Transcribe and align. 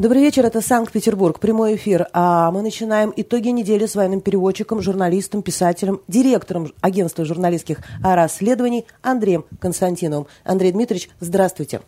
Добрый 0.00 0.22
вечер, 0.22 0.46
это 0.46 0.62
Санкт-Петербург, 0.62 1.38
прямой 1.38 1.76
эфир. 1.76 2.06
А 2.14 2.50
мы 2.52 2.62
начинаем 2.62 3.12
итоги 3.14 3.48
недели 3.48 3.84
с 3.84 3.94
военным 3.94 4.22
переводчиком, 4.22 4.80
журналистом, 4.80 5.42
писателем, 5.42 6.00
директором 6.08 6.72
агентства 6.80 7.26
журналистских 7.26 7.82
расследований 8.02 8.86
Андреем 9.02 9.44
Константиновым. 9.60 10.26
Андрей 10.42 10.72
Дмитриевич, 10.72 11.10
здравствуйте. 11.20 11.82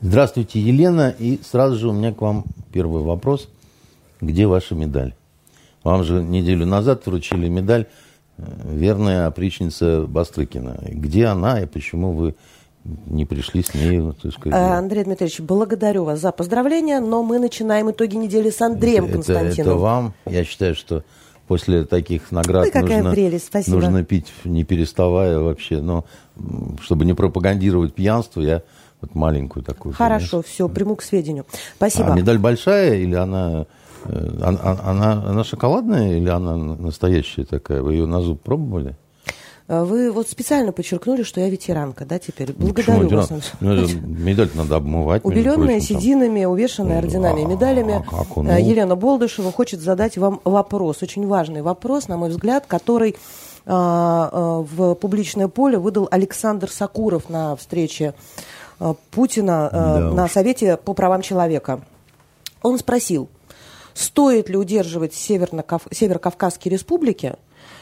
Здравствуйте, 0.00 0.58
Елена. 0.58 1.14
И 1.16 1.38
сразу 1.48 1.76
же 1.76 1.90
у 1.90 1.92
меня 1.92 2.12
к 2.12 2.20
вам 2.20 2.46
первый 2.72 3.04
вопрос. 3.04 3.48
Где 4.20 4.48
ваша 4.48 4.74
медаль? 4.74 5.14
Вам 5.84 6.02
же 6.02 6.20
неделю 6.20 6.66
назад 6.66 7.06
вручили 7.06 7.46
медаль 7.46 7.86
э, 8.38 8.42
«Верная 8.64 9.28
опричница 9.28 10.08
Бастрыкина». 10.08 10.80
Где 10.88 11.26
она 11.26 11.60
и 11.60 11.66
почему 11.66 12.10
вы 12.10 12.34
не 12.84 13.24
пришли 13.24 13.62
с 13.62 13.74
ней. 13.74 14.00
Так 14.22 14.32
сказать. 14.32 14.58
Э, 14.58 14.74
Андрей 14.76 15.04
Дмитриевич, 15.04 15.40
благодарю 15.40 16.04
вас 16.04 16.20
за 16.20 16.32
поздравления, 16.32 17.00
но 17.00 17.22
мы 17.22 17.38
начинаем 17.38 17.90
итоги 17.90 18.16
недели 18.16 18.50
с 18.50 18.60
Андреем 18.60 19.04
это, 19.04 19.14
Константиновым. 19.14 19.72
Это, 19.72 19.74
вам. 19.74 20.14
Я 20.26 20.44
считаю, 20.44 20.74
что 20.74 21.02
после 21.46 21.84
таких 21.84 22.30
наград 22.30 22.66
Ой, 22.74 22.82
нужно, 22.82 23.10
прелесть, 23.12 23.46
спасибо. 23.46 23.76
нужно 23.76 24.04
пить, 24.04 24.32
не 24.44 24.64
переставая 24.64 25.38
вообще. 25.38 25.80
Но 25.80 26.04
чтобы 26.80 27.04
не 27.04 27.14
пропагандировать 27.14 27.94
пьянство, 27.94 28.40
я 28.40 28.62
вот 29.00 29.14
маленькую 29.14 29.62
такую. 29.62 29.94
Хорошо, 29.94 30.38
конечно. 30.38 30.42
все, 30.42 30.68
приму 30.68 30.96
к 30.96 31.02
сведению. 31.02 31.46
Спасибо. 31.76 32.12
А 32.12 32.16
медаль 32.16 32.38
большая 32.38 32.96
или 32.96 33.14
она, 33.14 33.66
э, 34.04 34.38
она, 34.42 34.78
она, 34.84 35.12
она 35.26 35.44
шоколадная 35.44 36.18
или 36.18 36.28
она 36.28 36.56
настоящая 36.56 37.44
такая? 37.44 37.82
Вы 37.82 37.94
ее 37.94 38.06
на 38.06 38.20
зуб 38.20 38.42
пробовали? 38.42 38.96
А 39.66 39.84
вы 39.84 40.12
вот 40.12 40.28
специально 40.28 40.72
подчеркнули, 40.72 41.22
что 41.22 41.40
я 41.40 41.48
ветеранка, 41.48 42.04
да, 42.04 42.18
теперь. 42.18 42.52
Благодарю 42.52 43.04
Почему? 43.04 43.20
вас. 43.20 43.52
Ну, 43.60 43.86
медаль 44.04 44.50
надо 44.54 44.76
обмывать. 44.76 45.24
Убеленная 45.24 45.80
сединами, 45.80 46.44
увешанная 46.44 46.98
орденами 46.98 47.40
и 47.40 47.44
медалями, 47.46 47.94
а, 47.94 48.02
как 48.02 48.36
он, 48.36 48.46
ну? 48.46 48.58
Елена 48.58 48.94
Болдышева 48.94 49.50
хочет 49.50 49.80
задать 49.80 50.18
вам 50.18 50.40
вопрос, 50.44 51.02
очень 51.02 51.26
важный 51.26 51.62
вопрос, 51.62 52.08
на 52.08 52.18
мой 52.18 52.28
взгляд, 52.28 52.66
который 52.66 53.16
а, 53.64 54.28
а, 54.30 54.58
в 54.60 54.94
публичное 54.96 55.48
поле 55.48 55.78
выдал 55.78 56.08
Александр 56.10 56.70
Сакуров 56.70 57.30
на 57.30 57.56
встрече 57.56 58.12
а, 58.78 58.94
Путина 59.12 59.68
а, 59.68 59.70
да 59.70 60.10
на 60.10 60.24
уж. 60.24 60.32
Совете 60.32 60.76
по 60.76 60.92
правам 60.92 61.22
человека. 61.22 61.80
Он 62.62 62.78
спросил, 62.78 63.30
стоит 63.94 64.50
ли 64.50 64.56
удерживать 64.58 65.14
Северо-Кавказские 65.14 66.72
республики, 66.72 67.36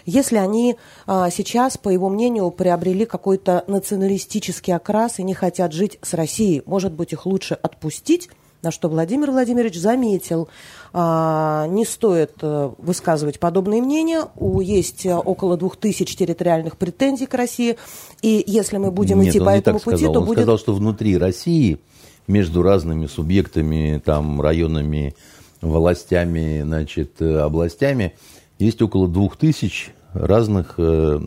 если 0.04 0.36
они 0.36 0.76
а, 1.06 1.30
сейчас, 1.30 1.78
по 1.78 1.88
его 1.88 2.08
мнению, 2.08 2.50
приобрели 2.50 3.04
какой-то 3.04 3.64
националистический 3.66 4.74
окрас 4.74 5.18
и 5.18 5.22
не 5.22 5.34
хотят 5.34 5.72
жить 5.72 5.98
с 6.02 6.14
Россией, 6.14 6.62
может 6.66 6.92
быть, 6.92 7.12
их 7.12 7.26
лучше 7.26 7.54
отпустить? 7.54 8.28
На 8.62 8.70
что 8.70 8.88
Владимир 8.88 9.32
Владимирович 9.32 9.76
заметил, 9.76 10.48
а, 10.92 11.66
не 11.66 11.84
стоит 11.84 12.34
а, 12.42 12.72
высказывать 12.78 13.40
подобные 13.40 13.82
мнения. 13.82 14.26
У, 14.36 14.60
есть 14.60 15.04
а, 15.04 15.18
около 15.18 15.56
двух 15.56 15.76
тысяч 15.76 16.14
территориальных 16.14 16.76
претензий 16.76 17.26
к 17.26 17.34
России. 17.34 17.76
И 18.22 18.44
если 18.46 18.76
мы 18.76 18.92
будем 18.92 19.20
Нет, 19.20 19.30
идти 19.30 19.40
по 19.40 19.50
этому 19.50 19.80
пути, 19.80 19.96
сказал. 19.96 20.12
то 20.12 20.20
он 20.20 20.26
будет... 20.26 20.38
сказал, 20.38 20.58
что 20.58 20.74
внутри 20.74 21.18
России 21.18 21.80
между 22.28 22.62
разными 22.62 23.06
субъектами, 23.06 24.00
там, 24.04 24.40
районами, 24.40 25.16
властями, 25.60 26.62
значит, 26.62 27.20
э, 27.20 27.38
областями 27.38 28.14
есть 28.62 28.80
около 28.82 29.08
двух 29.08 29.36
тысяч 29.36 29.92
разных 30.12 30.74
э, 30.78 31.18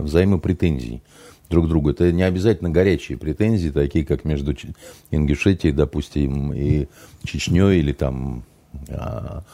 взаимопретензий 0.00 1.02
друг 1.48 1.66
к 1.66 1.68
другу. 1.68 1.90
Это 1.90 2.12
не 2.12 2.22
обязательно 2.22 2.70
горячие 2.70 3.18
претензии, 3.18 3.70
такие 3.70 4.04
как 4.04 4.24
между 4.24 4.54
Ингушетией, 5.10 5.74
допустим, 5.74 6.52
и 6.52 6.88
Чечней 7.24 7.78
или 7.78 7.92
там 7.92 8.44
а, 8.88 9.44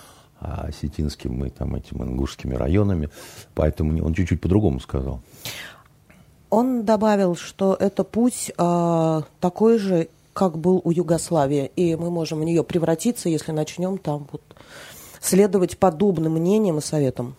а 0.41 0.67
осетинским 0.69 1.45
и 1.45 1.51
там 1.51 1.75
этим 1.75 2.03
ингушскими 2.03 2.55
районами. 2.55 3.11
Поэтому 3.55 4.05
он 4.05 4.15
чуть-чуть 4.15 4.41
по-другому 4.41 4.81
сказал. 4.81 5.21
Он 6.51 6.85
добавил, 6.85 7.35
что 7.35 7.77
это 7.79 8.05
путь 8.05 8.53
э, 8.57 9.23
такой 9.41 9.79
же, 9.79 10.09
как 10.33 10.59
был 10.59 10.81
у 10.85 10.91
Югославии, 10.91 11.71
и 11.75 11.97
мы 11.97 12.11
можем 12.11 12.41
в 12.41 12.45
нее 12.45 12.63
превратиться, 12.63 13.29
если 13.29 13.53
начнем 13.53 13.99
там 13.99 14.27
вот 14.31 14.43
следовать 15.25 15.79
подобным 15.79 16.35
мнениям 16.35 16.79
и 16.79 16.81
советам? 16.81 17.35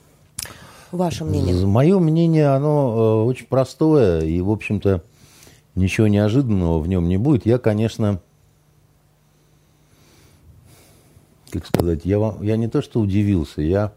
Ваше 0.91 1.23
мнение? 1.23 1.66
Мое 1.66 2.00
мнение, 2.00 2.47
оно 2.47 3.23
э, 3.23 3.28
очень 3.28 3.47
простое, 3.47 4.22
и, 4.22 4.41
в 4.41 4.50
общем-то, 4.50 5.03
ничего 5.75 6.07
неожиданного 6.07 6.79
в 6.79 6.88
нем 6.88 7.07
не 7.07 7.18
будет. 7.18 7.46
Я, 7.46 7.57
конечно, 7.57 8.22
как 11.51 11.66
сказать, 11.68 12.01
я, 12.06 12.35
я 12.41 12.57
не 12.57 12.68
то 12.68 12.81
что 12.81 13.00
удивился, 13.00 13.62
я 13.62 13.91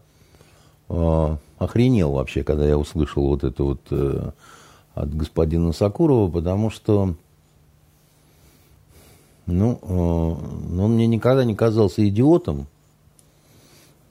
э, 0.89 1.37
охренел 1.57 2.11
вообще, 2.11 2.43
когда 2.43 2.67
я 2.67 2.77
услышал 2.77 3.27
вот 3.27 3.43
это 3.43 3.63
вот 3.63 3.81
э, 3.91 4.31
от 4.93 5.15
господина 5.15 5.71
Сакурова, 5.71 6.29
потому 6.29 6.69
что 6.69 7.15
ну, 9.45 9.79
э, 9.81 10.81
он 10.81 10.93
мне 10.93 11.07
никогда 11.07 11.43
не 11.43 11.55
казался 11.55 12.07
идиотом, 12.07 12.67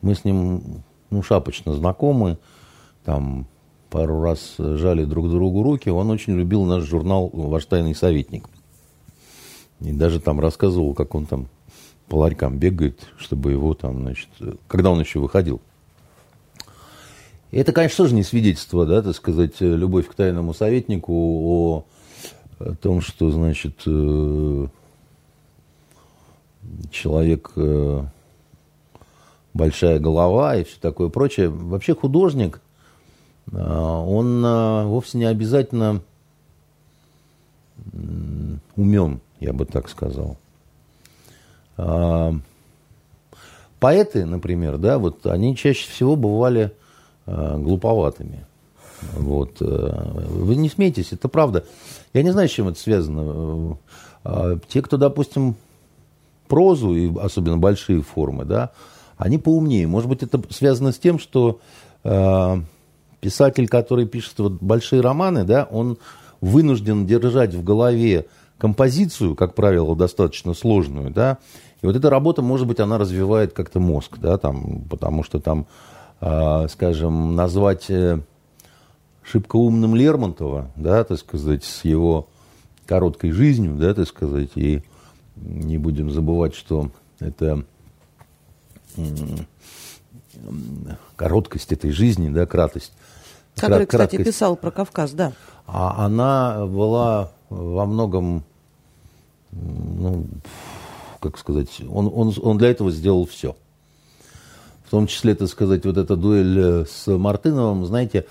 мы 0.03 0.15
с 0.15 0.25
ним 0.25 0.83
ну, 1.11 1.23
шапочно 1.23 1.75
знакомы, 1.75 2.39
там 3.05 3.47
пару 3.91 4.21
раз 4.21 4.55
жали 4.59 5.05
друг 5.05 5.29
другу 5.31 5.63
руки. 5.63 5.89
Он 5.89 6.11
очень 6.11 6.35
любил 6.35 6.65
наш 6.65 6.85
журнал 6.85 7.31
«Ваш 7.33 7.67
тайный 7.67 7.95
советник». 7.95 8.49
И 9.81 9.93
даже 9.93 10.21
там 10.21 10.41
рассказывал, 10.41 10.95
как 10.95 11.15
он 11.15 11.27
там 11.27 11.49
по 12.09 12.17
ларькам 12.17 12.59
бегает, 12.59 13.09
чтобы 13.17 13.53
его 13.53 13.75
там, 13.75 14.01
значит, 14.01 14.29
когда 14.67 14.91
он 14.91 15.01
еще 15.01 15.21
выходил. 15.21 15.61
И 17.51 17.59
это, 17.59 17.73
конечно, 17.73 18.05
тоже 18.05 18.15
не 18.15 18.23
свидетельство, 18.23 18.85
да, 18.85 19.03
так 19.03 19.15
сказать, 19.15 19.61
любовь 19.61 20.09
к 20.09 20.15
тайному 20.15 20.53
советнику, 20.53 21.13
о, 21.15 21.85
о 22.59 22.75
том, 22.75 23.01
что, 23.01 23.31
значит, 23.31 23.81
э, 23.87 24.67
человек 26.91 27.53
э, 27.57 28.05
большая 29.59 29.99
голова 29.99 30.57
и 30.57 30.65
все 30.65 30.79
такое 30.81 31.09
прочее. 31.09 31.49
Вообще 31.51 31.95
художник, 31.95 32.61
а, 33.53 34.01
он 34.01 34.43
а, 34.47 34.87
вовсе 34.87 35.19
не 35.19 35.25
обязательно 35.25 36.01
умен, 38.77 39.21
я 39.41 39.53
бы 39.53 39.67
так 39.67 39.89
сказал. 39.89 40.37
А, 41.77 42.35
поэты, 43.81 44.25
например, 44.25 44.79
да, 44.79 44.99
вот 44.99 45.27
они 45.27 45.57
чаще 45.57 45.91
всего 45.91 46.17
бывали 46.17 46.73
глуповатыми. 47.27 48.47
Вот. 49.13 49.61
Вы 49.61 50.57
не 50.57 50.71
смейтесь, 50.71 51.13
это 51.13 51.29
правда. 51.29 51.67
Я 52.15 52.23
не 52.23 52.31
знаю, 52.31 52.49
с 52.49 52.53
чем 52.53 52.69
это 52.69 52.81
связано. 52.81 53.77
Те, 54.69 54.81
кто, 54.81 54.97
допустим, 54.97 55.55
прозу, 56.49 56.95
и 56.95 57.15
особенно 57.19 57.59
большие 57.59 58.01
формы, 58.01 58.47
да, 58.47 58.71
они 59.19 59.37
поумнее. 59.37 59.87
Может 59.87 60.09
быть, 60.09 60.23
это 60.23 60.41
связано 60.51 60.93
с 60.93 60.99
тем, 60.99 61.19
что 61.19 61.61
э, 62.05 62.57
писатель, 63.21 63.69
который 63.69 64.07
пишет 64.07 64.39
вот 64.39 64.53
большие 64.63 65.03
романы, 65.03 65.45
да, 65.45 65.69
он 65.71 65.99
вынужден 66.41 67.05
держать 67.05 67.53
в 67.53 67.63
голове 67.63 68.27
композицию, 68.59 69.35
как 69.35 69.55
правило, 69.55 69.95
достаточно 69.95 70.55
сложную, 70.55 71.11
да, 71.11 71.39
и 71.83 71.87
вот 71.87 71.95
эта 71.95 72.11
работа, 72.11 72.43
может 72.43 72.67
быть, 72.67 72.81
она 72.81 72.99
развивает 72.99 73.53
как-то 73.53 73.79
мозг, 73.79 74.19
да, 74.19 74.39
там, 74.39 74.83
потому 74.89 75.23
что 75.23 75.41
там, 75.41 75.67
э, 76.21 76.67
скажем, 76.69 77.37
назвать 77.37 77.91
э, 77.91 78.21
шибко 79.23 79.57
умным 79.57 79.95
Лермонтова, 79.95 80.71
да, 80.77 81.05
так 81.05 81.19
сказать, 81.19 81.65
с 81.65 81.85
его 81.85 82.29
короткой 82.87 83.33
жизнью, 83.33 83.77
да, 83.77 83.95
так 83.95 84.09
сказать, 84.09 84.51
и 84.55 84.83
не 85.37 85.79
будем 85.79 86.11
забывать, 86.11 86.55
что 86.55 86.91
это 87.21 87.65
короткость 91.17 91.73
этой 91.73 91.91
жизни, 91.91 92.29
да, 92.29 92.47
кратость. 92.47 92.93
Который, 93.55 93.87
краткость, 93.87 94.23
кстати, 94.23 94.25
писал 94.25 94.57
про 94.57 94.71
Кавказ, 94.71 95.13
да. 95.13 95.33
А 95.67 96.05
она 96.05 96.67
была 96.67 97.33
во 97.51 97.87
многом, 97.87 98.45
ну, 99.51 100.27
как 101.21 101.39
сказать, 101.39 101.81
он, 101.91 102.11
он, 102.15 102.35
он 102.41 102.59
для 102.59 102.71
этого 102.71 102.91
сделал 102.91 103.27
все. 103.27 103.57
В 104.85 104.91
том 104.91 105.07
числе, 105.07 105.35
так 105.35 105.49
сказать, 105.49 105.85
вот 105.85 105.99
эта 105.99 106.17
дуэль 106.17 106.59
э, 106.59 106.85
с 106.87 107.07
Мартыновым, 107.09 107.85
знаете, 107.85 108.25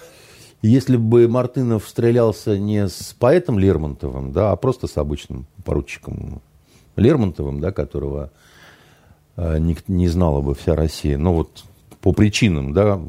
если 0.63 0.97
бы 0.97 1.27
Мартынов 1.27 1.87
стрелялся 1.87 2.57
не 2.57 2.87
с 2.87 3.15
поэтом 3.19 3.59
Лермонтовым, 3.59 4.31
да, 4.31 4.51
а 4.51 4.55
просто 4.55 4.87
с 4.87 4.97
обычным 4.97 5.45
поручиком 5.63 6.41
Лермонтовым, 6.95 7.59
да, 7.59 7.71
которого 7.71 8.31
не, 9.37 9.77
не 9.87 10.07
знала 10.07 10.41
бы 10.41 10.55
вся 10.55 10.75
Россия. 10.75 11.17
Но 11.17 11.33
вот 11.33 11.63
по 12.01 12.11
причинам, 12.11 12.73
да, 12.73 12.99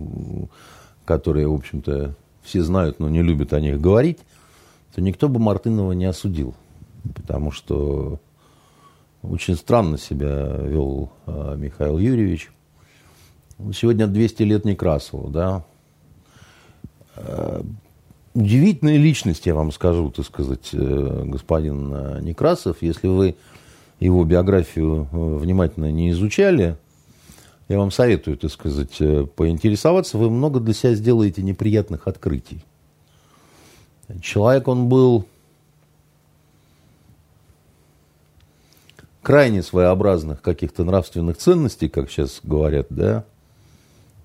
которые, 1.04 1.48
в 1.48 1.54
общем-то, 1.54 2.14
все 2.42 2.62
знают, 2.62 3.00
но 3.00 3.08
не 3.08 3.22
любят 3.22 3.52
о 3.52 3.60
них 3.60 3.80
говорить, 3.80 4.18
то 4.94 5.00
никто 5.00 5.28
бы 5.28 5.40
Мартынова 5.40 5.92
не 5.92 6.04
осудил. 6.04 6.54
Потому 7.14 7.50
что 7.50 8.20
очень 9.22 9.56
странно 9.56 9.98
себя 9.98 10.56
вел 10.56 11.10
э, 11.26 11.56
Михаил 11.56 11.98
Юрьевич. 11.98 12.50
Сегодня 13.72 14.06
200 14.06 14.42
лет 14.42 14.64
Некрасову, 14.64 15.28
да. 15.28 15.64
Э, 17.16 17.62
удивительная 18.34 18.96
личность, 18.96 19.46
я 19.46 19.54
вам 19.54 19.72
скажу, 19.72 20.10
так 20.10 20.26
сказать, 20.26 20.70
э, 20.72 21.22
господин 21.24 21.92
э, 21.92 22.20
Некрасов. 22.22 22.78
Если 22.80 23.08
вы 23.08 23.36
его 24.00 24.24
биографию 24.24 25.08
внимательно 25.12 25.90
не 25.90 26.10
изучали, 26.10 26.76
я 27.68 27.78
вам 27.78 27.90
советую, 27.90 28.38
так 28.38 28.50
сказать, 28.50 28.96
поинтересоваться. 29.34 30.16
Вы 30.16 30.30
много 30.30 30.60
для 30.60 30.72
себя 30.72 30.94
сделаете 30.94 31.42
неприятных 31.42 32.06
открытий. 32.06 32.64
Человек 34.22 34.68
он 34.68 34.88
был 34.88 35.26
крайне 39.22 39.62
своеобразных 39.62 40.40
каких-то 40.40 40.84
нравственных 40.84 41.36
ценностей, 41.36 41.90
как 41.90 42.10
сейчас 42.10 42.40
говорят, 42.42 42.86
да. 42.88 43.24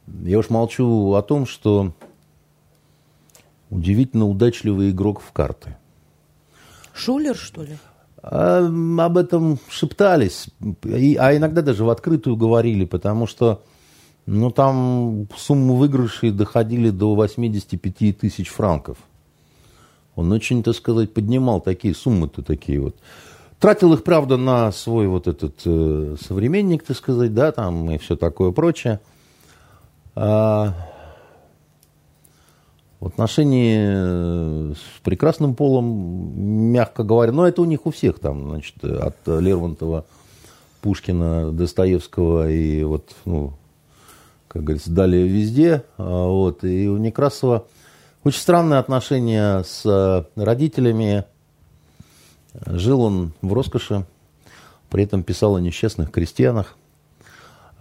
Я 0.08 0.40
уж 0.40 0.50
молчу 0.50 1.14
о 1.14 1.22
том, 1.22 1.46
что 1.46 1.94
удивительно 3.70 4.26
удачливый 4.26 4.92
игрок 4.92 5.20
в 5.20 5.34
карты. 5.34 5.76
Шулер, 6.94 7.36
что 7.36 7.64
ли? 7.64 7.78
А, 8.24 8.66
об 8.66 9.18
этом 9.18 9.60
шептались, 9.70 10.48
а 10.84 11.36
иногда 11.36 11.62
даже 11.62 11.84
в 11.84 11.90
открытую 11.90 12.38
говорили, 12.38 12.86
потому 12.86 13.28
что 13.28 13.62
ну, 14.26 14.50
там 14.50 15.28
суммы 15.36 15.76
выигрышей 15.78 16.32
доходили 16.32 16.90
до 16.90 17.16
85 17.16 18.18
тысяч 18.18 18.48
франков. 18.48 18.98
Он 20.16 20.32
очень, 20.32 20.64
так 20.64 20.76
сказать, 20.76 21.14
поднимал 21.14 21.60
такие 21.60 21.94
суммы-то 21.94 22.44
такие 22.44 22.80
вот. 22.80 22.96
Тратил 23.60 23.94
их, 23.94 24.04
правда, 24.04 24.38
на 24.38 24.72
свой 24.72 25.08
вот 25.08 25.28
этот 25.28 25.62
э, 25.66 26.16
современник, 26.22 26.84
так 26.84 26.96
сказать, 26.96 27.34
да, 27.34 27.52
там 27.52 27.92
и 27.92 27.98
все 27.98 28.16
такое 28.16 28.52
прочее. 28.52 29.02
А, 30.16 30.74
в 33.04 33.08
отношении 33.08 33.78
э, 33.86 34.74
с 34.76 35.02
прекрасным 35.02 35.56
полом, 35.56 36.72
мягко 36.72 37.04
говоря, 37.04 37.34
но 37.34 37.46
это 37.46 37.62
у 37.62 37.66
них 37.66 37.86
у 37.86 37.92
всех 37.92 38.20
там, 38.20 38.52
значит, 38.52 38.82
от 38.82 39.18
Лермонтова, 39.26 40.06
Пушкина, 40.80 41.52
Достоевского 41.52 42.50
и 42.50 42.82
вот, 42.84 43.14
ну, 43.26 43.54
как 44.48 44.64
говорится, 44.64 44.90
далее 44.90 45.28
везде. 45.28 45.84
А, 45.98 46.28
вот, 46.28 46.64
и 46.64 46.88
у 46.88 46.96
Некрасова 46.96 47.66
очень 48.24 48.40
странные 48.40 48.80
отношения 48.80 49.64
с 49.64 50.26
родителями, 50.38 51.26
Жил 52.66 53.02
он 53.02 53.34
в 53.42 53.52
роскоши, 53.52 54.06
при 54.90 55.04
этом 55.04 55.24
писал 55.24 55.58
о 55.58 55.62
несчастных 55.62 56.10
крестьянах. 56.10 56.78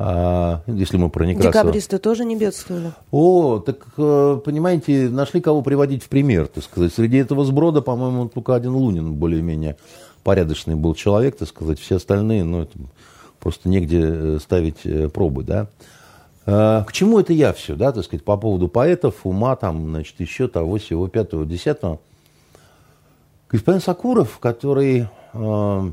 А, 0.05 0.63
если 0.67 0.97
мы 0.97 1.11
про 1.11 1.25
Некрасова... 1.25 1.53
Декабристы 1.53 1.99
тоже 1.99 2.25
не 2.25 2.35
бедствовали? 2.35 2.91
О, 3.13 3.61
так, 3.61 3.87
э, 3.97 4.41
понимаете, 4.45 5.09
нашли 5.09 5.41
кого 5.41 5.63
приводить 5.63 6.03
в 6.03 6.09
пример, 6.09 6.49
так 6.49 6.65
сказать. 6.65 6.93
Среди 6.93 7.19
этого 7.19 7.45
сброда, 7.45 7.83
по-моему, 7.83 8.29
только 8.29 8.57
один 8.57 8.75
Лунин 8.75 9.15
более-менее 9.15 9.77
порядочный 10.25 10.75
был 10.75 10.97
человек, 10.97 11.37
так 11.37 11.47
сказать. 11.47 11.79
Все 11.79 11.97
остальные, 11.97 12.43
ну, 12.43 12.63
это 12.63 12.77
просто 13.39 13.69
негде 13.69 14.01
э, 14.03 14.39
ставить 14.43 14.85
э, 14.85 15.09
пробы, 15.09 15.45
да. 15.45 15.69
К 16.45 16.89
чему 16.91 17.21
это 17.21 17.33
я 17.33 17.53
все, 17.53 17.77
да, 17.77 17.93
так 17.93 18.03
сказать, 18.03 18.25
по 18.25 18.37
поводу 18.37 18.67
поэтов, 18.67 19.15
ума, 19.23 19.55
там, 19.55 19.91
значит, 19.91 20.19
еще 20.19 20.49
того, 20.49 20.79
всего, 20.79 21.07
пятого, 21.07 21.47
десятого. 21.47 22.01
Господин 23.49 23.81
Сакуров, 23.81 24.41
который 24.41 25.07
э, 25.35 25.91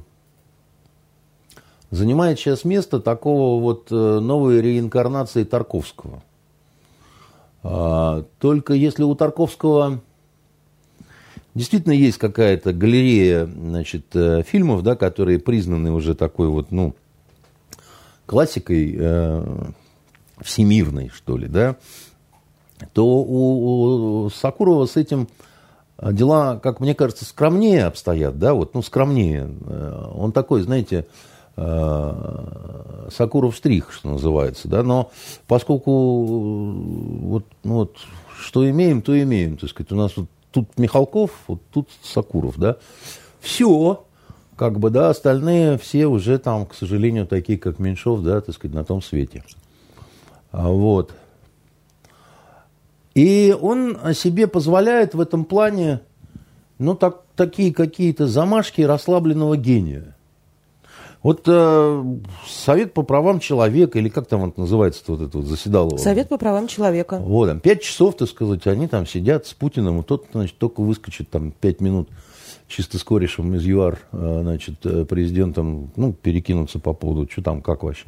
занимает 1.91 2.39
сейчас 2.39 2.65
место 2.65 3.00
такого 3.00 3.62
вот 3.62 3.88
э, 3.91 4.19
новой 4.19 4.62
реинкарнации 4.62 5.44
Тарковского. 5.44 6.24
Э, 7.63 8.24
только 8.39 8.74
если 8.74 9.03
у 9.03 9.15
Тарковского 9.15 10.01
действительно 11.56 11.94
есть 11.94 12.18
какая-то 12.18 12.74
галерея 12.74 13.45
значит, 13.45 14.15
э, 14.15 14.44
фильмов, 14.44 14.83
да, 14.83 14.95
которые 14.95 15.39
признаны 15.39 15.91
уже 15.91 16.15
такой 16.15 16.47
вот, 16.47 16.71
ну, 16.71 16.95
классикой 18.25 18.95
э, 18.97 19.65
всемирной, 20.42 21.09
что 21.09 21.38
ли, 21.38 21.47
да, 21.47 21.75
то 22.94 23.06
у, 23.06 24.25
у 24.25 24.30
Сакурова 24.30 24.85
с 24.85 24.95
этим 24.95 25.27
а 26.01 26.13
дела, 26.13 26.57
как 26.57 26.80
мне 26.80 26.95
кажется, 26.95 27.25
скромнее 27.25 27.83
обстоят, 27.83 28.39
да, 28.39 28.53
вот, 28.53 28.74
ну, 28.74 28.81
скромнее. 28.81 29.50
Э, 29.65 30.12
он 30.15 30.31
такой, 30.31 30.62
знаете, 30.62 31.00
э, 31.00 31.03
Сакуров 33.11 33.56
штрих, 33.56 33.91
что 33.91 34.09
называется, 34.09 34.67
да, 34.67 34.83
но 34.83 35.11
поскольку 35.47 35.91
э, 35.91 37.25
вот, 37.25 37.45
ну, 37.63 37.73
вот 37.75 37.97
что 38.39 38.69
имеем, 38.69 39.01
то 39.01 39.19
имеем, 39.21 39.57
так 39.57 39.69
сказать, 39.69 39.91
у 39.91 39.95
нас 39.95 40.15
вот 40.15 40.27
тут 40.51 40.77
Михалков, 40.77 41.31
вот 41.47 41.61
тут 41.71 41.89
Сакуров, 42.01 42.57
да, 42.57 42.77
все, 43.41 44.06
как 44.56 44.79
бы, 44.79 44.89
да, 44.89 45.09
остальные 45.09 45.77
все 45.77 46.07
уже 46.07 46.38
там, 46.38 46.65
к 46.65 46.73
сожалению, 46.73 47.27
такие, 47.27 47.57
как 47.57 47.79
Меньшов, 47.79 48.21
да, 48.21 48.41
так 48.41 48.56
сказать, 48.56 48.75
на 48.75 48.83
том 48.83 49.01
свете. 49.01 49.44
А 50.51 50.69
вот. 50.69 51.13
И 53.15 53.56
он 53.59 53.97
себе 54.13 54.47
позволяет 54.47 55.13
в 55.13 55.19
этом 55.19 55.45
плане, 55.45 56.01
ну, 56.77 56.95
так, 56.95 57.23
такие 57.35 57.73
какие-то 57.73 58.27
замашки 58.27 58.81
расслабленного 58.81 59.57
гения. 59.57 60.15
Вот 61.21 61.44
э, 61.48 62.04
Совет 62.48 62.94
по 62.94 63.04
правам 63.04 63.39
человека, 63.39 64.00
или 64.00 64.07
как 64.07 64.27
там 64.27 64.45
это 64.45 64.62
называется, 64.62 65.04
вот 65.07 65.21
это 65.21 65.38
вот 65.38 65.48
заседало? 65.48 65.98
Совет 65.98 66.30
по 66.30 66.38
правам 66.38 66.68
человека. 66.68 67.19
Вот, 67.19 67.48
там, 67.48 67.60
пять 67.60 67.81
часов, 67.81 68.16
так 68.16 68.30
сказать, 68.30 68.66
они 68.68 68.88
там 68.88 69.06
сидят 69.06 69.45
с 69.45 69.54
Путиным, 69.54 70.00
и 70.00 70.04
тот, 70.04 70.27
значит, 70.31 70.57
только 70.57 70.80
выскочит 70.81 71.30
там 71.30 71.51
пять 71.51 71.81
минут 71.81 72.10
чисто 72.69 72.98
с 72.98 73.04
корешем 73.04 73.54
из 73.56 73.66
ЮАР, 73.66 74.00
э, 74.13 74.39
значит, 74.44 74.86
э, 74.86 75.04
президентом, 75.04 75.92
ну, 75.98 76.13
перекинуться 76.13 76.80
по 76.80 76.94
поводу, 76.94 77.30
что 77.30 77.42
там, 77.42 77.62
как 77.62 77.83
вообще. 77.83 78.06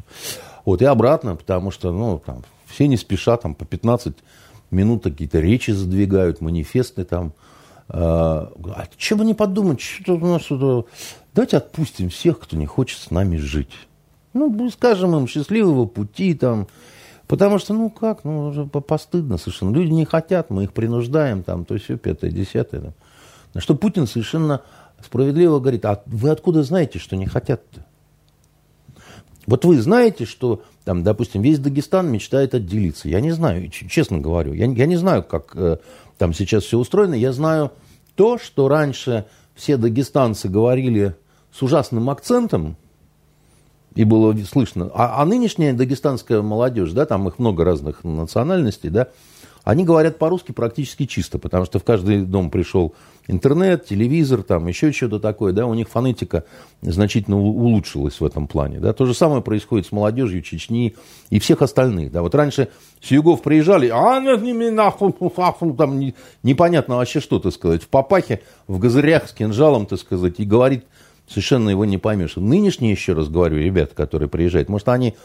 Вот, 0.64 0.82
и 0.82 0.86
обратно, 0.86 1.36
потому 1.36 1.72
что, 1.72 1.92
ну, 1.92 2.22
там, 2.26 2.44
все 2.68 2.88
не 2.88 2.96
спешат, 2.96 3.42
там, 3.42 3.56
по 3.56 3.66
15 3.66 4.16
минут 4.70 5.04
какие-то 5.04 5.40
речи 5.40 5.72
задвигают, 5.72 6.40
манифесты 6.40 7.04
там. 7.04 7.34
А, 7.94 8.50
а 8.68 8.88
чем 8.96 9.18
бы 9.18 9.26
не 9.26 9.34
подумать, 9.34 9.82
что 9.82 10.16
у 10.16 10.26
нас 10.26 10.44
тут... 10.44 10.88
Давайте 11.34 11.58
отпустим 11.58 12.10
всех, 12.10 12.40
кто 12.40 12.56
не 12.56 12.66
хочет 12.66 13.00
с 13.00 13.12
нами 13.12 13.36
жить. 13.36 13.74
Ну, 14.34 14.70
скажем 14.70 15.16
им 15.16 15.28
счастливого 15.28 15.86
пути 15.86 16.34
там. 16.34 16.68
Потому 17.28 17.60
что, 17.60 17.74
ну 17.74 17.90
как, 17.90 18.24
ну 18.24 18.48
уже 18.48 18.66
постыдно 18.66 19.38
совершенно. 19.38 19.74
Люди 19.76 19.92
не 19.92 20.06
хотят, 20.06 20.50
мы 20.50 20.64
их 20.64 20.74
принуждаем 20.74 21.44
там, 21.44 21.66
то 21.66 21.78
все, 21.78 21.98
пятое, 21.98 22.32
десятое. 22.32 22.82
Там. 22.82 22.94
На 23.54 23.62
что 23.62 23.76
Путин 23.76 24.08
совершенно 24.08 24.62
справедливо 25.04 25.60
говорит, 25.60 25.84
а 25.86 26.02
вы 26.06 26.30
откуда 26.30 26.64
знаете, 26.64 27.00
что 27.00 27.18
не 27.18 27.26
хотят-то? 27.26 27.86
Вот 29.48 29.66
вы 29.66 29.82
знаете, 29.82 30.26
что, 30.26 30.62
там, 30.86 31.04
допустим, 31.04 31.42
весь 31.42 31.60
Дагестан 31.60 32.10
мечтает 32.10 32.54
отделиться. 32.54 33.10
Я 33.10 33.20
не 33.20 33.32
знаю, 33.32 33.70
честно 33.70 34.20
говорю. 34.20 34.54
Я, 34.54 34.68
я 34.68 34.86
не 34.86 34.96
знаю, 34.96 35.24
как 35.24 35.52
э, 35.56 35.78
там 36.22 36.36
сейчас 36.36 36.66
все 36.66 36.78
устроено. 36.78 37.16
Я 37.16 37.34
знаю 37.34 37.72
то, 38.14 38.38
что 38.38 38.68
раньше 38.68 39.26
все 39.56 39.76
дагестанцы 39.76 40.50
говорили 40.50 41.16
с 41.52 41.64
ужасным 41.64 42.12
акцентом, 42.12 42.78
и 43.96 44.04
было 44.04 44.38
слышно. 44.46 44.92
А, 44.94 45.20
а 45.20 45.26
нынешняя 45.26 45.74
дагестанская 45.74 46.44
молодежь, 46.44 46.92
да, 46.92 47.08
там 47.08 47.28
их 47.28 47.40
много 47.40 47.64
разных 47.64 48.04
национальностей, 48.04 48.92
да, 48.92 49.08
они 49.72 49.86
говорят 49.86 50.20
по-русски 50.20 50.52
практически 50.52 51.06
чисто, 51.06 51.40
потому 51.40 51.64
что 51.66 51.80
в 51.80 51.84
каждый 51.86 52.24
дом 52.24 52.50
пришел 52.50 52.94
интернет, 53.28 53.86
телевизор, 53.86 54.44
там 54.44 54.68
еще 54.68 54.92
что-то 54.92 55.20
такое, 55.20 55.54
да, 55.54 55.66
у 55.66 55.74
них 55.74 55.88
фонетика 55.88 56.44
значительно 56.82 57.40
улучшилась 57.40 58.20
в 58.20 58.26
этом 58.26 58.48
плане, 58.48 58.80
да. 58.80 58.92
То 58.92 59.06
же 59.06 59.14
самое 59.14 59.42
происходит 59.42 59.88
с 59.88 59.94
молодежью 59.94 60.42
Чечни 60.42 60.96
и 61.30 61.40
всех 61.40 61.62
остальных, 61.62 62.12
да. 62.12 62.22
Вот 62.22 62.36
раньше 62.36 62.68
с 63.02 63.12
югов 63.12 63.42
приезжали, 63.42 63.88
а 63.88 64.20
нахуй, 64.20 65.14
там 65.78 66.14
непонятно 66.44 66.98
вообще 66.98 67.22
что, 67.22 67.40
то 67.40 67.50
сказать, 67.50 67.84
в 67.84 67.88
папахе, 67.88 68.42
в 68.68 68.78
газырях 68.78 69.30
с 69.30 69.34
кинжалом, 69.34 69.86
так 69.86 70.00
сказать, 70.00 70.36
и 70.40 70.44
говорит 70.44 70.84
совершенно 71.32 71.70
его 71.70 71.86
не 71.86 71.98
поймешь. 71.98 72.36
Нынешние, 72.36 72.92
еще 72.92 73.14
раз 73.14 73.30
говорю, 73.30 73.58
ребята, 73.58 73.96
которые 73.96 74.28
приезжают, 74.30 74.70
может, 74.70 74.90
они 74.90 75.16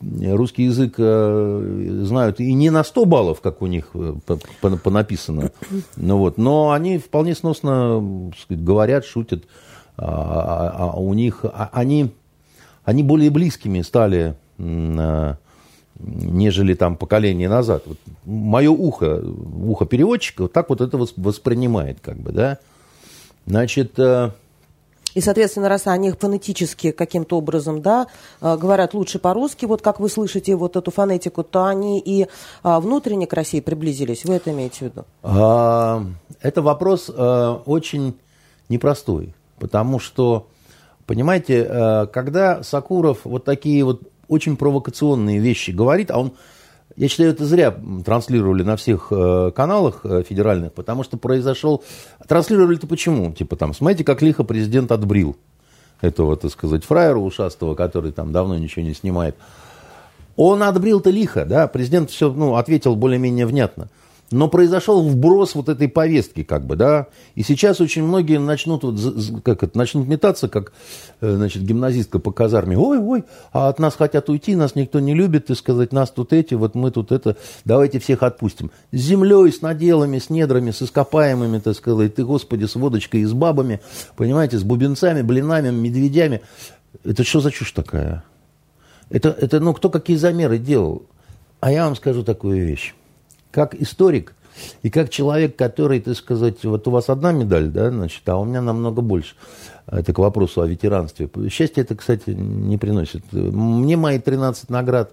русский 0.00 0.64
язык 0.64 0.94
э, 0.98 2.02
знают 2.04 2.40
и 2.40 2.52
не 2.54 2.70
на 2.70 2.84
100 2.84 3.04
баллов, 3.04 3.40
как 3.40 3.60
у 3.60 3.66
них 3.66 3.90
э, 3.94 4.14
понаписано, 4.82 5.50
ну, 5.96 6.18
вот, 6.18 6.38
но 6.38 6.70
они 6.70 6.98
вполне 6.98 7.34
сносно 7.34 8.32
сказать, 8.40 8.62
говорят, 8.62 9.04
шутят, 9.04 9.44
а, 9.96 10.70
а, 10.74 10.90
а 10.92 11.00
у 11.00 11.12
них, 11.12 11.44
а, 11.44 11.70
они, 11.72 12.12
они 12.84 13.02
более 13.02 13.30
близкими 13.30 13.82
стали, 13.82 14.36
нежели 15.98 16.74
там 16.74 16.96
поколение 16.96 17.48
назад. 17.48 17.82
Вот 17.86 17.98
мое 18.24 18.70
ухо, 18.70 19.20
ухо 19.20 19.86
переводчика, 19.86 20.42
вот 20.42 20.52
так 20.52 20.68
вот 20.68 20.80
это 20.80 20.96
воспринимает, 21.16 21.98
как 22.00 22.18
бы, 22.18 22.30
да. 22.30 22.58
Значит, 23.46 23.98
э, 23.98 24.30
И, 25.14 25.20
соответственно, 25.20 25.68
раз 25.68 25.86
они 25.86 26.10
фонетически 26.12 26.90
каким-то 26.90 27.38
образом, 27.38 27.82
да, 27.82 28.06
э, 28.40 28.56
говорят 28.56 28.94
лучше 28.94 29.18
по-русски, 29.18 29.64
вот 29.64 29.82
как 29.82 30.00
вы 30.00 30.08
слышите 30.08 30.54
вот 30.54 30.76
эту 30.76 30.90
фонетику, 30.90 31.42
то 31.42 31.64
они 31.64 32.00
и 32.00 32.26
а, 32.62 32.80
внутренне 32.80 33.26
к 33.26 33.32
России 33.32 33.60
приблизились. 33.60 34.24
Вы 34.24 34.34
это 34.34 34.50
имеете 34.50 34.78
в 34.78 34.82
виду? 34.82 35.04
А, 35.22 36.04
это 36.40 36.62
вопрос 36.62 37.10
а, 37.14 37.62
очень 37.64 38.16
непростой, 38.68 39.34
потому 39.58 39.98
что, 39.98 40.46
понимаете, 41.06 41.66
а, 41.68 42.06
когда 42.06 42.62
Сакуров 42.62 43.20
вот 43.24 43.44
такие 43.44 43.84
вот 43.84 44.02
очень 44.28 44.56
провокационные 44.56 45.38
вещи 45.38 45.70
говорит, 45.70 46.10
а 46.10 46.18
он 46.18 46.32
я 46.98 47.06
считаю, 47.06 47.30
это 47.30 47.44
зря 47.44 47.78
транслировали 48.04 48.64
на 48.64 48.76
всех 48.76 49.08
э, 49.12 49.52
каналах 49.54 50.00
э, 50.02 50.24
федеральных, 50.28 50.72
потому 50.72 51.04
что 51.04 51.16
произошел... 51.16 51.84
Транслировали-то 52.26 52.88
почему? 52.88 53.32
Типа 53.32 53.54
там, 53.54 53.72
смотрите, 53.72 54.02
как 54.02 54.20
лихо 54.20 54.42
президент 54.42 54.90
отбрил 54.90 55.36
этого, 56.00 56.36
так 56.36 56.50
сказать, 56.50 56.84
фраера 56.84 57.18
ушастого, 57.18 57.76
который 57.76 58.10
там 58.10 58.32
давно 58.32 58.58
ничего 58.58 58.84
не 58.84 58.94
снимает. 58.94 59.36
Он 60.34 60.60
отбрил-то 60.64 61.10
лихо, 61.10 61.44
да, 61.44 61.68
президент 61.68 62.10
все, 62.10 62.32
ну, 62.32 62.56
ответил 62.56 62.96
более-менее 62.96 63.46
внятно. 63.46 63.88
Но 64.30 64.48
произошел 64.48 65.02
вброс 65.02 65.54
вот 65.54 65.70
этой 65.70 65.88
повестки, 65.88 66.42
как 66.42 66.66
бы, 66.66 66.76
да. 66.76 67.06
И 67.34 67.42
сейчас 67.42 67.80
очень 67.80 68.02
многие 68.02 68.38
начнут, 68.38 68.84
вот, 68.84 69.42
как 69.42 69.62
это, 69.62 69.78
начнут 69.78 70.06
метаться, 70.06 70.48
как, 70.48 70.72
э, 71.22 71.34
значит, 71.34 71.62
гимназистка 71.62 72.18
по 72.18 72.30
казарме. 72.30 72.76
Ой, 72.76 72.98
ой, 72.98 73.24
а 73.52 73.68
от 73.68 73.78
нас 73.78 73.96
хотят 73.96 74.28
уйти, 74.28 74.54
нас 74.54 74.74
никто 74.74 75.00
не 75.00 75.14
любит, 75.14 75.48
и 75.48 75.54
сказать, 75.54 75.94
нас 75.94 76.10
тут 76.10 76.34
эти, 76.34 76.52
вот 76.52 76.74
мы 76.74 76.90
тут 76.90 77.10
это, 77.10 77.36
давайте 77.64 78.00
всех 78.00 78.22
отпустим. 78.22 78.70
С 78.92 78.98
землей, 78.98 79.50
с 79.50 79.62
наделами, 79.62 80.18
с 80.18 80.28
недрами, 80.28 80.72
с 80.72 80.82
ископаемыми, 80.82 81.60
так 81.60 81.74
сказать, 81.74 82.14
ты, 82.14 82.24
господи, 82.24 82.66
с 82.66 82.74
водочкой 82.74 83.22
и 83.22 83.24
с 83.24 83.32
бабами, 83.32 83.80
понимаете, 84.14 84.58
с 84.58 84.62
бубенцами, 84.62 85.22
блинами, 85.22 85.70
медведями. 85.70 86.42
Это 87.02 87.24
что 87.24 87.40
за 87.40 87.50
чушь 87.50 87.72
такая? 87.72 88.24
Это, 89.08 89.30
это, 89.30 89.58
ну, 89.58 89.72
кто 89.72 89.88
какие 89.88 90.18
замеры 90.18 90.58
делал? 90.58 91.06
А 91.60 91.72
я 91.72 91.86
вам 91.86 91.96
скажу 91.96 92.22
такую 92.24 92.66
вещь 92.66 92.94
как 93.50 93.74
историк 93.74 94.34
и 94.82 94.90
как 94.90 95.10
человек, 95.10 95.56
который, 95.56 96.00
так 96.00 96.16
сказать, 96.16 96.64
вот 96.64 96.86
у 96.88 96.90
вас 96.90 97.08
одна 97.08 97.32
медаль, 97.32 97.68
да, 97.68 97.90
значит, 97.90 98.28
а 98.28 98.36
у 98.36 98.44
меня 98.44 98.60
намного 98.60 99.02
больше. 99.02 99.34
Это 99.86 100.12
к 100.12 100.18
вопросу 100.18 100.60
о 100.60 100.66
ветеранстве. 100.66 101.30
Счастье 101.50 101.82
это, 101.82 101.96
кстати, 101.96 102.30
не 102.30 102.76
приносит. 102.76 103.22
Мне 103.32 103.96
мои 103.96 104.18
13 104.18 104.68
наград, 104.68 105.12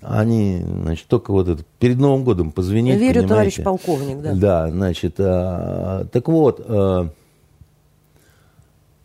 они, 0.00 0.62
значит, 0.64 1.06
только 1.06 1.30
вот 1.30 1.48
это, 1.48 1.64
перед 1.78 1.98
Новым 1.98 2.24
годом 2.24 2.52
позвонить. 2.52 2.98
Верю, 2.98 3.22
понимаете? 3.22 3.28
товарищ 3.28 3.62
полковник, 3.62 4.22
да. 4.22 4.34
Да, 4.34 4.70
значит, 4.70 5.14
а, 5.18 6.06
так 6.06 6.28
вот, 6.28 6.64
а, 6.66 7.08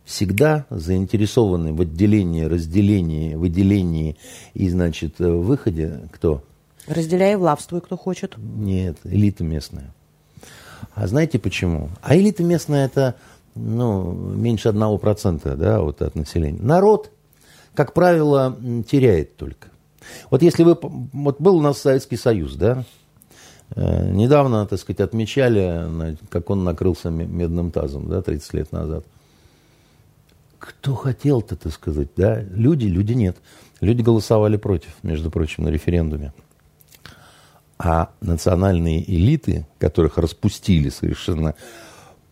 всегда 0.06 0.66
заинтересованы 0.70 1.74
в 1.74 1.82
отделении, 1.82 2.44
разделении, 2.44 3.36
выделении 3.36 4.18
и, 4.54 4.70
значит, 4.70 5.20
выходе 5.20 6.02
кто? 6.12 6.44
Разделяй 6.88 7.36
влавствуй, 7.36 7.82
кто 7.82 7.98
хочет. 7.98 8.36
Нет, 8.38 8.98
элита 9.04 9.44
местная. 9.44 9.94
А 10.94 11.08
знаете 11.08 11.38
почему? 11.38 11.90
А 12.02 12.16
элита 12.16 12.44
местная 12.44 12.86
это 12.86 13.16
ну, 13.56 14.12
меньше 14.14 14.70
одного 14.70 14.98
процента 14.98 15.56
да, 15.56 15.82
вот 15.82 16.02
от 16.02 16.16
населения. 16.16 16.60
Народ, 16.62 17.12
как 17.74 17.94
правило, 17.94 18.58
теряет 18.90 19.36
только. 19.36 19.68
Вот 20.30 20.42
если 20.42 20.64
вы... 20.64 20.78
Вот 20.82 21.42
был 21.42 21.58
у 21.58 21.62
нас 21.62 21.80
Советский 21.80 22.18
Союз, 22.18 22.56
да? 22.56 22.86
Э, 23.76 24.10
недавно, 24.10 24.66
так 24.66 24.80
сказать, 24.80 25.02
отмечали, 25.02 26.18
как 26.30 26.50
он 26.50 26.64
накрылся 26.64 27.10
медным 27.10 27.72
тазом, 27.72 28.08
да, 28.08 28.22
30 28.22 28.54
лет 28.54 28.72
назад. 28.72 29.06
Кто 30.60 30.96
хотел-то, 30.96 31.56
так 31.56 31.74
сказать, 31.74 32.10
да? 32.16 32.42
Люди, 32.42 32.86
люди 32.86 33.14
нет. 33.14 33.38
Люди 33.82 34.02
голосовали 34.02 34.58
против, 34.58 34.92
между 35.04 35.30
прочим, 35.30 35.66
на 35.66 35.70
референдуме. 35.70 36.34
А 37.80 38.10
национальные 38.22 39.04
элиты, 39.10 39.68
которых 39.78 40.18
распустили 40.18 40.90
совершенно 40.90 41.54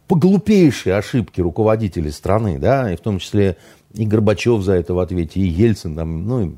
по 0.08 0.16
глупейшей 0.16 0.98
ошибке 0.98 1.42
руководители 1.42 2.10
страны, 2.10 2.58
да, 2.60 2.92
и 2.92 2.96
в 2.96 3.02
том 3.02 3.20
числе 3.20 3.58
и 3.94 4.06
Горбачев 4.06 4.64
за 4.64 4.74
это 4.74 4.94
в 4.94 5.00
ответе, 5.00 5.40
и 5.40 5.48
Ельцин, 5.48 5.96
там, 5.96 6.28
ну, 6.28 6.58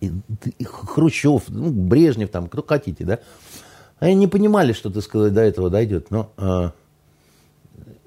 и, 0.00 0.12
и 0.58 0.64
Хрущев, 0.64 1.44
ну, 1.48 1.70
Брежнев, 1.70 2.30
там, 2.30 2.48
кто 2.48 2.62
хотите, 2.62 3.04
да, 3.04 3.18
они 3.98 4.14
не 4.14 4.26
понимали, 4.26 4.72
что, 4.72 4.90
так 4.90 5.02
сказать, 5.02 5.34
до 5.34 5.42
этого 5.42 5.68
дойдет, 5.68 6.10
но 6.10 6.32
э, 6.38 6.70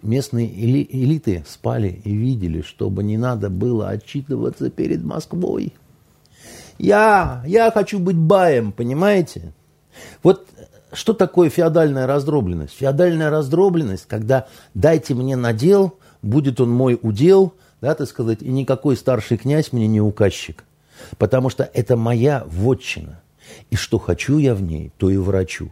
местные 0.01 0.47
эли, 0.47 0.87
элиты 0.89 1.43
спали 1.47 2.01
и 2.03 2.13
видели, 2.13 2.61
чтобы 2.61 3.03
не 3.03 3.17
надо 3.17 3.49
было 3.49 3.89
отчитываться 3.89 4.69
перед 4.69 5.03
Москвой. 5.03 5.73
Я, 6.79 7.43
я 7.45 7.71
хочу 7.71 7.99
быть 7.99 8.17
баем, 8.17 8.71
понимаете? 8.71 9.53
Вот 10.21 10.47
что 10.91 11.13
такое 11.13 11.49
феодальная 11.49 12.07
раздробленность? 12.07 12.75
Феодальная 12.77 13.29
раздробленность, 13.29 14.05
когда 14.07 14.47
дайте 14.73 15.13
мне 15.13 15.35
надел, 15.35 15.97
будет 16.21 16.61
он 16.61 16.69
мой 16.69 16.99
удел, 17.01 17.53
да, 17.81 17.95
так 17.95 18.07
сказать, 18.07 18.41
и 18.41 18.49
никакой 18.49 18.95
старший 18.95 19.37
князь 19.37 19.71
мне 19.71 19.87
не 19.87 20.01
указчик. 20.01 20.63
Потому 21.17 21.49
что 21.49 21.69
это 21.73 21.97
моя 21.97 22.43
вотчина. 22.45 23.19
И 23.69 23.75
что 23.75 23.99
хочу 23.99 24.37
я 24.37 24.55
в 24.55 24.61
ней, 24.61 24.91
то 24.97 25.09
и 25.09 25.17
врачу 25.17 25.71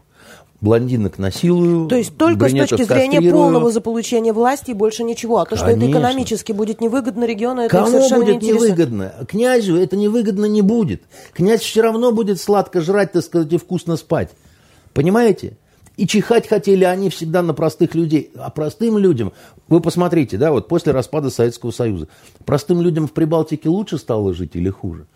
блондинок 0.61 1.17
насилую. 1.17 1.87
То 1.87 1.95
есть 1.95 2.15
только 2.15 2.47
с 2.47 2.53
точки 2.53 2.83
зрения 2.83 3.19
полного 3.31 3.71
заполучения 3.71 4.31
власти 4.31 4.71
и 4.71 4.73
больше 4.73 5.03
ничего. 5.03 5.39
А 5.39 5.45
то, 5.45 5.55
Конечно. 5.57 5.67
что 5.67 5.77
это 5.77 5.91
экономически 5.91 6.51
будет 6.51 6.79
невыгодно 6.79 7.25
региону, 7.25 7.61
это 7.61 7.77
Кому 7.77 7.87
совершенно 7.87 8.25
будет 8.25 8.41
не 8.43 8.49
невыгодно? 8.49 9.13
Князю 9.27 9.75
это 9.75 9.97
невыгодно 9.97 10.45
не 10.45 10.61
будет. 10.61 11.01
Князь 11.33 11.61
все 11.61 11.81
равно 11.81 12.11
будет 12.11 12.39
сладко 12.39 12.79
жрать, 12.79 13.11
так 13.11 13.23
сказать, 13.23 13.51
и 13.51 13.57
вкусно 13.57 13.97
спать. 13.97 14.29
Понимаете? 14.93 15.57
И 15.97 16.07
чихать 16.07 16.47
хотели 16.47 16.83
они 16.83 17.09
всегда 17.09 17.41
на 17.41 17.53
простых 17.53 17.95
людей. 17.95 18.31
А 18.35 18.49
простым 18.49 18.97
людям, 18.97 19.33
вы 19.67 19.81
посмотрите, 19.81 20.37
да, 20.37 20.51
вот 20.51 20.67
после 20.67 20.93
распада 20.93 21.29
Советского 21.29 21.71
Союза, 21.71 22.07
простым 22.45 22.81
людям 22.81 23.07
в 23.07 23.11
Прибалтике 23.11 23.67
лучше 23.67 23.97
стало 23.97 24.33
жить 24.33 24.55
или 24.55 24.69
хуже? 24.69 25.07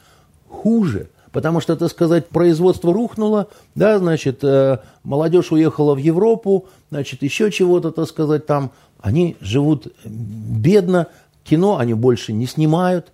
Хуже 0.50 1.10
потому 1.36 1.60
что, 1.60 1.76
так 1.76 1.92
сказать, 1.92 2.30
производство 2.30 2.94
рухнуло, 2.94 3.50
да, 3.76 4.00
значит, 4.00 4.42
э, 4.42 4.78
молодежь 5.04 5.52
уехала 5.52 5.94
в 5.94 5.98
Европу, 5.98 6.68
значит, 6.92 7.24
еще 7.24 7.52
чего-то, 7.52 7.92
так 7.92 8.08
сказать, 8.08 8.46
там, 8.46 8.72
они 9.02 9.36
живут 9.42 9.88
бедно, 10.06 11.08
кино 11.44 11.78
они 11.78 11.94
больше 11.94 12.32
не 12.32 12.48
снимают, 12.48 13.12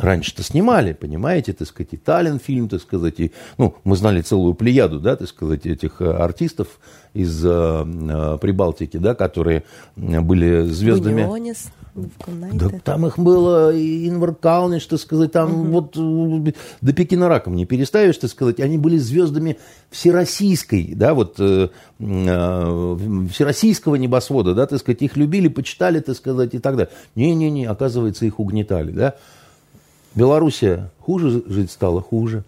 Раньше-то 0.00 0.42
снимали, 0.42 0.92
понимаете, 0.94 1.52
так 1.52 1.68
сказать, 1.68 1.92
и 1.92 1.96
Таллин 1.96 2.38
фильм, 2.38 2.68
так 2.68 2.80
сказать, 2.80 3.20
и, 3.20 3.32
ну, 3.58 3.76
мы 3.84 3.96
знали 3.96 4.22
целую 4.22 4.54
плеяду, 4.54 4.98
да, 4.98 5.16
так 5.16 5.28
сказать, 5.28 5.66
этих 5.66 6.00
э, 6.00 6.10
артистов 6.10 6.80
из 7.12 7.44
э, 7.44 7.48
э, 7.48 8.38
Прибалтики, 8.40 8.96
да, 8.96 9.14
которые 9.14 9.64
были 9.96 10.62
звездами. 10.62 11.22
Унионис. 11.22 11.66
Да, 11.94 12.70
там 12.84 13.06
их 13.06 13.18
было 13.18 13.72
Инвар 13.76 14.34
Калниш, 14.34 14.86
так 14.86 15.00
сказать, 15.00 15.32
там 15.32 15.52
угу. 15.52 15.70
вот 15.70 15.96
э, 15.96 16.52
до 16.80 16.92
Пекина 16.92 17.28
раком 17.28 17.56
не 17.56 17.66
переставишь, 17.66 18.16
так 18.16 18.30
сказать, 18.30 18.60
они 18.60 18.78
были 18.78 18.96
звездами 18.96 19.58
всероссийской, 19.90 20.92
да, 20.94 21.14
вот 21.14 21.36
э, 21.40 21.68
э, 21.98 22.96
всероссийского 23.32 23.96
небосвода, 23.96 24.54
да, 24.54 24.66
так 24.66 24.78
сказать, 24.78 25.02
их 25.02 25.16
любили, 25.16 25.48
почитали, 25.48 26.00
так 26.00 26.16
сказать, 26.16 26.54
и 26.54 26.58
так 26.58 26.76
далее. 26.76 26.92
Не-не-не, 27.16 27.66
оказывается, 27.66 28.24
их 28.24 28.38
угнетали, 28.38 28.92
да. 28.92 29.16
Белоруссия 30.14 30.90
хуже 30.98 31.42
жить 31.46 31.70
стала, 31.70 32.00
хуже. 32.00 32.44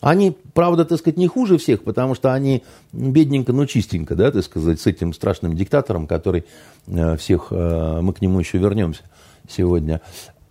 Они, 0.00 0.36
правда, 0.52 0.84
так 0.84 0.98
сказать, 0.98 1.16
не 1.16 1.28
хуже 1.28 1.56
всех, 1.56 1.82
потому 1.82 2.14
что 2.14 2.34
они 2.34 2.62
бедненько, 2.92 3.54
но 3.54 3.64
чистенько, 3.64 4.14
да, 4.14 4.30
так 4.30 4.44
сказать, 4.44 4.78
с 4.78 4.86
этим 4.86 5.14
страшным 5.14 5.56
диктатором, 5.56 6.06
который 6.06 6.44
э, 6.86 7.16
всех, 7.16 7.48
э, 7.50 8.00
мы 8.02 8.12
к 8.12 8.20
нему 8.20 8.38
еще 8.38 8.58
вернемся 8.58 9.02
сегодня. 9.48 10.02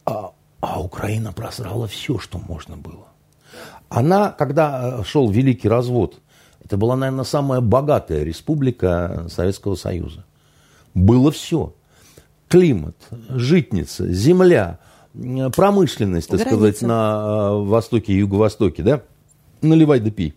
А, 0.06 0.32
а 0.60 0.82
Украина 0.82 1.34
просрала 1.34 1.88
все, 1.88 2.18
что 2.18 2.40
можно 2.40 2.78
было. 2.78 3.08
Она, 3.90 4.32
когда 4.32 5.02
э, 5.02 5.04
шел 5.04 5.30
великий 5.30 5.70
развод, 5.70 6.16
это 6.64 6.76
была, 6.76 6.96
наверное, 6.96 7.26
самая 7.26 7.62
богатая 7.62 8.24
республика 8.24 9.28
Советского 9.30 9.76
Союза. 9.76 10.26
Было 10.96 11.32
все. 11.32 11.76
Климат, 12.48 12.96
житница, 13.30 14.12
земля, 14.12 14.80
промышленность, 15.56 16.30
так 16.30 16.40
Граница. 16.40 16.58
сказать, 16.58 16.82
на 16.82 17.54
востоке 17.54 18.14
и 18.14 18.18
юго-востоке, 18.18 18.84
да? 18.84 19.04
наливай 19.64 20.00
да 20.00 20.12
пей. 20.12 20.34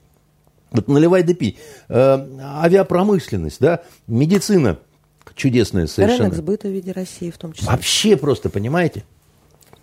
Вот 0.71 0.89
наливай 0.89 1.23
да 1.23 1.35
пей. 1.35 1.59
Э, 1.89 2.27
авиапромышленность, 2.41 3.61
да, 3.61 3.83
медицина 4.07 4.79
чудесная 5.35 5.87
совершенно. 5.87 6.25
Рынок 6.25 6.35
сбыта 6.35 6.69
в 6.69 6.71
виде 6.71 6.93
России 6.93 7.31
в 7.31 7.39
том 7.39 7.53
числе. 7.53 7.69
Вообще 7.69 8.17
просто, 8.17 8.49
понимаете? 8.49 9.05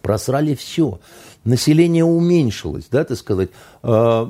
Просрали 0.02 0.56
все. 0.56 1.00
Население 1.44 2.04
уменьшилось, 2.04 2.88
да, 2.90 3.04
так 3.04 3.18
сказать. 3.18 3.50
Э, 3.84 4.26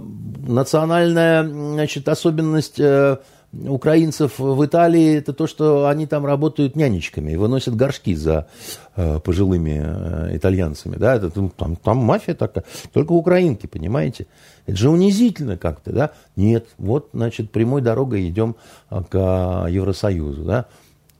национальная, 0.48 1.44
значит, 1.44 2.10
особенность 2.10 2.80
э, 2.80 3.18
украинцев 3.54 4.40
в 4.40 4.66
Италии, 4.66 5.16
это 5.16 5.34
то, 5.34 5.46
что 5.48 5.88
они 5.88 6.08
там 6.08 6.26
работают 6.26 6.76
нянечками 6.76 7.36
выносят 7.36 7.76
горшки 7.76 8.16
за 8.16 8.48
э, 8.96 9.20
пожилыми 9.20 9.82
э, 9.84 10.38
итальянцами. 10.38 10.96
Да? 10.96 11.16
Это, 11.16 11.30
там, 11.30 11.76
там 11.76 11.98
мафия 11.98 12.34
такая, 12.34 12.64
только 12.92 13.12
украинки, 13.12 13.68
понимаете? 13.68 14.28
Это 14.66 14.78
же 14.78 14.90
унизительно 14.90 15.58
как-то, 15.58 15.92
да? 15.92 16.12
Нет, 16.36 16.68
вот, 16.78 17.10
значит, 17.14 17.52
прямой 17.52 17.82
дорогой 17.82 18.28
идем 18.28 18.56
а, 18.90 19.04
к 19.04 19.68
Евросоюзу, 19.70 20.44
да? 20.44 20.66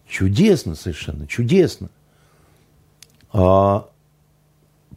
Чудесно 0.08 0.76
совершенно, 0.76 1.28
чудесно. 1.28 1.90
А, 3.32 3.88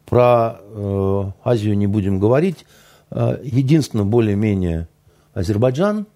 про 0.06 0.60
э, 0.60 1.24
Азию 1.44 1.76
не 1.76 1.86
будем 1.86 2.18
говорить. 2.18 2.64
А, 3.10 3.40
единственное, 3.42 4.04
более-менее 4.04 4.88
Азербайджан, 5.34 6.06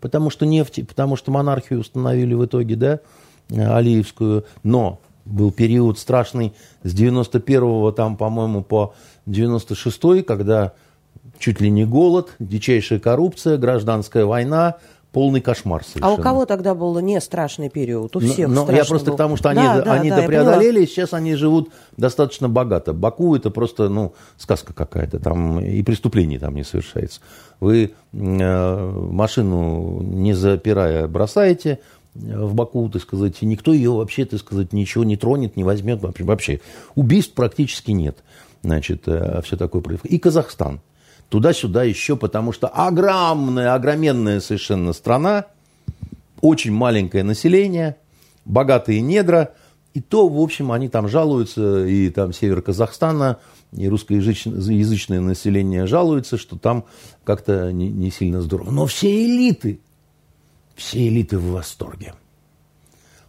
потому 0.00 0.30
что 0.30 0.46
нефти, 0.46 0.82
потому 0.82 1.16
что 1.16 1.30
монархию 1.30 1.80
установили 1.80 2.34
в 2.34 2.44
итоге, 2.44 2.76
да, 2.76 3.00
Алиевскую. 3.50 4.44
Но 4.62 5.00
был 5.24 5.52
период 5.52 5.98
страшный 5.98 6.52
с 6.82 6.92
91 6.92 7.92
там, 7.94 8.16
по-моему, 8.16 8.62
по 8.62 8.94
96 9.26 10.24
когда 10.26 10.72
чуть 11.38 11.60
ли 11.60 11.70
не 11.70 11.84
голод, 11.84 12.34
дичайшая 12.38 12.98
коррупция, 12.98 13.56
гражданская 13.56 14.24
война, 14.24 14.76
полный 15.12 15.40
кошмар 15.40 15.84
совершенно. 15.84 16.14
А 16.14 16.14
у 16.14 16.22
кого 16.22 16.46
тогда 16.46 16.74
был 16.74 16.98
не 17.00 17.20
страшный 17.20 17.68
период? 17.68 18.14
У 18.16 18.20
всех 18.20 18.48
но, 18.48 18.64
но 18.64 18.72
Я 18.72 18.84
просто 18.84 19.10
был. 19.10 19.14
к 19.14 19.18
тому, 19.18 19.36
что 19.36 19.50
они, 19.50 19.62
да, 19.62 19.82
они 19.92 20.10
да, 20.10 20.22
преодолели, 20.22 20.86
сейчас 20.86 21.12
они 21.12 21.34
живут 21.34 21.70
достаточно 21.96 22.48
богато. 22.48 22.92
Баку 22.92 23.34
это 23.34 23.50
просто, 23.50 23.88
ну, 23.88 24.14
сказка 24.36 24.72
какая-то, 24.72 25.18
там 25.18 25.60
и 25.60 25.82
преступлений 25.82 26.38
там 26.38 26.54
не 26.54 26.64
совершается. 26.64 27.20
Вы 27.58 27.92
э, 28.12 28.90
машину 29.10 30.00
не 30.02 30.32
запирая 30.32 31.06
бросаете, 31.08 31.80
в 32.14 32.54
Баку, 32.54 32.88
так 32.88 33.02
сказать, 33.02 33.36
и 33.40 33.46
никто 33.46 33.72
ее 33.72 33.92
вообще, 33.92 34.24
так 34.24 34.40
сказать, 34.40 34.72
ничего 34.72 35.04
не 35.04 35.16
тронет, 35.16 35.56
не 35.56 35.62
возьмет. 35.62 36.00
Вообще 36.02 36.60
убийств 36.96 37.34
практически 37.34 37.92
нет. 37.92 38.18
Значит, 38.62 39.04
э, 39.06 39.40
все 39.44 39.56
такое 39.56 39.80
происходит. 39.80 40.14
И 40.14 40.18
Казахстан 40.18 40.80
туда-сюда 41.30 41.84
еще, 41.84 42.16
потому 42.16 42.52
что 42.52 42.68
огромная, 42.68 43.72
огроменная 43.72 44.40
совершенно 44.40 44.92
страна, 44.92 45.46
очень 46.42 46.72
маленькое 46.72 47.24
население, 47.24 47.96
богатые 48.44 49.00
недра, 49.00 49.54
и 49.94 50.00
то, 50.00 50.28
в 50.28 50.40
общем, 50.40 50.72
они 50.72 50.88
там 50.88 51.08
жалуются, 51.08 51.86
и 51.86 52.10
там 52.10 52.32
север 52.32 52.62
Казахстана, 52.62 53.38
и 53.72 53.88
русскоязычное 53.88 55.20
население 55.20 55.86
жалуется, 55.86 56.36
что 56.36 56.58
там 56.58 56.84
как-то 57.24 57.72
не, 57.72 57.88
не 57.88 58.10
сильно 58.10 58.42
здорово. 58.42 58.70
Но 58.70 58.86
все 58.86 59.24
элиты, 59.24 59.80
все 60.74 61.08
элиты 61.08 61.38
в 61.38 61.52
восторге. 61.52 62.14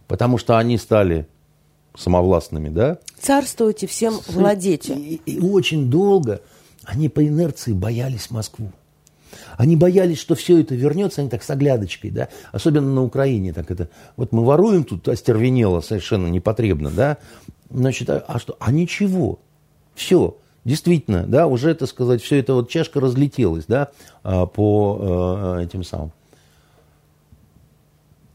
Потому 0.08 0.38
что 0.38 0.58
они 0.58 0.76
стали 0.76 1.26
самовластными, 1.96 2.68
да? 2.68 2.98
Царствуйте, 3.20 3.86
всем 3.86 4.18
владейте. 4.28 4.94
И, 4.94 5.20
и, 5.24 5.36
и 5.36 5.40
очень 5.40 5.88
долго 5.88 6.40
они 6.84 7.08
по 7.08 7.26
инерции 7.26 7.72
боялись 7.72 8.30
Москву. 8.30 8.72
Они 9.56 9.76
боялись, 9.76 10.18
что 10.18 10.34
все 10.34 10.60
это 10.60 10.74
вернется, 10.74 11.20
они 11.20 11.30
так 11.30 11.42
с 11.42 11.50
оглядочкой, 11.50 12.10
да, 12.10 12.28
особенно 12.52 12.92
на 12.92 13.02
Украине, 13.02 13.52
так 13.52 13.70
это, 13.70 13.88
вот 14.16 14.32
мы 14.32 14.44
воруем 14.44 14.84
тут 14.84 15.08
остервенело 15.08 15.80
совершенно 15.80 16.26
непотребно, 16.26 16.90
да, 16.90 17.18
значит, 17.70 18.10
а, 18.10 18.24
а 18.26 18.38
что, 18.38 18.56
а 18.60 18.70
ничего, 18.72 19.38
все, 19.94 20.36
действительно, 20.64 21.24
да, 21.26 21.46
уже, 21.46 21.70
это 21.70 21.86
сказать, 21.86 22.22
все 22.22 22.38
это 22.38 22.54
вот 22.54 22.68
чашка 22.68 23.00
разлетелась, 23.00 23.64
да, 23.66 23.88
а, 24.22 24.46
по 24.46 25.56
э, 25.58 25.64
этим 25.64 25.82
самым. 25.82 26.12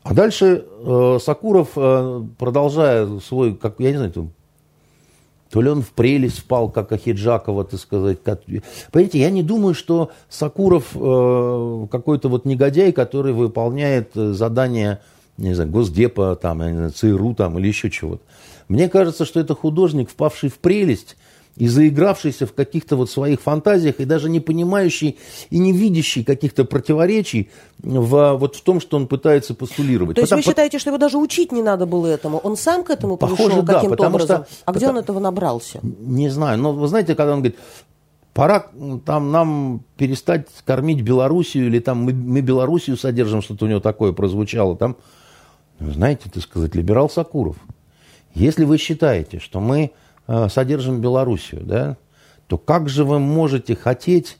А 0.03 0.13
дальше 0.13 0.65
э, 0.65 1.17
Сакуров, 1.21 1.71
э, 1.75 2.23
продолжая 2.37 3.19
свой, 3.19 3.55
как, 3.55 3.79
я 3.79 3.91
не 3.91 3.97
знаю, 3.97 4.31
то 5.49 5.61
ли 5.61 5.69
он 5.69 5.81
в 5.81 5.89
прелесть 5.89 6.39
впал, 6.39 6.69
как 6.69 6.91
Ахиджакова, 6.91 7.63
так 7.63 7.79
сказать. 7.79 8.19
Понимаете, 8.21 9.19
я 9.19 9.29
не 9.29 9.43
думаю, 9.43 9.73
что 9.73 10.11
Сакуров 10.29 10.91
э, 10.95 11.87
какой-то 11.89 12.29
вот 12.29 12.45
негодяй, 12.45 12.91
который 12.91 13.33
выполняет 13.33 14.11
э, 14.15 14.33
задания, 14.33 15.01
не 15.37 15.53
знаю, 15.53 15.69
Госдепа, 15.69 16.35
там, 16.35 16.59
знаю, 16.59 16.91
ЦРУ 16.91 17.35
там, 17.35 17.57
или 17.59 17.67
еще 17.67 17.89
чего-то. 17.89 18.21
Мне 18.67 18.89
кажется, 18.89 19.25
что 19.25 19.39
это 19.39 19.55
художник, 19.55 20.09
впавший 20.09 20.49
в 20.49 20.59
прелесть, 20.59 21.15
и 21.57 21.67
заигравшийся 21.67 22.45
в 22.45 22.53
каких-то 22.53 22.95
вот 22.95 23.09
своих 23.09 23.41
фантазиях, 23.41 23.99
и 23.99 24.05
даже 24.05 24.29
не 24.29 24.39
понимающий 24.39 25.17
и 25.49 25.57
не 25.57 25.73
видящий 25.73 26.23
каких-то 26.23 26.65
противоречий 26.65 27.49
в, 27.79 28.33
вот 28.33 28.55
в 28.55 28.61
том, 28.61 28.79
что 28.79 28.97
он 28.97 29.07
пытается 29.07 29.53
постулировать. 29.53 30.15
То 30.15 30.21
есть 30.21 30.29
потому, 30.29 30.43
вы 30.43 30.49
считаете, 30.49 30.79
что 30.79 30.91
его 30.91 30.97
даже 30.97 31.17
учить 31.17 31.51
не 31.51 31.63
надо 31.63 31.85
было 31.85 32.07
этому? 32.07 32.37
Он 32.37 32.55
сам 32.55 32.83
к 32.83 32.89
этому 32.89 33.17
похоже, 33.17 33.43
пришел 33.43 33.63
да, 33.63 33.73
каким-то 33.75 34.07
образом? 34.07 34.45
Что, 34.45 34.55
а 34.65 34.71
где 34.71 34.79
потому, 34.81 34.97
он 34.97 35.03
этого 35.03 35.19
набрался? 35.19 35.79
Не 35.81 36.29
знаю. 36.29 36.59
Но 36.59 36.73
вы 36.73 36.87
знаете, 36.87 37.15
когда 37.15 37.33
он 37.33 37.39
говорит, 37.39 37.57
пора 38.33 38.67
там 39.05 39.31
нам 39.31 39.81
перестать 39.97 40.47
кормить 40.63 41.01
Белоруссию, 41.01 41.67
или 41.67 41.79
там 41.79 42.03
мы, 42.03 42.13
мы 42.13 42.41
Белоруссию 42.41 42.97
содержим, 42.97 43.41
что-то 43.41 43.65
у 43.65 43.67
него 43.67 43.79
такое 43.79 44.11
прозвучало, 44.11 44.77
там, 44.77 44.95
знаете, 45.79 46.29
так 46.31 46.43
сказать, 46.43 46.75
либерал 46.75 47.09
Сакуров. 47.09 47.57
Если 48.35 48.63
вы 48.65 48.77
считаете, 48.77 49.39
что 49.39 49.59
мы 49.59 49.91
содержим 50.49 51.01
Белоруссию, 51.01 51.61
да, 51.63 51.97
то 52.47 52.57
как 52.57 52.89
же 52.89 53.03
вы 53.03 53.19
можете 53.19 53.75
хотеть 53.75 54.37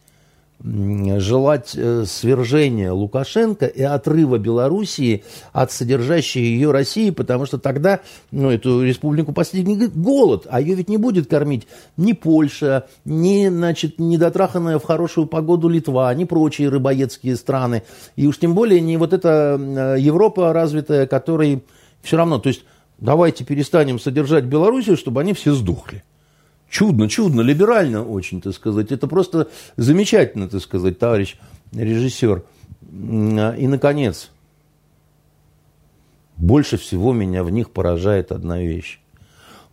желать 0.64 1.76
э, 1.76 2.06
свержения 2.06 2.92
Лукашенко 2.92 3.68
и 3.68 3.84
отрыва 3.84 4.40
Белоруссии 4.40 5.24
от 5.54 5.72
содержащей 5.72 6.42
ее 6.42 6.72
России, 6.72 7.12
потому 7.12 7.46
что 7.46 7.60
тогда 7.60 8.00
ну, 8.32 8.50
эту 8.50 8.84
республику 8.84 9.34
постигнет 9.34 9.96
голод, 9.96 10.48
а 10.50 10.60
ее 10.60 10.74
ведь 10.74 10.90
не 10.90 10.98
будет 10.98 11.30
кормить 11.30 11.68
ни 11.96 12.14
Польша, 12.14 12.88
ни 13.06 13.48
значит, 13.50 14.00
недотраханная 14.00 14.80
в 14.80 14.84
хорошую 14.84 15.28
погоду 15.28 15.70
Литва, 15.70 16.12
ни 16.16 16.24
прочие 16.24 16.70
рыбоедские 16.70 17.36
страны, 17.36 17.84
и 18.16 18.26
уж 18.26 18.40
тем 18.40 18.56
более 18.56 18.82
не 18.82 18.98
вот 18.98 19.14
эта 19.14 19.60
э, 19.60 19.98
Европа 20.00 20.54
развитая, 20.54 21.06
которой 21.06 21.64
все 22.02 22.18
равно, 22.18 22.40
то 22.40 22.50
есть 22.50 22.64
давайте 23.00 23.44
перестанем 23.44 24.00
содержать 24.00 24.46
Белоруссию, 24.46 24.98
чтобы 24.98 25.22
они 25.22 25.34
все 25.34 25.54
сдохли. 25.54 26.04
Чудно, 26.70 27.08
чудно, 27.08 27.42
либерально 27.42 28.04
очень, 28.04 28.42
так 28.42 28.54
сказать. 28.54 28.92
Это 28.92 29.08
просто 29.08 29.50
замечательно, 29.78 30.50
так 30.50 30.62
сказать, 30.62 31.00
товарищ 31.00 31.38
режиссер. 31.72 32.44
И, 32.92 33.68
наконец, 33.68 34.32
больше 36.36 36.78
всего 36.78 37.14
меня 37.14 37.44
в 37.44 37.50
них 37.50 37.72
поражает 37.72 38.32
одна 38.32 38.60
вещь. 38.60 39.00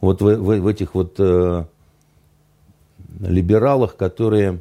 Вот 0.01 0.23
в, 0.23 0.37
в, 0.37 0.61
в 0.61 0.67
этих 0.67 0.95
вот 0.95 1.17
э, 1.19 1.65
либералах, 3.21 3.97
которые 3.97 4.61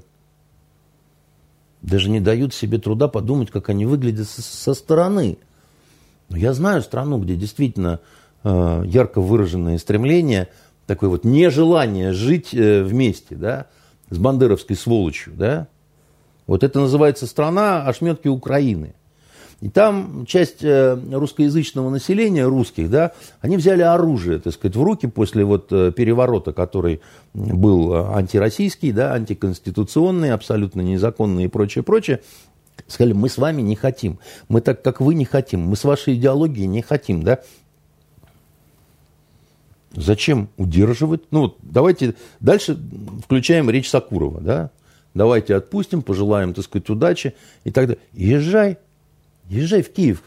даже 1.81 2.09
не 2.09 2.19
дают 2.19 2.53
себе 2.53 2.77
труда 2.77 3.07
подумать, 3.07 3.51
как 3.51 3.69
они 3.69 3.85
выглядят 3.85 4.27
со, 4.27 4.41
со 4.41 4.73
стороны. 4.73 5.37
Но 6.29 6.37
я 6.37 6.53
знаю 6.53 6.81
страну, 6.81 7.19
где 7.19 7.35
действительно 7.35 7.99
ярко 8.43 9.21
выраженное 9.21 9.77
стремление, 9.77 10.49
такое 10.85 11.09
вот 11.09 11.23
нежелание 11.23 12.11
жить 12.11 12.53
э, 12.53 12.83
вместе, 12.83 13.35
да, 13.35 13.67
с 14.09 14.17
бандеровской 14.17 14.75
сволочью, 14.75 15.33
да. 15.35 15.67
Вот 16.45 16.63
это 16.63 16.79
называется 16.79 17.25
страна 17.25 17.87
ошметки 17.87 18.27
Украины. 18.27 18.95
И 19.61 19.69
там 19.69 20.25
часть 20.25 20.61
э, 20.61 20.99
русскоязычного 21.09 21.89
населения, 21.89 22.45
русских, 22.45 22.89
да, 22.89 23.13
они 23.39 23.55
взяли 23.55 23.81
оружие, 23.81 24.39
так 24.39 24.53
сказать, 24.53 24.75
в 24.75 24.83
руки 24.83 25.07
после 25.07 25.45
вот 25.45 25.69
переворота, 25.69 26.51
который 26.51 26.99
был 27.33 27.95
антироссийский, 28.13 28.91
да, 28.91 29.13
антиконституционный, 29.13 30.33
абсолютно 30.33 30.81
незаконный 30.81 31.45
и 31.45 31.47
прочее, 31.47 31.83
прочее. 31.83 32.19
Сказали, 32.87 33.13
мы 33.13 33.29
с 33.29 33.37
вами 33.37 33.61
не 33.61 33.77
хотим, 33.77 34.19
мы 34.49 34.59
так, 34.59 34.81
как 34.81 34.99
вы 34.99 35.13
не 35.13 35.23
хотим, 35.23 35.61
мы 35.61 35.77
с 35.77 35.85
вашей 35.85 36.15
идеологией 36.15 36.67
не 36.67 36.81
хотим, 36.81 37.23
да. 37.23 37.39
Зачем 39.93 40.49
удерживать? 40.57 41.21
Ну, 41.31 41.41
вот 41.41 41.57
давайте 41.61 42.15
дальше 42.39 42.77
включаем 43.23 43.69
речь 43.69 43.89
Сакурова, 43.89 44.41
да? 44.41 44.71
Давайте 45.13 45.55
отпустим, 45.55 46.01
пожелаем, 46.01 46.53
так 46.53 46.65
сказать, 46.65 46.89
удачи 46.89 47.35
и 47.63 47.71
так 47.71 47.87
далее. 47.87 48.01
Езжай, 48.13 48.77
езжай 49.47 49.83
в 49.83 49.93
Киев, 49.93 50.23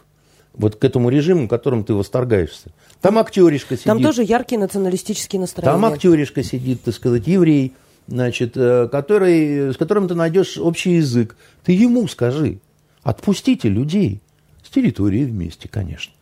вот 0.53 0.77
к 0.77 0.83
этому 0.85 1.09
режиму, 1.09 1.49
которым 1.49 1.83
ты 1.83 1.93
восторгаешься. 1.93 2.71
Там 3.01 3.17
актеришка 3.17 3.75
сидит. 3.75 3.85
Там 3.85 4.01
тоже 4.01 4.23
яркие 4.23 4.59
националистические 4.59 5.41
настроения. 5.41 5.73
Там 5.73 5.85
актеришка 5.85 6.43
сидит, 6.43 6.83
так 6.83 6.95
сказать, 6.95 7.27
еврей, 7.27 7.73
значит, 8.07 8.53
э, 8.55 8.87
который, 8.89 9.73
с 9.73 9.77
которым 9.77 10.07
ты 10.07 10.15
найдешь 10.15 10.57
общий 10.57 10.95
язык. 10.95 11.35
Ты 11.65 11.73
ему 11.73 12.07
скажи, 12.07 12.59
отпустите 13.03 13.67
людей 13.67 14.21
с 14.63 14.69
территории 14.69 15.25
вместе, 15.25 15.67
конечно. 15.67 16.13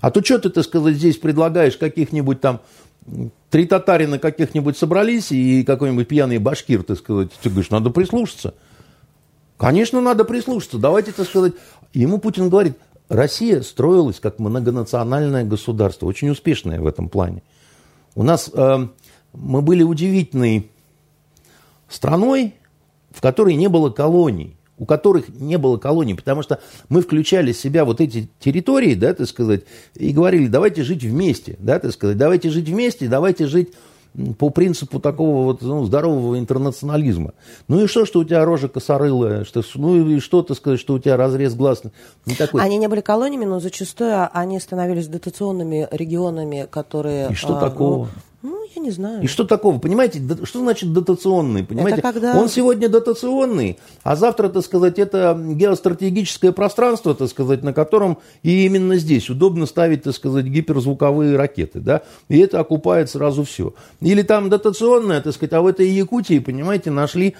А 0.00 0.10
то 0.10 0.22
что 0.22 0.38
ты, 0.38 0.50
так 0.50 0.64
сказать, 0.64 0.96
здесь 0.96 1.16
предлагаешь 1.16 1.76
каких-нибудь 1.76 2.40
там 2.40 2.60
три 3.50 3.66
татарина 3.66 4.18
каких-нибудь 4.18 4.76
собрались 4.76 5.32
и 5.32 5.64
какой-нибудь 5.64 6.06
пьяный 6.06 6.38
башкир, 6.38 6.82
так 6.82 6.98
сказать, 6.98 7.30
ты 7.42 7.48
говоришь, 7.48 7.70
надо 7.70 7.90
прислушаться. 7.90 8.54
Конечно, 9.56 10.00
надо 10.00 10.24
прислушаться. 10.24 10.78
Давайте, 10.78 11.12
так 11.12 11.26
сказать, 11.26 11.54
ему 11.92 12.18
Путин 12.18 12.48
говорит, 12.48 12.76
Россия 13.08 13.62
строилась 13.62 14.20
как 14.20 14.38
многонациональное 14.38 15.44
государство, 15.44 16.06
очень 16.06 16.28
успешное 16.28 16.80
в 16.80 16.86
этом 16.86 17.08
плане. 17.08 17.42
У 18.14 18.22
нас 18.22 18.50
э, 18.52 18.88
мы 19.32 19.62
были 19.62 19.82
удивительной 19.82 20.70
страной, 21.88 22.54
в 23.10 23.20
которой 23.20 23.54
не 23.54 23.68
было 23.68 23.90
колоний 23.90 24.57
у 24.78 24.86
которых 24.86 25.28
не 25.28 25.58
было 25.58 25.76
колоний, 25.76 26.14
потому 26.14 26.42
что 26.42 26.60
мы 26.88 27.02
включали 27.02 27.52
в 27.52 27.58
себя 27.58 27.84
вот 27.84 28.00
эти 28.00 28.28
территории, 28.40 28.94
да, 28.94 29.14
так 29.14 29.26
сказать, 29.28 29.62
и 29.94 30.12
говорили, 30.12 30.46
давайте 30.46 30.82
жить 30.82 31.02
вместе, 31.02 31.56
да, 31.58 31.78
так 31.78 31.92
сказать, 31.92 32.16
давайте 32.16 32.50
жить 32.50 32.68
вместе, 32.68 33.08
давайте 33.08 33.46
жить 33.46 33.72
по 34.38 34.50
принципу 34.50 35.00
такого 35.00 35.44
вот 35.44 35.62
ну, 35.62 35.84
здорового 35.84 36.38
интернационализма. 36.38 37.34
Ну 37.68 37.84
и 37.84 37.86
что, 37.86 38.04
что 38.04 38.20
у 38.20 38.24
тебя 38.24 38.44
рожа 38.44 38.68
косорылая, 38.68 39.44
что, 39.44 39.62
ну 39.74 40.08
и 40.08 40.18
что, 40.18 40.42
ты 40.42 40.54
сказать, 40.54 40.80
что 40.80 40.94
у 40.94 40.98
тебя 40.98 41.16
разрез 41.16 41.54
глаз 41.54 41.82
не 42.26 42.34
такой. 42.34 42.62
Они 42.62 42.78
не 42.78 42.88
были 42.88 43.00
колониями, 43.00 43.44
но 43.44 43.60
зачастую 43.60 44.28
они 44.32 44.58
становились 44.58 45.06
дотационными 45.08 45.86
регионами, 45.90 46.66
которые... 46.68 47.30
И 47.30 47.34
что 47.34 47.58
а, 47.58 47.60
такого? 47.60 48.04
Ну, 48.06 48.08
я 48.78 48.82
не 48.82 48.90
знаю. 48.90 49.22
И 49.22 49.26
что 49.26 49.44
такого? 49.44 49.78
Понимаете, 49.78 50.20
что 50.44 50.60
значит 50.60 50.92
дотационный? 50.92 51.64
Понимаете, 51.64 51.98
это 51.98 52.12
когда... 52.12 52.38
он 52.38 52.48
сегодня 52.48 52.88
дотационный, 52.88 53.78
а 54.02 54.14
завтра, 54.14 54.48
так 54.48 54.64
сказать, 54.64 54.98
это 54.98 55.38
геостратегическое 55.38 56.52
пространство, 56.52 57.14
так 57.14 57.28
сказать, 57.28 57.62
на 57.62 57.72
котором 57.72 58.18
и 58.42 58.64
именно 58.66 58.96
здесь 58.96 59.28
удобно 59.30 59.66
ставить, 59.66 60.04
так 60.04 60.14
сказать, 60.14 60.46
гиперзвуковые 60.46 61.36
ракеты, 61.36 61.80
да, 61.80 62.02
и 62.28 62.38
это 62.38 62.60
окупает 62.60 63.10
сразу 63.10 63.44
все. 63.44 63.74
Или 64.00 64.22
там 64.22 64.48
дотационное, 64.50 65.20
так 65.20 65.34
сказать, 65.34 65.52
а 65.54 65.62
в 65.62 65.66
этой 65.66 65.88
Якутии, 65.88 66.38
понимаете, 66.38 66.90
нашли 66.90 67.34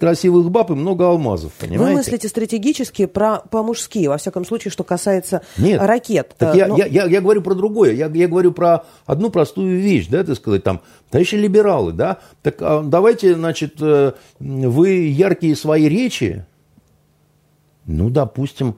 красивых 0.00 0.50
баб 0.50 0.70
и 0.70 0.74
много 0.74 1.06
алмазов, 1.06 1.52
понимаете? 1.52 1.84
Вы 1.84 1.98
мыслите 1.98 2.28
стратегически 2.28 3.06
про 3.06 3.38
по-мужски, 3.38 4.06
во 4.08 4.16
всяком 4.16 4.44
случае, 4.44 4.72
что 4.72 4.82
касается 4.82 5.42
Нет, 5.58 5.80
ракет. 5.80 6.34
Так 6.38 6.56
я, 6.56 6.66
Но... 6.66 6.76
я, 6.76 6.86
я, 6.86 7.04
я 7.04 7.20
говорю 7.20 7.42
про 7.42 7.54
другое, 7.54 7.92
я, 7.92 8.08
я 8.08 8.28
говорю 8.28 8.52
про 8.52 8.84
одну 9.06 9.30
простую 9.30 9.80
вещь, 9.80 10.08
да, 10.08 10.24
так 10.24 10.39
сказать, 10.40 10.64
там, 10.64 10.80
товарищи 11.10 11.36
либералы, 11.36 11.92
да, 11.92 12.18
так 12.42 12.56
а 12.60 12.82
давайте, 12.82 13.34
значит, 13.34 13.76
э, 13.80 14.12
вы 14.38 14.88
яркие 14.88 15.54
свои 15.56 15.88
речи, 15.88 16.44
ну, 17.86 18.10
допустим, 18.10 18.76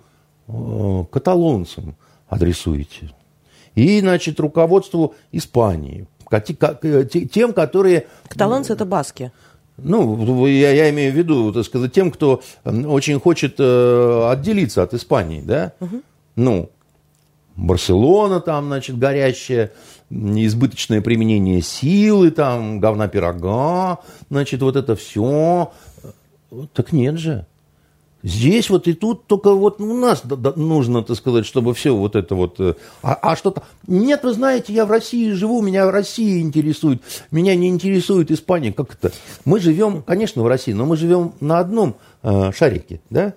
э, 0.48 1.04
каталонцам 1.10 1.96
адресуете. 2.28 3.12
И, 3.74 4.00
значит, 4.00 4.38
руководству 4.40 5.14
Испании, 5.32 6.06
э, 6.30 7.04
тем, 7.06 7.52
которые... 7.52 8.06
Каталонцы– 8.28 8.72
это 8.74 8.84
баски. 8.84 9.32
Ну, 9.78 10.46
я, 10.46 10.70
я 10.72 10.90
имею 10.90 11.12
в 11.12 11.16
виду, 11.16 11.52
так 11.52 11.64
сказать, 11.64 11.92
тем, 11.92 12.10
кто 12.10 12.42
очень 12.64 13.18
хочет 13.18 13.58
отделиться 13.58 14.82
от 14.82 14.92
Испании, 14.92 15.40
да? 15.40 15.72
Угу. 15.80 16.02
Ну, 16.36 16.70
Барселона 17.62 18.40
там, 18.40 18.66
значит, 18.66 18.98
горящая, 18.98 19.72
избыточное 20.10 21.00
применение 21.00 21.62
силы, 21.62 22.30
там, 22.30 22.80
говна 22.80 23.08
пирога, 23.08 23.98
значит, 24.30 24.62
вот 24.62 24.76
это 24.76 24.96
все. 24.96 25.72
Так 26.74 26.92
нет 26.92 27.18
же. 27.18 27.46
Здесь 28.22 28.70
вот 28.70 28.86
и 28.86 28.92
тут 28.92 29.26
только 29.26 29.52
вот 29.52 29.80
у 29.80 29.94
нас 29.94 30.22
нужно, 30.54 31.02
так 31.02 31.16
сказать, 31.16 31.44
чтобы 31.44 31.74
все 31.74 31.94
вот 31.94 32.14
это 32.14 32.36
вот... 32.36 32.60
Э, 32.60 32.74
а, 33.02 33.14
а 33.14 33.36
что-то... 33.36 33.64
Нет, 33.88 34.22
вы 34.22 34.32
знаете, 34.32 34.72
я 34.72 34.86
в 34.86 34.92
России 34.92 35.32
живу, 35.32 35.60
меня 35.60 35.90
Россия 35.90 36.40
интересует, 36.40 37.02
меня 37.32 37.56
не 37.56 37.68
интересует 37.68 38.30
Испания. 38.30 38.72
Как 38.72 38.94
это? 38.94 39.12
Мы 39.44 39.58
живем, 39.58 40.02
конечно, 40.02 40.42
в 40.42 40.46
России, 40.46 40.72
но 40.72 40.86
мы 40.86 40.96
живем 40.96 41.32
на 41.40 41.58
одном 41.58 41.96
э, 42.22 42.52
шарике, 42.52 43.00
да? 43.10 43.34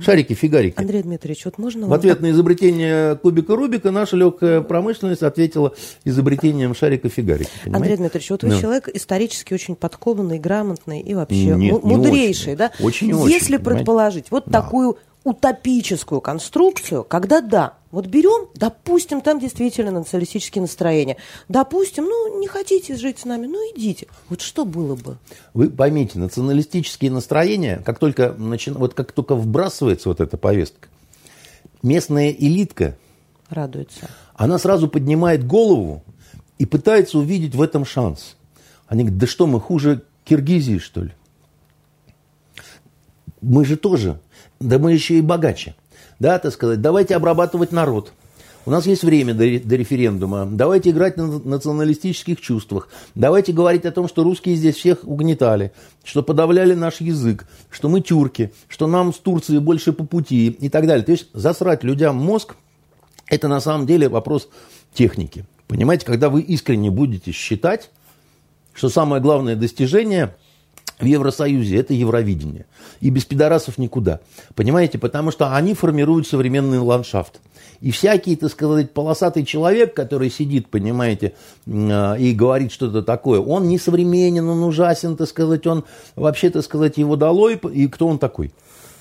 Шарики, 0.00 0.34
фигарики. 0.34 0.74
Андрей 0.76 1.02
Дмитриевич, 1.02 1.44
вот 1.46 1.58
можно... 1.58 1.86
В 1.86 1.92
ответ 1.92 2.20
на 2.20 2.30
изобретение 2.30 3.16
кубика 3.16 3.56
Рубика 3.56 3.90
наша 3.90 4.16
легкая 4.16 4.60
промышленность 4.60 5.22
ответила 5.22 5.74
изобретением 6.04 6.74
шарика 6.74 7.08
фигарики. 7.08 7.50
Понимаете? 7.64 7.76
Андрей 7.76 7.96
Дмитриевич, 7.96 8.30
вот 8.30 8.42
вы 8.42 8.48
ну. 8.50 8.60
человек 8.60 8.88
исторически 8.88 9.54
очень 9.54 9.76
подкованный, 9.76 10.38
грамотный 10.38 11.00
и 11.00 11.14
вообще 11.14 11.54
Нет, 11.56 11.82
мудрейший, 11.82 12.52
очень. 12.52 12.56
да? 12.56 12.72
Очень, 12.80 13.08
Если 13.28 13.56
очень, 13.56 13.64
предположить 13.64 14.30
вот 14.30 14.44
да. 14.46 14.62
такую 14.62 14.98
утопическую 15.24 16.20
конструкцию, 16.20 17.04
когда 17.04 17.40
да, 17.40 17.77
вот 17.90 18.06
берем, 18.06 18.48
допустим, 18.54 19.22
там 19.22 19.40
действительно 19.40 19.90
националистические 19.90 20.62
настроения. 20.62 21.16
Допустим, 21.48 22.04
ну, 22.04 22.38
не 22.38 22.46
хотите 22.46 22.96
жить 22.96 23.20
с 23.20 23.24
нами, 23.24 23.46
ну, 23.46 23.58
идите. 23.74 24.08
Вот 24.28 24.42
что 24.42 24.66
было 24.66 24.94
бы? 24.94 25.16
Вы 25.54 25.70
поймите, 25.70 26.18
националистические 26.18 27.10
настроения, 27.10 27.82
как 27.84 27.98
только, 27.98 28.34
начи... 28.36 28.70
вот 28.70 28.92
как 28.92 29.12
только 29.12 29.34
вбрасывается 29.34 30.10
вот 30.10 30.20
эта 30.20 30.36
повестка, 30.36 30.88
местная 31.82 32.30
элитка 32.30 32.98
радуется. 33.48 34.10
Она 34.34 34.58
сразу 34.58 34.88
поднимает 34.88 35.46
голову 35.46 36.04
и 36.58 36.66
пытается 36.66 37.18
увидеть 37.18 37.54
в 37.54 37.62
этом 37.62 37.86
шанс. 37.86 38.36
Они 38.86 39.02
говорят, 39.02 39.18
да 39.18 39.26
что 39.26 39.46
мы 39.46 39.60
хуже 39.60 40.04
Киргизии, 40.24 40.78
что 40.78 41.04
ли? 41.04 41.12
Мы 43.40 43.64
же 43.64 43.76
тоже, 43.76 44.20
да 44.60 44.78
мы 44.78 44.92
еще 44.92 45.16
и 45.16 45.22
богаче 45.22 45.74
да, 46.18 46.38
так 46.38 46.52
сказать, 46.52 46.80
давайте 46.80 47.14
обрабатывать 47.16 47.72
народ. 47.72 48.12
У 48.66 48.70
нас 48.70 48.86
есть 48.86 49.02
время 49.02 49.32
до, 49.32 49.44
до 49.60 49.76
референдума. 49.76 50.46
Давайте 50.50 50.90
играть 50.90 51.16
на 51.16 51.38
националистических 51.38 52.40
чувствах. 52.40 52.88
Давайте 53.14 53.52
говорить 53.52 53.86
о 53.86 53.92
том, 53.92 54.08
что 54.08 54.24
русские 54.24 54.56
здесь 54.56 54.76
всех 54.76 55.04
угнетали, 55.04 55.72
что 56.04 56.22
подавляли 56.22 56.74
наш 56.74 57.00
язык, 57.00 57.46
что 57.70 57.88
мы 57.88 58.02
тюрки, 58.02 58.52
что 58.66 58.86
нам 58.86 59.14
с 59.14 59.18
Турцией 59.18 59.60
больше 59.60 59.94
по 59.94 60.04
пути 60.04 60.48
и 60.48 60.68
так 60.68 60.86
далее. 60.86 61.04
То 61.04 61.12
есть 61.12 61.28
засрать 61.32 61.82
людям 61.82 62.16
мозг– 62.16 62.56
это 63.26 63.48
на 63.48 63.60
самом 63.60 63.86
деле 63.86 64.08
вопрос 64.08 64.50
техники. 64.92 65.46
Понимаете, 65.66 66.04
когда 66.04 66.28
вы 66.28 66.42
искренне 66.42 66.90
будете 66.90 67.32
считать, 67.32 67.90
что 68.74 68.90
самое 68.90 69.22
главное 69.22 69.56
достижение– 69.56 70.34
в 71.00 71.04
Евросоюзе 71.04 71.76
это 71.76 71.94
Евровидение. 71.94 72.66
И 73.00 73.10
без 73.10 73.24
пидорасов 73.24 73.78
никуда. 73.78 74.20
Понимаете? 74.54 74.98
Потому 74.98 75.30
что 75.30 75.54
они 75.54 75.74
формируют 75.74 76.26
современный 76.26 76.78
ландшафт. 76.78 77.40
И 77.80 77.92
всякий, 77.92 78.34
так 78.34 78.50
сказать, 78.50 78.92
полосатый 78.92 79.44
человек, 79.44 79.94
который 79.94 80.30
сидит, 80.30 80.68
понимаете, 80.68 81.34
а, 81.66 82.14
и 82.14 82.32
говорит 82.32 82.72
что-то 82.72 83.02
такое, 83.02 83.40
он 83.40 83.68
не 83.68 83.78
современен, 83.78 84.48
он 84.48 84.64
ужасен, 84.64 85.16
так 85.16 85.28
сказать, 85.28 85.66
он 85.66 85.84
вообще, 86.16 86.50
так 86.50 86.64
сказать, 86.64 86.96
его 86.98 87.14
долой, 87.14 87.60
и 87.72 87.86
кто 87.86 88.08
он 88.08 88.18
такой? 88.18 88.52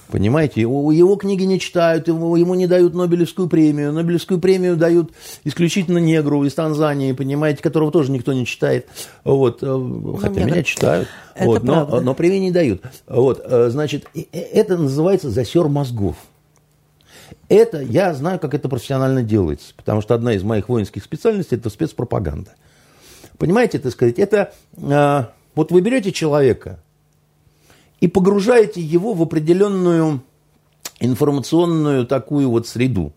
Понимаете, 0.09 0.61
его 0.61 1.15
книги 1.17 1.43
не 1.43 1.59
читают, 1.59 2.07
ему, 2.07 2.35
ему 2.37 2.55
не 2.55 2.65
дают 2.65 2.93
Нобелевскую 2.93 3.49
премию. 3.49 3.91
Нобелевскую 3.91 4.39
премию 4.39 4.77
дают 4.77 5.11
исключительно 5.43 5.97
негру 5.97 6.45
из 6.45 6.53
Танзании, 6.53 7.11
понимаете, 7.11 7.61
которого 7.61 7.91
тоже 7.91 8.11
никто 8.11 8.31
не 8.31 8.45
читает. 8.45 8.87
Вот. 9.25 9.61
Э, 9.63 9.65
ну, 9.65 10.15
хотя 10.15 10.45
меня 10.45 10.63
читают. 10.63 11.09
вот, 11.37 11.63
но, 11.63 11.99
но 11.99 12.13
премии 12.13 12.37
не 12.37 12.51
дают. 12.51 12.83
Вот, 13.05 13.41
э, 13.43 13.69
значит, 13.69 14.05
э, 14.15 14.21
это 14.31 14.77
называется 14.77 15.29
засер 15.29 15.67
мозгов. 15.67 16.15
Это, 17.49 17.81
я 17.81 18.13
знаю, 18.13 18.39
как 18.39 18.53
это 18.53 18.69
профессионально 18.69 19.23
делается, 19.23 19.73
потому 19.75 20.01
что 20.01 20.15
одна 20.15 20.33
из 20.33 20.43
моих 20.43 20.69
воинских 20.69 21.03
специальностей– 21.03 21.57
это 21.57 21.69
спецпропаганда. 21.69 22.51
Понимаете, 23.37 23.79
так 23.79 23.91
сказать, 23.91 24.19
это, 24.19 24.53
вот 24.77 25.71
вы 25.71 25.81
берете 25.81 26.11
человека, 26.11 26.79
и 27.99 28.07
погружаете 28.07 28.81
его 28.81 29.13
в 29.13 29.21
определенную 29.21 30.21
информационную 30.99 32.05
такую 32.05 32.49
вот 32.49 32.67
среду. 32.67 33.13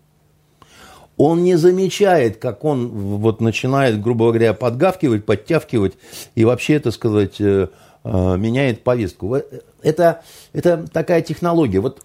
Он 1.17 1.43
не 1.43 1.55
замечает, 1.55 2.37
как 2.37 2.63
он 2.63 2.87
вот 2.89 3.41
начинает, 3.41 4.01
грубо 4.01 4.29
говоря, 4.29 4.53
подгавкивать, 4.53 5.25
подтявкивать 5.25 5.93
и 6.35 6.45
вообще, 6.45 6.75
это 6.75 6.89
сказать, 6.91 7.39
э, 7.39 7.67
э, 8.03 8.37
меняет 8.37 8.83
повестку. 8.83 9.37
Это, 9.83 10.23
это 10.53 10.87
такая 10.91 11.21
технология. 11.21 11.79
Вот 11.79 12.01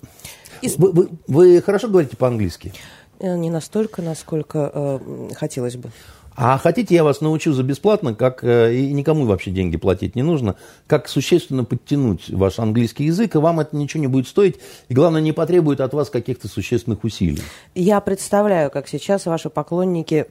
вы, 0.63 0.93
вы, 0.93 1.09
вы 1.27 1.63
хорошо 1.63 1.89
говорите 1.89 2.17
по-английски? 2.17 2.73
Э, 3.19 3.37
не 3.37 3.51
настолько, 3.51 4.03
насколько 4.03 4.71
э, 4.73 5.29
хотелось 5.35 5.77
бы. 5.77 5.91
А 6.37 6.59
хотите, 6.59 6.95
я 6.95 7.03
вас 7.03 7.23
научу 7.23 7.53
за 7.55 7.63
бесплатно, 7.63 8.15
как 8.15 8.45
э, 8.45 8.75
и 8.75 8.93
никому 8.93 9.25
вообще 9.25 9.51
деньги 9.51 9.79
платить 9.79 10.15
не 10.15 10.23
нужно, 10.23 10.57
как 10.87 11.09
существенно 11.09 11.65
подтянуть 11.65 12.29
ваш 12.29 12.59
английский 12.59 13.05
язык, 13.05 13.35
и 13.35 13.39
вам 13.39 13.61
это 13.61 13.75
ничего 13.75 14.03
не 14.03 14.07
будет 14.07 14.29
стоить, 14.29 14.57
и 14.89 14.95
главное, 14.95 15.23
не 15.23 15.33
потребует 15.33 15.81
от 15.81 15.95
вас 15.95 16.11
каких-то 16.11 16.47
существенных 16.47 17.05
усилий. 17.05 17.43
Я 17.75 18.01
представляю, 18.01 18.71
как 18.71 18.87
сейчас 18.87 19.25
ваши 19.25 19.49
поклонники 19.49 20.27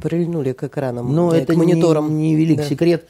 прильнули 0.00 0.52
к 0.52 0.64
экранам, 0.64 1.14
Но 1.14 1.32
э, 1.34 1.40
к 1.40 1.42
это 1.44 1.56
мониторам. 1.56 2.18
Не, 2.18 2.30
не 2.30 2.36
велик 2.36 2.58
да. 2.58 2.64
секрет. 2.64 3.08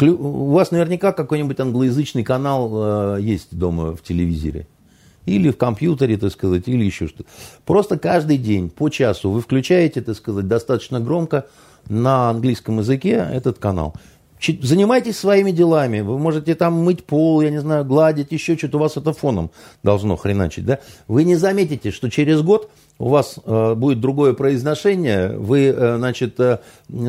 У 0.00 0.52
вас 0.52 0.70
наверняка 0.70 1.12
какой-нибудь 1.12 1.58
англоязычный 1.58 2.22
канал 2.22 3.16
э, 3.16 3.20
есть 3.20 3.48
дома 3.56 3.96
в 3.96 4.02
телевизоре 4.02 4.68
или 5.26 5.50
в 5.50 5.58
компьютере, 5.58 6.16
так 6.16 6.32
сказать, 6.32 6.62
или 6.66 6.84
еще 6.84 7.08
что-то. 7.08 7.28
Просто 7.64 7.98
каждый 7.98 8.38
день 8.38 8.70
по 8.70 8.88
часу 8.88 9.30
вы 9.30 9.40
включаете, 9.40 10.00
так 10.00 10.16
сказать, 10.16 10.48
достаточно 10.48 11.00
громко 11.00 11.46
на 11.88 12.30
английском 12.30 12.78
языке 12.78 13.28
этот 13.32 13.58
канал. 13.58 13.94
Занимайтесь 14.62 15.18
своими 15.18 15.50
делами. 15.50 16.00
Вы 16.00 16.18
можете 16.18 16.54
там 16.54 16.74
мыть 16.74 17.04
пол, 17.04 17.40
я 17.40 17.50
не 17.50 17.58
знаю, 17.58 17.84
гладить, 17.84 18.32
еще 18.32 18.56
что-то. 18.56 18.76
У 18.76 18.80
вас 18.80 18.96
это 18.96 19.12
фоном 19.12 19.50
должно 19.82 20.16
хреначить, 20.16 20.66
да? 20.66 20.78
Вы 21.08 21.24
не 21.24 21.36
заметите, 21.36 21.90
что 21.90 22.10
через 22.10 22.42
год 22.42 22.70
у 22.98 23.10
вас 23.10 23.38
э, 23.44 23.74
будет 23.74 24.00
другое 24.00 24.32
произношение, 24.32 25.36
вы, 25.36 25.66
э, 25.66 25.96
значит, 25.98 26.40
э, 26.40 26.58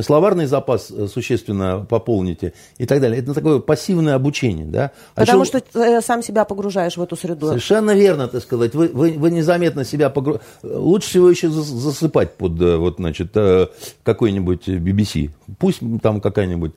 словарный 0.01 0.45
запас 0.45 0.91
существенно 1.13 1.85
пополните 1.87 2.53
и 2.77 2.85
так 2.85 2.99
далее. 2.99 3.19
Это 3.19 3.33
такое 3.33 3.59
пассивное 3.59 4.15
обучение, 4.15 4.65
да. 4.65 4.91
А 5.15 5.21
Потому 5.21 5.43
еще... 5.43 5.59
что 5.59 5.61
ты 5.61 6.01
сам 6.01 6.21
себя 6.21 6.43
погружаешь 6.43 6.97
в 6.97 7.01
эту 7.01 7.15
среду. 7.15 7.47
Совершенно 7.47 7.91
верно, 7.91 8.27
так 8.27 8.43
сказать. 8.43 8.75
Вы, 8.75 8.89
вы, 8.89 9.13
вы 9.13 9.31
незаметно 9.31 9.85
себя 9.85 10.09
погружаете. 10.09 10.45
Лучше 10.63 11.09
всего 11.09 11.29
еще 11.29 11.49
засыпать 11.49 12.35
под, 12.35 12.59
вот, 12.59 12.97
значит, 12.97 13.35
какой-нибудь 14.03 14.67
BBC. 14.67 15.29
Пусть 15.57 15.79
там 16.01 16.19
какая-нибудь 16.19 16.73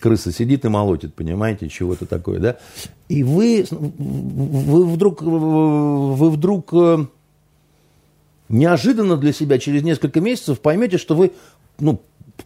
крыса 0.00 0.32
сидит 0.32 0.64
и 0.64 0.68
молотит, 0.68 1.14
понимаете, 1.14 1.68
чего-то 1.68 2.06
такое, 2.06 2.40
да. 2.40 2.56
И 3.08 3.22
вы, 3.22 3.66
вы 3.70 4.86
вдруг, 4.86 5.22
вы 5.22 6.30
вдруг 6.30 6.72
неожиданно 8.48 9.16
для 9.16 9.32
себя 9.32 9.58
через 9.58 9.82
несколько 9.82 10.20
месяцев 10.20 10.60
поймете, 10.60 10.98
что 10.98 11.14
вы 11.14 11.32
ну, 11.78 12.00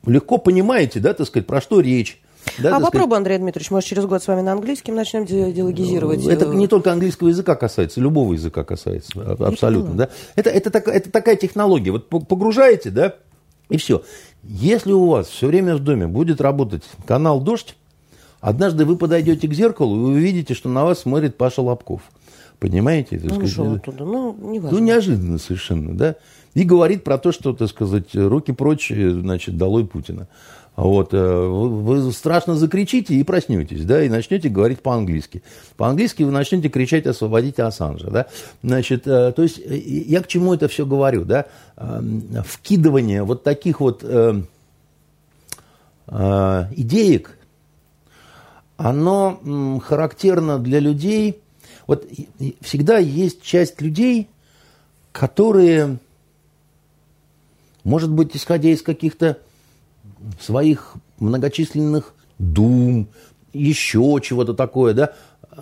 легко 0.06 0.38
понимаете, 0.38 1.00
да, 1.00 1.14
так 1.14 1.26
сказать, 1.26 1.46
про 1.46 1.60
что 1.60 1.80
речь. 1.80 2.20
Да, 2.58 2.76
а 2.76 2.80
попробуй, 2.80 2.90
сказать... 2.90 3.18
Андрей 3.18 3.38
Дмитриевич, 3.38 3.70
может, 3.70 3.88
через 3.88 4.06
год 4.06 4.22
с 4.22 4.26
вами 4.26 4.40
на 4.40 4.52
английском 4.52 4.94
начнем 4.94 5.26
диалогизировать. 5.26 6.26
Это 6.26 6.46
не 6.46 6.68
только 6.68 6.92
английского 6.92 7.28
языка 7.28 7.54
касается, 7.54 8.00
любого 8.00 8.32
языка 8.32 8.64
касается, 8.64 9.36
абсолютно. 9.38 9.94
Да? 9.94 10.08
Это, 10.36 10.50
это, 10.50 10.70
так, 10.70 10.88
это 10.88 11.10
такая 11.10 11.36
технология. 11.36 11.90
Вот 11.90 12.08
погружаете, 12.08 12.90
да, 12.90 13.16
и 13.68 13.76
все. 13.76 14.02
Если 14.42 14.92
у 14.92 15.06
вас 15.06 15.28
все 15.28 15.48
время 15.48 15.76
в 15.76 15.80
доме 15.80 16.06
будет 16.06 16.40
работать 16.40 16.82
канал 17.06 17.40
«Дождь», 17.40 17.76
однажды 18.40 18.84
вы 18.86 18.96
подойдете 18.96 19.46
к 19.46 19.52
зеркалу 19.52 20.10
и 20.10 20.14
увидите, 20.14 20.54
что 20.54 20.68
на 20.68 20.84
вас 20.84 21.00
смотрит 21.00 21.36
Паша 21.36 21.60
Лобков. 21.60 22.00
Понимаете? 22.60 23.18
Так 23.18 23.30
ну, 23.30 23.46
сказать, 23.46 23.78
оттуда, 23.78 24.04
ну, 24.04 24.36
неважно. 24.38 24.78
Ну, 24.78 24.84
неожиданно 24.84 25.38
совершенно, 25.38 25.96
да. 25.96 26.16
И 26.52 26.64
говорит 26.64 27.04
про 27.04 27.16
то, 27.16 27.32
что, 27.32 27.54
так 27.54 27.68
сказать, 27.68 28.14
руки 28.14 28.52
прочь, 28.52 28.92
значит, 28.94 29.56
долой 29.56 29.86
Путина. 29.86 30.28
Вот, 30.76 31.12
э, 31.12 31.46
вы 31.46 32.12
страшно 32.12 32.54
закричите 32.54 33.14
и 33.14 33.22
проснетесь, 33.22 33.84
да, 33.84 34.02
и 34.02 34.08
начнете 34.08 34.48
говорить 34.48 34.80
по-английски. 34.80 35.42
По-английски 35.76 36.22
вы 36.22 36.30
начнете 36.30 36.68
кричать 36.68 37.06
«освободите 37.06 37.62
Ассанжа», 37.64 38.10
да. 38.10 38.26
Значит, 38.62 39.06
э, 39.06 39.32
то 39.32 39.42
есть 39.42 39.58
э, 39.58 39.76
я 39.76 40.22
к 40.22 40.26
чему 40.26 40.54
это 40.54 40.68
все 40.68 40.86
говорю, 40.86 41.24
да. 41.24 41.46
Вкидывание 42.44 43.22
вот 43.22 43.42
таких 43.42 43.80
вот 43.80 44.04
идеек, 46.08 47.38
оно 48.76 49.80
характерно 49.82 50.58
для 50.58 50.78
людей, 50.80 51.40
вот 51.90 52.06
всегда 52.60 52.98
есть 52.98 53.42
часть 53.42 53.80
людей, 53.80 54.28
которые, 55.10 55.98
может 57.82 58.12
быть, 58.12 58.36
исходя 58.36 58.68
из 58.68 58.80
каких-то 58.80 59.38
своих 60.40 60.94
многочисленных 61.18 62.14
дум, 62.38 63.08
еще 63.52 64.20
чего-то 64.22 64.54
такое, 64.54 64.94
да, 64.94 65.14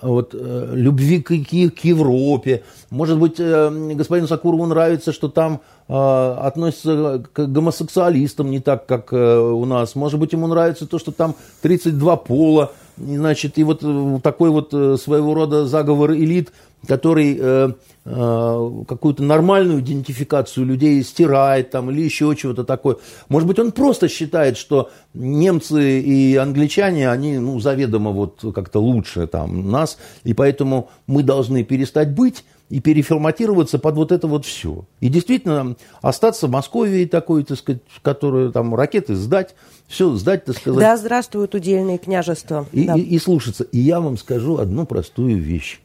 вот, 0.02 0.34
э, 0.34 0.72
любви 0.74 1.22
к, 1.22 1.28
к, 1.28 1.74
к 1.74 1.84
Европе. 1.84 2.62
Может 2.90 3.18
быть, 3.18 3.36
э, 3.38 3.94
господину 3.94 4.28
Сакурову 4.28 4.66
нравится, 4.66 5.14
что 5.14 5.28
там 5.30 5.62
э, 5.88 5.94
относятся 5.94 7.24
к 7.32 7.46
гомосексуалистам 7.46 8.50
не 8.50 8.60
так, 8.60 8.84
как 8.84 9.14
э, 9.14 9.38
у 9.38 9.64
нас. 9.64 9.94
Может 9.94 10.20
быть, 10.20 10.34
ему 10.34 10.46
нравится 10.46 10.86
то, 10.86 10.98
что 10.98 11.10
там 11.10 11.36
32 11.62 12.16
пола. 12.16 12.72
Значит, 13.00 13.58
и 13.58 13.64
вот 13.64 13.80
э, 13.82 14.20
такой 14.22 14.50
вот 14.50 14.72
э, 14.72 14.96
своего 14.96 15.34
рода 15.34 15.66
заговор 15.66 16.12
элит, 16.14 16.52
который 16.86 17.36
э, 17.38 17.72
э, 18.04 18.70
какую-то 18.88 19.22
нормальную 19.22 19.80
идентификацию 19.80 20.66
людей 20.66 21.02
стирает 21.02 21.70
там 21.70 21.90
или 21.90 22.02
еще 22.02 22.34
чего-то 22.36 22.64
такое. 22.64 22.96
Может 23.28 23.48
быть, 23.48 23.58
он 23.58 23.72
просто 23.72 24.08
считает, 24.08 24.56
что 24.56 24.90
немцы 25.14 26.00
и 26.00 26.36
англичане, 26.36 27.10
они 27.10 27.38
ну, 27.38 27.58
заведомо 27.60 28.10
вот 28.10 28.44
как-то 28.54 28.80
лучше 28.80 29.26
там 29.26 29.70
нас, 29.70 29.98
и 30.24 30.34
поэтому 30.34 30.90
мы 31.06 31.22
должны 31.22 31.64
перестать 31.64 32.14
быть 32.14 32.44
и 32.70 32.80
переформатироваться 32.80 33.78
под 33.78 33.96
вот 33.96 34.12
это 34.12 34.26
вот 34.26 34.44
все. 34.44 34.84
И 35.00 35.08
действительно 35.08 35.76
остаться 36.02 36.46
в 36.46 36.50
Москве 36.50 37.06
такой, 37.06 37.44
так 37.44 37.58
сказать, 37.58 37.80
которую 38.02 38.52
там 38.52 38.74
ракеты 38.74 39.14
сдать, 39.14 39.54
все 39.86 40.14
сдать, 40.16 40.44
так 40.44 40.56
сказать. 40.56 40.80
Да, 40.80 40.96
здравствуют 40.96 41.54
удельные 41.54 41.98
княжества. 41.98 42.66
И, 42.72 42.84
да. 42.84 42.94
и, 42.94 43.00
и 43.00 43.18
слушаться. 43.18 43.64
И 43.64 43.78
я 43.78 44.00
вам 44.00 44.18
скажу 44.18 44.58
одну 44.58 44.84
простую 44.84 45.38
вещь. 45.38 45.80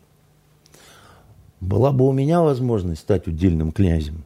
Была 1.61 1.93
бы 1.93 2.05
у 2.07 2.11
меня 2.11 2.41
возможность 2.41 3.01
стать 3.01 3.27
удельным 3.27 3.71
князем, 3.71 4.25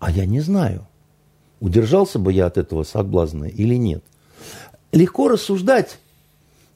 а 0.00 0.10
я 0.10 0.26
не 0.26 0.40
знаю, 0.40 0.88
удержался 1.60 2.18
бы 2.18 2.32
я 2.32 2.46
от 2.46 2.58
этого 2.58 2.82
соблазна 2.82 3.44
или 3.44 3.76
нет. 3.76 4.02
Легко 4.90 5.28
рассуждать, 5.28 6.00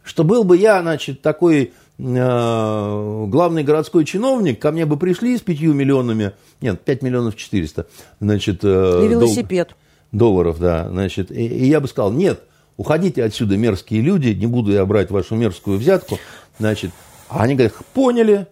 что 0.05 0.22
был 0.22 0.44
бы 0.44 0.57
я, 0.57 0.81
значит, 0.81 1.22
такой 1.22 1.72
главный 1.99 3.65
городской 3.65 4.05
чиновник, 4.05 4.61
ко 4.61 4.71
мне 4.71 4.85
бы 4.85 4.99
пришли 4.99 5.37
с 5.37 5.41
пятью 5.41 5.73
миллионами, 5.73 6.33
нет, 6.61 6.83
пять 6.83 7.03
миллионов 7.03 7.37
четыреста, 7.37 7.87
значит... 8.21 8.61
Э, 8.65 9.03
и 9.05 9.09
велосипед. 9.09 9.69
Дол 9.69 9.77
долларов, 10.13 10.59
да, 10.59 10.89
значит, 10.89 11.31
и, 11.31 11.47
и 11.47 11.67
я 11.67 11.81
бы 11.81 11.89
сказал, 11.89 12.13
нет, 12.13 12.43
уходите 12.77 13.25
отсюда, 13.25 13.57
мерзкие 13.57 14.03
люди, 14.03 14.29
не 14.29 14.47
буду 14.47 14.73
я 14.73 14.85
брать 14.85 15.11
вашу 15.11 15.37
мерзкую 15.37 15.79
взятку, 15.79 16.19
значит, 16.59 16.91
а 17.29 17.43
они 17.43 17.55
говорят, 17.55 17.75
поняли, 17.95 18.47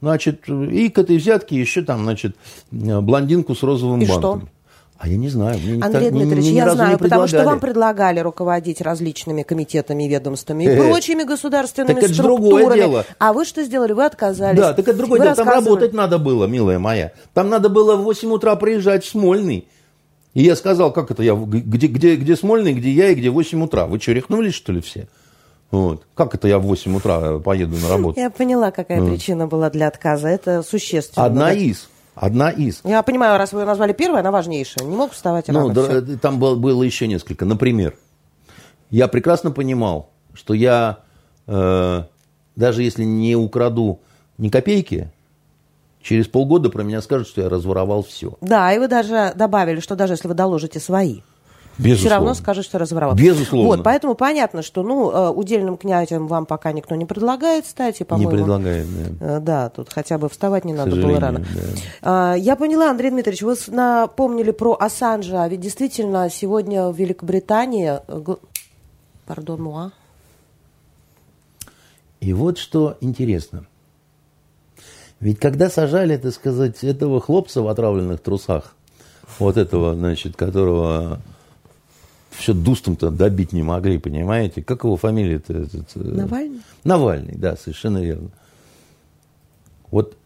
значит, 0.00 0.48
и 0.48 0.88
к 0.88 0.98
этой 0.98 1.18
взятке 1.18 1.58
еще 1.60 1.82
там, 1.82 2.02
значит, 2.04 2.36
блондинку 2.70 3.54
с 3.54 3.62
розовым 3.62 4.00
и 4.00 4.06
бантом. 4.06 4.40
Что? 4.40 4.48
А 4.98 5.08
я 5.08 5.16
не 5.16 5.28
знаю. 5.28 5.58
Мне 5.58 5.82
Андрей 5.82 6.04
так, 6.04 6.12
Дмитриевич, 6.12 6.52
я 6.52 6.70
знаю, 6.70 6.98
потому 6.98 7.26
что 7.26 7.44
вам 7.44 7.60
предлагали 7.60 8.20
руководить 8.20 8.80
различными 8.80 9.42
комитетами, 9.42 10.04
ведомствами 10.04 10.64
и 10.64 10.76
прочими 10.76 11.22
государственными 11.22 12.00
так 12.00 12.10
структурами. 12.10 12.46
это 12.46 12.62
другое 12.62 12.74
дело. 12.74 13.04
А 13.18 13.32
вы 13.32 13.44
что 13.44 13.62
сделали? 13.62 13.92
Вы 13.92 14.04
отказались. 14.04 14.58
Да, 14.58 14.72
так 14.72 14.88
это 14.88 14.96
другое 14.96 15.20
вы 15.20 15.24
дело. 15.26 15.36
Там 15.36 15.48
работать 15.48 15.92
надо 15.92 16.18
было, 16.18 16.46
милая 16.46 16.78
моя. 16.78 17.12
Там 17.34 17.50
надо 17.50 17.68
было 17.68 17.96
в 17.96 18.02
8 18.02 18.30
утра 18.32 18.56
приезжать 18.56 19.04
в 19.04 19.08
Смольный 19.08 19.68
и 20.36 20.42
я 20.42 20.54
сказал, 20.54 20.92
как 20.92 21.10
это 21.10 21.22
я, 21.22 21.34
где, 21.34 21.86
где, 21.86 22.14
где 22.14 22.36
Смольный, 22.36 22.74
где 22.74 22.90
я 22.90 23.08
и 23.08 23.14
где 23.14 23.30
8 23.30 23.64
утра. 23.64 23.86
Вы 23.86 23.98
что, 23.98 24.12
рехнулись, 24.12 24.52
что 24.52 24.70
ли, 24.70 24.82
все? 24.82 25.08
Вот. 25.70 26.06
Как 26.14 26.34
это 26.34 26.46
я 26.46 26.58
в 26.58 26.64
8 26.64 26.94
утра 26.94 27.38
поеду 27.38 27.74
на 27.78 27.88
работу? 27.88 28.20
Я 28.20 28.28
поняла, 28.28 28.70
какая 28.70 29.00
вот. 29.00 29.08
причина 29.08 29.46
была 29.46 29.70
для 29.70 29.88
отказа. 29.88 30.28
Это 30.28 30.62
существенно. 30.62 31.24
Одна 31.24 31.54
из. 31.54 31.88
Одна 32.16 32.50
из. 32.50 32.80
Я 32.82 33.02
понимаю, 33.02 33.38
раз 33.38 33.52
вы 33.52 33.60
ее 33.60 33.66
назвали 33.66 33.92
первой, 33.92 34.20
она 34.20 34.30
важнейшая. 34.30 34.86
Не 34.86 34.96
мог 34.96 35.12
вставать 35.12 35.48
рано. 35.48 35.68
Ну, 35.68 35.72
да, 35.72 36.00
там 36.16 36.40
было, 36.40 36.56
было 36.56 36.82
еще 36.82 37.06
несколько. 37.06 37.44
Например, 37.44 37.94
я 38.90 39.06
прекрасно 39.06 39.50
понимал, 39.50 40.10
что 40.32 40.54
я, 40.54 41.00
э, 41.46 42.02
даже 42.56 42.82
если 42.82 43.04
не 43.04 43.36
украду 43.36 44.00
ни 44.38 44.48
копейки, 44.48 45.12
Через 46.06 46.28
полгода 46.28 46.70
про 46.70 46.84
меня 46.84 47.02
скажут, 47.02 47.26
что 47.26 47.40
я 47.40 47.48
разворовал 47.48 48.04
все. 48.04 48.34
Да, 48.40 48.72
и 48.72 48.78
вы 48.78 48.86
даже 48.86 49.32
добавили, 49.34 49.80
что 49.80 49.96
даже 49.96 50.12
если 50.12 50.28
вы 50.28 50.34
доложите 50.34 50.78
свои, 50.78 51.22
Безусловно. 51.78 51.96
все 51.96 52.08
равно 52.08 52.34
скажут, 52.34 52.64
что 52.64 52.78
разворовал. 52.78 53.14
Безусловно. 53.14 53.68
Вот, 53.68 53.82
поэтому 53.82 54.14
понятно, 54.14 54.62
что 54.62 54.82
ну, 54.82 55.10
э, 55.10 55.30
удельным 55.30 55.76
князем 55.76 56.26
вам 56.26 56.46
пока 56.46 56.72
никто 56.72 56.94
не 56.94 57.04
предлагает 57.04 57.66
стать, 57.66 58.00
и, 58.00 58.04
по-моему... 58.04 58.30
Не 58.30 58.36
предлагает, 58.36 58.86
да. 59.18 59.36
Э, 59.36 59.40
да, 59.40 59.68
тут 59.68 59.92
хотя 59.92 60.18
бы 60.18 60.28
вставать 60.28 60.64
не 60.64 60.72
надо 60.72 60.96
было 60.96 61.20
рано. 61.20 61.40
Да. 61.40 61.44
А, 62.02 62.34
я 62.34 62.56
поняла, 62.56 62.90
Андрей 62.90 63.10
Дмитриевич, 63.10 63.42
вы 63.42 63.56
напомнили 63.74 64.50
про 64.50 64.76
Ассанжа, 64.78 65.46
ведь 65.48 65.60
действительно 65.60 66.30
сегодня 66.30 66.88
в 66.88 66.96
Великобритании... 66.96 68.00
Э, 68.06 68.36
пардон, 69.26 69.62
муа. 69.62 69.92
И 72.20 72.32
вот 72.32 72.58
что 72.58 72.96
интересно– 73.00 73.66
ведь 75.20 75.38
когда 75.38 75.70
сажали, 75.70 76.16
так 76.16 76.32
сказать, 76.34 76.84
этого 76.84 77.20
хлопца 77.20 77.62
в 77.62 77.68
отравленных 77.68 78.20
трусах, 78.20 78.74
вот 79.38 79.56
этого, 79.56 79.94
значит, 79.94 80.36
которого 80.36 81.20
все 82.36 82.52
дустом-то 82.52 83.10
добить 83.10 83.52
не 83.52 83.62
могли, 83.62 83.98
понимаете? 83.98 84.62
Как 84.62 84.84
его 84.84 84.96
фамилия-то? 84.96 85.52
Э, 85.54 85.66
Навальный? 85.94 86.60
Навальный, 86.84 87.34
да, 87.36 87.56
совершенно 87.56 87.98
верно. 87.98 88.30
Вот 89.90 90.16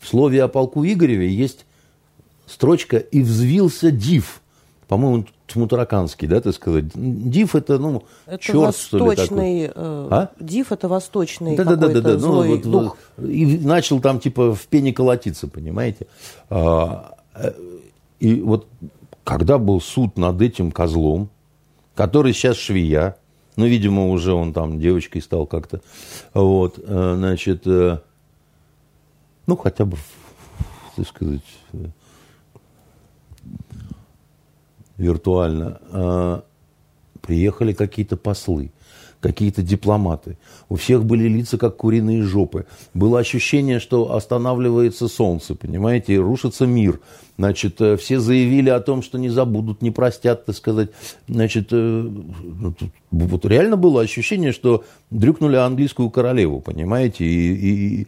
в 0.00 0.08
слове 0.08 0.42
о 0.42 0.48
полку 0.48 0.84
Игореве 0.84 1.28
есть 1.28 1.64
строчка 2.46 2.98
«И 2.98 3.22
взвился 3.22 3.90
див». 3.90 4.40
По-моему, 4.86 5.24
Тмутараканский, 5.46 6.28
да, 6.28 6.40
так 6.40 6.54
сказать. 6.54 6.86
Див 6.94 7.54
это, 7.56 7.78
ну, 7.78 8.04
это 8.26 8.42
черт, 8.42 8.76
что 8.76 9.10
ли, 9.10 9.16
такой. 9.16 9.62
Э, 9.62 9.70
а? 9.74 10.30
Див 10.38 10.72
это 10.72 10.88
восточный 10.88 11.56
да, 11.56 11.64
да, 11.64 11.76
да, 11.76 11.88
да, 11.88 12.00
да. 12.00 12.18
злой 12.18 12.48
ну, 12.48 12.54
вот, 12.54 12.62
дух. 12.62 12.98
И 13.26 13.58
начал 13.58 14.00
там, 14.00 14.20
типа, 14.20 14.54
в 14.54 14.66
пене 14.66 14.92
колотиться, 14.92 15.48
понимаете. 15.48 16.06
А, 16.50 17.16
э, 17.34 17.52
и 18.20 18.40
вот 18.40 18.66
когда 19.24 19.58
был 19.58 19.80
суд 19.80 20.16
над 20.16 20.40
этим 20.40 20.70
козлом, 20.70 21.30
который 21.94 22.32
сейчас 22.32 22.56
швея, 22.56 23.16
ну, 23.56 23.66
видимо, 23.66 24.08
уже 24.08 24.32
он 24.32 24.52
там 24.52 24.78
девочкой 24.78 25.22
стал 25.22 25.46
как-то, 25.46 25.80
вот, 26.34 26.78
э, 26.78 27.14
значит, 27.16 27.64
ну, 27.64 29.56
хотя 29.56 29.84
бы, 29.84 29.96
так 30.96 31.06
сказать, 31.06 31.42
виртуально, 34.96 35.80
а, 35.90 36.44
приехали 37.20 37.72
какие-то 37.72 38.16
послы 38.16 38.72
какие-то 39.24 39.62
дипломаты. 39.62 40.36
У 40.68 40.76
всех 40.76 41.06
были 41.06 41.26
лица, 41.28 41.56
как 41.56 41.78
куриные 41.78 42.22
жопы. 42.22 42.66
Было 42.92 43.20
ощущение, 43.20 43.80
что 43.80 44.14
останавливается 44.14 45.08
солнце, 45.08 45.54
понимаете, 45.54 46.12
и 46.12 46.18
рушится 46.18 46.66
мир. 46.66 47.00
Значит, 47.38 47.80
э, 47.80 47.96
все 47.96 48.20
заявили 48.20 48.68
о 48.68 48.80
том, 48.80 49.02
что 49.02 49.18
не 49.18 49.30
забудут, 49.30 49.80
не 49.80 49.90
простят, 49.90 50.44
так 50.44 50.54
сказать. 50.54 50.90
Значит, 51.26 51.68
э, 51.72 51.76
ну, 51.76 52.74
вот 53.10 53.46
реально 53.46 53.78
было 53.78 54.02
ощущение, 54.02 54.52
что 54.52 54.84
дрюкнули 55.10 55.56
английскую 55.56 56.10
королеву, 56.10 56.60
понимаете, 56.60 57.24
и, 57.24 58.00
и 58.02 58.06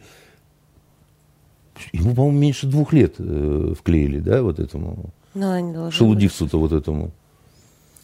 ему, 1.93 2.13
по-моему, 2.13 2.37
меньше 2.37 2.67
двух 2.67 2.93
лет 2.93 3.15
э, 3.17 3.73
вклеили, 3.75 4.19
да, 4.19 4.43
вот 4.43 4.59
этому 4.59 5.09
ну, 5.33 5.89
шелудивцу-то 5.91 6.59
вот 6.59 6.73
этому 6.73 7.11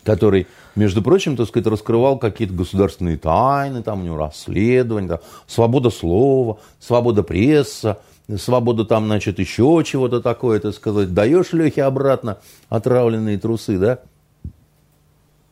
который, 0.03 0.47
между 0.75 1.01
прочим, 1.01 1.35
так 1.35 1.47
сказать, 1.47 1.67
раскрывал 1.67 2.17
какие-то 2.17 2.53
государственные 2.53 3.17
тайны, 3.17 3.83
там 3.83 4.01
у 4.01 4.03
него 4.03 4.17
расследования, 4.17 5.07
там, 5.07 5.19
свобода 5.47 5.89
слова, 5.89 6.59
свобода 6.79 7.23
пресса, 7.23 7.99
свобода 8.37 8.85
там, 8.85 9.05
значит, 9.05 9.39
еще 9.39 9.81
чего-то 9.85 10.21
такое, 10.21 10.59
так 10.59 10.73
сказать. 10.73 11.13
Даешь 11.13 11.53
Лехе 11.53 11.83
обратно 11.83 12.39
отравленные 12.69 13.37
трусы, 13.37 13.77
да? 13.77 13.99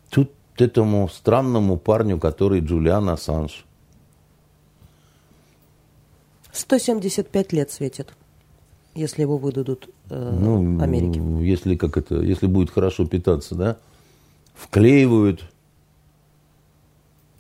Тут 0.10 0.32
этому 0.58 1.10
странному 1.10 1.78
парню, 1.78 2.20
который 2.20 2.60
Джулиан 2.60 3.10
Ассанж. 3.10 3.66
175 6.52 7.54
лет 7.54 7.72
светит, 7.72 8.14
если 8.94 9.22
его 9.22 9.38
выдадут 9.38 9.90
э, 10.10 10.38
ну, 10.38 10.82
Америке. 10.82 11.22
Если, 11.40 11.78
как 11.78 11.96
это, 11.96 12.16
если 12.16 12.48
будет 12.48 12.72
хорошо 12.72 13.08
питаться, 13.08 13.56
да? 13.56 13.78
Вклеивают. 14.62 15.44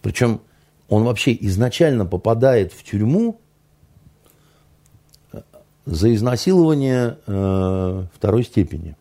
Причем 0.01 0.41
он 0.89 1.03
вообще 1.03 1.37
изначально 1.41 2.05
попадает 2.05 2.73
в 2.73 2.83
тюрьму 2.83 3.39
э, 5.31 5.41
за 5.85 6.13
изнасилование 6.13 7.17
э, 7.27 8.05
второй 8.13 8.43
степени. 8.43 8.95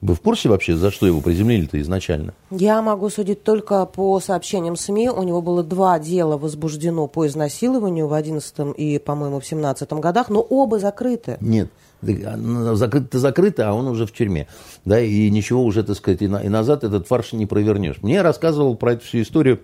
Вы 0.00 0.14
в 0.14 0.20
курсе 0.20 0.48
вообще, 0.48 0.76
за 0.76 0.92
что 0.92 1.08
его 1.08 1.20
приземлили-то 1.20 1.80
изначально? 1.80 2.32
Я 2.50 2.80
могу 2.82 3.10
судить 3.10 3.42
только 3.42 3.84
по 3.84 4.20
сообщениям 4.20 4.76
СМИ. 4.76 5.10
У 5.10 5.24
него 5.24 5.42
было 5.42 5.64
два 5.64 5.98
дела 5.98 6.38
возбуждено 6.38 7.08
по 7.08 7.26
изнасилованию 7.26 8.06
в 8.06 8.12
11 8.12 8.54
и, 8.76 8.98
по-моему, 9.00 9.40
в 9.40 9.46
17 9.46 9.90
годах, 9.94 10.28
но 10.28 10.40
оба 10.40 10.78
закрыты. 10.78 11.36
Нет, 11.40 11.68
закрыто 12.00 13.18
закрыто, 13.18 13.68
а 13.68 13.72
он 13.72 13.86
уже 13.88 14.06
в 14.06 14.12
тюрьме. 14.12 14.46
Да, 14.84 15.00
и 15.00 15.30
ничего 15.30 15.64
уже, 15.64 15.82
так 15.82 15.96
сказать, 15.96 16.22
и, 16.22 16.28
на, 16.28 16.38
и 16.38 16.48
назад 16.48 16.84
этот 16.84 17.06
фарш 17.06 17.32
не 17.32 17.46
провернешь. 17.46 17.96
Мне 18.02 18.22
рассказывал 18.22 18.76
про 18.76 18.92
эту 18.92 19.04
всю 19.04 19.22
историю 19.22 19.60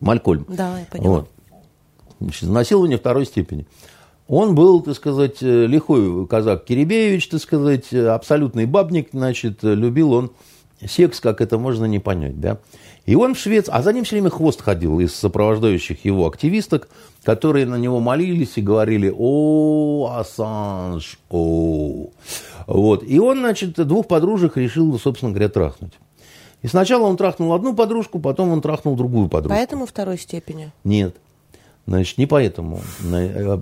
Малькольм. 0.00 0.46
Да, 0.48 0.78
я 0.78 0.86
поняла. 0.86 1.08
Вот. 1.08 1.28
Значит, 2.20 2.44
изнасилование 2.44 2.98
второй 2.98 3.26
степени. 3.26 3.66
Он 4.28 4.54
был, 4.54 4.80
так 4.80 4.94
сказать, 4.94 5.42
э, 5.42 5.66
лихой 5.66 6.26
казак 6.26 6.64
Киребеевич, 6.64 7.28
так 7.28 7.40
сказать, 7.40 7.92
э, 7.92 8.06
абсолютный 8.06 8.66
бабник, 8.66 9.08
значит, 9.12 9.64
э, 9.64 9.74
любил 9.74 10.12
он 10.12 10.30
секс, 10.86 11.20
как 11.20 11.40
это 11.40 11.58
можно 11.58 11.84
не 11.84 11.98
понять, 11.98 12.40
да. 12.40 12.58
И 13.04 13.16
он 13.16 13.34
в 13.34 13.38
Швеции, 13.38 13.72
а 13.74 13.82
за 13.82 13.92
ним 13.92 14.04
все 14.04 14.16
время 14.16 14.30
хвост 14.30 14.62
ходил 14.62 15.00
из 15.00 15.14
сопровождающих 15.14 16.04
его 16.04 16.26
активисток, 16.26 16.88
которые 17.24 17.66
на 17.66 17.76
него 17.76 18.00
молились 18.00 18.56
и 18.56 18.62
говорили, 18.62 19.12
о, 19.16 20.16
Ассанж, 20.18 21.18
о. 21.30 22.08
Вот. 22.66 23.04
И 23.04 23.18
он, 23.18 23.38
значит, 23.38 23.74
двух 23.86 24.08
подружек 24.08 24.56
решил, 24.56 24.98
собственно 24.98 25.32
говоря, 25.32 25.48
трахнуть. 25.48 25.92
И 26.62 26.68
сначала 26.68 27.04
он 27.04 27.16
трахнул 27.16 27.52
одну 27.52 27.74
подружку, 27.74 28.20
потом 28.20 28.50
он 28.50 28.60
трахнул 28.60 28.96
другую 28.96 29.28
подружку. 29.28 29.56
Поэтому 29.56 29.86
второй 29.86 30.18
степени? 30.18 30.72
Нет. 30.84 31.16
Значит, 31.86 32.18
не 32.18 32.26
поэтому. 32.26 32.80
Э, 33.04 33.58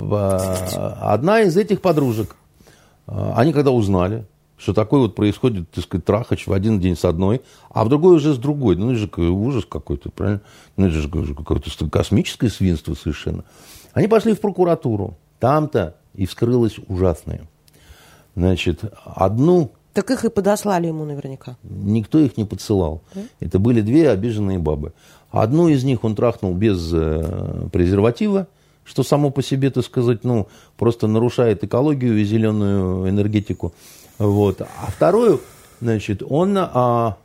одна 1.01 1.41
из 1.41 1.57
этих 1.57 1.81
подружек, 1.81 2.37
э, 3.07 3.33
они 3.35 3.55
когда 3.55 3.71
узнали, 3.71 4.27
что 4.61 4.75
такое 4.75 5.01
вот 5.01 5.15
происходит, 5.15 5.71
так 5.71 5.85
сказать, 5.85 6.05
трахач 6.05 6.47
в 6.47 6.53
один 6.53 6.81
день 6.81 6.95
с 6.95 7.07
одной, 7.07 7.41
а 7.71 7.83
в 7.83 7.89
другой 7.89 8.17
уже 8.17 8.35
с 8.35 8.37
другой. 8.37 8.77
Ну, 8.77 8.93
это 8.93 8.99
же 8.99 9.31
ужас 9.31 9.65
какой-то, 9.65 10.11
правильно? 10.11 10.43
Ну, 10.77 10.87
это 10.87 10.97
же 10.97 11.09
какое-то 11.09 11.89
космическое 11.89 12.51
свинство 12.51 12.95
совершенно. 12.95 13.45
Они 13.95 14.07
пошли 14.07 14.35
в 14.35 14.41
прокуратуру. 14.41 15.17
Там-то 15.39 15.97
и 16.15 16.27
вскрылось 16.27 16.77
ужасное. 16.89 17.49
Значит, 18.37 18.85
одну... 19.05 19.73
Так 19.95 20.11
их 20.11 20.25
и 20.25 20.29
подослали 20.31 20.87
ему 20.87 21.05
наверняка. 21.05 21.57
Никто 21.63 22.19
их 22.19 22.37
не 22.37 22.45
подсылал. 22.45 23.03
Да? 23.15 23.23
Это 23.41 23.59
были 23.59 23.81
две 23.81 24.11
обиженные 24.11 24.59
бабы. 24.59 24.93
Одну 25.31 25.69
из 25.69 25.85
них 25.85 26.05
он 26.05 26.15
трахнул 26.15 26.55
без 26.55 26.91
э, 26.93 27.69
презерватива, 27.73 28.47
что 28.85 29.03
само 29.03 29.31
по 29.31 29.43
себе, 29.43 29.71
так 29.71 29.85
сказать, 29.85 30.23
ну, 30.23 30.49
просто 30.77 31.07
нарушает 31.07 31.65
экологию 31.65 32.19
и 32.19 32.25
зеленую 32.25 33.09
энергетику. 33.09 33.73
Вот. 34.21 34.61
А 34.61 34.91
вторую, 34.91 35.41
значит, 35.81 36.23
он, 36.23 36.55
а, 36.59 37.17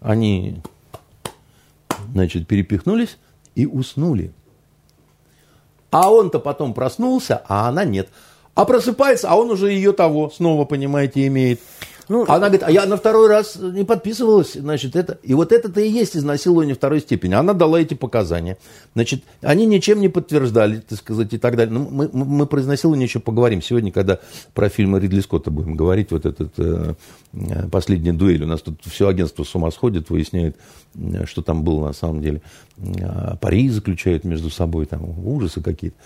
они, 0.00 0.62
значит, 2.12 2.46
перепихнулись 2.46 3.18
и 3.56 3.66
уснули. 3.66 4.32
А 5.90 6.12
он-то 6.12 6.38
потом 6.38 6.72
проснулся, 6.72 7.42
а 7.48 7.68
она 7.68 7.84
нет. 7.84 8.08
А 8.54 8.64
просыпается, 8.64 9.28
а 9.28 9.34
он 9.34 9.50
уже 9.50 9.72
ее 9.72 9.92
того 9.92 10.30
снова, 10.30 10.64
понимаете, 10.64 11.26
имеет. 11.26 11.60
Ну, 12.08 12.24
Она 12.28 12.48
говорит, 12.48 12.62
а 12.62 12.70
я 12.70 12.86
на 12.86 12.96
второй 12.96 13.28
раз 13.28 13.56
не 13.56 13.84
подписывалась, 13.84 14.52
значит, 14.52 14.94
это... 14.94 15.18
И 15.24 15.34
вот 15.34 15.50
это-то 15.50 15.80
и 15.80 15.88
есть 15.88 16.16
изнасилование 16.16 16.76
второй 16.76 17.00
степени. 17.00 17.34
Она 17.34 17.52
дала 17.52 17.80
эти 17.80 17.94
показания. 17.94 18.58
Значит, 18.94 19.24
они 19.40 19.66
ничем 19.66 20.00
не 20.00 20.08
подтверждали, 20.08 20.78
так 20.78 20.98
сказать, 20.98 21.32
и 21.34 21.38
так 21.38 21.56
далее. 21.56 21.74
Ну, 21.74 21.88
мы, 21.90 22.08
мы 22.12 22.46
про 22.46 22.60
изнасилование 22.60 23.06
еще 23.06 23.18
поговорим 23.18 23.60
сегодня, 23.60 23.90
когда 23.90 24.20
про 24.54 24.68
фильмы 24.68 25.00
Ридли 25.00 25.20
Скотта 25.20 25.50
будем 25.50 25.74
говорить, 25.74 26.12
вот 26.12 26.26
этот 26.26 26.52
э, 26.58 26.94
э 27.32 27.68
последняя 27.70 28.12
дуэль. 28.12 28.44
У 28.44 28.46
нас 28.46 28.60
тут 28.62 28.80
все 28.84 29.08
агентство 29.08 29.42
с 29.42 29.52
ума 29.56 29.72
сходит, 29.72 30.08
выясняет, 30.08 30.56
э, 30.94 31.26
что 31.26 31.42
там 31.42 31.64
было 31.64 31.88
на 31.88 31.92
самом 31.92 32.22
деле. 32.22 32.40
Э, 32.78 33.36
пари 33.40 33.68
заключают 33.68 34.22
между 34.22 34.48
собой, 34.48 34.86
там 34.86 35.26
ужасы 35.26 35.60
какие-то. 35.60 35.96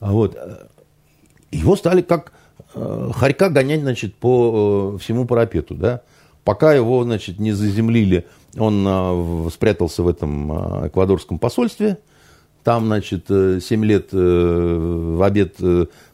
Вот. 0.00 0.38
Его 1.50 1.76
стали 1.76 2.00
как 2.00 2.32
Э, 2.74 3.10
хорька 3.14 3.48
гонять, 3.48 3.80
значит, 3.80 4.14
по 4.14 4.94
э, 4.94 4.98
всему 4.98 5.24
парапету, 5.24 5.74
да. 5.74 6.02
Пока 6.44 6.72
его, 6.72 7.04
значит, 7.04 7.38
не 7.38 7.52
заземлили, 7.52 8.26
он 8.58 8.84
э, 8.86 9.48
спрятался 9.52 10.02
в 10.02 10.08
этом 10.08 10.86
эквадорском 10.86 11.38
посольстве. 11.38 11.98
Там, 12.64 12.86
значит, 12.86 13.24
7 13.28 13.84
лет 13.86 14.08
в 14.12 15.24
обед 15.24 15.56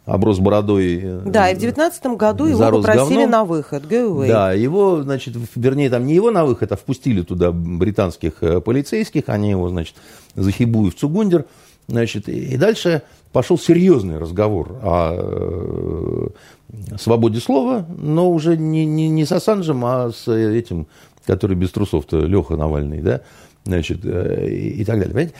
оброс 0.05 0.39
бородой. 0.39 1.21
Да, 1.25 1.51
и 1.51 1.57
в 1.57 1.59
девятнадцатом 1.59 2.17
году 2.17 2.47
его 2.47 2.71
попросили 2.71 3.15
говном. 3.15 3.31
на 3.31 3.45
выход. 3.45 3.83
Да, 3.89 4.53
его, 4.53 5.03
значит, 5.03 5.35
вернее, 5.57 5.91
там 5.91 6.07
не 6.07 6.15
его 6.15 6.31
на 6.31 6.45
выход, 6.45 6.71
а 6.71 6.77
впустили 6.77 7.23
туда 7.23 7.51
британских 7.51 8.35
полицейских. 8.65 9.25
Они 9.27 9.51
его, 9.51 9.69
значит, 9.71 9.97
захибуют 10.37 10.95
в 10.95 11.01
Цугундер. 11.01 11.47
Значит, 11.89 12.29
и 12.29 12.57
дальше 12.57 13.03
пошел 13.33 13.59
серьезный 13.59 14.19
разговор 14.19 14.79
о 14.83 16.33
э, 16.73 16.97
свободе 16.99 17.39
слова, 17.39 17.87
но 17.97 18.31
уже 18.31 18.57
не, 18.57 18.85
не, 18.85 19.09
не 19.09 19.25
с 19.25 19.33
Ассанжем, 19.33 19.85
а 19.85 20.11
с 20.11 20.27
этим, 20.27 20.89
который 21.27 21.57
без 21.57 21.71
трусов-то, 21.71 22.21
Леха 22.21 22.57
Навальный, 22.57 23.03
да, 23.03 23.21
значит, 23.65 24.01
э, 24.05 24.49
и, 24.49 24.81
и 24.81 24.85
так 24.85 24.97
далее. 24.97 25.13
Понимаете? 25.15 25.35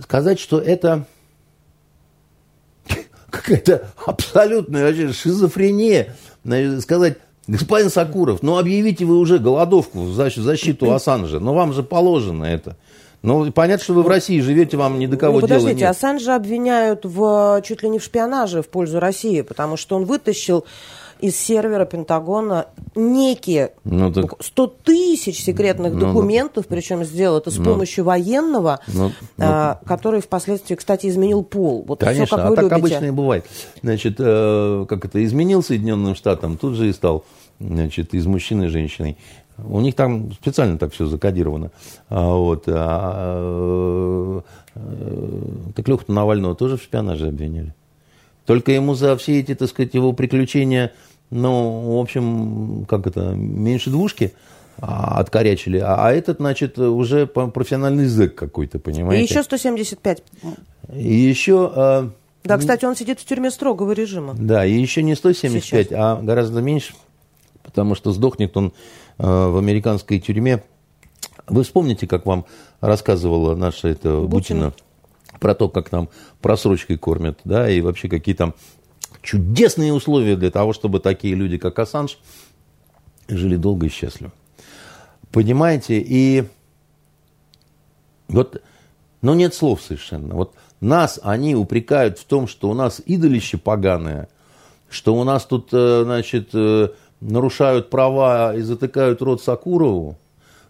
Сказать, 0.00 0.40
что 0.40 0.58
это 0.58 1.06
какая-то 3.30 3.90
абсолютная 4.04 4.86
вообще 4.86 5.12
шизофрения, 5.12 6.16
сказать, 6.80 7.18
господин 7.46 7.90
Сакуров, 7.90 8.42
ну 8.42 8.58
объявите 8.58 9.04
вы 9.04 9.18
уже 9.18 9.38
голодовку 9.38 10.02
в 10.02 10.12
защиту 10.12 10.92
Ассанжа, 10.92 11.38
но 11.38 11.54
вам 11.54 11.72
же 11.72 11.84
положено 11.84 12.44
это. 12.44 12.76
Ну, 13.22 13.50
понятно, 13.50 13.82
что 13.82 13.94
вы 13.94 14.02
в 14.02 14.08
России 14.08 14.40
живете, 14.40 14.76
вам 14.76 14.98
ни 14.98 15.06
до 15.06 15.16
кого 15.16 15.34
ну, 15.34 15.40
подождите, 15.40 15.74
дела 15.74 15.88
нет. 15.88 15.96
Ассанжа 15.96 16.36
обвиняют 16.36 17.04
в, 17.04 17.60
чуть 17.64 17.82
ли 17.82 17.88
не 17.88 17.98
в 17.98 18.04
шпионаже 18.04 18.62
в 18.62 18.68
пользу 18.68 19.00
России, 19.00 19.40
потому 19.40 19.76
что 19.76 19.96
он 19.96 20.04
вытащил 20.04 20.64
из 21.20 21.36
сервера 21.38 21.86
Пентагона 21.86 22.66
некие 22.94 23.72
ну, 23.84 24.12
так... 24.12 24.34
100 24.38 24.66
тысяч 24.84 25.42
секретных 25.42 25.94
ну, 25.94 26.00
документов, 26.00 26.66
ну, 26.68 26.76
причем 26.76 27.04
сделал 27.04 27.38
это 27.38 27.50
с 27.50 27.58
ну, 27.58 27.64
помощью 27.64 28.04
военного, 28.04 28.80
ну, 28.88 29.12
а, 29.38 29.78
ну, 29.80 29.88
который 29.88 30.20
впоследствии, 30.20 30.74
кстати, 30.74 31.06
изменил 31.06 31.42
пол. 31.42 31.84
Вот 31.86 32.00
конечно, 32.00 32.26
все, 32.26 32.36
как 32.36 32.44
а 32.44 32.50
вы 32.50 32.56
так 32.56 32.64
любите. 32.64 32.96
обычно 32.96 33.04
и 33.06 33.10
бывает. 33.10 33.46
Значит, 33.82 34.16
э, 34.18 34.86
как 34.88 35.04
это, 35.04 35.24
изменил 35.24 35.62
Соединенным 35.62 36.14
Штатам, 36.14 36.58
тут 36.58 36.74
же 36.74 36.88
и 36.88 36.92
стал 36.92 37.24
значит, 37.60 38.14
из 38.14 38.26
мужчины 38.26 38.68
женщиной. 38.68 39.16
У 39.58 39.80
них 39.80 39.94
там 39.94 40.32
специально 40.32 40.78
так 40.78 40.92
все 40.92 41.06
закодировано. 41.06 41.70
А, 42.08 42.34
вот, 42.34 42.64
а, 42.68 44.42
а, 44.74 45.72
так 45.74 45.88
Леху 45.88 46.12
Навального 46.12 46.54
тоже 46.54 46.76
в 46.76 46.82
шпионаже 46.82 47.28
обвиняли. 47.28 47.74
Только 48.44 48.72
ему 48.72 48.94
за 48.94 49.16
все 49.16 49.40
эти, 49.40 49.54
так 49.54 49.68
сказать, 49.68 49.94
его 49.94 50.12
приключения, 50.12 50.92
ну, 51.30 51.96
в 51.96 52.00
общем, 52.00 52.84
как 52.88 53.06
это, 53.06 53.32
меньше 53.34 53.90
двушки 53.90 54.34
а, 54.78 55.18
откорячили. 55.18 55.78
А, 55.78 56.06
а 56.06 56.12
этот, 56.12 56.36
значит, 56.36 56.78
уже 56.78 57.26
профессиональный 57.26 58.06
зэк 58.06 58.34
какой-то, 58.34 58.78
понимаете? 58.78 59.24
И 59.24 59.26
еще 59.26 59.42
175. 59.42 60.22
И 60.94 61.14
еще... 61.14 61.72
А, 61.74 62.10
да, 62.44 62.58
кстати, 62.58 62.84
он 62.84 62.94
сидит 62.94 63.18
в 63.18 63.24
тюрьме 63.24 63.50
строгого 63.50 63.92
режима. 63.92 64.34
Да, 64.38 64.64
и 64.64 64.72
еще 64.72 65.02
не 65.02 65.16
175, 65.16 65.88
Сейчас. 65.88 65.98
а 65.98 66.20
гораздо 66.22 66.60
меньше, 66.60 66.94
потому 67.64 67.96
что 67.96 68.12
сдохнет 68.12 68.56
он 68.56 68.72
в 69.18 69.58
американской 69.58 70.20
тюрьме. 70.20 70.62
Вы 71.46 71.62
вспомните, 71.62 72.06
как 72.06 72.26
вам 72.26 72.44
рассказывала 72.80 73.54
наша 73.54 73.88
это 73.88 74.20
Бутина, 74.20 74.26
Бутина 74.66 74.72
про 75.38 75.54
то, 75.54 75.68
как 75.68 75.88
там 75.88 76.08
просрочкой 76.40 76.98
кормят, 76.98 77.40
да, 77.44 77.68
и 77.70 77.80
вообще 77.80 78.08
какие 78.08 78.34
там 78.34 78.54
чудесные 79.22 79.92
условия 79.92 80.36
для 80.36 80.50
того, 80.50 80.72
чтобы 80.72 81.00
такие 81.00 81.34
люди, 81.34 81.58
как 81.58 81.78
Ассанж, 81.78 82.18
жили 83.28 83.56
долго 83.56 83.86
и 83.86 83.90
счастливо. 83.90 84.32
Понимаете, 85.32 85.98
и 86.00 86.44
вот, 88.28 88.62
ну 89.22 89.34
нет 89.34 89.54
слов 89.54 89.82
совершенно. 89.82 90.34
Вот 90.34 90.54
нас 90.80 91.20
они 91.22 91.54
упрекают 91.54 92.18
в 92.18 92.24
том, 92.24 92.46
что 92.48 92.70
у 92.70 92.74
нас 92.74 93.02
идолище 93.04 93.58
поганое, 93.58 94.28
что 94.88 95.14
у 95.14 95.24
нас 95.24 95.44
тут, 95.44 95.70
э, 95.72 96.02
значит, 96.04 96.50
э, 96.54 96.88
нарушают 97.20 97.90
права 97.90 98.54
и 98.54 98.60
затыкают 98.60 99.22
рот 99.22 99.42
Сакурову, 99.42 100.16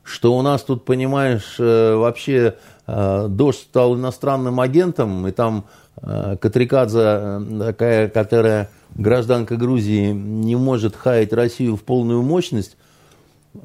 что 0.03 0.37
у 0.37 0.43
нас 0.43 0.63
тут, 0.63 0.85
понимаешь, 0.85 1.57
э, 1.59 1.95
вообще 1.95 2.55
э, 2.87 3.27
дождь 3.29 3.61
стал 3.61 3.97
иностранным 3.97 4.61
агентом, 4.61 5.27
и 5.27 5.33
там 5.33 5.65
э, 6.01 6.37
Катрикадзе 6.41 7.41
такая, 7.59 8.09
которая 8.09 8.71
гражданка 8.95 9.57
Грузии, 9.57 10.13
не 10.13 10.57
может 10.57 10.97
хаять 10.97 11.33
Россию 11.33 11.77
в 11.77 11.83
полную 11.83 12.23
мощность, 12.23 12.77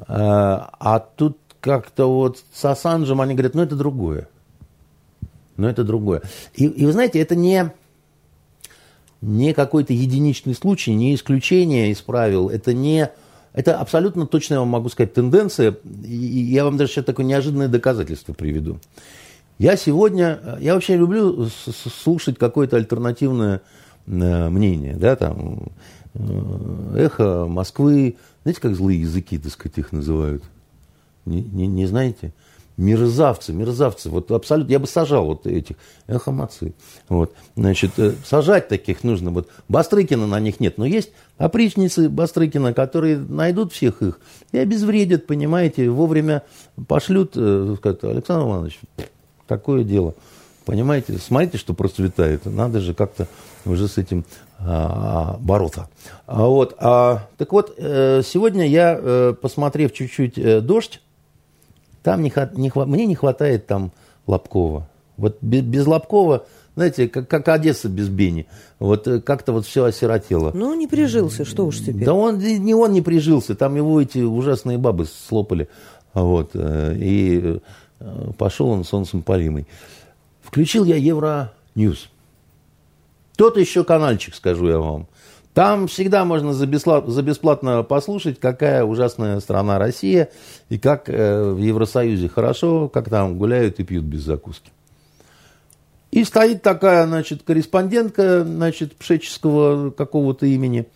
а 0.08 1.06
тут 1.16 1.38
как-то 1.60 2.10
вот 2.12 2.40
с 2.54 2.66
Ассанжем 2.66 3.22
они 3.22 3.34
говорят, 3.34 3.54
ну 3.56 3.62
это 3.62 3.76
другое. 3.76 4.28
Ну 5.58 5.68
это 5.68 5.84
другое. 5.84 6.24
И, 6.56 6.66
и 6.66 6.86
вы 6.86 6.92
знаете, 6.92 7.20
это 7.20 7.36
не, 7.36 7.72
не 9.22 9.54
какой-то 9.54 9.94
единичный 9.94 10.56
случай, 10.56 10.94
не 10.94 11.16
исключение 11.16 11.92
из 11.92 12.02
правил, 12.02 12.50
это 12.50 12.74
не 12.74 13.10
это 13.54 13.78
абсолютно 13.78 14.26
точно, 14.26 14.56
я 14.56 14.60
вам 14.62 14.70
могу 14.70 14.90
сказать, 14.90 15.14
тенденция. 15.14 15.76
И 16.04 16.16
я 16.16 16.64
вам 16.64 16.78
даже 16.78 16.94
сейчас 16.94 17.06
такое 17.06 17.26
неожиданное 17.26 17.68
доказательство 17.68 18.34
приведу. 18.34 18.80
Я 19.58 19.76
сегодня, 19.76 20.58
я 20.60 20.74
вообще 20.74 20.96
люблю 20.96 21.48
слушать 22.04 22.38
какое-то 22.38 22.78
альтернативное 22.78 23.62
э, 24.08 24.50
мнение, 24.50 24.96
да, 24.96 25.16
там, 25.16 25.68
э, 26.14 26.96
эхо 26.98 27.46
Москвы, 27.46 28.16
знаете, 28.44 28.62
как 28.62 28.76
злые 28.76 29.02
языки, 29.02 29.38
так 29.38 29.52
сказать, 29.52 29.78
их 29.78 29.92
называют? 29.92 30.44
Не, 31.26 31.42
не, 31.42 31.68
не 31.68 31.86
знаете? 31.86 32.34
Мерзавцы, 32.82 33.54
мерзавцы. 33.54 34.10
Вот 34.10 34.32
абсолютно, 34.32 34.72
я 34.72 34.80
бы 34.80 34.88
сажал 34.88 35.26
вот 35.26 35.46
этих 35.46 35.76
эхомоцы. 36.08 36.74
Вот, 37.08 37.34
значит, 37.56 37.92
э, 37.98 38.14
сажать 38.26 38.68
таких 38.68 39.04
нужно. 39.04 39.30
Вот 39.32 39.50
Бастрыкина 39.70 40.28
на 40.28 40.40
них 40.40 40.60
нет, 40.60 40.78
но 40.78 40.86
есть 40.86 41.12
опричницы 41.38 42.10
Бастрыкина, 42.10 42.74
которые 42.74 43.18
найдут 43.18 43.72
всех 43.72 44.02
их 44.02 44.20
и 44.52 44.58
обезвредят, 44.58 45.28
понимаете, 45.28 45.90
вовремя 45.90 46.44
пошлют, 46.88 47.34
э, 47.36 47.76
скажут, 47.78 48.04
Александр 48.04 48.48
Иванович, 48.48 48.80
такое 49.48 49.84
дело. 49.84 50.16
Понимаете, 50.66 51.18
смотрите, 51.18 51.58
что 51.58 51.74
процветает. 51.74 52.46
Надо 52.46 52.80
же 52.82 52.94
как-то 52.94 53.28
уже 53.66 53.88
с 53.88 53.98
этим 53.98 54.26
а, 54.60 55.38
бороться. 55.40 55.90
А, 56.28 56.46
вот, 56.46 56.76
а, 56.78 57.28
так 57.38 57.52
вот, 57.52 57.74
э, 57.78 58.22
сегодня 58.24 58.68
я, 58.68 59.36
посмотрев 59.42 59.92
чуть-чуть 59.92 60.64
«Дождь», 60.64 61.02
там 62.04 62.22
не, 62.22 62.34
не, 62.56 62.72
мне 62.86 63.06
не 63.06 63.16
хватает 63.16 63.68
там 63.68 63.92
Лобкова. 64.28 64.88
Вот 65.18 65.38
без, 65.42 65.62
без 65.62 65.86
Лобкова, 65.86 66.46
знаете, 66.76 67.08
как, 67.08 67.28
как 67.28 67.48
Одесса 67.48 67.90
без 67.90 68.10
Бени. 68.10 68.48
Вот 68.80 69.08
э, 69.08 69.22
как-то 69.22 69.54
вот 69.54 69.66
все 69.66 69.86
осиротело. 69.86 70.52
Ну, 70.54 70.74
не 70.74 70.88
прижился, 70.88 71.46
что 71.46 71.66
уж 71.66 71.80
теперь. 71.80 72.06
Да 72.06 72.14
он, 72.14 72.40
не 72.40 72.74
он 72.74 72.92
не 72.94 73.02
прижился, 73.02 73.56
там 73.56 73.76
его 73.76 74.02
эти 74.02 74.20
ужасные 74.20 74.78
бабы 74.78 75.06
слопали. 75.06 75.68
Вот, 76.14 76.52
э, 76.54 76.96
и 76.98 77.60
э, 78.00 78.32
пошел 78.38 78.70
он 78.70 78.84
солнцем 78.84 79.22
полимый. 79.22 79.68
Включил 80.42 80.84
я 80.86 80.96
Евро-Ньюс. 80.96 82.10
Тот 83.38 83.58
еще 83.58 83.84
канальчик, 83.84 84.36
скажу 84.36 84.68
я 84.68 84.78
вам. 84.80 85.08
Там 85.54 85.88
всегда 85.88 86.24
можно 86.24 86.54
за 86.54 86.66
бесплатно, 86.66 87.84
послушать, 87.84 88.40
какая 88.40 88.86
ужасная 88.86 89.40
страна 89.42 89.80
Россия 89.80 90.30
и 90.70 90.80
как 90.80 91.10
э, 91.10 91.52
в 91.52 91.58
Евросоюзе 91.58 92.30
хорошо, 92.30 92.88
как 92.88 93.10
там 93.10 93.38
гуляют 93.38 93.80
и 93.80 93.84
пьют 93.84 94.06
без 94.06 94.22
закуски. 94.22 94.72
И 96.12 96.24
стоит 96.24 96.62
такая, 96.62 97.06
значит, 97.06 97.44
корреспондентка, 97.44 98.44
значит, 98.44 98.96
пшеческого 98.96 99.92
какого-то 99.92 100.46
имени, 100.46 100.88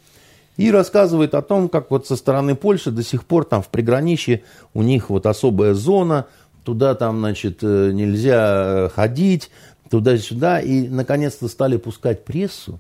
и 0.55 0.71
рассказывает 0.71 1.35
о 1.35 1.41
том, 1.41 1.67
как 1.67 1.91
вот 1.91 2.07
со 2.07 2.15
стороны 2.15 2.55
Польши 2.55 2.91
до 2.91 3.03
сих 3.03 3.25
пор 3.25 3.43
там 3.43 3.61
в 3.61 3.67
приграничье 3.67 4.43
у 4.73 4.83
них 4.83 5.09
вот 5.09 5.25
особая 5.25 5.73
зона, 5.73 6.27
туда 6.63 6.95
там, 6.95 7.19
значит, 7.19 7.59
э, 7.61 7.91
нельзя 7.91 8.89
ходить, 8.95 9.51
туда-сюда, 9.89 10.61
и 10.61 10.87
наконец-то 10.87 11.49
стали 11.49 11.75
пускать 11.77 12.23
прессу, 12.23 12.79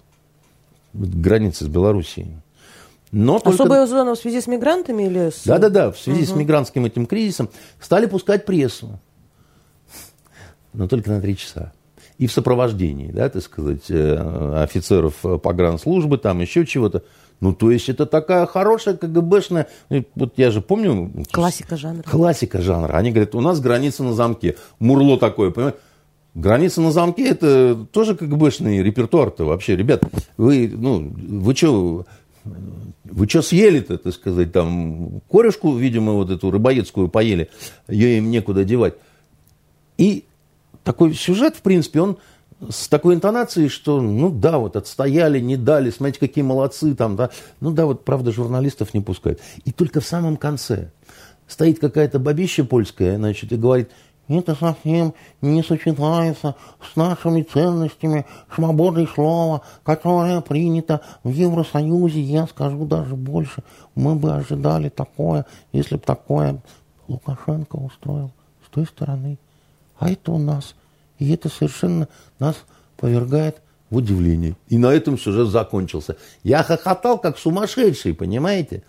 границы 0.95 1.65
с 1.65 1.67
Белоруссией. 1.67 2.37
Но 3.11 3.37
Особая 3.37 3.81
только... 3.81 3.87
зона 3.87 4.15
в 4.15 4.17
связи 4.17 4.41
с 4.41 4.47
мигрантами 4.47 5.03
или 5.03 5.29
с... 5.29 5.43
Да-да-да, 5.45 5.91
в 5.91 5.99
связи 5.99 6.23
угу. 6.23 6.31
с 6.31 6.35
мигрантским 6.35 6.85
этим 6.85 7.05
кризисом 7.05 7.49
стали 7.79 8.07
пускать 8.07 8.45
прессу. 8.45 8.99
Но 10.73 10.87
только 10.87 11.11
на 11.11 11.21
три 11.21 11.37
часа. 11.37 11.71
И 12.17 12.27
в 12.27 12.31
сопровождении, 12.31 13.11
да, 13.11 13.29
так 13.29 13.43
сказать, 13.43 13.89
э, 13.89 14.63
офицеров 14.63 15.15
погранслужбы, 15.41 16.17
там 16.17 16.41
еще 16.41 16.65
чего-то. 16.65 17.03
Ну, 17.41 17.53
то 17.53 17.71
есть 17.71 17.89
это 17.89 18.05
такая 18.05 18.45
хорошая 18.45 18.95
КГБшная, 18.95 19.67
вот 20.15 20.33
я 20.37 20.51
же 20.51 20.61
помню... 20.61 21.11
Классика 21.31 21.75
жанра. 21.75 22.03
Классика 22.03 22.61
жанра. 22.61 22.93
Они 22.93 23.11
говорят, 23.11 23.35
у 23.35 23.41
нас 23.41 23.59
граница 23.59 24.03
на 24.03 24.13
замке. 24.13 24.55
Мурло 24.79 25.17
такое, 25.17 25.51
понимаете? 25.51 25.79
Граница 26.35 26.81
на 26.81 26.91
замке 26.91 27.29
это 27.29 27.87
тоже 27.93 28.13
КГБшный 28.13 28.83
репертуар-то 28.83 29.45
вообще. 29.45 29.77
Ребят, 29.77 30.03
вы, 30.35 30.67
ну, 30.67 31.13
вы 31.15 31.55
что, 31.55 32.05
вы 33.05 33.29
что 33.29 33.41
съели-то, 33.41 33.97
так 33.97 34.13
сказать, 34.13 34.51
там, 34.51 35.21
корешку, 35.31 35.73
видимо, 35.77 36.11
вот 36.11 36.29
эту 36.29 36.51
рыбоедскую 36.51 37.07
поели, 37.07 37.49
ее 37.87 38.17
им 38.17 38.29
некуда 38.31 38.65
девать. 38.65 38.95
И 39.97 40.25
такой 40.83 41.13
сюжет, 41.13 41.55
в 41.55 41.61
принципе, 41.61 42.01
он 42.01 42.17
с 42.69 42.89
такой 42.89 43.15
интонацией, 43.15 43.69
что, 43.69 44.01
ну 44.01 44.29
да, 44.29 44.57
вот 44.57 44.75
отстояли, 44.75 45.39
не 45.39 45.55
дали, 45.55 45.89
смотрите, 45.89 46.19
какие 46.19 46.43
молодцы 46.43 46.95
там, 46.95 47.15
да. 47.15 47.29
Ну 47.61 47.71
да, 47.71 47.85
вот, 47.85 48.03
правда, 48.03 48.33
журналистов 48.33 48.93
не 48.93 48.99
пускают. 48.99 49.39
И 49.63 49.71
только 49.71 50.01
в 50.01 50.05
самом 50.05 50.35
конце 50.35 50.91
стоит 51.47 51.79
какая-то 51.79 52.19
бабища 52.19 52.65
польская, 52.65 53.15
значит, 53.15 53.53
и 53.53 53.55
говорит– 53.55 53.89
это 54.27 54.55
совсем 54.55 55.13
не 55.41 55.61
сочетается 55.61 56.55
с 56.81 56.95
нашими 56.95 57.43
ценностями 57.43 58.25
свободой 58.53 59.07
слова, 59.07 59.61
которое 59.83 60.41
принято 60.41 61.01
в 61.23 61.29
Евросоюзе. 61.29 62.21
Я 62.21 62.47
скажу 62.47 62.85
даже 62.85 63.15
больше. 63.15 63.63
Мы 63.93 64.15
бы 64.15 64.33
ожидали 64.33 64.89
такое, 64.89 65.45
если 65.71 65.95
бы 65.95 66.01
такое 66.01 66.59
Лукашенко 67.07 67.75
устроил 67.75 68.31
с 68.65 68.73
той 68.73 68.85
стороны. 68.87 69.37
А 69.99 70.09
это 70.09 70.31
у 70.31 70.39
нас. 70.39 70.75
И 71.19 71.31
это 71.31 71.49
совершенно 71.49 72.07
нас 72.39 72.55
повергает 72.97 73.61
в 73.91 73.97
удивление. 73.97 74.55
И 74.69 74.77
на 74.77 74.87
этом 74.87 75.19
сюжет 75.19 75.49
закончился. 75.49 76.17
Я 76.43 76.63
хохотал, 76.63 77.19
как 77.19 77.37
сумасшедший, 77.37 78.15
понимаете? 78.15 78.83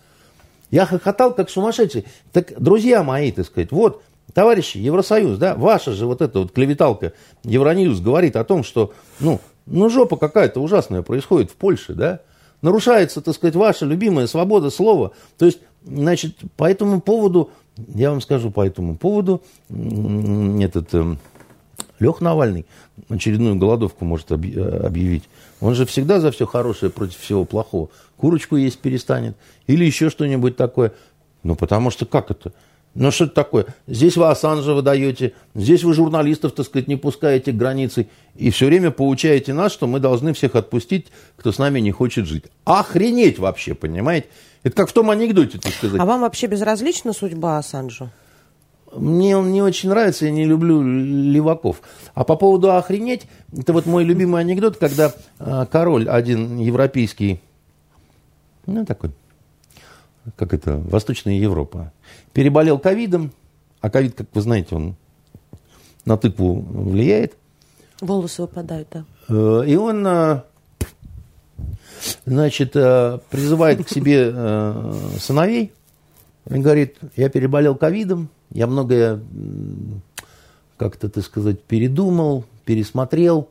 Я 0.70 0.86
хохотал, 0.86 1.34
как 1.34 1.50
сумасшедший. 1.50 2.06
Так, 2.32 2.60
друзья 2.60 3.02
мои, 3.02 3.30
так 3.30 3.46
сказать, 3.46 3.70
вот 3.70 4.02
товарищи, 4.36 4.76
Евросоюз, 4.76 5.38
да, 5.38 5.54
ваша 5.54 5.92
же 5.92 6.04
вот 6.04 6.20
эта 6.20 6.40
вот 6.40 6.52
клеветалка 6.52 7.14
Евроньюз 7.44 8.00
говорит 8.00 8.36
о 8.36 8.44
том, 8.44 8.64
что, 8.64 8.92
ну, 9.18 9.40
ну 9.64 9.88
жопа 9.88 10.18
какая-то 10.18 10.60
ужасная 10.60 11.00
происходит 11.00 11.50
в 11.50 11.54
Польше, 11.54 11.94
да, 11.94 12.20
нарушается, 12.60 13.22
так 13.22 13.34
сказать, 13.34 13.56
ваша 13.56 13.86
любимая 13.86 14.26
свобода 14.26 14.68
слова. 14.68 15.12
То 15.38 15.46
есть, 15.46 15.60
значит, 15.86 16.36
по 16.58 16.70
этому 16.70 17.00
поводу, 17.00 17.48
я 17.94 18.10
вам 18.10 18.20
скажу 18.20 18.50
по 18.50 18.66
этому 18.66 18.98
поводу, 18.98 19.40
этот 19.70 20.92
э, 20.92 21.16
Лех 21.98 22.20
Навальный 22.20 22.66
очередную 23.08 23.56
голодовку 23.56 24.04
может 24.04 24.32
объявить. 24.32 25.24
Он 25.62 25.74
же 25.74 25.86
всегда 25.86 26.20
за 26.20 26.30
все 26.30 26.44
хорошее 26.44 26.92
против 26.92 27.16
всего 27.16 27.46
плохого. 27.46 27.88
Курочку 28.18 28.56
есть 28.56 28.80
перестанет 28.80 29.34
или 29.66 29.86
еще 29.86 30.10
что-нибудь 30.10 30.58
такое. 30.58 30.92
Ну, 31.42 31.56
потому 31.56 31.88
что 31.90 32.04
как 32.04 32.30
это? 32.30 32.52
Ну, 32.96 33.10
что 33.10 33.24
это 33.24 33.34
такое? 33.34 33.66
Здесь 33.86 34.16
вы 34.16 34.28
Ассанжа 34.28 34.72
выдаете, 34.72 35.34
здесь 35.54 35.84
вы 35.84 35.92
журналистов, 35.92 36.52
так 36.52 36.64
сказать, 36.64 36.88
не 36.88 36.96
пускаете 36.96 37.52
к 37.52 37.56
границе, 37.56 38.08
и 38.34 38.50
все 38.50 38.66
время 38.66 38.90
поучаете 38.90 39.52
нас, 39.52 39.72
что 39.72 39.86
мы 39.86 40.00
должны 40.00 40.32
всех 40.32 40.56
отпустить, 40.56 41.08
кто 41.36 41.52
с 41.52 41.58
нами 41.58 41.80
не 41.80 41.92
хочет 41.92 42.26
жить. 42.26 42.44
Охренеть 42.64 43.38
вообще, 43.38 43.74
понимаете? 43.74 44.28
Это 44.62 44.74
как 44.74 44.88
в 44.88 44.94
том 44.94 45.10
анекдоте, 45.10 45.58
так 45.58 45.72
сказать. 45.74 46.00
А 46.00 46.06
вам 46.06 46.22
вообще 46.22 46.46
безразлична 46.46 47.12
судьба 47.12 47.58
Ассанжа? 47.58 48.10
Мне 48.94 49.36
он 49.36 49.52
не 49.52 49.60
очень 49.60 49.90
нравится, 49.90 50.24
я 50.24 50.30
не 50.30 50.46
люблю 50.46 50.80
леваков. 50.82 51.82
А 52.14 52.24
по 52.24 52.34
поводу 52.36 52.72
охренеть, 52.72 53.26
это 53.54 53.74
вот 53.74 53.84
мой 53.84 54.04
любимый 54.04 54.40
анекдот, 54.40 54.78
когда 54.78 55.12
а, 55.38 55.66
король 55.66 56.08
один 56.08 56.56
европейский, 56.56 57.42
ну 58.64 58.86
такой, 58.86 59.10
как 60.34 60.52
это, 60.52 60.78
Восточная 60.78 61.34
Европа, 61.34 61.92
переболел 62.32 62.78
ковидом, 62.78 63.32
а 63.80 63.90
ковид, 63.90 64.14
как 64.16 64.26
вы 64.34 64.40
знаете, 64.40 64.74
он 64.74 64.96
на 66.04 66.16
тыкву 66.16 66.60
влияет. 66.60 67.34
Волосы 68.00 68.42
выпадают, 68.42 68.88
да. 68.90 69.04
Э, 69.28 69.64
и 69.66 69.76
он, 69.76 70.06
э, 70.06 70.42
значит, 72.24 72.74
э, 72.74 73.18
призывает 73.30 73.84
к 73.84 73.88
себе 73.88 74.32
сыновей 75.18 75.72
и 76.48 76.58
говорит, 76.58 76.96
я 77.16 77.28
переболел 77.28 77.74
ковидом, 77.74 78.28
я 78.50 78.66
многое 78.66 79.20
как-то, 80.76 81.08
так 81.08 81.24
сказать, 81.24 81.62
передумал, 81.62 82.44
пересмотрел, 82.64 83.48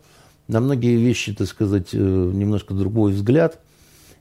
на 0.47 0.59
многие 0.59 0.95
вещи, 0.95 1.33
так 1.33 1.47
сказать, 1.47 1.91
немножко 1.93 2.75
другой 2.75 3.13
взгляд. 3.13 3.59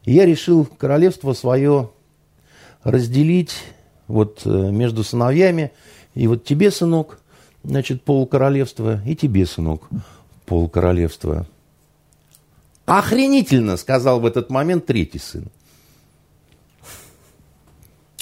И 0.05 0.13
я 0.13 0.25
решил 0.25 0.65
королевство 0.65 1.35
свое 1.35 1.91
разделить 2.85 3.55
вот 4.07 4.43
э, 4.45 4.49
между 4.49 5.03
сыновьями. 5.03 5.73
И 6.15 6.27
вот 6.27 6.45
тебе, 6.45 6.71
сынок, 6.71 7.19
значит, 7.65 8.03
пол 8.03 8.27
королевства, 8.27 9.01
и 9.05 9.17
тебе, 9.17 9.47
сынок, 9.47 9.89
пол 10.47 10.69
королевства. 10.69 11.47
Охренительно, 12.87 13.77
сказал 13.77 14.21
в 14.21 14.27
этот 14.27 14.51
момент 14.51 14.87
третий 14.87 15.19
сын. 15.19 15.47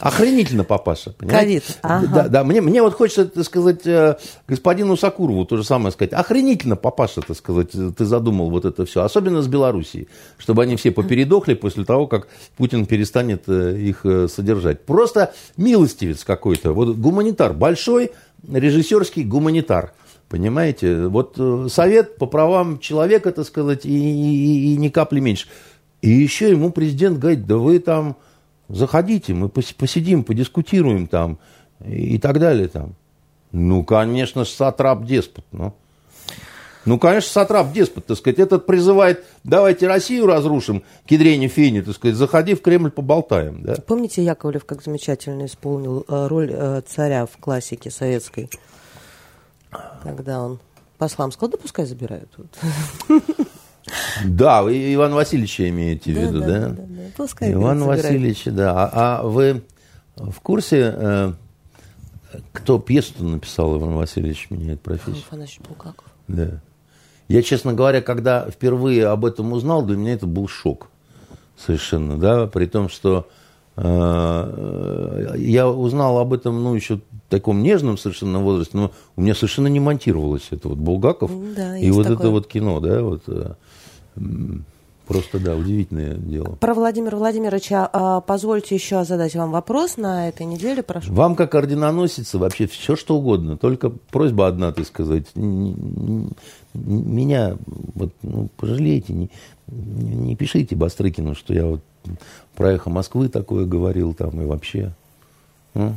Охренительно, 0.02 0.64
папаша. 0.64 1.12
Ковид. 1.12 1.62
Ага. 1.82 2.08
Да, 2.12 2.28
да. 2.28 2.44
Мне, 2.44 2.60
мне 2.60 2.82
вот 2.82 2.94
хочется, 2.94 3.24
так 3.24 3.44
сказать, 3.44 3.86
э, 3.86 4.16
господину 4.48 4.96
Сакурову 4.96 5.44
то 5.44 5.56
же 5.56 5.62
самое 5.62 5.92
сказать. 5.92 6.12
Охренительно, 6.12 6.74
папаша, 6.74 7.20
так 7.20 7.36
сказать, 7.36 7.70
ты 7.70 8.04
задумал 8.04 8.50
вот 8.50 8.64
это 8.64 8.84
все. 8.84 9.02
Особенно 9.02 9.42
с 9.42 9.46
Белоруссией. 9.46 10.08
Чтобы 10.38 10.64
они 10.64 10.74
все 10.74 10.90
попередохли 10.90 11.54
после 11.54 11.84
того, 11.84 12.08
как 12.08 12.26
Путин 12.56 12.86
перестанет 12.86 13.44
э, 13.46 13.78
их 13.78 14.04
э, 14.04 14.26
содержать. 14.26 14.84
Просто 14.84 15.34
милостивец 15.56 16.24
какой-то. 16.24 16.72
Вот 16.72 16.96
гуманитар. 16.96 17.52
Большой 17.52 18.10
режиссерский 18.52 19.22
гуманитар. 19.22 19.92
Понимаете? 20.28 21.06
Вот 21.06 21.38
совет 21.70 22.16
по 22.16 22.26
правам 22.26 22.80
человека, 22.80 23.30
так 23.30 23.46
сказать, 23.46 23.86
и, 23.86 23.90
и, 23.90 24.74
и 24.74 24.76
ни 24.78 24.88
капли 24.88 25.20
меньше. 25.20 25.46
И 26.00 26.10
еще 26.10 26.50
ему 26.50 26.72
президент 26.72 27.20
говорит, 27.20 27.46
да 27.46 27.56
вы 27.58 27.78
там 27.78 28.16
заходите, 28.72 29.34
мы 29.34 29.48
посидим, 29.48 30.24
подискутируем 30.24 31.06
там 31.06 31.38
и 31.86 32.18
так 32.18 32.38
далее 32.38 32.68
там. 32.68 32.94
Ну, 33.52 33.84
конечно, 33.84 34.44
сатрап-деспот, 34.44 35.44
ну. 35.52 35.74
Ну, 36.84 36.98
конечно, 36.98 37.30
сатрап-деспот, 37.30 38.06
так 38.06 38.16
сказать, 38.16 38.40
этот 38.40 38.66
призывает, 38.66 39.24
давайте 39.44 39.86
Россию 39.86 40.26
разрушим, 40.26 40.82
кедрене 41.06 41.46
фени, 41.46 41.80
так 41.80 41.94
сказать, 41.94 42.16
заходи 42.16 42.54
в 42.54 42.62
Кремль, 42.62 42.90
поболтаем, 42.90 43.62
да. 43.62 43.76
Помните, 43.86 44.24
Яковлев 44.24 44.64
как 44.64 44.82
замечательно 44.82 45.46
исполнил 45.46 46.04
э, 46.08 46.26
роль 46.26 46.50
э, 46.52 46.82
царя 46.86 47.26
в 47.26 47.36
классике 47.38 47.90
советской, 47.90 48.50
когда 50.02 50.42
он 50.42 50.58
послам 50.98 51.30
сказал, 51.30 51.50
да 51.50 51.58
пускай 51.58 51.84
забирают. 51.84 52.30
Да, 54.24 54.62
вы 54.62 54.94
Иван 54.94 55.14
Васильевича 55.14 55.68
имеете 55.68 56.12
в 56.12 56.16
виду, 56.16 56.40
да? 56.40 56.46
да? 56.46 56.68
да, 56.68 56.82
да. 56.88 57.02
Пускай 57.16 57.52
Иван 57.52 57.84
Васильевич, 57.84 58.44
да. 58.46 58.72
А, 58.72 59.20
а 59.20 59.22
вы 59.22 59.62
в 60.16 60.40
курсе, 60.40 60.94
э, 60.94 61.32
кто 62.52 62.78
пьесу 62.78 63.24
написал 63.24 63.76
Иван 63.76 63.94
Васильевич 63.94 64.48
меняет 64.50 64.80
профессию? 64.80 65.24
Афанасьевич 65.26 65.66
Булгаков. 65.66 66.06
Да. 66.28 66.60
Я, 67.28 67.42
честно 67.42 67.72
говоря, 67.72 68.02
когда 68.02 68.50
впервые 68.50 69.06
об 69.06 69.24
этом 69.24 69.52
узнал, 69.52 69.82
для 69.82 69.96
меня 69.96 70.14
это 70.14 70.26
был 70.26 70.48
шок 70.48 70.88
совершенно, 71.56 72.18
да, 72.18 72.46
при 72.46 72.66
том, 72.66 72.88
что 72.88 73.28
э, 73.76 75.34
я 75.38 75.68
узнал 75.68 76.18
об 76.18 76.32
этом, 76.32 76.62
ну, 76.62 76.74
еще 76.74 76.96
в 76.96 77.00
таком 77.30 77.62
нежном 77.62 77.96
совершенно 77.96 78.40
возрасте, 78.40 78.76
но 78.76 78.92
у 79.16 79.22
меня 79.22 79.34
совершенно 79.34 79.68
не 79.68 79.80
монтировалось 79.80 80.48
это 80.50 80.68
вот 80.68 80.78
Булгаков 80.78 81.30
да, 81.56 81.78
и 81.78 81.90
вот 81.90 82.02
такое. 82.02 82.18
это 82.18 82.30
вот 82.30 82.46
кино, 82.48 82.80
да, 82.80 83.02
вот. 83.02 83.22
Просто, 85.06 85.40
да, 85.40 85.56
удивительное 85.56 86.14
дело. 86.14 86.56
Про 86.60 86.74
Владимира 86.74 87.16
Владимировича 87.16 87.88
а, 87.92 88.20
позвольте 88.20 88.76
еще 88.76 89.04
задать 89.04 89.34
вам 89.34 89.50
вопрос 89.50 89.96
на 89.96 90.28
этой 90.28 90.46
неделе, 90.46 90.82
прошу. 90.82 91.12
Вам, 91.12 91.34
как 91.34 91.54
орденоносица, 91.54 92.38
вообще 92.38 92.66
все 92.66 92.94
что 92.94 93.16
угодно. 93.16 93.56
Только 93.56 93.90
просьба 93.90 94.46
одна, 94.46 94.72
ты 94.72 94.84
сказать. 94.84 95.26
Меня, 95.34 97.56
вот, 97.94 98.12
ну, 98.22 98.48
пожалейте, 98.56 99.12
не, 99.12 99.30
не 99.66 100.36
пишите 100.36 100.76
Бастрыкину, 100.76 101.34
что 101.34 101.52
я 101.52 101.66
вот 101.66 101.80
про 102.54 102.72
эхо 102.72 102.88
Москвы 102.88 103.28
такое 103.28 103.66
говорил 103.66 104.14
там 104.14 104.40
и 104.40 104.46
вообще. 104.46 104.92
Ну, 105.74 105.94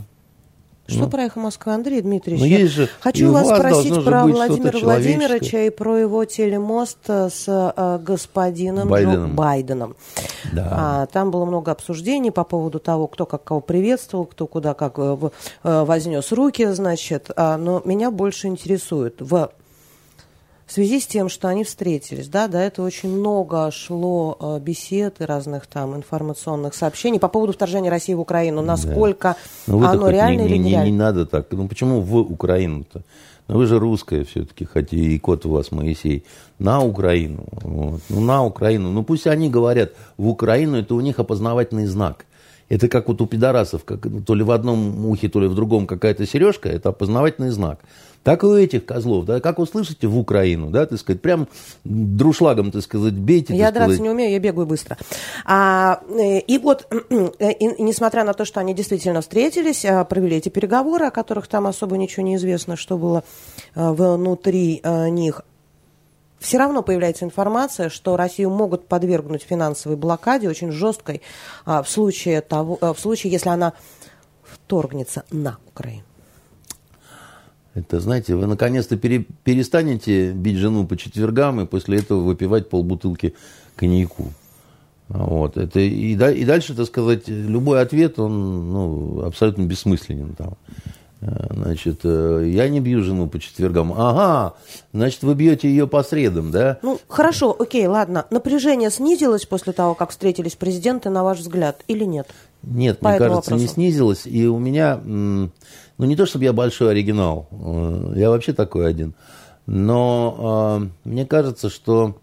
что 0.88 1.00
ну. 1.00 1.10
про 1.10 1.24
эхо 1.24 1.40
Москвы, 1.40 1.74
Андрей 1.74 2.02
Дмитриевич? 2.02 2.42
Ну, 2.42 2.48
есть 2.48 2.74
же, 2.74 2.90
Хочу 3.00 3.32
вас 3.32 3.48
спросить 3.48 4.04
про 4.04 4.26
Владимира 4.26 4.80
Владимировича 4.80 5.62
и 5.62 5.70
про 5.70 5.98
его 5.98 6.26
телемост 6.26 7.00
с 7.08 7.46
э, 7.48 8.00
господином 8.04 8.90
Байденом. 8.90 9.30
Джо 9.30 9.34
Байденом. 9.34 9.96
Да. 10.54 10.70
А, 10.72 11.06
там 11.08 11.32
было 11.32 11.46
много 11.46 11.72
обсуждений 11.72 12.32
по 12.32 12.44
поводу 12.44 12.80
того, 12.80 13.08
кто 13.08 13.26
как 13.26 13.44
кого 13.44 13.62
приветствовал, 13.62 14.26
кто 14.26 14.48
куда 14.48 14.74
как 14.74 14.94
э, 14.98 15.18
э, 15.64 15.84
вознес 15.84 16.32
руки, 16.32 16.66
значит. 16.66 17.32
А, 17.36 17.58
но 17.58 17.82
меня 17.84 18.12
больше 18.12 18.48
интересует 18.48 19.16
в 19.20 19.52
в 20.66 20.72
связи 20.72 21.00
с 21.00 21.06
тем, 21.06 21.30
что 21.30 21.48
они 21.48 21.64
встретились, 21.64 22.28
да, 22.28 22.48
до 22.48 22.58
этого 22.58 22.88
очень 22.88 23.10
много 23.10 23.70
шло 23.72 24.38
э, 24.40 24.60
бесед 24.60 25.22
и 25.22 25.26
разных 25.26 25.68
там 25.68 25.96
информационных 25.96 26.74
сообщений 26.74 27.20
по 27.20 27.28
поводу 27.28 27.54
вторжения 27.54 27.90
России 27.90 28.14
в 28.14 28.20
Украину, 28.20 28.62
насколько 28.62 29.36
да. 29.68 29.74
ну, 29.74 29.86
оно 29.86 30.10
реально 30.10 30.42
не, 30.42 30.48
или 30.48 30.58
не. 30.58 30.72
Не, 30.72 30.92
не 30.92 30.98
надо 30.98 31.26
так. 31.26 31.48
Ну 31.52 31.68
почему 31.68 32.02
в 32.02 32.16
Украину-то? 32.18 33.04
Ну 33.48 33.58
вы 33.58 33.68
же 33.68 33.78
русская 33.78 34.24
все-таки, 34.24 34.66
хотя 34.66 34.98
и 34.98 35.20
кот 35.20 35.46
у 35.46 35.52
вас 35.52 35.72
Моисей. 35.72 36.26
На 36.58 36.82
Украину. 36.82 37.46
Вот. 37.62 38.02
Ну 38.10 38.22
на 38.22 38.44
Украину. 38.44 38.92
Ну 38.92 39.04
пусть 39.04 39.28
они 39.28 39.50
говорят 39.50 39.92
в 40.18 40.28
Украину, 40.28 40.78
это 40.78 40.96
у 40.96 41.02
них 41.02 41.20
опознавательный 41.20 41.86
знак. 41.86 42.26
Это 42.68 42.88
как 42.88 43.08
вот 43.08 43.22
у 43.22 43.28
пидорасов, 43.28 43.84
как, 43.84 44.08
то 44.26 44.34
ли 44.34 44.44
в 44.44 44.52
одном 44.52 45.06
ухе, 45.06 45.30
то 45.30 45.40
ли 45.40 45.48
в 45.48 45.54
другом 45.54 45.86
какая-то 45.86 46.26
сережка, 46.26 46.70
это 46.70 46.90
опознавательный 46.90 47.50
знак. 47.50 47.80
Так 48.24 48.42
и 48.42 48.48
у 48.48 48.56
этих 48.56 48.88
козлов, 48.88 49.26
да, 49.26 49.40
как 49.40 49.60
услышите 49.60 50.08
в 50.08 50.18
Украину, 50.18 50.72
да, 50.72 50.88
так 50.88 50.98
сказать, 50.98 51.22
прям 51.22 51.48
друшлагом, 51.84 52.72
так 52.72 52.82
сказать, 52.82 53.14
бейте. 53.14 53.56
Я 53.56 53.70
драться 53.70 53.98
сказать. 53.98 54.02
не 54.02 54.10
умею, 54.10 54.32
я 54.32 54.40
бегаю 54.40 54.66
быстро. 54.66 54.98
А, 55.46 56.00
э, 56.10 56.40
и 56.40 56.58
вот, 56.58 56.88
э, 56.90 57.30
и, 57.40 57.66
и, 57.68 57.84
несмотря 57.84 58.24
на 58.24 58.34
то, 58.34 58.44
что 58.44 58.60
они 58.60 58.74
действительно 58.74 59.22
встретились, 59.22 59.86
а, 59.86 60.04
провели 60.06 60.38
эти 60.38 60.50
переговоры, 60.50 61.06
о 61.06 61.12
которых 61.12 61.46
там 61.46 61.68
особо 61.68 61.98
ничего 61.98 62.26
не 62.26 62.38
известно, 62.38 62.76
что 62.76 62.98
было 62.98 63.24
внутри 63.76 64.82
них, 65.12 65.42
все 66.46 66.60
равно 66.60 66.84
появляется 66.84 67.26
информация, 67.26 67.90
что 67.90 68.16
Россию 68.16 68.52
могут 68.52 68.88
подвергнуть 68.88 69.42
финансовой 69.42 69.98
блокаде 69.98 70.48
очень 70.48 70.72
жесткой 70.72 71.22
в 71.66 71.86
случае, 71.88 72.42
того, 72.42 72.78
в 72.82 73.00
случае 73.00 73.34
если 73.34 73.50
она 73.50 73.74
вторгнется 74.44 75.24
на 75.32 75.58
Украину. 75.68 76.04
Это, 77.74 78.00
знаете, 78.00 78.36
вы 78.36 78.48
наконец-то 78.48 78.96
пере, 78.96 79.26
перестанете 79.44 80.32
бить 80.32 80.58
жену 80.58 80.88
по 80.88 80.96
четвергам 80.96 81.60
и 81.60 81.66
после 81.66 81.98
этого 81.98 82.22
выпивать 82.22 82.70
полбутылки 82.70 83.36
коньяку. 83.76 84.32
Вот. 85.10 85.58
Это, 85.58 85.80
и, 85.80 86.14
и 86.14 86.46
дальше, 86.46 86.74
так 86.74 86.86
сказать, 86.86 87.28
любой 87.28 87.82
ответ, 87.82 88.18
он 88.18 88.72
ну, 88.72 89.26
абсолютно 89.26 89.64
бессмысленен. 89.64 90.36
Там. 90.36 90.54
Значит, 91.50 92.02
э, 92.04 92.44
я 92.48 92.70
не 92.70 92.80
бью 92.80 93.02
жену 93.02 93.28
по 93.28 93.40
четвергам. 93.40 93.94
Ага, 93.94 94.56
значит, 94.94 95.24
вы 95.24 95.34
бьете 95.34 95.68
ее 95.68 95.88
по 95.88 96.04
средам, 96.04 96.52
да? 96.52 96.78
Ну, 96.82 97.00
хорошо, 97.08 97.56
окей, 97.58 97.88
ладно. 97.88 98.26
Напряжение 98.30 98.92
снизилось 98.92 99.46
после 99.46 99.74
того, 99.74 99.96
как 99.96 100.12
встретились 100.12 100.56
президенты, 100.56 101.10
на 101.10 101.24
ваш 101.24 101.40
взгляд, 101.40 101.82
или 101.88 102.04
нет? 102.04 102.28
Нет, 102.62 103.00
по 103.00 103.10
мне 103.10 103.18
кажется, 103.18 103.52
вопросу. 103.52 103.62
не 103.62 103.68
снизилось. 103.68 104.26
И 104.26 104.46
у 104.46 104.60
меня 104.60 105.00
ну, 105.98 106.06
не 106.06 106.16
то, 106.16 106.26
чтобы 106.26 106.46
я 106.46 106.54
большой 106.54 106.92
оригинал, 106.92 107.48
э, 107.52 108.14
я 108.18 108.30
вообще 108.30 108.54
такой 108.54 108.88
один. 108.88 109.14
Но 109.66 110.82
э, 110.82 111.10
мне 111.10 111.26
кажется, 111.26 111.70
что 111.70 112.18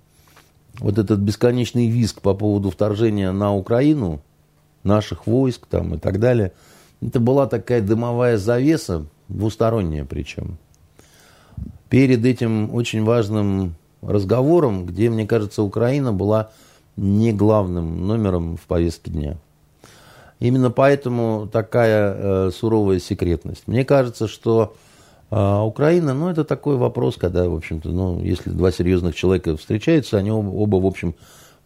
вот 0.78 0.98
этот 0.98 1.20
бесконечный 1.20 1.88
визг 1.88 2.20
по 2.20 2.34
поводу 2.34 2.70
вторжения 2.70 3.32
на 3.32 3.54
Украину, 3.54 4.20
наших 4.84 5.26
войск 5.26 5.66
там 5.66 5.94
и 5.94 5.98
так 5.98 6.18
далее, 6.20 6.52
Это 7.04 7.18
была 7.18 7.46
такая 7.46 7.82
дымовая 7.82 8.38
завеса, 8.38 9.06
двусторонняя 9.28 10.04
причем. 10.04 10.58
Перед 11.88 12.24
этим 12.24 12.72
очень 12.74 13.04
важным 13.04 13.74
разговором, 14.00 14.86
где, 14.86 15.10
мне 15.10 15.26
кажется, 15.26 15.62
Украина 15.62 16.12
была 16.12 16.50
не 16.96 17.32
главным 17.32 18.06
номером 18.06 18.56
в 18.56 18.62
повестке 18.62 19.10
дня. 19.10 19.36
Именно 20.38 20.70
поэтому 20.70 21.48
такая 21.52 22.14
э, 22.14 22.50
суровая 22.50 22.98
секретность. 22.98 23.68
Мне 23.68 23.84
кажется, 23.84 24.26
что 24.26 24.74
э, 25.30 25.60
Украина, 25.60 26.14
ну, 26.14 26.28
это 26.28 26.44
такой 26.44 26.76
вопрос, 26.76 27.16
когда, 27.16 27.48
в 27.48 27.54
общем-то, 27.54 27.90
ну, 27.90 28.20
если 28.20 28.50
два 28.50 28.72
серьезных 28.72 29.14
человека 29.14 29.56
встречаются, 29.56 30.18
они 30.18 30.32
оба, 30.32 30.48
оба, 30.48 30.76
в 30.76 30.86
общем, 30.86 31.14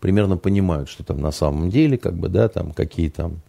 примерно 0.00 0.36
понимают, 0.36 0.88
что 0.88 1.04
там 1.04 1.20
на 1.20 1.32
самом 1.32 1.70
деле, 1.70 1.96
как 1.96 2.14
бы, 2.14 2.28
да, 2.28 2.48
там, 2.48 2.72
какие 2.72 3.08
там 3.08 3.40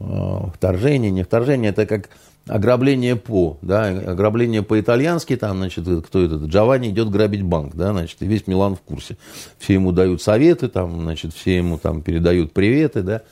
э, 0.00 0.38
вторжения, 0.54 1.10
не 1.10 1.22
вторжения, 1.22 1.70
это 1.70 1.86
как 1.86 2.10
ограбление 2.46 3.16
по, 3.16 3.58
да, 3.62 3.86
ограбление 3.86 4.62
по-итальянски, 4.62 5.36
там, 5.36 5.58
значит, 5.58 5.86
кто 6.06 6.22
этот, 6.22 6.42
Джованни 6.42 6.90
идет 6.90 7.10
грабить 7.10 7.42
банк, 7.42 7.74
да, 7.74 7.92
значит, 7.92 8.20
и 8.20 8.26
весь 8.26 8.46
Милан 8.46 8.76
в 8.76 8.80
курсе. 8.80 9.16
Все 9.58 9.74
ему 9.74 9.92
дают 9.92 10.22
советы, 10.22 10.68
там, 10.68 11.02
значит, 11.02 11.34
все 11.34 11.56
ему 11.56 11.78
там 11.78 12.02
передают 12.02 12.52
приветы, 12.52 13.02
да. 13.02 13.22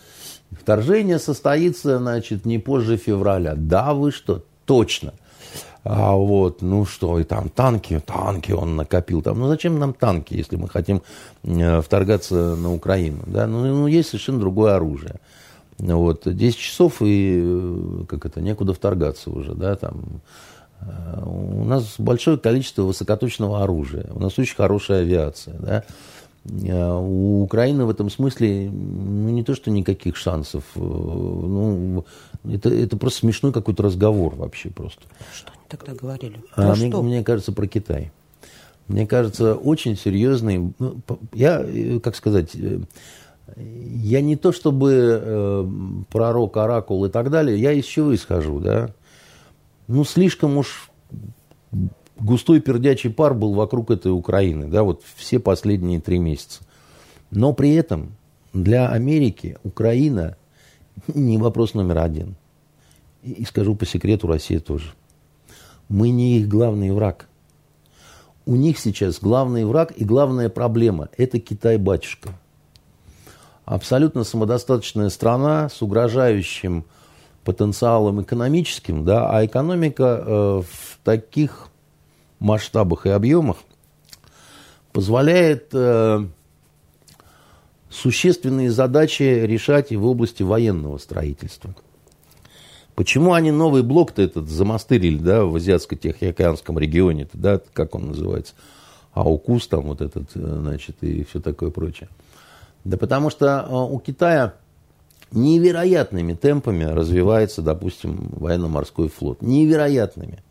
Вторжение 0.51 1.19
состоится, 1.19 1.99
значит, 1.99 2.45
не 2.45 2.59
позже 2.59 2.97
февраля. 2.97 3.55
Да, 3.57 3.95
вы 3.95 4.13
что? 4.13 4.45
Точно. 4.67 5.15
А 5.85 6.15
вот, 6.15 6.63
ну 6.63 6.85
что, 6.85 7.19
и 7.19 7.25
там 7.25 7.49
танки, 7.49 8.01
танки 8.05 8.53
он 8.53 8.77
накопил. 8.77 9.21
Там, 9.21 9.41
ну 9.41 9.49
зачем 9.49 9.79
нам 9.79 9.95
танки, 9.95 10.35
если 10.35 10.57
мы 10.57 10.69
хотим 10.69 11.03
э, 11.43 11.81
вторгаться 11.81 12.55
на 12.55 12.73
Украину? 12.73 13.23
Да? 13.27 13.49
Ну, 13.49 13.65
ну, 13.65 13.87
есть 13.89 14.11
совершенно 14.11 14.39
другое 14.39 14.77
оружие. 14.77 15.17
Вот, 15.83 16.33
10 16.33 16.57
часов 16.57 17.03
и 17.03 17.41
э, 17.43 18.05
как 18.09 18.25
это, 18.25 18.41
некуда 18.41 18.73
вторгаться 18.73 19.31
уже, 19.31 19.55
да, 19.55 19.75
там. 19.75 20.23
Э, 20.81 21.21
у 21.25 21.65
нас 21.65 21.97
большое 21.99 22.39
количество 22.39 22.83
высокоточного 22.83 23.65
оружия, 23.65 24.07
у 24.15 24.21
нас 24.21 24.39
очень 24.39 24.55
хорошая 24.55 25.01
авиация, 25.01 25.57
да. 25.59 25.85
Э, 26.45 26.95
у 26.95 27.43
Украины 27.43 27.85
в 27.85 27.91
этом 27.91 28.11
смысле 28.11 28.71
ну, 28.71 29.31
не 29.31 29.43
то, 29.43 29.57
что 29.57 29.73
никаких 29.73 30.17
шансов. 30.17 30.63
Ну, 30.77 32.05
это, 32.45 32.69
это 32.69 32.97
просто 32.97 33.21
смешной 33.21 33.53
какой-то 33.53 33.83
разговор 33.83 34.37
вообще 34.37 34.71
просто. 34.71 35.03
Что 35.35 35.51
они 35.51 35.65
тогда 35.69 35.95
говорили? 35.95 36.41
а 36.55 36.77
мне, 36.77 36.95
мне 36.95 37.25
кажется, 37.25 37.51
про 37.51 37.67
Китай. 37.67 38.13
Мне 38.87 39.05
кажется, 39.07 39.55
очень 39.57 39.97
серьезный... 39.97 40.73
Ну, 40.79 41.03
я, 41.33 41.65
как 42.01 42.15
сказать, 42.15 42.55
я 43.57 44.21
не 44.21 44.37
то 44.37 44.53
чтобы 44.53 45.21
э, 45.23 45.67
пророк, 46.11 46.57
оракул 46.57 47.05
и 47.05 47.11
так 47.11 47.31
далее, 47.31 47.59
я 47.59 47.73
из 47.73 47.85
чего 47.85 48.15
исхожу, 48.15 48.61
да? 48.61 48.91
Ну, 49.89 50.05
слишком 50.05 50.59
уж 50.59 50.91
густой 52.19 52.61
пердячий 52.61 53.11
пар 53.11 53.35
был 53.35 53.55
вокруг 53.55 53.91
этой 53.91 54.13
Украины, 54.13 54.69
да, 54.69 54.83
вот 54.83 55.03
все 55.17 55.39
последние 55.39 56.01
три 56.01 56.19
месяца. 56.19 56.63
Но 57.31 57.53
при 57.53 57.75
этом 57.75 58.15
для 58.53 58.89
Америки 58.89 59.59
Украина 59.65 60.37
не 61.09 61.39
вопрос 61.39 61.75
номер 61.75 61.99
один. 61.99 62.37
И 63.23 63.45
скажу 63.45 63.75
по 63.75 63.87
секрету, 63.87 64.27
Россия 64.27 64.61
тоже. 64.61 64.93
Мы 65.89 66.11
не 66.11 66.39
их 66.39 66.49
главный 66.49 66.91
враг. 66.91 67.29
У 68.45 68.57
них 68.57 68.79
сейчас 68.79 69.21
главный 69.21 69.65
враг 69.65 69.93
и 69.97 70.05
главная 70.05 70.49
проблема– 70.49 71.09
это 71.17 71.39
Китай-батюшка 71.39 72.31
абсолютно 73.65 74.25
самодостаточная 74.25 75.09
страна 75.09 75.69
с 75.69 75.83
угрожающим 75.83 76.85
потенциалом 77.45 78.23
экономическим, 78.23 79.05
да, 79.05 79.31
а 79.31 79.45
экономика 79.45 80.25
э, 80.25 80.63
в 80.63 80.99
таких 81.05 81.69
масштабах 82.39 83.07
и 83.07 83.11
объемах 83.11 83.59
позволяет 84.93 85.69
э, 85.73 86.27
существенные 87.91 88.71
задачи 88.71 89.23
решать 89.23 89.93
и 89.93 89.97
в 89.97 90.07
области 90.07 90.43
военного 90.43 90.99
строительства. 90.99 91.75
Почему 92.95 93.33
они 93.33 93.51
новый 93.51 93.83
блок-то 93.83 94.23
этот 94.23 94.49
замастырили, 94.49 95.19
да, 95.19 95.45
в 95.45 95.57
Азиатско-Тихоокеанском 95.57 96.79
регионе, 96.79 97.27
да, 97.33 97.61
как 97.73 97.95
он 97.95 98.09
называется, 98.09 98.55
Аукус 99.15 99.67
там 99.67 99.83
вот 99.83 100.01
этот, 100.01 100.31
э, 100.35 100.59
значит, 100.61 100.97
и 101.01 101.25
все 101.25 101.41
такое 101.41 101.71
прочее. 101.71 102.09
Да 102.85 102.97
потому 102.97 103.31
что 103.31 103.67
э, 103.69 103.73
у 103.73 103.99
Китая 103.99 104.55
невероятными 105.31 106.35
темпами 106.35 106.85
развивается, 106.85 107.63
допустим, 107.63 108.29
военно-морской 108.33 109.09
флот. 109.09 109.41
Невероятными. 109.41 110.43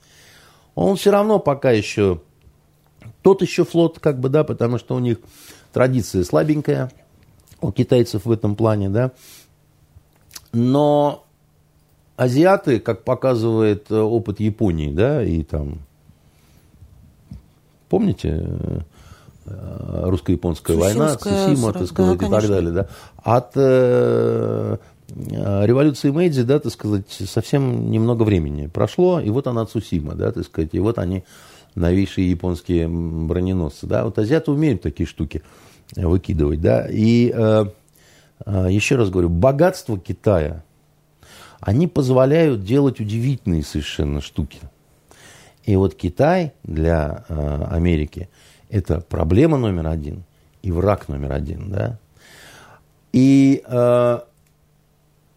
Он 0.75 0.95
все 0.95 1.11
равно 1.11 1.39
пока 1.39 1.71
еще 1.71 2.21
тот 3.21 3.41
еще 3.41 3.65
флот, 3.65 3.99
как 3.99 4.19
бы, 4.19 4.29
да, 4.29 4.43
потому 4.43 4.79
что 4.79 4.95
у 4.95 4.99
них 4.99 5.17
традиция 5.73 6.23
слабенькая, 6.23 6.91
у 7.59 7.71
китайцев 7.71 8.25
в 8.25 8.31
этом 8.31 8.55
плане, 8.55 8.89
да. 8.89 9.11
Но 10.53 11.25
азиаты, 12.15 12.79
как 12.79 13.03
показывает 13.03 13.91
э, 13.91 13.99
опыт 13.99 14.39
Японии, 14.39 14.91
да, 14.91 15.23
и 15.23 15.43
там, 15.43 15.79
помните, 17.89 18.47
Э, 18.51 18.79
русско-японская 19.45 20.77
война, 20.77 21.15
Цусима, 21.15 21.73
так 21.73 21.87
сказать, 21.87 22.19
да, 22.19 22.25
и 22.25 22.29
так 22.29 22.49
далее, 22.49 22.71
да, 22.71 22.87
от 23.23 23.51
э, 23.55 24.77
революции 25.09 26.11
Мэйдзи, 26.11 26.43
да, 26.43 26.59
так 26.59 26.71
сказать, 26.71 27.09
совсем 27.09 27.89
немного 27.89 28.23
времени 28.23 28.67
прошло, 28.67 29.19
и 29.19 29.29
вот 29.29 29.47
она 29.47 29.65
Цусима, 29.65 30.13
да, 30.13 30.31
так 30.31 30.45
сказать, 30.45 30.69
и 30.73 30.79
вот 30.79 30.99
они 30.99 31.23
новейшие 31.75 32.29
японские 32.29 32.87
броненосцы, 32.87 33.87
да, 33.87 34.05
вот 34.05 34.19
азиаты 34.19 34.51
умеют 34.51 34.81
такие 34.81 35.07
штуки 35.07 35.41
выкидывать, 35.95 36.61
да, 36.61 36.87
и 36.89 37.31
э, 37.33 37.65
э, 38.45 38.67
еще 38.69 38.95
раз 38.95 39.09
говорю, 39.09 39.29
богатство 39.29 39.97
Китая, 39.97 40.63
они 41.59 41.87
позволяют 41.87 42.63
делать 42.63 42.99
удивительные 42.99 43.63
совершенно 43.63 44.19
штуки. 44.19 44.59
И 45.63 45.75
вот 45.75 45.93
Китай 45.93 46.53
для 46.63 47.25
э, 47.29 47.65
Америки– 47.69 48.29
это 48.71 49.01
проблема 49.01 49.57
номер 49.57 49.87
один 49.87 50.23
и 50.63 50.71
враг 50.71 51.09
номер 51.09 51.33
один, 51.33 51.69
да. 51.69 51.99
И 53.11 53.61
э, 53.67 54.19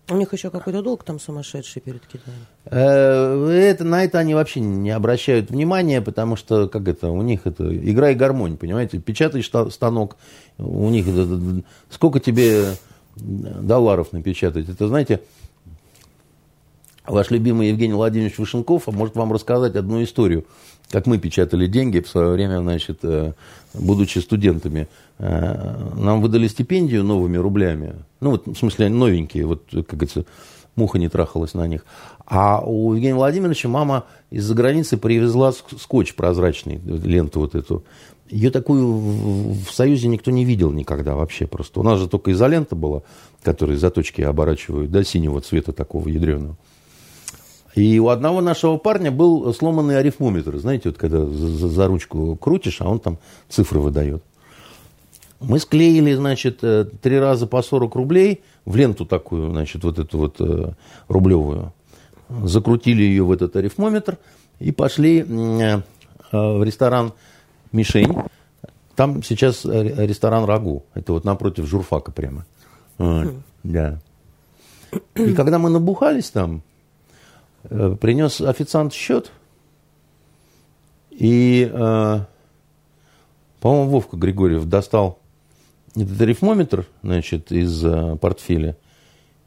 у 0.09 0.17
них 0.17 0.33
еще 0.33 0.51
какой-то 0.51 0.83
долг 0.83 1.03
там 1.03 1.19
сумасшедший 1.19 1.83
перед 1.83 2.07
Китаем. 2.07 2.39
Э, 2.67 3.49
это, 3.49 3.85
на 3.85 4.05
это 4.05 4.19
они 4.21 4.35
вообще 4.35 4.61
не 4.61 4.91
обращают 4.91 5.51
внимания, 5.51 6.01
потому 6.01 6.37
что, 6.37 6.69
как 6.69 6.87
это, 6.87 7.09
у 7.11 7.23
них 7.23 7.47
это 7.47 7.77
игра 7.77 8.11
и 8.11 8.15
гармонь, 8.15 8.57
понимаете? 8.57 8.99
Печатаешь 8.99 9.51
станок, 9.73 10.17
у 10.59 10.89
них 10.91 11.09
это, 11.09 11.63
сколько 11.91 12.21
тебе 12.21 12.77
долларов 13.17 14.13
напечатать? 14.13 14.69
Это, 14.69 14.87
знаете, 14.87 15.23
ваш 17.05 17.31
любимый 17.31 17.71
Евгений 17.71 17.95
Владимирович 17.95 18.39
Вышенков 18.39 18.87
может 18.87 19.17
вам 19.17 19.33
рассказать 19.33 19.75
одну 19.75 20.03
историю 20.05 20.47
как 20.95 21.07
мы 21.07 21.19
печатали 21.19 21.67
деньги 21.67 21.99
в 21.99 22.09
свое 22.09 22.31
время, 22.31 22.61
значит, 22.61 23.01
э, 23.03 23.33
будучи 23.75 24.21
студентами. 24.21 24.87
Э, 25.19 25.91
нам 25.97 26.21
выдали 26.21 26.47
стипендию 26.47 27.03
новыми 27.03 27.37
рублями. 27.37 27.97
Ну, 28.21 28.31
вот, 28.31 28.47
в 28.47 28.55
смысле, 28.55 28.89
новенькие, 28.91 29.45
вот, 29.45 29.65
как 29.73 29.89
говорится, 29.89 30.25
муха 30.77 31.01
не 31.01 31.09
трахалась 31.09 31.53
на 31.55 31.67
них. 31.67 31.85
А 32.27 32.61
у 32.65 32.93
Евгения 32.93 33.17
Владимировича 33.17 33.69
мама 33.69 34.05
из-за 34.31 34.55
границы 34.55 34.97
привезла 34.97 35.51
скотч 35.53 36.15
прозрачный, 36.15 36.81
ленту 36.85 37.41
вот 37.41 37.57
эту. 37.57 37.83
Ее 38.31 38.53
такую 38.53 39.01
в 39.67 39.73
Союзе 39.73 40.07
никто 40.07 40.31
не 40.31 40.45
видел 40.45 40.71
никогда 40.71 41.17
вообще 41.17 41.49
просто. 41.49 41.81
У 41.81 41.83
нас 41.83 41.99
же 41.99 42.09
только 42.09 42.31
изолента 42.31 42.77
была, 42.77 43.03
которая 43.43 43.77
заточки 43.79 44.23
оборачивают, 44.23 44.93
да, 44.93 45.03
синего 45.03 45.41
цвета 45.41 45.73
такого 45.73 46.07
ядреного. 46.07 46.57
И 47.75 47.99
у 47.99 48.09
одного 48.09 48.41
нашего 48.41 48.77
парня 48.77 49.11
был 49.11 49.53
сломанный 49.53 49.99
арифмометр. 49.99 50.59
Знаете, 50.59 50.91
вот 50.91 50.99
когда 50.99 51.27
за, 51.27 51.69
за 51.69 51.87
ручку 51.89 52.37
крутишь, 52.37 52.81
а 52.81 52.89
он 52.89 53.01
там 53.01 53.19
цифры 53.49 53.81
выдает. 53.81 54.23
Мы 55.41 55.59
склеили, 55.59 56.15
значит, 56.15 56.61
э, 56.63 56.87
три 57.03 57.19
раза 57.19 57.47
по 57.47 57.61
40 57.63 57.95
рублей 57.97 58.43
в 58.65 58.77
ленту 58.77 59.05
такую, 59.05 59.51
значит, 59.51 59.83
вот 59.83 59.99
эту 59.99 60.19
вот 60.19 60.41
э, 60.41 60.73
рублевую. 61.09 61.73
Закрутили 62.45 63.03
ее 63.03 63.25
в 63.25 63.33
этот 63.33 63.57
арифмометр 63.57 64.19
и 64.61 64.71
пошли 64.71 65.21
э, 65.21 65.83
в 66.33 66.65
ресторан 66.65 67.13
«Мишень». 67.73 68.17
Там 68.95 69.23
сейчас 69.25 69.65
ресторан 69.65 70.45
«Рагу». 70.45 70.85
Это 70.95 71.13
вот 71.13 71.25
напротив 71.25 71.67
журфака 71.67 72.13
прямо. 72.13 72.47
Вот, 72.99 73.35
да. 73.65 73.99
И 75.17 75.35
когда 75.35 75.59
мы 75.59 75.69
набухались 75.69 76.31
там, 76.31 76.63
принес 77.69 78.41
официант 78.41 78.93
счет, 78.93 79.31
и, 81.15 81.71
э, 81.73 82.21
по-моему, 83.61 83.91
Вовка 83.91 84.17
Григорьев 84.17 84.67
достал 84.67 85.19
этот 85.95 86.21
рифмометр, 86.21 86.87
значит, 87.03 87.53
из 87.53 87.85
э, 87.85 88.17
портфеля 88.17 88.77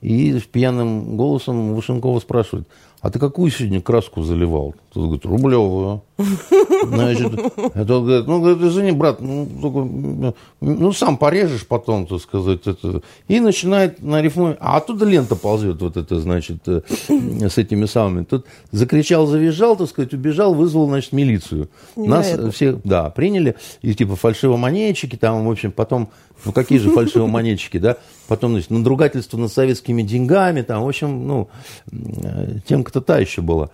И 0.01 0.39
пьяным 0.51 1.17
голосом 1.17 1.75
Вышенкова 1.75 2.19
спрашивает, 2.19 2.67
а 3.01 3.09
ты 3.09 3.19
какую 3.19 3.51
сегодня 3.51 3.81
краску 3.81 4.23
заливал? 4.23 4.75
Тот 4.97 5.05
говорит, 5.05 5.25
рублевую. 5.27 6.01
Значит, 6.87 7.31
тот 7.31 8.03
говорит, 8.03 8.25
ну, 8.25 8.41
говорит, 8.41 8.63
извини, 8.63 8.91
брат, 8.93 9.21
ну, 9.21 9.47
только, 9.61 10.33
ну, 10.59 10.91
сам 10.91 11.17
порежешь 11.17 11.67
потом, 11.67 12.07
так 12.07 12.19
сказать. 12.19 12.65
Это. 12.65 13.03
И 13.27 13.39
начинает 13.39 14.01
на 14.01 14.23
рифму, 14.23 14.55
а 14.59 14.77
оттуда 14.77 15.05
лента 15.05 15.35
ползет 15.35 15.79
вот 15.83 15.97
это, 15.97 16.19
значит, 16.19 16.67
э, 16.67 16.81
с 17.09 17.59
этими 17.59 17.85
самыми. 17.85 18.23
Тут 18.23 18.47
закричал, 18.71 19.27
завизжал, 19.27 19.75
так 19.75 19.87
сказать, 19.87 20.13
убежал, 20.15 20.55
вызвал, 20.55 20.87
значит, 20.87 21.11
милицию. 21.11 21.69
Нас 21.95 22.33
всех, 22.55 22.77
да, 22.83 23.11
приняли, 23.11 23.55
и 23.83 23.93
типа 23.93 24.15
фальшивомонетчики, 24.15 25.15
там, 25.15 25.45
в 25.45 25.51
общем, 25.51 25.71
потом 25.71 26.09
ну, 26.45 26.51
какие 26.51 26.77
же 26.77 26.91
фальшивомонетчики, 26.91 27.77
да? 27.77 27.97
Потом, 28.27 28.51
значит, 28.51 28.69
надругательство 28.69 29.37
над 29.37 29.51
советскими 29.51 30.01
деньгами, 30.03 30.61
там, 30.61 30.83
в 30.83 30.87
общем, 30.87 31.27
ну, 31.27 31.49
темка-то 32.67 33.01
та 33.01 33.17
еще 33.19 33.41
была. 33.41 33.69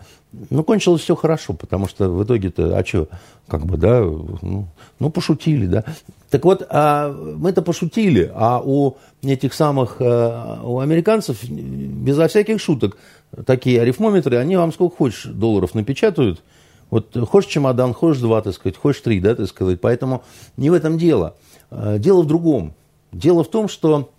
Ну, 0.50 0.64
кончилось 0.64 1.02
все 1.02 1.16
хорошо, 1.16 1.54
потому 1.54 1.88
что 1.88 2.10
в 2.10 2.24
итоге-то, 2.24 2.78
а 2.78 2.84
что, 2.84 3.08
как 3.48 3.66
бы, 3.66 3.78
да, 3.78 4.02
ну, 4.02 4.68
ну 5.00 5.10
пошутили, 5.12 5.68
да. 5.68 5.84
Так 6.32 6.44
вот, 6.46 6.66
а 6.70 7.12
мы-то 7.12 7.62
пошутили, 7.62 8.32
а 8.34 8.60
у 8.64 8.98
этих 9.22 9.54
самых, 9.54 9.98
э, 10.00 10.58
у 10.64 10.80
американцев, 10.80 11.44
безо 11.48 12.28
всяких 12.28 12.60
шуток, 12.60 12.98
такие 13.46 13.80
арифмометры, 13.82 14.38
они 14.38 14.58
вам 14.58 14.74
сколько 14.74 14.96
хочешь 14.98 15.26
долларов 15.26 15.76
напечатают, 15.76 16.42
вот 16.90 17.16
хочешь 17.28 17.52
чемодан, 17.52 17.94
хочешь 17.94 18.22
два, 18.22 18.42
так 18.42 18.54
сказать, 18.54 18.78
хочешь 18.78 19.02
три, 19.02 19.20
да, 19.20 19.36
так 19.36 19.48
сказать. 19.48 19.82
Поэтому 19.82 20.24
не 20.58 20.70
в 20.70 20.74
этом 20.74 20.98
дело. 20.98 21.36
Э, 21.72 21.98
дело 22.00 22.22
в 22.22 22.28
другом. 22.28 22.74
Дело 23.12 23.44
в 23.44 23.50
том, 23.50 23.68
что, 23.68 24.12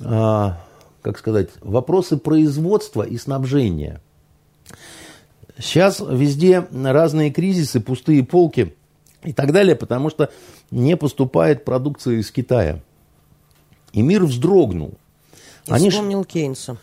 э, 0.00 0.50
как 1.02 1.18
сказать, 1.18 1.50
вопросы 1.60 2.16
производства 2.16 3.02
и 3.02 3.16
снабжения. 3.16 4.00
Сейчас 5.60 6.00
везде 6.00 6.66
разные 6.72 7.30
кризисы, 7.30 7.80
пустые 7.80 8.24
полки 8.24 8.74
и 9.22 9.32
так 9.32 9.52
далее, 9.52 9.76
потому 9.76 10.10
что 10.10 10.30
не 10.70 10.96
поступает 10.96 11.64
продукция 11.64 12.16
из 12.16 12.30
Китая. 12.30 12.80
И 13.92 14.02
мир 14.02 14.24
вздрогнул. 14.24 14.94
И 15.66 15.72
Они 15.72 15.90
вспомнил 15.90 16.24
Кейнса. 16.24 16.78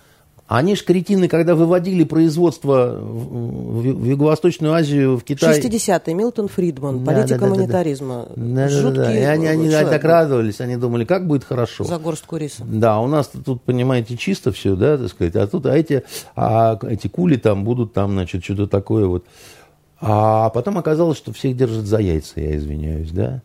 Они 0.48 0.78
ж 0.78 0.86
кретины, 0.86 1.28
когда 1.28 1.56
выводили 1.56 2.06
производство 2.06 2.98
в, 2.98 3.82
в 3.82 4.06
Юго-Восточную 4.06 4.74
Азию, 4.74 5.18
в 5.18 5.24
Китай... 5.26 5.60
60-е, 5.60 6.14
Милтон 6.14 6.48
Фридман, 6.48 7.04
да, 7.04 7.12
политика 7.12 7.39
да, 7.39 7.48
да, 7.48 7.56
монетаризма. 7.56 8.28
Да, 8.34 8.70
да, 8.70 8.91
да, 8.91 9.14
И 9.14 9.24
они, 9.24 9.45
они 9.45 9.70
так 9.70 10.02
радовались, 10.06 10.62
они 10.62 10.78
думали, 10.78 11.04
как 11.04 11.28
будет 11.28 11.43
хорошо. 11.43 11.84
За 11.84 11.98
горстку 11.98 12.38
риса. 12.38 12.64
Да, 12.66 13.00
у 13.02 13.08
нас 13.08 13.28
тут, 13.28 13.62
понимаете, 13.64 14.16
чисто 14.16 14.54
все, 14.54 14.78
да, 14.78 14.98
так 14.98 15.10
сказать, 15.10 15.36
а 15.36 15.48
тут 15.48 15.66
а 15.66 15.76
эти, 15.76 16.04
а 16.38 16.80
эти 16.82 17.10
кули 17.10 17.36
там 17.36 17.66
будут, 17.66 17.91
там, 17.91 18.12
значит, 18.12 18.45
что-то 18.45 18.68
такое 18.68 19.06
вот. 19.06 19.26
А 20.00 20.50
потом 20.52 20.78
оказалось, 20.78 21.18
что 21.18 21.34
всех 21.34 21.58
держат 21.58 21.86
за 21.86 21.98
яйца, 21.98 22.39
я 22.39 22.56
извиняюсь, 22.56 23.12
да. 23.12 23.41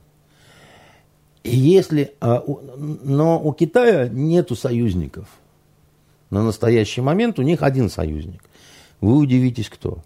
И 1.42 1.56
если... 1.56 2.12
А, 2.20 2.44
но 2.76 3.42
у 3.42 3.52
Китая 3.52 4.06
нету 4.06 4.54
союзников– 4.54 5.26
на 6.32 6.42
настоящий 6.42 7.02
момент 7.02 7.38
у 7.38 7.42
них 7.42 7.62
один 7.62 7.90
союзник. 7.90 8.42
Вы 9.00 9.16
удивитесь, 9.16 9.68
кто. 9.68 9.98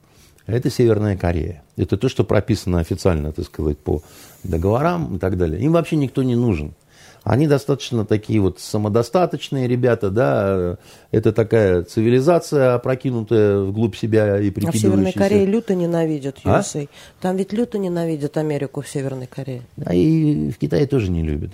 Это 0.46 0.70
Северная 0.70 1.16
Корея. 1.16 1.62
Это 1.76 1.96
то, 1.96 2.08
что 2.08 2.24
прописано 2.24 2.80
официально, 2.80 3.32
так 3.32 3.44
сказать, 3.46 3.78
по 3.78 4.02
договорам 4.42 5.16
и 5.16 5.18
так 5.18 5.36
далее. 5.38 5.60
Им 5.60 5.72
вообще 5.72 5.96
никто 5.96 6.22
не 6.24 6.34
нужен. 6.34 6.74
Они 7.22 7.48
достаточно 7.48 8.04
такие 8.04 8.40
вот 8.40 8.60
самодостаточные 8.60 9.66
ребята, 9.66 10.10
да, 10.10 10.78
это 11.10 11.32
такая 11.32 11.82
цивилизация, 11.82 12.74
опрокинутая 12.74 13.60
вглубь 13.62 13.96
себя 13.96 14.38
и 14.40 14.50
прикидывающаяся. 14.50 14.86
А 14.86 14.90
в 14.90 14.92
Северной 14.92 15.12
Корее 15.12 15.46
люто 15.46 15.74
ненавидят 15.74 16.38
USA. 16.44 16.84
А? 16.84 17.20
Там 17.20 17.36
ведь 17.36 17.52
люто 17.52 17.78
ненавидят 17.78 18.36
Америку 18.36 18.80
в 18.80 18.88
Северной 18.88 19.26
Корее. 19.26 19.62
А 19.84 19.94
и 19.94 20.50
в 20.50 20.58
Китае 20.58 20.86
тоже 20.86 21.10
не 21.10 21.22
любят. 21.22 21.50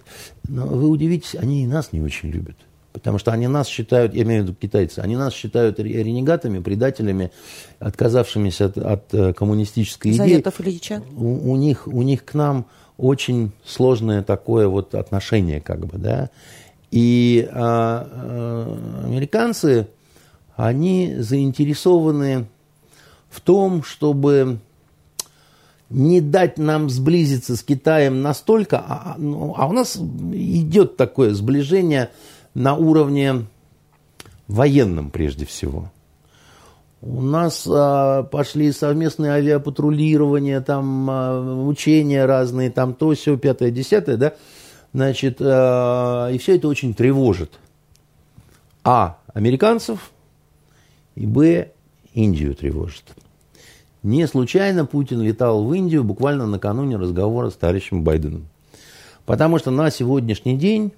Но 0.47 0.67
вы 0.67 0.89
удивитесь, 0.89 1.35
они 1.35 1.65
и 1.65 1.67
нас 1.67 1.93
не 1.93 2.03
очень 2.03 2.31
любят. 2.31 2.57
Потому 2.93 3.19
что 3.19 3.33
они 3.33 3.49
нас 3.49 3.69
считают, 3.69 4.15
я 4.15 4.23
имею 4.23 4.43
в 4.43 4.47
виду 4.47 4.55
китайцы, 4.55 4.99
они 4.99 5.17
нас 5.17 5.33
считают 5.33 5.79
ренегатами, 5.81 6.61
предателями, 6.61 7.31
отказавшимися 7.79 8.67
от, 8.67 8.79
от 8.79 9.15
э, 9.15 9.33
коммунистической 9.33 10.13
идеи. 10.13 10.19
Заветов 10.19 10.61
Ильича? 10.61 11.03
У, 11.17 11.53
у, 11.53 11.57
них, 11.57 11.87
у 11.87 12.03
них 12.03 12.25
к 12.25 12.35
нам 12.35 12.67
очень 12.99 13.53
сложное 13.65 14.23
такое 14.23 14.69
вот 14.69 14.95
отношение, 14.95 15.61
как 15.61 15.87
бы, 15.87 15.99
да. 15.99 16.31
И 16.91 17.49
а, 17.51 18.07
а, 18.11 19.05
американцы, 19.07 19.89
они 20.55 21.15
заинтересованы 21.19 22.47
в 23.31 23.41
том, 23.41 23.83
чтобы 23.83 24.59
не 25.89 26.21
дать 26.21 26.59
нам 26.59 26.91
сблизиться 26.91 27.57
с 27.57 27.63
Китаем 27.63 28.23
настолько, 28.23 28.79
а, 28.79 29.15
а 29.15 29.15
ну, 29.19 29.55
а 29.57 29.67
у 29.67 29.73
нас 29.73 29.97
идет 29.97 30.97
такое 30.97 31.33
сближение 31.35 32.11
на 32.55 32.75
уровне 32.75 33.47
военном 34.49 35.11
прежде 35.11 35.47
всего. 35.47 35.91
У 37.01 37.21
нас 37.21 37.67
а, 37.69 38.23
пошли 38.23 38.71
совместные 38.71 39.33
авиапатрулирования, 39.33 40.61
там 40.61 41.11
а, 41.11 41.65
учения 41.67 42.25
разные, 42.27 42.71
там 42.71 42.95
то, 42.95 43.13
все, 43.15 43.37
пятое, 43.37 43.73
десятое, 43.73 44.17
да, 44.17 44.35
значит, 44.93 45.39
а, 45.41 46.29
и 46.29 46.39
все 46.39 46.57
это 46.57 46.69
очень 46.69 46.95
тревожит. 46.95 47.59
А, 48.85 49.19
американцев, 49.35 50.13
и 51.17 51.27
Б, 51.27 51.73
Индию 52.15 52.55
тревожит. 52.55 53.05
Не 54.03 54.27
случайно 54.27 54.85
Путин 54.85 55.23
летал 55.23 55.65
в 55.65 55.73
Индию 55.75 56.05
буквально 56.05 56.47
накануне 56.47 56.97
разговора 56.97 57.51
с 57.51 57.55
товарищем 57.55 58.03
Байденом. 58.03 58.49
Потому 59.25 59.59
что 59.59 59.71
на 59.71 59.91
сегодняшний 59.91 60.57
день 60.57 60.93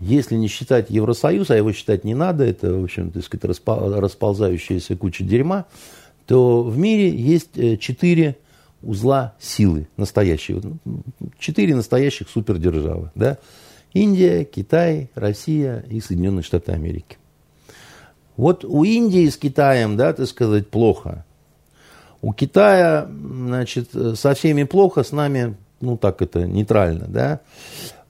если 0.00 0.34
не 0.34 0.48
считать 0.48 0.90
Евросоюз, 0.90 1.50
а 1.50 1.56
его 1.56 1.72
считать 1.72 2.04
не 2.04 2.14
надо, 2.14 2.44
это, 2.44 2.72
в 2.72 2.82
общем, 2.82 3.10
так 3.10 3.22
сказать, 3.22 3.60
расползающаяся 3.66 4.96
куча 4.96 5.22
дерьма, 5.22 5.66
то 6.26 6.62
в 6.62 6.78
мире 6.78 7.10
есть 7.10 7.56
э, 7.56 7.76
четыре 7.76 8.38
узла 8.82 9.34
силы 9.38 9.88
настоящие. 9.96 10.62
Четыре 11.38 11.74
настоящих 11.74 12.28
супердержавы. 12.30 13.10
Да? 13.14 13.38
Индия, 13.92 14.44
Китай, 14.44 15.10
Россия 15.14 15.84
и 15.90 16.00
Соединенные 16.00 16.42
Штаты 16.42 16.72
Америки. 16.72 17.18
Вот 18.36 18.64
у 18.64 18.84
Индии 18.84 19.28
с 19.28 19.36
Китаем, 19.36 19.96
да, 19.96 20.14
так 20.14 20.26
сказать, 20.26 20.68
плохо. 20.68 21.26
У 22.22 22.32
Китая, 22.32 23.06
значит, 23.10 23.90
со 24.14 24.34
всеми 24.34 24.64
плохо, 24.64 25.02
с 25.02 25.12
нами, 25.12 25.56
ну, 25.80 25.98
так 25.98 26.22
это, 26.22 26.46
нейтрально, 26.46 27.06
да. 27.06 27.40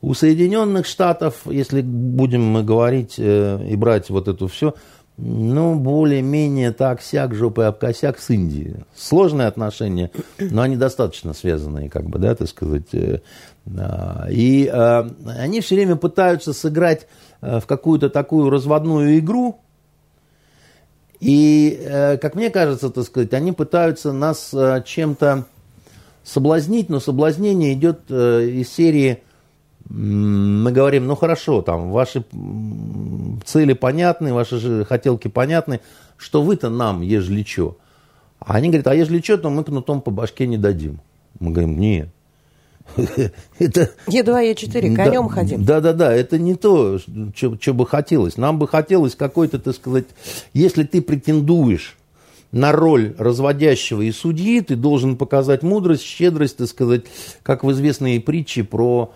У 0.02 0.14
Соединенных 0.14 0.86
Штатов, 0.86 1.42
если 1.44 1.82
будем 1.82 2.42
мы 2.42 2.62
говорить 2.62 3.16
э, 3.18 3.66
и 3.68 3.76
брать 3.76 4.08
вот 4.08 4.28
это 4.28 4.48
все, 4.48 4.74
ну, 5.18 5.74
более-менее 5.74 6.72
так, 6.72 7.02
сяк, 7.02 7.34
жопой 7.34 7.66
об 7.66 7.76
косяк 7.76 8.18
с 8.18 8.30
Индией. 8.30 8.76
Сложные 8.96 9.46
отношения, 9.46 10.10
но 10.38 10.62
они 10.62 10.76
достаточно 10.76 11.34
связанные, 11.34 11.90
как 11.90 12.06
бы, 12.06 12.18
да, 12.18 12.34
так 12.34 12.48
сказать. 12.48 12.94
Э, 12.94 13.20
и 14.30 14.70
э, 14.72 15.10
они 15.38 15.60
все 15.60 15.74
время 15.74 15.96
пытаются 15.96 16.54
сыграть 16.54 17.06
э, 17.42 17.60
в 17.60 17.66
какую-то 17.66 18.08
такую 18.08 18.48
разводную 18.48 19.18
игру, 19.18 19.60
и, 21.20 21.78
э, 21.78 22.16
как 22.16 22.34
мне 22.34 22.48
кажется, 22.48 22.88
так 22.88 23.04
сказать, 23.04 23.34
они 23.34 23.52
пытаются 23.52 24.12
нас 24.12 24.54
чем-то 24.86 25.44
соблазнить, 26.24 26.88
но 26.88 27.00
соблазнение 27.00 27.74
идет 27.74 28.10
из 28.10 28.72
серии 28.72 29.22
мы 29.90 30.70
говорим, 30.70 31.06
ну 31.06 31.16
хорошо, 31.16 31.62
там 31.62 31.90
ваши 31.90 32.24
цели 33.44 33.72
понятны, 33.72 34.32
ваши 34.32 34.58
же 34.58 34.84
хотелки 34.84 35.28
понятны, 35.28 35.80
что 36.16 36.42
вы-то 36.42 36.70
нам, 36.70 37.02
ежели 37.02 37.42
что. 37.42 37.76
А 38.38 38.54
они 38.54 38.68
говорят, 38.68 38.86
а 38.86 38.94
ежели 38.94 39.20
что, 39.20 39.36
то 39.36 39.50
мы 39.50 39.64
кнутом 39.64 40.00
по 40.00 40.10
башке 40.10 40.46
не 40.46 40.58
дадим. 40.58 41.00
Мы 41.40 41.50
говорим, 41.50 41.78
нет. 41.78 42.08
Это... 43.58 43.90
Е2, 44.06 44.54
Е4, 44.54 44.96
конем 44.96 45.28
да, 45.28 45.34
ходим. 45.34 45.64
Да-да-да, 45.64 46.12
это 46.12 46.38
не 46.38 46.54
то, 46.54 46.98
что 47.34 47.74
бы 47.74 47.86
хотелось. 47.86 48.36
Нам 48.36 48.58
бы 48.58 48.66
хотелось 48.66 49.14
какой-то, 49.14 49.58
так 49.58 49.74
сказать, 49.74 50.06
если 50.54 50.84
ты 50.84 51.02
претендуешь 51.02 51.96
на 52.52 52.72
роль 52.72 53.14
разводящего 53.18 54.02
и 54.02 54.10
судьи, 54.10 54.60
ты 54.60 54.76
должен 54.76 55.16
показать 55.16 55.62
мудрость, 55.62 56.02
щедрость, 56.02 56.56
так 56.56 56.68
сказать, 56.68 57.04
как 57.42 57.62
в 57.62 57.70
известной 57.70 58.20
притче 58.20 58.64
про 58.64 59.12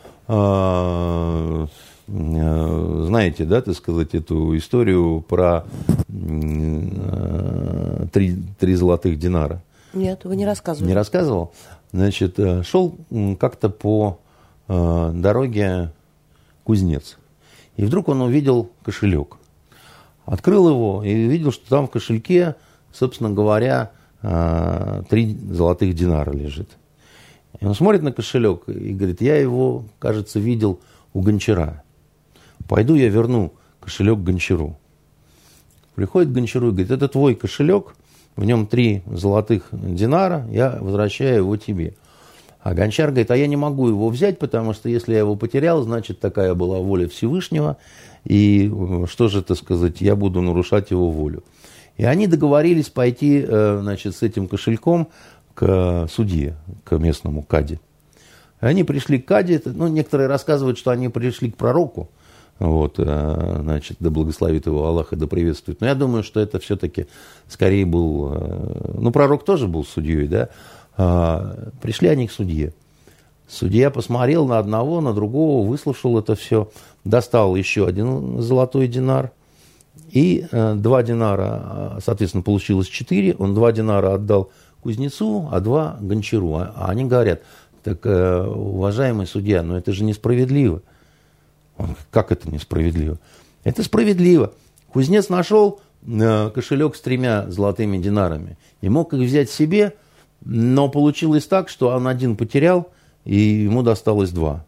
знаете, 2.07 3.45
да, 3.45 3.61
так 3.61 3.75
сказать, 3.75 4.14
эту 4.14 4.57
историю 4.57 5.20
про 5.29 5.64
э, 6.09 8.07
три, 8.12 8.37
три 8.59 8.75
золотых 8.75 9.18
динара? 9.18 9.62
Нет, 9.93 10.25
вы 10.25 10.37
не 10.37 10.47
рассказывали. 10.47 10.89
Не 10.89 10.95
рассказывал? 10.95 11.53
Значит, 11.93 12.39
э, 12.39 12.62
шел 12.62 12.97
как-то 13.39 13.68
по 13.68 14.18
дороге 14.66 15.93
кузнец. 16.64 17.18
И 17.77 17.85
вдруг 17.85 18.09
он 18.09 18.22
увидел 18.22 18.70
кошелек. 18.83 19.37
Открыл 20.25 20.68
его 20.68 21.03
и 21.05 21.12
видел, 21.12 21.53
что 21.53 21.68
там 21.68 21.87
в 21.87 21.91
кошельке, 21.91 22.57
собственно 22.93 23.31
говоря, 23.31 23.91
э, 24.22 25.03
три 25.11 25.37
золотых 25.51 25.95
динара 25.95 26.33
лежит. 26.33 26.70
И 27.61 27.65
он 27.67 27.75
смотрит 27.75 28.03
на 28.03 28.13
кошелек 28.13 28.69
и 28.69 28.93
говорит, 28.93 29.21
я 29.21 29.37
его, 29.37 29.85
кажется, 29.99 30.39
видел 30.39 30.81
у 31.13 31.21
гончара. 31.21 31.83
Пойду 32.69 32.95
я 32.95 33.09
верну 33.09 33.53
кошелек 33.81 34.19
гончару. 34.19 34.77
Приходит 35.95 36.31
к 36.31 36.33
гончару 36.33 36.69
и 36.69 36.71
говорит, 36.71 36.91
это 36.91 37.09
твой 37.09 37.35
кошелек, 37.35 37.95
в 38.37 38.45
нем 38.45 38.67
три 38.67 39.03
золотых 39.07 39.69
динара, 39.71 40.47
я 40.51 40.79
возвращаю 40.81 41.37
его 41.37 41.57
тебе. 41.57 41.95
А 42.61 42.75
гончар 42.75 43.11
говорит, 43.11 43.31
а 43.31 43.37
я 43.37 43.47
не 43.47 43.57
могу 43.57 43.89
его 43.89 44.09
взять, 44.09 44.39
потому 44.39 44.73
что 44.73 44.89
если 44.89 45.13
я 45.13 45.19
его 45.19 45.37
потерял, 45.37 45.83
значит, 45.83 46.19
такая 46.19 46.55
была 46.55 46.79
воля 46.79 47.07
Всевышнего, 47.09 47.77
и 48.25 48.73
э, 48.73 49.05
что 49.07 49.29
же 49.29 49.41
это 49.41 49.55
сказать, 49.55 50.01
я 50.01 50.17
буду 50.17 50.41
нарушать 50.41 50.91
его 50.91 51.11
волю. 51.11 51.45
И 51.99 52.05
они 52.05 52.27
договорились 52.27 52.89
пойти, 52.89 53.45
э, 53.47 53.79
значит, 53.83 54.17
с 54.17 54.23
этим 54.23 54.49
кошельком 54.49 55.09
к 55.55 56.07
судье, 56.11 56.57
к 56.85 56.99
местному 56.99 57.43
каде. 57.43 57.81
Они 58.61 58.85
пришли 58.85 59.19
к 59.19 59.27
каде, 59.27 59.61
ну, 59.65 59.89
некоторые 59.89 60.27
рассказывают, 60.27 60.79
что 60.79 60.91
они 60.91 61.09
пришли 61.09 61.51
к 61.51 61.57
пророку, 61.57 62.11
вот, 62.59 62.95
э, 62.99 63.59
значит, 63.63 63.97
да 64.01 64.11
благословит 64.11 64.67
его 64.67 64.87
Аллах 64.87 65.13
и 65.13 65.17
да 65.17 65.27
приветствует. 65.27 65.81
Но 65.81 65.87
я 65.87 65.95
думаю, 65.95 66.23
что 66.23 66.41
это 66.41 66.59
все-таки 66.61 67.07
скорее 67.49 67.85
был, 67.85 68.33
э, 68.33 68.91
ну, 68.95 69.11
пророк 69.11 69.45
тоже 69.45 69.67
был 69.67 69.85
судьей, 69.85 70.29
да. 70.29 70.49
А, 70.97 71.71
пришли 71.83 72.09
они 72.09 72.29
к 72.29 72.33
судье. 72.33 72.73
Судья 73.49 73.91
посмотрел 73.91 74.47
на 74.47 74.59
одного, 74.59 75.01
на 75.01 75.13
другого, 75.13 75.67
выслушал 75.67 76.19
это 76.19 76.37
все, 76.37 76.71
достал 77.05 77.57
еще 77.57 77.87
один 77.87 78.41
золотой 78.41 78.87
динар, 78.87 79.33
и 80.11 80.47
э, 80.51 80.75
два 80.77 81.03
динара, 81.03 81.99
соответственно, 82.05 82.43
получилось 82.43 82.87
четыре, 82.87 83.35
он 83.35 83.55
два 83.55 83.73
динара 83.73 84.15
отдал 84.15 84.51
кузнецу, 84.85 85.49
а 85.51 85.59
два 85.61 85.99
гончару. 86.01 86.55
А, 86.55 86.72
а 86.76 86.91
они 86.91 87.05
говорят, 87.05 87.43
так, 87.82 88.07
уважаемый 88.07 89.26
судья, 89.26 89.62
но 89.62 89.76
это 89.76 89.93
же 89.93 90.05
несправедливо. 90.05 90.80
Он, 91.76 91.97
как 92.11 92.32
это 92.32 92.51
несправедливо? 92.51 93.18
Это 93.64 93.82
справедливо. 93.82 94.53
Кузнец 94.93 95.28
нашел 95.28 95.80
э, 96.07 96.51
кошелек 96.55 96.95
с 96.95 97.01
тремя 97.01 97.51
золотыми 97.51 97.99
динарами 97.99 98.57
и 98.80 98.89
мог 98.89 99.12
их 99.12 99.20
взять 99.20 99.51
себе, 99.51 99.95
но 100.45 100.89
получилось 100.89 101.47
так, 101.47 101.68
что 101.68 101.89
он 101.89 102.07
один 102.07 102.37
потерял, 102.37 102.93
и 103.24 103.37
ему 103.37 103.82
досталось 103.82 104.30
два. 104.30 104.64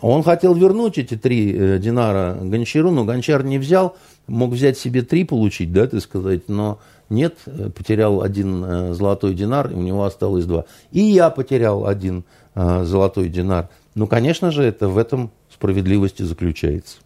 Он 0.00 0.22
хотел 0.22 0.54
вернуть 0.54 0.98
эти 0.98 1.16
три 1.16 1.54
э, 1.56 1.78
динара 1.78 2.34
гончару, 2.40 2.90
но 2.90 3.04
гончар 3.04 3.42
не 3.44 3.58
взял, 3.58 3.96
мог 4.26 4.50
взять 4.52 4.76
себе 4.76 5.02
три 5.02 5.24
получить, 5.24 5.72
да, 5.72 5.86
ты 5.86 6.00
сказать, 6.00 6.48
но 6.48 6.78
нет, 7.10 7.36
э, 7.46 7.70
потерял 7.70 8.22
один 8.22 8.94
золотой 8.94 9.34
динар, 9.34 9.70
и 9.70 9.74
у 9.74 9.82
него 9.82 10.04
осталось 10.04 10.44
два. 10.44 10.64
И 10.90 11.00
я 11.00 11.30
потерял 11.30 11.86
один 11.86 12.24
золотой 12.54 13.28
динар. 13.28 13.68
Ну, 13.94 14.08
конечно 14.08 14.50
же, 14.50 14.64
это 14.64 14.88
в 14.88 14.98
этом 14.98 15.30
справедливости 15.52 16.22
заключается. 16.22 16.98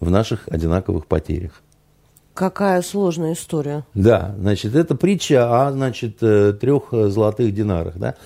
В 0.00 0.10
наших 0.10 0.48
одинаковых 0.48 1.06
потерях. 1.06 1.62
Какая 2.34 2.82
сложная 2.82 3.34
история. 3.34 3.84
Да, 3.94 4.34
значит, 4.38 4.74
это 4.74 4.96
притча 4.96 5.66
о, 5.66 5.70
значит, 5.70 6.16
э, 6.20 6.52
трех 6.52 6.88
золотых 6.90 7.54
динарах. 7.54 7.96
Да? 7.96 8.16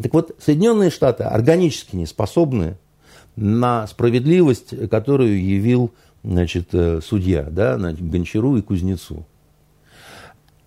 Так 0.00 0.12
вот, 0.12 0.34
Соединенные 0.40 0.90
Штаты 0.90 1.22
органически 1.22 1.94
не 1.94 2.06
способны 2.06 2.76
на 3.36 3.86
справедливость, 3.86 4.88
которую 4.90 5.40
явил 5.40 5.92
значит, 6.24 6.70
э, 6.72 7.00
судья, 7.04 7.44
да, 7.44 7.76
Гончару 7.78 8.56
и 8.56 8.62
Кузнецу. 8.62 9.24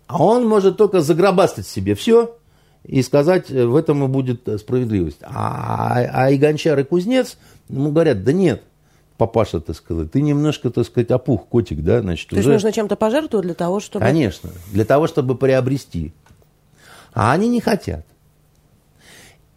А 0.09 0.23
он 0.23 0.47
может 0.47 0.75
только 0.75 1.01
загробастать 1.01 1.67
себе 1.67 1.93
все 1.93 2.35
и 2.83 3.03
сказать, 3.03 3.51
э, 3.51 3.63
в 3.63 3.75
этом 3.75 4.03
и 4.03 4.07
будет 4.07 4.41
справедливость. 4.59 5.19
А, 5.21 5.99
а 6.11 6.31
и 6.31 6.37
Гончар, 6.37 6.79
и 6.79 6.83
Кузнец 6.83 7.37
Ему 7.69 7.91
говорят, 7.91 8.23
да 8.23 8.33
нет, 8.33 8.63
папаша, 9.17 9.59
так 9.59 9.75
сказать, 9.75 10.11
ты 10.11 10.21
немножко, 10.21 10.71
так 10.71 10.83
сказать, 10.87 11.11
опух, 11.11 11.47
котик, 11.47 11.83
да, 11.83 12.01
значит, 12.01 12.27
То 12.27 12.37
уже... 12.37 12.49
есть 12.49 12.63
нужно 12.63 12.71
чем-то 12.71 12.95
пожертвовать 12.95 13.45
для 13.45 13.53
того, 13.53 13.79
чтобы... 13.79 14.03
Конечно, 14.03 14.49
для 14.71 14.83
того, 14.83 15.05
чтобы 15.05 15.35
приобрести. 15.35 16.11
А 17.13 17.31
они 17.31 17.47
не 17.47 17.61
хотят. 17.61 18.03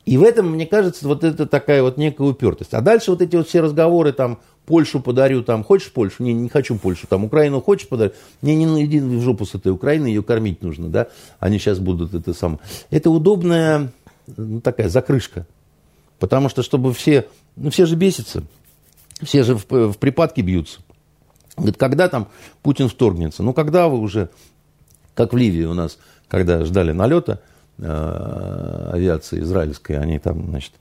И 0.05 0.19
в 0.19 0.23
этом, 0.23 0.51
мне 0.51 0.67
кажется, 0.67 1.09
вот 1.09 1.25
это 1.25 1.47
такая 1.47 1.83
вот 1.83 1.97
некая 1.97 2.29
упертость. 2.29 2.75
А 2.75 2.83
дальше 2.83 3.11
вот 3.11 3.23
эти 3.23 3.37
вот 3.37 3.49
все 3.49 3.63
разговоры, 3.63 4.13
там, 4.13 4.41
Польшу 4.67 5.01
подарю, 5.01 5.43
там, 5.43 5.65
хочешь 5.65 5.93
Польшу? 5.93 6.23
Не, 6.23 6.33
не 6.33 6.49
хочу 6.49 6.77
Польшу. 6.77 7.07
Там, 7.07 7.25
Украину 7.25 7.61
хочешь 7.61 7.89
подарю? 7.89 8.13
Не, 8.43 8.55
не, 8.55 8.85
иди 8.85 9.01
в 9.01 9.21
жопу 9.21 9.45
с 9.45 9.55
этой 9.55 9.73
Украиной, 9.73 10.11
ее 10.11 10.23
кормить 10.23 10.63
нужно, 10.63 10.89
да? 10.89 11.09
Они 11.41 11.59
сейчас 11.59 11.79
будут 11.79 12.15
это 12.15 12.33
самое. 12.33 12.61
Это 12.91 13.11
удобная, 13.11 13.93
ну, 14.37 14.61
такая 14.61 14.89
закрышка. 14.89 15.47
Потому 16.19 16.49
что, 16.49 16.63
чтобы 16.63 16.95
все 16.95 17.27
ну, 17.57 17.71
все 17.71 17.87
же 17.87 17.97
бесятся. 17.97 18.43
Все 19.21 19.43
же 19.43 19.57
в, 19.57 19.67
в 19.69 19.99
припадке 19.99 20.43
бьются. 20.43 20.81
Говорит, 21.57 21.77
когда 21.77 22.09
там 22.09 22.29
Путин 22.63 22.89
вторгнется? 22.89 23.43
Ну, 23.43 23.53
когда 23.53 23.89
вы 23.89 23.99
уже, 23.99 24.31
как 25.15 25.33
в 25.33 25.37
Ливии 25.37 25.65
у 25.65 25.75
нас, 25.75 25.99
когда 26.29 26.65
ждали 26.65 26.93
налета 26.93 27.41
э, 27.79 28.91
авиации 28.93 29.41
израильской, 29.41 29.99
они 29.99 30.19
там, 30.19 30.49
значит, 30.49 30.73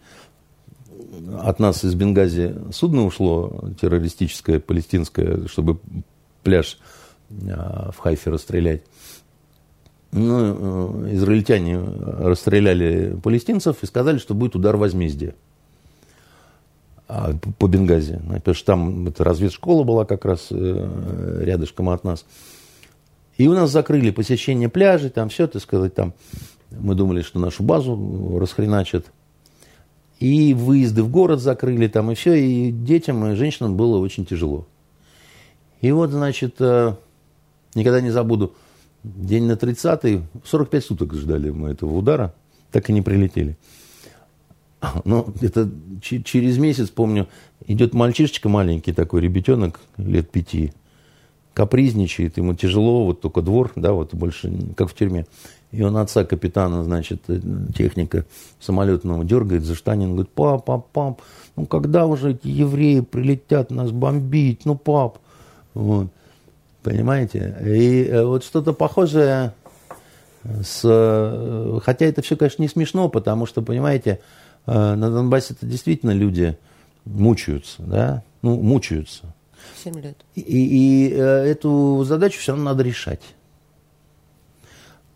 от 1.42 1.60
нас 1.60 1.84
из 1.84 1.94
Бенгази 1.96 2.56
судно 2.72 3.06
ушло, 3.06 3.70
террористическое, 3.80 4.60
палестинское, 4.60 5.48
чтобы 5.48 5.80
пляж 6.44 6.78
э, 7.30 7.92
в 7.92 7.98
Хайфе 7.98 8.32
расстрелять. 8.32 8.84
Ну, 10.12 11.06
э, 11.08 11.16
израильтяне 11.16 11.80
расстреляли 11.80 13.18
палестинцев 13.24 13.82
и 13.82 13.86
сказали, 13.86 14.18
что 14.18 14.34
будет 14.34 14.56
удар 14.56 14.78
возмездия. 14.78 15.36
А, 17.08 17.34
по 17.58 17.68
Бенгази. 17.68 18.22
Потому 18.28 18.56
что 18.56 18.66
там 18.66 19.08
это 19.08 19.24
разведшкола 19.26 19.84
была 19.84 20.06
как 20.06 20.24
раз 20.24 20.48
э, 20.50 21.42
рядышком 21.44 21.90
от 21.90 22.04
нас. 22.04 22.26
И 23.38 23.48
у 23.48 23.54
нас 23.54 23.70
закрыли 23.70 24.12
посещение 24.12 24.70
пляжей, 24.70 25.10
там 25.10 25.28
все, 25.30 25.48
так 25.48 25.62
сказать, 25.62 25.94
там 25.94 26.14
мы 26.70 26.96
думали, 26.96 27.22
что 27.22 27.40
нашу 27.40 27.64
базу 27.64 28.38
расхреначат. 28.40 29.12
И 30.22 30.54
выезды 30.54 31.02
в 31.02 31.10
город 31.10 31.40
закрыли 31.40 31.88
там, 31.88 32.12
и 32.12 32.16
все, 32.16 32.36
и 32.36 32.72
детям, 32.72 33.26
и 33.26 33.36
женщинам 33.36 33.76
было 33.76 33.98
очень 33.98 34.24
тяжело. 34.24 34.68
И 35.82 35.92
вот, 35.92 36.12
значит, 36.12 36.58
э, 36.60 36.94
никогда 37.74 38.02
не 38.02 38.12
забуду, 38.12 38.54
день 39.04 39.46
на 39.46 39.54
30-й, 39.54 40.22
45 40.46 40.86
суток 40.86 41.16
ждали 41.16 41.50
мы 41.50 41.70
этого 41.72 41.98
удара, 41.98 42.36
так 42.72 42.88
и 42.90 42.94
не 42.94 43.02
прилетели. 43.02 43.58
Ну, 45.06 45.34
это 45.42 45.70
через 46.02 46.60
месяц, 46.60 46.90
помню, 46.90 47.28
идет 47.66 47.96
мальчишечка 47.96 48.48
маленький 48.48 48.94
такой, 48.94 49.22
ребятенок 49.22 49.80
лет 49.98 50.30
пяти, 50.30 50.72
капризничает, 51.54 52.38
ему 52.38 52.54
тяжело, 52.54 53.06
вот 53.06 53.22
только 53.22 53.42
двор, 53.42 53.72
да, 53.76 53.94
вот 53.94 54.14
больше, 54.14 54.52
как 54.76 54.90
в 54.90 54.96
тюрьме. 54.96 55.26
И 55.72 55.82
он 55.84 55.96
отца 55.98 56.26
капитана, 56.26 56.84
значит, 56.84 57.22
э, 57.30 57.40
техника 57.76 58.26
самолетного 58.60 59.24
дергает 59.24 59.64
за 59.64 59.76
штанин, 59.76 60.12
говорит, 60.12 60.32
пап, 60.32 60.66
пап, 60.66 60.88
пап, 60.92 61.22
ну 61.56 61.66
когда 61.66 62.06
уже 62.06 62.32
эти 62.32 62.48
евреи 62.48 63.00
прилетят 63.00 63.72
нас 63.72 63.92
бомбить, 63.92 64.66
ну 64.66 64.76
пап. 64.76 65.20
Вот. 65.74 66.08
Понимаете? 66.84 67.56
И 67.66 68.04
э, 68.04 68.24
вот 68.24 68.44
что-то 68.44 68.74
похожее 68.74 69.54
с... 70.44 70.82
Э, 70.84 71.80
хотя 71.84 72.06
это 72.06 72.22
все, 72.22 72.36
конечно, 72.36 72.62
не 72.62 72.70
смешно, 72.70 73.08
потому 73.08 73.46
что, 73.46 73.62
понимаете, 73.62 74.20
на 74.68 74.96
Донбассе 74.96 75.56
это 75.56 75.66
действительно 75.66 76.12
люди 76.12 76.56
мучаются, 77.06 77.82
да, 77.82 78.24
ну, 78.44 78.62
мучаются. 78.62 79.34
7 79.84 80.00
лет. 80.02 80.18
И, 80.36 80.42
и 80.42 81.14
э, 81.14 81.20
эту 81.20 82.04
задачу 82.04 82.40
все 82.40 82.52
равно 82.52 82.72
надо 82.72 82.84
решать. 82.84 83.22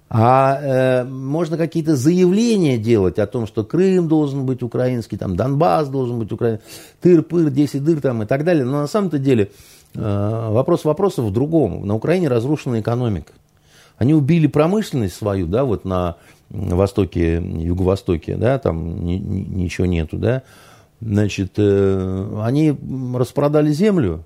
А 0.09 0.59
э, 0.61 1.03
можно 1.03 1.57
какие-то 1.57 1.95
заявления 1.95 2.77
делать 2.77 3.17
о 3.19 3.27
том, 3.27 3.47
что 3.47 3.63
Крым 3.63 4.07
должен 4.07 4.45
быть 4.45 4.61
украинский, 4.63 5.17
там 5.17 5.35
Донбасс 5.35 5.89
должен 5.89 6.19
быть 6.19 6.31
украинский, 6.31 6.65
тыр-пыр, 7.01 7.49
10 7.49 7.83
дыр 7.83 8.01
там 8.01 8.23
и 8.23 8.25
так 8.25 8.43
далее. 8.43 8.65
Но 8.65 8.81
на 8.81 8.87
самом-то 8.87 9.17
деле 9.17 9.51
э, 9.93 10.49
вопрос 10.51 10.85
вопросов 10.85 11.25
в 11.25 11.33
другом. 11.33 11.85
На 11.85 11.95
Украине 11.95 12.27
разрушена 12.27 12.79
экономика. 12.81 13.33
Они 13.97 14.13
убили 14.13 14.47
промышленность 14.47 15.15
свою, 15.15 15.47
да, 15.47 15.63
вот 15.63 15.85
на 15.85 16.17
востоке, 16.49 17.37
юго-востоке, 17.37 18.35
да, 18.35 18.59
там 18.59 19.03
ни, 19.03 19.13
ни, 19.13 19.39
ничего 19.39 19.87
нету, 19.87 20.17
да, 20.17 20.43
значит, 21.01 21.53
э, 21.57 22.41
они 22.43 22.75
распродали 23.15 23.71
землю, 23.71 24.23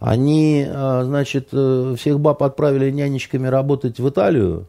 они, 0.00 0.64
э, 0.66 1.02
значит, 1.04 1.48
э, 1.52 1.94
всех 1.98 2.20
баб 2.20 2.42
отправили 2.42 2.90
нянечками 2.90 3.48
работать 3.48 3.98
в 3.98 4.08
Италию, 4.08 4.66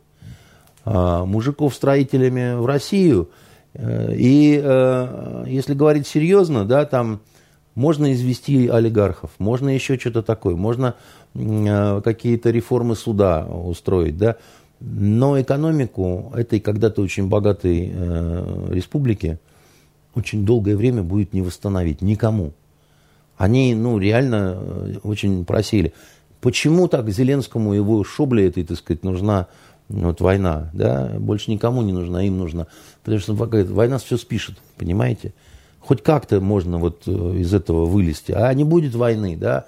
э, 0.86 1.24
мужиков 1.26 1.76
строителями 1.76 2.56
в 2.56 2.66
Россию, 2.66 3.30
э, 3.74 4.14
и 4.16 4.60
э, 4.62 5.44
если 5.48 5.74
говорить 5.74 6.08
серьезно, 6.08 6.66
да, 6.66 6.86
там 6.86 7.22
Можно 7.76 8.12
извести 8.12 8.68
олигархов, 8.68 9.30
можно 9.38 9.70
еще 9.70 9.98
что-то 9.98 10.22
такое, 10.22 10.56
можно 10.56 10.96
какие-то 11.34 12.50
реформы 12.50 12.96
суда 12.96 13.46
устроить, 13.46 14.18
да. 14.18 14.36
Но 14.82 15.40
экономику 15.40 16.34
этой 16.36 16.60
когда-то 16.60 17.02
очень 17.02 17.30
богатой 17.30 17.94
республики 18.70 19.40
очень 20.16 20.46
долгое 20.46 20.76
время 20.76 21.04
будет 21.04 21.34
не 21.34 21.42
восстановить 21.42 22.02
никому. 22.02 22.52
Они, 23.40 23.74
ну, 23.74 23.98
реально 23.98 24.58
э, 24.60 24.96
очень 25.04 25.46
просили. 25.46 25.94
Почему 26.42 26.90
так 26.90 27.10
Зеленскому 27.10 27.74
его 27.74 28.04
шобле 28.04 28.50
этой, 28.50 28.66
так 28.66 28.78
сказать, 28.78 29.04
нужна 29.06 29.48
вот 29.88 30.20
война, 30.20 30.70
да, 30.74 31.14
больше 31.18 31.50
никому 31.50 31.82
не 31.82 31.94
нужна, 31.94 32.22
им 32.22 32.38
нужна. 32.38 32.68
Потому 33.02 33.22
что 33.22 33.34
война 33.34 33.98
все 33.98 34.18
спишет, 34.18 34.58
понимаете? 34.78 35.34
Хоть 35.80 36.04
как-то 36.04 36.42
можно 36.42 36.80
вот 36.80 37.04
э, 37.08 37.12
из 37.38 37.54
этого 37.54 37.86
вылезти. 37.86 38.34
А 38.34 38.54
не 38.54 38.66
будет 38.66 38.94
войны, 38.94 39.38
да, 39.38 39.68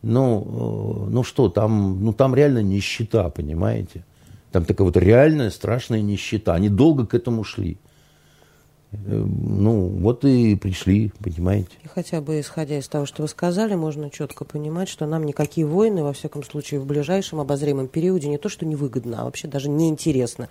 ну, 0.00 1.06
э, 1.06 1.10
ну 1.10 1.22
что, 1.22 1.50
там, 1.50 2.02
ну, 2.02 2.14
там 2.14 2.34
реально 2.34 2.62
нищета, 2.62 3.28
понимаете? 3.28 4.06
Там 4.52 4.64
такая 4.64 4.86
вот 4.86 4.96
реальная 4.96 5.50
страшная 5.50 6.00
нищета. 6.00 6.54
Они 6.54 6.70
долго 6.70 7.04
к 7.04 7.12
этому 7.12 7.44
шли. 7.44 7.76
Ну, 8.92 9.86
вот 9.86 10.24
и 10.24 10.54
пришли, 10.54 11.12
понимаете. 11.22 11.70
И 11.82 11.88
хотя 11.88 12.20
бы 12.20 12.38
исходя 12.40 12.78
из 12.78 12.88
того, 12.88 13.06
что 13.06 13.22
вы 13.22 13.28
сказали, 13.28 13.74
можно 13.74 14.10
четко 14.10 14.44
понимать, 14.44 14.88
что 14.88 15.06
нам 15.06 15.24
никакие 15.24 15.66
войны, 15.66 16.02
во 16.02 16.12
всяком 16.12 16.44
случае, 16.44 16.80
в 16.80 16.86
ближайшем 16.86 17.40
обозримом 17.40 17.88
периоде 17.88 18.28
не 18.28 18.36
то, 18.36 18.50
что 18.50 18.66
невыгодно, 18.66 19.22
а 19.22 19.24
вообще 19.24 19.48
даже 19.48 19.70
неинтересно. 19.70 20.48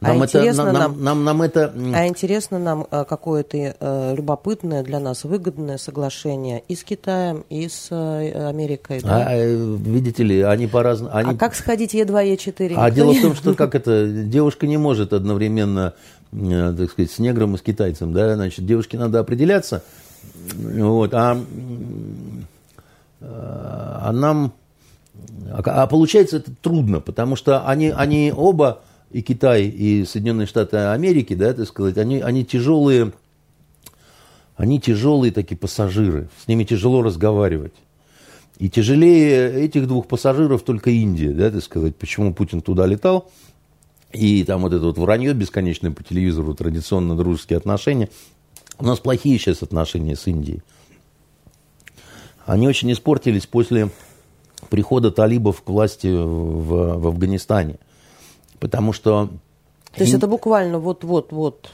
А 0.00 0.08
нам 0.08 0.22
а 0.22 0.24
это, 0.24 0.38
интересно 0.38 0.64
нам, 0.64 0.74
нам, 0.74 1.04
нам, 1.04 1.24
нам 1.24 1.42
это... 1.42 1.72
А 1.94 2.08
интересно 2.08 2.58
нам 2.58 2.86
э, 2.90 3.04
какое-то 3.08 3.76
э, 3.78 4.14
любопытное 4.16 4.82
для 4.82 4.98
нас 4.98 5.22
выгодное 5.22 5.78
соглашение 5.78 6.64
и 6.66 6.74
с 6.74 6.82
Китаем, 6.82 7.44
и 7.48 7.68
с 7.68 7.88
э, 7.90 8.48
Америкой. 8.48 9.02
Да? 9.02 9.24
А, 9.28 9.36
видите 9.36 10.24
ли, 10.24 10.40
они 10.42 10.66
по-разному... 10.66 11.14
Они... 11.14 11.30
А 11.30 11.36
как 11.36 11.54
сходить 11.54 11.94
Е2, 11.94 12.36
Е4? 12.36 12.74
А 12.76 12.90
дело 12.90 13.12
в 13.12 13.22
том, 13.22 13.34
что 13.36 13.54
как 13.54 13.76
это, 13.76 14.08
девушка 14.08 14.66
не 14.66 14.78
может 14.78 15.12
одновременно 15.12 15.94
так 16.34 16.90
сказать, 16.90 17.10
с 17.10 17.18
негром 17.18 17.54
и 17.54 17.58
с 17.58 17.62
китайцем, 17.62 18.12
да, 18.12 18.34
значит, 18.34 18.66
девушке 18.66 18.98
надо 18.98 19.20
определяться, 19.20 19.84
вот, 20.56 21.14
а, 21.14 21.40
а 23.20 24.12
нам, 24.12 24.52
а, 25.50 25.60
а 25.64 25.86
получается 25.86 26.38
это 26.38 26.52
трудно, 26.60 27.00
потому 27.00 27.36
что 27.36 27.66
они, 27.68 27.90
они 27.90 28.32
оба, 28.34 28.82
и 29.12 29.22
Китай, 29.22 29.66
и 29.66 30.04
Соединенные 30.04 30.48
Штаты 30.48 30.76
Америки, 30.76 31.34
да, 31.34 31.54
так 31.54 31.68
сказать, 31.68 31.98
они, 31.98 32.20
они 32.20 32.44
тяжелые, 32.44 33.12
они 34.56 34.80
тяжелые 34.80 35.30
такие 35.30 35.56
пассажиры, 35.56 36.28
с 36.42 36.48
ними 36.48 36.64
тяжело 36.64 37.02
разговаривать. 37.02 37.74
И 38.58 38.68
тяжелее 38.70 39.52
этих 39.64 39.86
двух 39.86 40.06
пассажиров 40.08 40.62
только 40.62 40.90
Индия, 40.90 41.30
да, 41.30 41.50
так 41.50 41.62
сказать, 41.62 41.94
почему 41.94 42.34
Путин 42.34 42.60
туда 42.60 42.86
летал– 42.86 43.30
и 44.14 44.44
там 44.44 44.62
вот 44.62 44.72
это 44.72 44.84
вот 44.86 44.96
вранье 44.96 45.34
бесконечное 45.34 45.90
по 45.90 46.02
телевизору, 46.02 46.54
традиционно 46.54 47.16
дружеские 47.16 47.56
отношения. 47.56 48.08
У 48.78 48.84
нас 48.84 49.00
плохие 49.00 49.38
сейчас 49.38 49.62
отношения 49.62 50.14
с 50.16 50.26
Индией. 50.26 50.62
Они 52.46 52.68
очень 52.68 52.92
испортились 52.92 53.46
после 53.46 53.90
прихода 54.70 55.10
талибов 55.10 55.62
к 55.62 55.68
власти 55.68 56.06
в, 56.06 56.98
в 56.98 57.06
Афганистане. 57.06 57.78
Потому 58.60 58.92
что... 58.92 59.30
То 59.96 60.02
есть 60.02 60.14
это 60.14 60.26
буквально 60.26 60.78
вот-вот-вот 60.78 61.70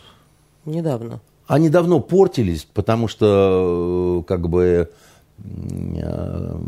недавно? 0.65 1.21
Они 1.47 1.69
давно 1.69 2.01
портились, 2.01 2.67
потому 2.73 3.09
что 3.09 4.25
как 4.27 4.49
бы 4.49 4.91
э, 5.39 6.61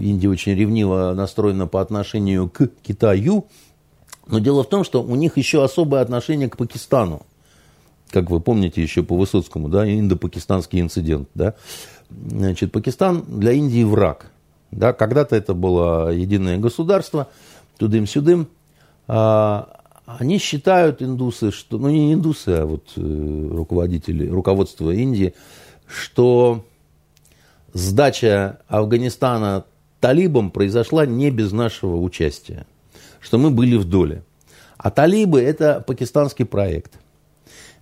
Индия 0.00 0.28
очень 0.28 0.54
ревниво 0.54 1.12
настроена 1.14 1.66
по 1.66 1.80
отношению 1.80 2.48
к 2.48 2.68
Китаю, 2.82 3.46
но 4.28 4.38
дело 4.38 4.62
в 4.62 4.68
том, 4.68 4.84
что 4.84 5.02
у 5.02 5.16
них 5.16 5.36
еще 5.36 5.64
особое 5.64 6.02
отношение 6.02 6.48
к 6.48 6.56
Пакистану. 6.56 7.22
Как 8.10 8.30
вы 8.30 8.40
помните 8.40 8.82
еще 8.82 9.02
по 9.02 9.16
Высоцкому, 9.16 9.68
да, 9.68 9.88
индо-пакистанский 9.88 10.80
инцидент, 10.80 11.28
да. 11.34 11.54
Значит, 12.10 12.72
Пакистан 12.72 13.24
для 13.26 13.52
Индии 13.52 13.84
враг. 13.84 14.30
Да, 14.70 14.92
когда-то 14.92 15.36
это 15.36 15.54
было 15.54 16.10
единое 16.10 16.58
государство, 16.58 17.28
тудым-сюдым. 17.78 18.48
А, 19.06 19.80
они 20.06 20.38
считают, 20.38 21.02
индусы, 21.02 21.50
что, 21.50 21.78
ну 21.78 21.88
не 21.88 22.12
индусы, 22.14 22.50
а 22.50 22.66
вот 22.66 22.92
э, 22.96 23.48
руководители, 23.52 24.26
руководство 24.26 24.90
Индии, 24.90 25.34
что 25.86 26.64
сдача 27.72 28.60
Афганистана 28.68 29.64
талибам 30.00 30.50
произошла 30.50 31.06
не 31.06 31.30
без 31.30 31.52
нашего 31.52 31.96
участия 31.96 32.66
что 33.20 33.38
мы 33.38 33.50
были 33.50 33.76
в 33.76 33.84
доле. 33.84 34.22
А 34.76 34.90
талибы– 34.90 35.40
это 35.42 35.82
пакистанский 35.86 36.44
проект. 36.44 36.92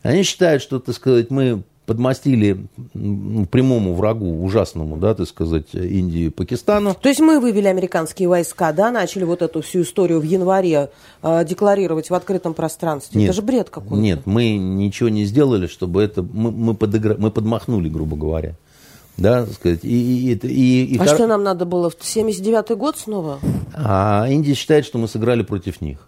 Они 0.03 0.23
считают, 0.23 0.63
что, 0.63 0.79
так 0.79 0.95
сказать, 0.95 1.31
мы 1.31 1.63
подмастили 1.87 2.67
прямому 2.93 3.95
врагу, 3.95 4.45
ужасному, 4.45 4.97
да, 4.97 5.15
так 5.15 5.29
сказать, 5.29 5.73
Индии 5.73 6.27
и 6.27 6.31
Пакистану. 6.31 6.95
То 6.95 7.09
есть 7.09 7.21
мы 7.21 7.39
вывели 7.39 7.69
американские 7.69 8.29
войска, 8.29 8.73
да, 8.73 8.91
начали 8.91 9.25
вот 9.25 9.41
эту 9.41 9.63
всю 9.63 9.83
историю 9.83 10.21
в 10.21 10.25
январе 10.25 10.91
э, 11.23 11.45
декларировать 11.45 12.11
в 12.11 12.15
открытом 12.15 12.55
пространстве. 12.55 13.21
Нет, 13.21 13.31
это 13.31 13.37
же 13.37 13.43
бред 13.43 13.71
какой-то. 13.71 14.03
Нет, 14.03 14.23
мы 14.27 14.57
ничего 14.57 15.09
не 15.09 15.25
сделали, 15.25 15.69
чтобы 15.69 16.03
это... 16.03 16.23
Мы, 16.23 16.51
мы, 16.51 16.75
подыгра... 16.75 17.17
мы 17.19 17.31
подмахнули, 17.31 17.89
грубо 17.89 18.17
говоря. 18.17 18.57
Да, 19.17 19.47
сказать. 19.47 19.81
И, 19.83 20.33
и, 20.33 20.35
и, 20.35 20.85
и, 20.85 20.99
а 20.99 21.05
хор... 21.05 21.15
что 21.15 21.27
нам 21.27 21.43
надо 21.43 21.65
было? 21.65 21.89
В 21.91 21.97
79-й 22.01 22.77
год 22.77 22.99
снова? 22.99 23.39
А 23.75 24.27
Индия 24.29 24.55
считает, 24.55 24.85
что 24.85 24.99
мы 24.99 25.09
сыграли 25.09 25.43
против 25.43 25.81
них. 25.81 26.07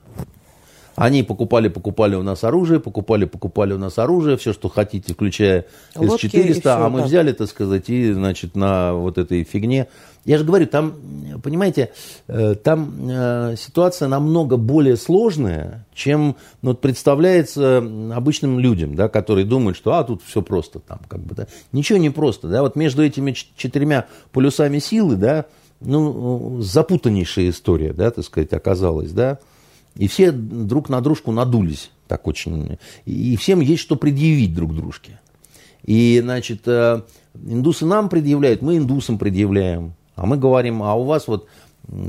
Они 0.98 1.22
покупали, 1.22 1.68
покупали 1.68 2.16
у 2.16 2.22
нас 2.22 2.42
оружие, 2.42 2.80
покупали, 2.80 3.24
покупали 3.24 3.72
у 3.72 3.78
нас 3.78 3.98
оружие, 3.98 4.36
все, 4.36 4.52
что 4.52 4.68
хотите, 4.68 5.14
включая 5.14 5.66
С-400, 5.94 6.62
а 6.64 6.88
мы 6.88 7.00
да. 7.00 7.06
взяли, 7.06 7.32
так 7.32 7.48
сказать, 7.48 7.88
и, 7.88 8.12
значит, 8.12 8.56
на 8.56 8.94
вот 8.94 9.16
этой 9.16 9.44
фигне. 9.44 9.86
Я 10.24 10.38
же 10.38 10.44
говорю, 10.44 10.66
там, 10.66 10.94
понимаете, 11.42 11.92
э, 12.26 12.56
там 12.56 13.08
э, 13.08 13.54
ситуация 13.56 14.08
намного 14.08 14.56
более 14.56 14.96
сложная, 14.96 15.86
чем 15.94 16.36
ну, 16.62 16.74
представляется 16.74 17.78
обычным 17.78 18.58
людям, 18.58 18.96
да, 18.96 19.08
которые 19.08 19.46
думают, 19.46 19.76
что 19.76 19.94
а, 19.94 20.04
тут 20.04 20.22
все 20.24 20.42
просто. 20.42 20.80
Там, 20.80 20.98
как 21.06 21.20
бы, 21.20 21.34
да. 21.34 21.46
Ничего 21.72 21.98
не 21.98 22.10
просто. 22.10 22.48
Да. 22.48 22.62
Вот 22.62 22.74
между 22.74 23.04
этими 23.04 23.34
четырьмя 23.56 24.06
полюсами 24.32 24.80
силы, 24.80 25.14
да, 25.14 25.46
ну, 25.80 26.60
запутаннейшая 26.60 27.50
история, 27.50 27.92
да, 27.92 28.10
так 28.10 28.24
сказать, 28.24 28.52
оказалась, 28.52 29.12
да. 29.12 29.38
И 29.98 30.08
все 30.08 30.32
друг 30.32 30.88
на 30.88 31.02
дружку 31.02 31.32
надулись 31.32 31.90
так 32.08 32.26
очень. 32.26 32.78
И 33.04 33.36
всем 33.36 33.60
есть 33.60 33.82
что 33.82 33.94
предъявить 33.94 34.54
друг 34.54 34.74
дружке. 34.74 35.20
И, 35.84 36.20
значит, 36.22 36.66
э, 36.66 37.02
индусы 37.46 37.86
нам 37.86 38.08
предъявляют, 38.08 38.62
мы 38.62 38.78
индусам 38.78 39.18
предъявляем. 39.18 39.92
А 40.16 40.26
мы 40.26 40.36
говорим, 40.36 40.82
а 40.82 40.94
у 40.94 41.04
вас 41.04 41.28
вот, 41.28 41.46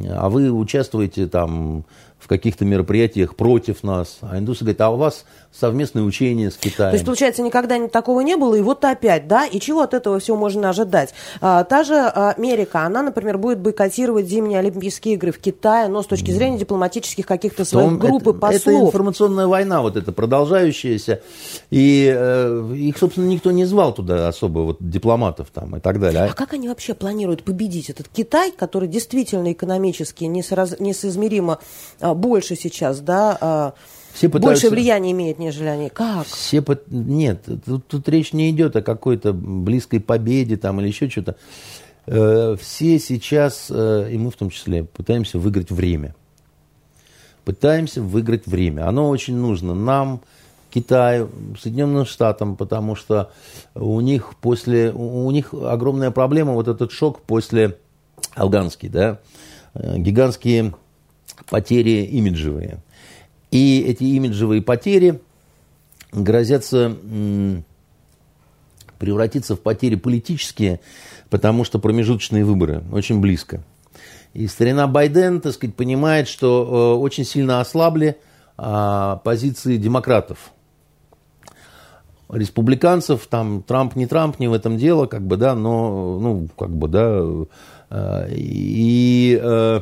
а 0.10 0.30
вы 0.30 0.52
участвуете 0.52 1.28
там 1.28 1.86
в 2.20 2.28
каких-то 2.28 2.66
мероприятиях 2.66 3.36
против 3.36 3.82
нас. 3.82 4.18
А 4.22 4.38
индусы 4.38 4.64
говорят, 4.64 4.82
а 4.82 4.90
у 4.90 4.98
вас 4.98 5.26
совместное 5.52 6.04
учение 6.04 6.52
с 6.52 6.58
Китаем. 6.58 6.92
То 6.92 6.96
есть, 6.96 7.06
получается, 7.06 7.42
никогда 7.42 7.88
такого 7.88 8.22
не 8.22 8.36
было, 8.36 8.56
и 8.56 8.62
вот 8.62 8.84
опять, 8.86 9.28
да? 9.28 9.46
И 9.46 9.60
чего 9.60 9.82
от 9.82 9.94
этого 9.94 10.20
всего 10.20 10.38
можно 10.38 10.70
ожидать? 10.70 11.14
А, 11.42 11.64
та 11.64 11.84
же 11.84 11.96
Америка, 11.96 12.82
она, 12.82 13.02
например, 13.02 13.38
будет 13.38 13.60
бойкотировать 13.60 14.28
зимние 14.28 14.60
Олимпийские 14.60 15.16
игры 15.16 15.32
в 15.32 15.40
Китае, 15.40 15.88
но 15.88 16.04
с 16.04 16.08
точки 16.08 16.32
зрения 16.32 16.58
дипломатических 16.58 17.26
каких-то 17.26 17.66
своих 17.66 17.98
групп 17.98 18.22
это, 18.22 18.30
и 18.32 18.34
послов. 18.34 18.62
Это 18.62 18.80
информационная 18.80 19.48
война 19.48 19.82
вот 19.82 19.96
эта 19.96 20.12
продолжающаяся, 20.12 21.22
и 21.70 22.14
э, 22.14 22.74
их, 22.76 22.98
собственно, 22.98 23.28
никто 23.28 23.52
не 23.52 23.66
звал 23.66 23.94
туда 23.94 24.28
особо, 24.28 24.60
вот 24.60 24.78
дипломатов 24.82 25.48
там 25.54 25.78
и 25.78 25.80
так 25.80 26.00
далее. 26.00 26.26
А 26.26 26.34
как 26.34 26.54
они 26.54 26.68
вообще 26.68 26.94
планируют 26.94 27.44
победить 27.44 27.90
этот 27.90 28.08
Китай, 28.10 28.52
который 28.52 28.90
действительно 28.90 29.52
экономически 29.52 30.26
несораз... 30.26 30.76
а, 32.12 32.14
больше 32.14 32.56
сейчас, 32.56 33.00
да, 33.00 33.38
а, 33.40 33.74
все 34.14 34.30
пытаются... 34.30 34.68
Больше 34.68 34.76
влияния 34.76 35.12
имеет, 35.12 35.40
нежели 35.40 35.68
они. 35.68 35.90
Как? 35.90 36.26
Все 36.28 36.62
под... 36.62 36.92
Нет, 36.92 37.46
тут, 37.66 37.88
тут 37.88 38.10
речь 38.10 38.34
не 38.34 38.50
идет 38.50 38.76
о 38.76 38.82
какой-то 38.82 39.34
близкой 39.34 40.00
победе 40.00 40.58
там 40.58 40.82
или 40.82 40.88
еще 40.88 41.10
что-то. 41.10 41.36
Э, 42.06 42.56
все 42.60 43.00
сейчас, 43.00 43.68
э, 43.70 44.10
и 44.12 44.18
мы 44.18 44.32
в 44.32 44.36
том 44.36 44.50
числе, 44.50 44.84
пытаемся 44.84 45.38
выиграть 45.38 45.72
время. 45.72 46.16
Пытаемся 47.46 48.02
выиграть 48.02 48.46
время. 48.48 48.88
Оно 48.88 49.10
очень 49.10 49.36
нужно 49.36 49.74
нам, 49.74 50.22
Китаю, 50.72 51.30
Соединенным 51.60 52.06
Штатам, 52.06 52.56
потому 52.56 52.96
что 52.96 53.32
у 53.74 54.02
них 54.02 54.34
после, 54.42 54.92
у 54.92 55.30
них 55.32 55.54
огромная 55.54 56.12
проблема, 56.12 56.54
вот 56.54 56.68
этот 56.68 56.92
шок 56.92 57.22
после 57.22 57.78
афганский, 58.36 58.90
да, 58.90 59.20
э, 59.76 59.98
гигантские 59.98 60.74
потери 61.46 62.04
имиджевые. 62.06 62.80
И 63.52 63.82
эти 63.82 64.04
имиджевые 64.04 64.62
потери 64.62 65.22
грозятся 66.12 66.98
превратиться 69.00 69.56
в 69.56 69.62
потери 69.62 69.96
политические, 69.96 70.82
потому 71.30 71.64
что 71.64 71.80
промежуточные 71.80 72.44
выборы 72.44 72.84
очень 72.92 73.22
близко. 73.22 73.64
И 74.34 74.46
старина 74.48 74.86
Байден, 74.88 75.42
так 75.42 75.54
сказать, 75.54 75.76
понимает, 75.76 76.28
что 76.28 76.96
э, 76.96 77.02
очень 77.02 77.24
сильно 77.24 77.62
ослабли 77.62 78.18
э, 78.58 79.18
позиции 79.24 79.78
демократов. 79.78 80.52
Республиканцев, 82.30 83.26
там, 83.26 83.64
Трамп 83.64 83.96
не 83.96 84.06
Трамп, 84.06 84.38
не 84.38 84.48
в 84.48 84.54
этом 84.54 84.78
дело, 84.78 85.08
как 85.08 85.26
бы, 85.26 85.36
да, 85.36 85.56
но, 85.56 86.20
ну, 86.20 86.48
как 86.60 86.70
бы, 86.70 86.88
да, 86.88 87.24
э, 87.90 88.28
и 88.36 89.40
э, 89.42 89.82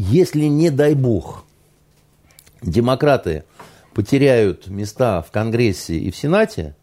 если, 0.00 0.46
не 0.46 0.70
дай 0.70 0.94
бог, 0.94 1.44
демократы 2.62 3.44
потеряют 3.92 4.66
места 4.68 5.20
в 5.20 5.30
Конгрессе 5.30 5.98
и 5.98 6.10
в 6.10 6.16
Сенате, 6.16 6.74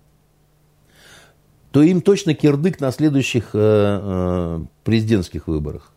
то 1.71 1.81
им 1.81 2.01
точно 2.01 2.35
кирдык 2.35 2.79
на 2.79 2.91
следующих 2.91 3.49
э, 3.53 3.59
э, 3.59 4.59
президентских 4.83 5.47
выборах. 5.47 5.91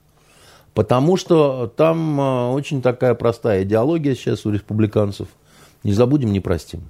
Потому 0.72 1.18
что 1.18 1.70
там 1.76 2.18
э, 2.18 2.50
очень 2.52 2.80
такая 2.80 3.14
простая 3.14 3.64
идеология 3.64 4.14
сейчас 4.14 4.46
у 4.46 4.50
республиканцев. 4.50 5.28
Не 5.82 5.92
забудем, 5.92 6.32
не 6.32 6.40
простим. 6.40 6.82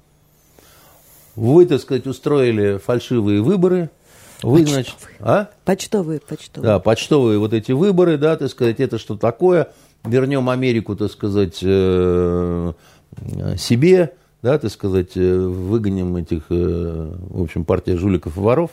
Вы, 1.35 1.67
так 1.67 1.81
сказать, 1.81 2.07
устроили 2.07 2.79
фальшивые 2.79 3.43
выборы. 3.43 3.91
Вы, 4.43 4.61
почтовые. 4.61 4.85
значит, 4.85 4.97
а? 5.19 5.51
Почтовые, 5.65 6.21
почтовые. 6.21 6.67
Да, 6.67 6.79
почтовые 6.79 7.39
вот 7.39 7.53
эти 7.53 7.73
выборы, 7.73 8.17
да, 8.17 8.37
так 8.37 8.49
сказать, 8.49 8.79
это 8.79 8.99
что 8.99 9.17
такое? 9.17 9.73
Вернем 10.05 10.49
Америку, 10.49 10.97
так 10.97 11.11
сказать, 11.11 11.59
э, 11.63 12.73
себе, 13.57 14.13
да, 14.43 14.59
так 14.59 14.71
сказать, 14.71 15.17
э, 15.17 15.39
выгоним 15.39 16.17
этих, 16.17 16.45
в 16.49 17.43
общем, 17.43 17.65
партия 17.65 17.97
жуликов 17.97 18.37
и 18.37 18.41
воров 18.41 18.71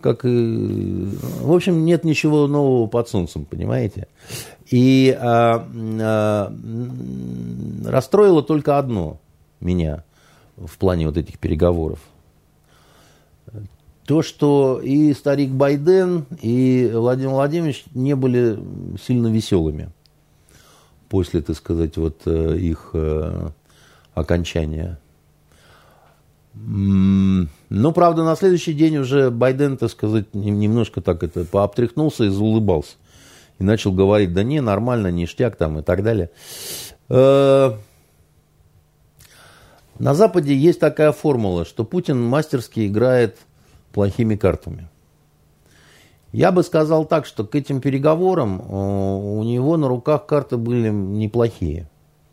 как. 0.00 0.24
В 0.24 1.52
общем, 1.52 1.84
нет 1.84 2.04
ничего 2.04 2.46
нового 2.46 2.86
под 2.86 3.08
солнцем, 3.08 3.44
понимаете? 3.44 4.08
И 4.70 5.16
а, 5.18 5.66
а, 6.00 6.52
расстроило 7.84 8.42
только 8.42 8.78
одно 8.78 9.18
меня 9.60 10.04
в 10.56 10.78
плане 10.78 11.06
вот 11.06 11.16
этих 11.16 11.38
переговоров. 11.38 12.00
То, 14.06 14.22
что 14.22 14.80
и 14.82 15.12
старик 15.12 15.50
Байден, 15.50 16.24
и 16.40 16.90
Владимир 16.92 17.30
Владимирович 17.30 17.84
не 17.94 18.16
были 18.16 18.58
сильно 19.00 19.28
веселыми 19.28 19.90
после, 21.10 21.42
так 21.42 21.56
сказать, 21.56 21.98
вот 21.98 22.22
э, 22.24 22.56
их 22.56 22.90
э, 22.94 23.50
окончания 24.14 24.98
ну, 26.52 27.92
правда, 27.92 28.24
на 28.24 28.36
следующий 28.36 28.72
день 28.72 28.96
уже 28.98 29.30
Байден, 29.30 29.76
так 29.76 29.90
сказать, 29.90 30.34
немножко 30.34 31.00
так 31.00 31.22
это 31.22 31.44
пообтряхнулся 31.44 32.24
и 32.24 32.28
заулыбался. 32.28 32.96
И 33.58 33.64
начал 33.64 33.92
говорить, 33.92 34.32
да 34.32 34.42
не, 34.42 34.60
нормально, 34.60 35.08
ништяк 35.08 35.56
там 35.56 35.78
и 35.78 35.82
так 35.82 36.02
далее. 36.02 36.30
Э, 37.08 37.72
на 39.98 40.14
Западе 40.14 40.56
есть 40.56 40.80
такая 40.80 41.12
формула, 41.12 41.64
что 41.64 41.84
Путин 41.84 42.20
мастерски 42.20 42.86
играет 42.86 43.36
плохими 43.92 44.34
картами. 44.34 44.88
Я 46.32 46.52
бы 46.52 46.62
сказал 46.62 47.04
так, 47.04 47.26
что 47.26 47.44
к 47.44 47.54
этим 47.54 47.80
переговорам 47.80 48.60
э, 48.60 48.72
у 48.72 49.42
него 49.42 49.76
на 49.76 49.88
руках 49.88 50.26
карты 50.26 50.56
были 50.56 50.88
неплохие. 50.88 51.88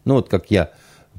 Ну, 0.06 0.16
вот 0.16 0.30
как 0.30 0.52
я 0.52 0.72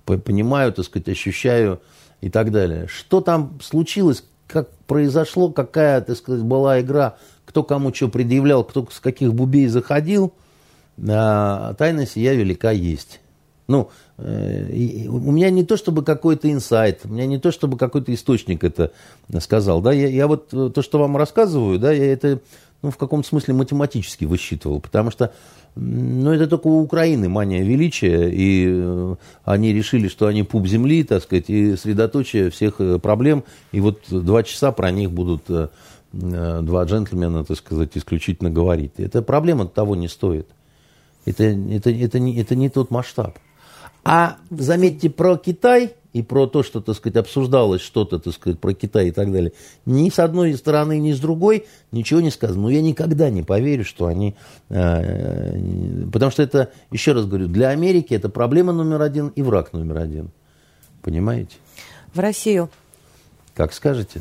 понимаю, 0.05 0.73
так 0.73 0.85
сказать, 0.85 1.09
ощущаю 1.09 1.81
и 2.21 2.31
так 2.31 2.53
далее. 2.53 2.87
Что 2.87 3.21
там 3.21 3.59
случилось, 3.63 4.25
как 4.47 4.71
произошло, 4.87 5.51
какая, 5.51 6.01
так 6.01 6.17
сказать, 6.17 6.43
была 6.43 6.81
игра, 6.81 7.17
кто 7.45 7.63
кому 7.63 7.93
что 7.93 8.09
предъявлял, 8.09 8.65
кто 8.65 8.87
с 8.91 9.01
каких 9.01 9.35
бубей 9.35 9.67
заходил, 9.67 10.33
а, 11.09 11.75
тайна 11.75 12.07
сия 12.07 12.35
велика 12.35 12.71
есть. 12.71 13.21
Ну, 13.69 13.91
э, 14.17 15.07
у 15.09 15.31
меня 15.31 15.51
не 15.51 15.63
то 15.63 15.77
чтобы 15.77 16.03
какой-то 16.03 16.51
инсайт, 16.51 17.01
у 17.05 17.09
меня 17.09 17.27
не 17.27 17.39
то 17.39 17.53
чтобы 17.53 17.77
какой-то 17.77 18.15
источник 18.15 18.65
это 18.65 18.93
сказал, 19.41 19.83
да, 19.83 19.93
я, 19.93 20.09
я 20.09 20.27
вот 20.27 20.55
э, 20.55 20.71
то, 20.75 20.81
что 20.81 20.99
вам 20.99 21.19
рассказываю, 21.19 21.79
да, 21.79 21.93
я 21.93 22.11
это, 22.11 22.41
ну, 22.83 22.91
в 22.91 22.97
каком-то 22.97 23.29
смысле 23.29 23.55
математически 23.55 24.25
высчитывал, 24.25 24.81
потому 24.81 25.11
что 25.11 25.33
но 25.81 26.35
это 26.35 26.49
только 26.49 26.67
у 26.67 26.81
Украины 26.81 27.29
мания 27.29 27.63
величия, 27.63 28.29
и 28.29 28.67
э, 28.69 29.15
они 29.45 29.73
решили, 29.73 30.09
что 30.09 30.27
они 30.27 30.43
пуп 30.43 30.67
земли, 30.67 31.05
так 31.05 31.23
сказать, 31.23 31.45
и 31.49 31.77
средоточие 31.77 32.51
всех 32.51 32.81
э, 32.81 32.99
проблем. 32.99 33.45
И 33.71 33.81
вот 33.81 34.01
два 34.09 34.43
часа 34.43 34.73
про 34.73 34.91
них 34.91 35.13
будут 35.13 35.43
э, 35.49 35.69
два 36.13 36.85
джентльмена, 36.85 37.45
так 37.45 37.57
сказать, 37.57 37.91
исключительно 37.95 38.51
говорить. 38.51 38.93
Эта 38.97 39.23
проблема 39.23 39.67
того 39.67 39.95
не 39.95 40.09
стоит. 40.09 40.49
Это, 41.27 41.45
это, 41.45 41.91
это, 41.91 42.19
не, 42.19 42.41
это 42.41 42.57
не 42.57 42.71
тот 42.71 42.91
масштаб. 42.91 43.39
А 44.03 44.39
заметьте, 44.51 45.11
про 45.11 45.37
Китай 45.37 45.93
и 46.13 46.23
про 46.23 46.47
то, 46.47 46.63
что, 46.63 46.81
так 46.81 46.97
сказать, 46.97 47.17
обсуждалось 47.17 47.81
что-то, 47.81 48.19
так 48.19 48.33
сказать, 48.33 48.59
про 48.59 48.73
Китай 48.73 49.09
и 49.09 49.11
так 49.11 49.31
далее, 49.31 49.53
ни 49.87 50.09
с 50.11 50.19
одной 50.19 50.55
стороны, 50.55 50.99
ни 50.99 51.13
с 51.13 51.21
другой 51.21 51.67
ничего 51.93 52.21
не 52.21 52.31
сказано. 52.31 52.63
Но 52.63 52.71
я 52.71 52.83
никогда 52.83 53.31
не 53.31 53.43
поверю, 53.43 53.85
что 53.85 54.07
они... 54.07 54.35
Э, 54.69 55.59
потому 56.13 56.31
что 56.31 56.43
это, 56.43 56.73
еще 56.91 57.13
раз 57.13 57.27
говорю, 57.27 57.49
для 57.49 57.69
Америки 57.69 58.15
это 58.15 58.29
проблема 58.29 58.73
номер 58.73 59.03
один 59.03 59.29
и 59.29 59.43
враг 59.43 59.73
номер 59.73 59.99
один. 59.99 60.31
Понимаете? 61.03 61.57
В 62.15 62.21
Россию. 62.21 62.71
Как 63.55 63.73
скажете. 63.73 64.21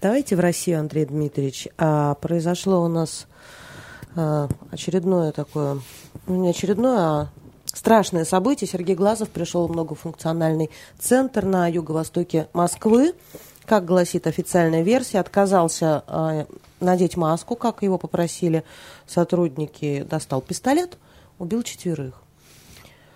Давайте 0.00 0.36
в 0.36 0.40
Россию, 0.40 0.80
Андрей 0.80 1.06
Дмитриевич. 1.06 1.68
А, 1.78 2.14
произошло 2.16 2.82
у 2.82 2.88
нас 2.88 3.26
а, 4.16 4.48
очередное 4.70 5.32
такое, 5.32 5.78
ну 6.26 6.42
не 6.42 6.50
очередное, 6.50 6.98
а 6.98 7.30
страшное 7.72 8.24
событие. 8.24 8.68
Сергей 8.68 8.94
Глазов 8.94 9.28
пришел 9.30 9.66
в 9.66 9.72
многофункциональный 9.72 10.70
центр 10.98 11.44
на 11.44 11.68
юго-востоке 11.68 12.48
Москвы. 12.52 13.14
Как 13.64 13.84
гласит 13.84 14.26
официальная 14.26 14.82
версия, 14.82 15.20
отказался 15.20 16.04
э, 16.06 16.44
надеть 16.80 17.16
маску, 17.16 17.54
как 17.54 17.82
его 17.82 17.96
попросили 17.96 18.64
сотрудники, 19.06 20.04
достал 20.08 20.40
пистолет, 20.40 20.98
убил 21.38 21.62
четверых. 21.62 22.21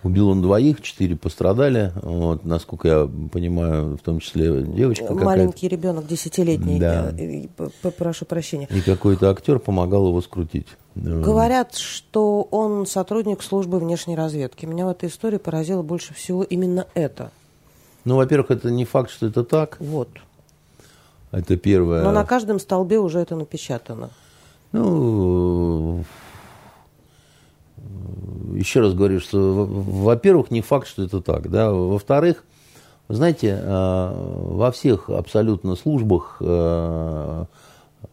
Убил 0.07 0.28
он 0.28 0.40
двоих, 0.40 0.82
четыре 0.82 1.16
пострадали. 1.16 1.90
Вот, 2.00 2.44
насколько 2.44 2.86
я 2.86 3.11
понимаю, 3.32 3.96
в 3.96 4.02
том 4.02 4.20
числе 4.20 4.62
девочка 4.62 5.12
Маленький 5.12 5.66
ребенок, 5.66 6.07
десятилетний. 6.07 6.78
Да. 6.78 7.12
Э, 7.18 7.90
прошу 7.90 8.24
прощения. 8.24 8.68
И 8.70 8.82
какой-то 8.82 9.30
актер 9.30 9.59
помогал 9.59 10.07
его 10.07 10.22
скрутить. 10.22 10.68
Говорят, 10.94 11.74
что 11.74 12.43
он 12.52 12.86
сотрудник 12.86 13.43
службы 13.43 13.81
внешней 13.81 14.14
разведки. 14.14 14.64
Меня 14.64 14.86
в 14.86 14.90
этой 14.90 15.09
истории 15.09 15.39
поразило 15.39 15.82
больше 15.82 16.14
всего 16.14 16.44
именно 16.44 16.86
это. 16.94 17.32
Ну, 18.05 18.14
во-первых, 18.14 18.52
это 18.52 18.70
не 18.70 18.85
факт, 18.85 19.10
что 19.10 19.26
это 19.26 19.43
так. 19.43 19.76
Вот. 19.81 20.09
Это 21.32 21.56
первое. 21.56 22.05
Но 22.05 22.12
на 22.12 22.24
каждом 22.24 22.60
столбе 22.60 23.01
уже 23.01 23.18
это 23.18 23.35
напечатано. 23.35 24.10
Ну, 24.70 26.05
еще 28.54 28.80
раз 28.80 28.94
говорю, 28.94 29.20
что, 29.20 29.66
во-первых, 29.66 30.50
не 30.50 30.60
факт, 30.60 30.88
что 30.88 31.02
это 31.02 31.20
так. 31.20 31.50
Да? 31.50 31.70
Во-вторых, 31.70 32.44
знаете, 33.08 33.60
э, 33.62 33.64
во 33.64 34.72
всех 34.72 35.10
абсолютно 35.10 35.76
службах, 35.76 36.38
э, 36.40 37.44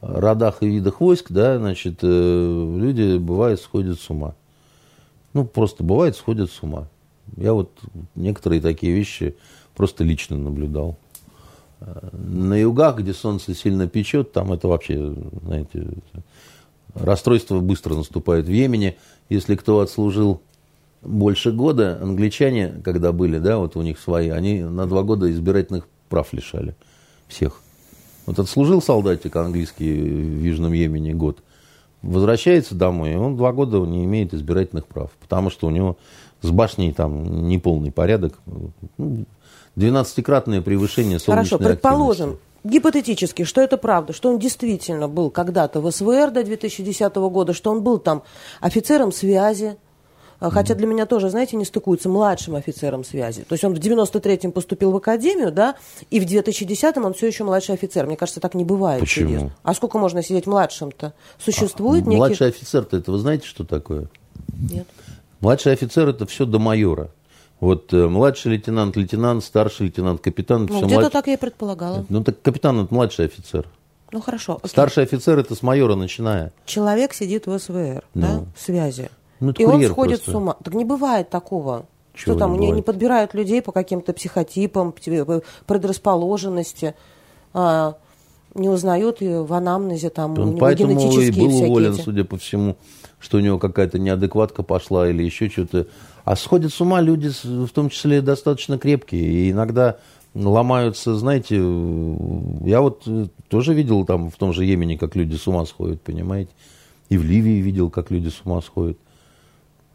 родах 0.02 0.58
и 0.62 0.68
видах 0.68 1.02
войск, 1.02 1.32
да, 1.32 1.58
значит, 1.58 2.00
э, 2.02 2.76
люди, 2.78 3.18
бывает, 3.18 3.60
сходят 3.60 4.00
с 4.00 4.10
ума. 4.10 4.36
Ну, 5.34 5.46
просто 5.46 5.84
бывает, 5.84 6.16
сходят 6.16 6.52
с 6.52 6.62
ума. 6.62 6.88
Я 7.38 7.54
вот 7.54 7.72
некоторые 8.16 8.62
такие 8.62 8.94
вещи 8.94 9.36
просто 9.76 10.04
лично 10.04 10.38
наблюдал. 10.38 10.98
На 12.12 12.54
югах, 12.54 13.00
где 13.00 13.14
солнце 13.14 13.56
сильно 13.56 13.88
печет, 13.88 14.32
там 14.32 14.54
это 14.54 14.68
вообще, 14.68 15.16
знаете, 15.44 15.88
расстройство 16.96 17.60
быстро 17.60 17.96
наступает 17.96 18.46
в 18.46 18.52
Йемене 18.52 18.98
если 19.30 19.56
кто 19.56 19.80
отслужил 19.80 20.42
больше 21.02 21.52
года, 21.52 22.00
англичане, 22.02 22.82
когда 22.84 23.12
были, 23.12 23.40
да, 23.40 23.58
вот 23.58 23.76
у 23.76 23.82
них 23.82 24.00
свои, 24.00 24.30
они 24.30 24.62
на 24.62 24.86
два 24.86 25.04
года 25.04 25.30
избирательных 25.32 25.88
прав 26.10 26.32
лишали 26.34 26.76
всех. 27.28 27.60
Вот 28.26 28.40
отслужил 28.40 28.82
солдатик 28.82 29.36
английский 29.36 29.92
в 30.02 30.44
Южном 30.44 30.72
Йемене 30.72 31.14
год, 31.14 31.40
возвращается 32.02 32.76
домой, 32.76 33.14
и 33.14 33.16
он 33.16 33.36
два 33.36 33.52
года 33.52 33.80
не 33.80 34.06
имеет 34.06 34.34
избирательных 34.34 34.88
прав, 34.88 35.10
потому 35.20 35.50
что 35.50 35.68
у 35.68 35.72
него 35.72 35.98
с 36.42 36.50
башней 36.50 36.94
там 36.94 37.48
неполный 37.48 37.92
порядок, 37.92 38.40
12-кратное 39.76 40.58
ну, 40.60 40.64
превышение 40.64 41.20
солнечной 41.20 41.58
Хорошо, 41.58 41.58
предположим, 41.58 42.30
активности 42.30 42.53
гипотетически, 42.64 43.44
что 43.44 43.62
это 43.62 43.78
правда, 43.78 44.14
что 44.14 44.30
он 44.30 44.40
действительно 44.40 45.08
был 45.08 45.30
когда-то 45.30 45.82
в 45.82 45.92
СВР 45.92 46.32
до 46.32 46.44
2010 46.44 47.16
года, 47.16 47.54
что 47.54 47.72
он 47.72 47.84
был 47.84 48.00
там 48.00 48.24
офицером 48.60 49.12
связи, 49.12 49.78
Хотя 50.40 50.76
для 50.76 50.88
меня 50.88 51.06
тоже, 51.06 51.30
знаете, 51.30 51.56
не 51.56 51.64
стыкуется 51.64 52.10
младшим 52.10 52.56
офицером 52.56 53.06
связи. 53.06 53.44
То 53.44 53.54
есть 53.54 53.64
он 53.64 53.74
в 53.74 53.78
93-м 53.78 54.52
поступил 54.52 54.92
в 54.92 54.98
академию, 54.98 55.52
да, 55.52 55.76
и 56.10 56.20
в 56.20 56.26
2010-м 56.26 57.06
он 57.06 57.14
все 57.14 57.28
еще 57.28 57.46
младший 57.46 57.76
офицер. 57.76 58.06
Мне 58.08 58.18
кажется, 58.18 58.42
так 58.42 58.54
не 58.54 58.66
бывает. 58.66 59.00
Почему? 59.00 59.30
Чудес. 59.30 59.52
А 59.64 59.74
сколько 59.74 59.98
можно 59.98 60.22
сидеть 60.22 60.46
младшим-то? 60.46 61.14
Существует 61.40 62.06
а, 62.06 62.10
некий... 62.10 62.18
Младший 62.18 62.48
офицер-то, 62.48 62.98
это 62.98 63.12
вы 63.12 63.20
знаете, 63.20 63.48
что 63.48 63.64
такое? 63.64 64.10
Нет. 64.70 64.86
Младший 65.40 65.72
офицер 65.72 66.10
это 66.10 66.26
все 66.26 66.46
до 66.46 66.60
майора. 66.60 67.10
Вот 67.64 67.94
э, 67.94 68.08
младший 68.08 68.52
лейтенант, 68.52 68.98
лейтенант, 68.98 69.42
старший 69.42 69.86
лейтенант, 69.86 70.20
капитан. 70.20 70.66
Ну, 70.70 70.80
где-то 70.80 71.02
младш... 71.02 71.12
так 71.14 71.28
я 71.28 71.34
и 71.34 71.38
предполагала. 71.38 72.06
Ну, 72.10 72.22
так 72.22 72.42
капитан 72.42 72.82
это 72.84 72.94
младший 72.94 73.26
офицер. 73.26 73.70
Ну, 74.12 74.20
хорошо. 74.20 74.58
Окей. 74.58 74.70
Старший 74.70 75.04
офицер 75.04 75.40
это 75.40 75.56
с 75.56 75.64
майора 75.64 75.96
начиная. 75.96 76.52
Человек 76.66 77.14
сидит 77.14 77.48
в 77.48 77.58
СВР, 77.58 78.04
ну. 78.16 78.22
да, 78.22 78.44
в 78.54 78.62
связи. 78.62 79.10
Ну, 79.40 79.52
и 79.52 79.64
он 79.64 79.82
сходит 79.86 80.18
просто. 80.18 80.32
с 80.32 80.36
ума. 80.36 80.58
Так 80.62 80.74
не 80.74 80.84
бывает 80.84 81.30
такого. 81.30 81.86
Чего 82.14 82.34
что 82.34 82.40
там, 82.40 82.60
не, 82.60 82.70
не 82.70 82.82
подбирают 82.82 83.34
людей 83.34 83.62
по 83.62 83.72
каким-то 83.72 84.12
психотипам, 84.12 84.94
предрасположенности, 85.66 86.96
а, 87.54 87.96
не 88.56 88.70
узнают 88.70 89.22
и 89.22 89.30
в 89.30 89.54
анамнезе 89.54 90.10
там 90.10 90.38
Он 90.38 90.58
поэтому 90.58 90.92
и 90.92 91.32
был 91.32 91.64
уволен, 91.64 91.94
эти. 91.94 92.02
судя 92.02 92.24
по 92.24 92.38
всему, 92.38 92.76
что 93.20 93.38
у 93.38 93.40
него 93.40 93.58
какая-то 93.58 94.00
неадекватка 94.00 94.64
пошла 94.64 95.10
или 95.10 95.24
еще 95.24 95.50
что-то. 95.50 95.88
А 96.24 96.36
сходят 96.36 96.74
с 96.74 96.80
ума 96.80 97.02
люди, 97.02 97.30
в 97.44 97.70
том 97.70 97.90
числе 97.90 98.22
достаточно 98.22 98.78
крепкие, 98.78 99.24
и 99.24 99.52
иногда 99.52 99.98
ломаются, 100.34 101.16
знаете, 101.16 101.56
я 101.56 102.82
вот 102.82 103.08
тоже 103.50 103.74
видел 103.74 104.06
там 104.06 104.32
в 104.32 104.36
том 104.36 104.54
же 104.54 104.66
Йемене, 104.66 104.98
как 104.98 105.16
люди 105.16 105.36
с 105.36 105.48
ума 105.48 105.66
сходят, 105.66 106.02
понимаете, 106.02 106.52
и 107.10 107.18
в 107.18 107.24
Ливии 107.24 107.62
видел, 107.62 107.90
как 107.90 108.10
люди 108.10 108.30
с 108.30 108.42
ума 108.46 108.62
сходят. 108.62 108.98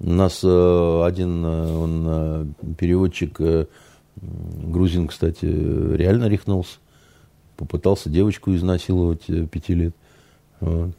У 0.01 0.11
нас 0.11 0.41
э, 0.45 1.03
один 1.05 1.45
э, 1.45 1.73
он, 1.77 2.05
э, 2.07 2.47
переводчик, 2.79 3.41
грузин, 4.17 5.09
кстати, 5.09 5.45
реально 5.45 6.29
рехнулся. 6.29 6.79
Попытался 7.57 8.09
девочку 8.09 8.55
изнасиловать 8.55 9.27
пяти 9.51 9.75
лет. 9.75 9.95
Вот. 10.61 10.91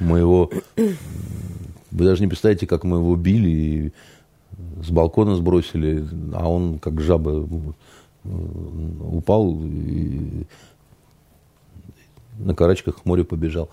Мы 0.00 0.18
его... 0.18 0.50
Вы 0.76 2.04
даже 2.04 2.22
не 2.22 2.28
представляете, 2.28 2.66
как 2.66 2.84
мы 2.84 2.98
его 2.98 3.16
били 3.16 3.50
и 3.50 3.92
с 4.82 4.90
балкона 4.90 5.36
сбросили, 5.36 6.06
а 6.34 6.48
он 6.48 6.78
как 6.78 7.00
жаба 7.00 7.48
упал 8.24 9.56
и 9.62 10.44
на 12.38 12.54
карачках 12.54 13.02
к 13.02 13.04
морю 13.04 13.24
побежал. 13.24 13.68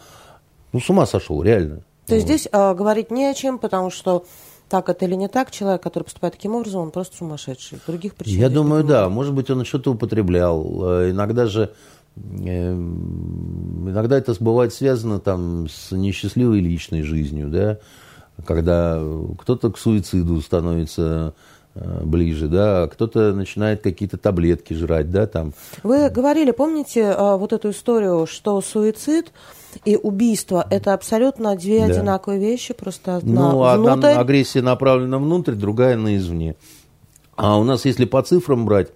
Ну, 0.73 0.79
с 0.79 0.89
ума 0.89 1.05
сошел, 1.05 1.41
реально. 1.43 1.83
То 2.07 2.15
есть 2.15 2.27
вот. 2.27 2.33
здесь 2.33 2.49
э, 2.51 2.73
говорить 2.73 3.11
не 3.11 3.25
о 3.25 3.33
чем, 3.33 3.59
потому 3.59 3.89
что 3.89 4.25
так 4.69 4.89
это 4.89 5.05
или 5.05 5.15
не 5.15 5.27
так, 5.27 5.51
человек, 5.51 5.81
который 5.81 6.03
поступает 6.03 6.33
таким 6.33 6.55
образом, 6.55 6.81
он 6.81 6.91
просто 6.91 7.17
сумасшедший. 7.17 7.79
Других 7.85 8.15
причин. 8.15 8.39
Я 8.39 8.49
думаю, 8.49 8.83
да. 8.83 9.09
Может 9.09 9.33
быть, 9.33 9.49
он 9.49 9.63
что-то 9.65 9.91
употреблял. 9.91 11.01
Э, 11.01 11.11
иногда 11.11 11.45
же 11.45 11.73
эм, 12.15 13.89
иногда 13.89 14.17
это 14.17 14.35
бывает 14.39 14.73
связано 14.73 15.19
там 15.19 15.67
с 15.69 15.91
несчастливой 15.91 16.59
личной 16.61 17.03
жизнью, 17.03 17.49
да, 17.49 17.79
когда 18.45 19.01
кто-то 19.39 19.71
к 19.71 19.77
суициду 19.77 20.41
становится 20.41 21.33
э, 21.73 22.03
ближе, 22.03 22.47
да, 22.47 22.87
кто-то 22.87 23.33
начинает 23.33 23.81
какие-то 23.81 24.17
таблетки 24.17 24.73
жрать, 24.73 25.09
да, 25.09 25.27
там. 25.27 25.53
Вы 25.83 26.09
говорили, 26.09 26.51
помните 26.51 27.01
э, 27.01 27.37
вот 27.37 27.53
эту 27.53 27.69
историю, 27.69 28.25
что 28.27 28.59
суицид 28.61 29.31
и 29.83 29.95
убийство– 29.95 30.65
это 30.69 30.93
абсолютно 30.93 31.55
две 31.55 31.79
да. 31.79 31.93
одинаковые 31.93 32.39
вещи, 32.39 32.73
просто 32.73 33.17
одна 33.17 33.51
ну, 33.51 33.59
внутрь. 33.59 34.07
одна 34.07 34.19
агрессия 34.19 34.61
направлена 34.61 35.17
внутрь, 35.17 35.53
другая 35.53 35.97
на 35.97 36.17
извне. 36.17 36.55
А 37.35 37.57
у 37.57 37.63
нас, 37.63 37.85
если 37.85 38.05
по 38.05 38.21
цифрам 38.21 38.65
брать, 38.65 38.89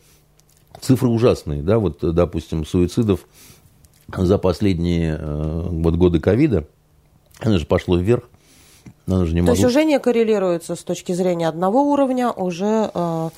цифры 0.79 1.09
ужасные, 1.09 1.61
да, 1.61 1.77
вот, 1.79 1.99
допустим, 2.01 2.65
суицидов 2.65 3.27
за 4.07 4.37
последние 4.37 5.17
э, 5.19 5.67
вот, 5.69 5.95
годы 5.95 6.19
ковида, 6.19 6.65
оно 7.39 7.57
же 7.57 7.65
пошло 7.65 7.97
вверх. 7.97 8.23
Оно 9.07 9.25
же 9.25 9.33
не 9.33 9.41
То 9.41 9.47
могло... 9.47 9.55
есть 9.55 9.65
уже 9.65 9.85
не 9.85 9.99
коррелируется 9.99 10.75
с 10.75 10.83
точки 10.83 11.11
зрения 11.13 11.47
одного 11.47 11.83
уровня, 11.91 12.31
уже... 12.31 12.91
Э... 12.93 13.29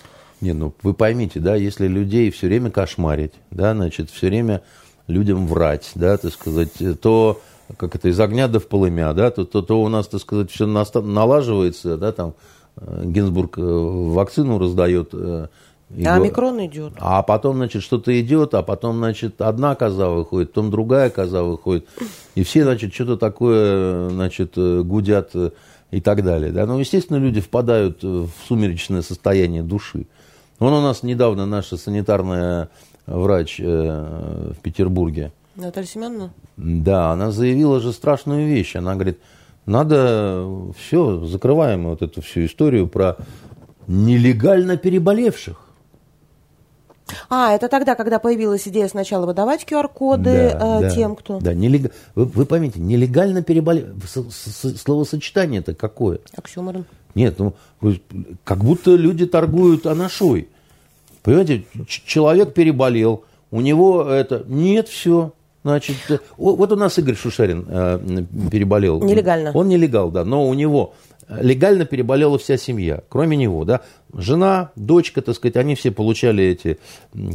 Не, 0.42 0.54
ну 0.54 0.74
вы 0.84 0.94
поймите, 0.94 1.40
да, 1.40 1.56
если 1.56 1.88
людей 1.88 2.32
все 2.32 2.48
время 2.48 2.72
кошмарить, 2.72 3.34
да, 3.52 3.74
значит, 3.74 4.10
все 4.10 4.28
время 4.28 4.62
людям 5.08 5.48
врать, 5.48 5.92
да, 5.96 6.18
так 6.18 6.34
сказать, 6.34 6.72
то 7.02 7.40
как 7.78 7.96
это 7.96 8.10
из 8.10 8.20
огня 8.20 8.48
до 8.48 8.60
в 8.60 8.68
полымя, 8.68 9.14
да, 9.14 9.32
то, 9.32 9.46
то, 9.46 9.62
то 9.62 9.82
у 9.82 9.88
нас, 9.88 10.08
так 10.08 10.22
сказать, 10.22 10.52
все 10.52 10.66
налаживается, 10.66 11.98
да, 11.98 12.12
там 12.12 12.34
э, 12.78 13.04
Гинзбург 13.06 13.58
э, 13.58 13.62
вакцину 13.62 14.60
раздает. 14.60 15.14
Э, 15.96 16.02
и 16.02 16.06
а 16.06 16.16
омикрон 16.16 16.66
идет. 16.66 16.94
А 16.98 17.22
потом, 17.24 17.58
значит, 17.58 17.84
что-то 17.84 18.20
идет, 18.20 18.54
а 18.54 18.64
потом, 18.64 18.98
значит, 18.98 19.42
одна 19.42 19.76
коза 19.76 20.10
выходит, 20.10 20.50
потом 20.50 20.72
другая 20.72 21.10
коза 21.10 21.44
выходит. 21.44 21.88
И 22.36 22.44
все, 22.44 22.64
значит, 22.64 22.94
что-то 22.94 23.18
такое, 23.18 24.10
значит, 24.10 24.58
гудят 24.58 25.36
и 25.92 26.02
так 26.02 26.24
далее. 26.24 26.52
Да? 26.52 26.66
Ну, 26.66 26.80
естественно, 26.80 27.18
люди 27.18 27.42
впадают 27.42 28.04
в 28.04 28.30
сумеречное 28.48 29.02
состояние 29.02 29.64
души. 29.64 30.08
Вон 30.60 30.74
у 30.74 30.82
нас 30.82 31.04
недавно 31.04 31.46
наша 31.46 31.76
санитарная 31.76 32.70
врач 33.08 33.60
э, 33.60 34.54
в 34.56 34.62
Петербурге. 34.62 35.32
Наталья 35.56 35.88
Семеновна? 35.88 36.34
Да, 36.56 37.12
она 37.12 37.32
заявила 37.32 37.80
же 37.80 37.92
страшную 37.92 38.48
вещь. 38.48 38.76
Она 38.76 38.94
говорит, 38.94 39.20
надо 39.66 40.48
все, 40.78 41.26
закрываем 41.26 41.88
вот 41.88 42.02
эту 42.02 42.22
всю 42.22 42.46
историю 42.46 42.88
про 42.88 43.18
нелегально 43.88 44.78
переболевших. 44.78 45.71
А, 47.30 47.54
это 47.54 47.68
тогда, 47.68 47.96
когда 47.96 48.20
появилась 48.20 48.68
идея 48.68 48.88
сначала 48.88 49.26
выдавать 49.26 49.64
QR-коды 49.64 50.24
да, 50.24 50.80
э, 50.80 50.82
да, 50.82 50.90
тем, 50.90 51.16
кто... 51.16 51.40
Да, 51.40 51.54
нелег... 51.54 51.92
вы, 52.16 52.26
вы 52.26 52.46
поймите, 52.46 52.80
нелегально 52.80 53.42
переболев... 53.42 53.88
Словосочетание 54.10 55.60
это 55.60 55.74
какое? 55.74 56.20
Оксюморон. 56.36 56.86
Нет, 57.16 57.40
ну, 57.40 57.54
как 58.44 58.64
будто 58.64 58.92
люди 58.92 59.26
торгуют 59.26 59.86
анашой. 59.86 60.48
Понимаете, 61.24 61.66
человек 61.88 62.54
переболел, 62.54 63.24
у 63.52 63.62
него 63.62 64.04
это... 64.04 64.44
Нет, 64.48 64.88
все. 64.88 65.34
Значит, 65.64 65.98
э, 66.10 66.18
вот 66.38 66.72
у 66.72 66.76
нас 66.76 66.98
Игорь 66.98 67.16
Шушарин 67.16 67.66
э, 67.68 68.24
переболел. 68.50 69.04
Нелегально. 69.04 69.52
Он 69.54 69.68
нелегал, 69.68 70.10
да, 70.10 70.26
но 70.26 70.48
у 70.48 70.54
него 70.56 70.96
легально 71.40 71.86
переболела 71.86 72.38
вся 72.38 72.58
семья, 72.58 73.02
кроме 73.10 73.38
него, 73.38 73.66
да. 73.66 73.82
Жена, 74.14 74.72
дочка, 74.76 75.22
так 75.22 75.36
сказать, 75.36 75.56
они 75.56 75.76
все 75.76 75.92
получали 75.92 76.44
эти, 76.44 76.78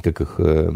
как 0.03 0.21
их, 0.21 0.35
э, 0.39 0.73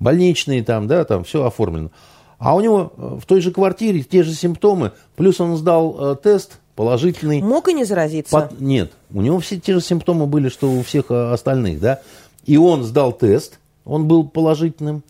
больничные 0.00 0.64
там, 0.64 0.86
да, 0.86 1.04
там 1.04 1.24
все 1.24 1.44
оформлено. 1.44 1.90
А 2.38 2.54
у 2.54 2.60
него 2.60 2.92
в 2.96 3.24
той 3.26 3.40
же 3.40 3.50
квартире 3.50 4.02
те 4.02 4.22
же 4.22 4.34
симптомы, 4.34 4.92
плюс 5.16 5.40
он 5.40 5.56
сдал 5.56 6.16
тест, 6.16 6.58
положительный. 6.76 7.42
Мог 7.42 7.68
и 7.68 7.72
не 7.72 7.84
заразиться? 7.84 8.30
Под... 8.30 8.60
Нет, 8.60 8.92
у 9.12 9.22
него 9.22 9.40
все 9.40 9.58
те 9.58 9.74
же 9.74 9.80
симптомы 9.80 10.26
были, 10.26 10.48
что 10.48 10.70
у 10.70 10.82
всех 10.82 11.10
э, 11.10 11.32
остальных, 11.32 11.80
да. 11.80 12.00
И 12.44 12.56
он 12.56 12.84
сдал 12.84 13.12
тест, 13.12 13.58
он 13.84 14.06
был 14.06 14.28
положительным. 14.28 15.02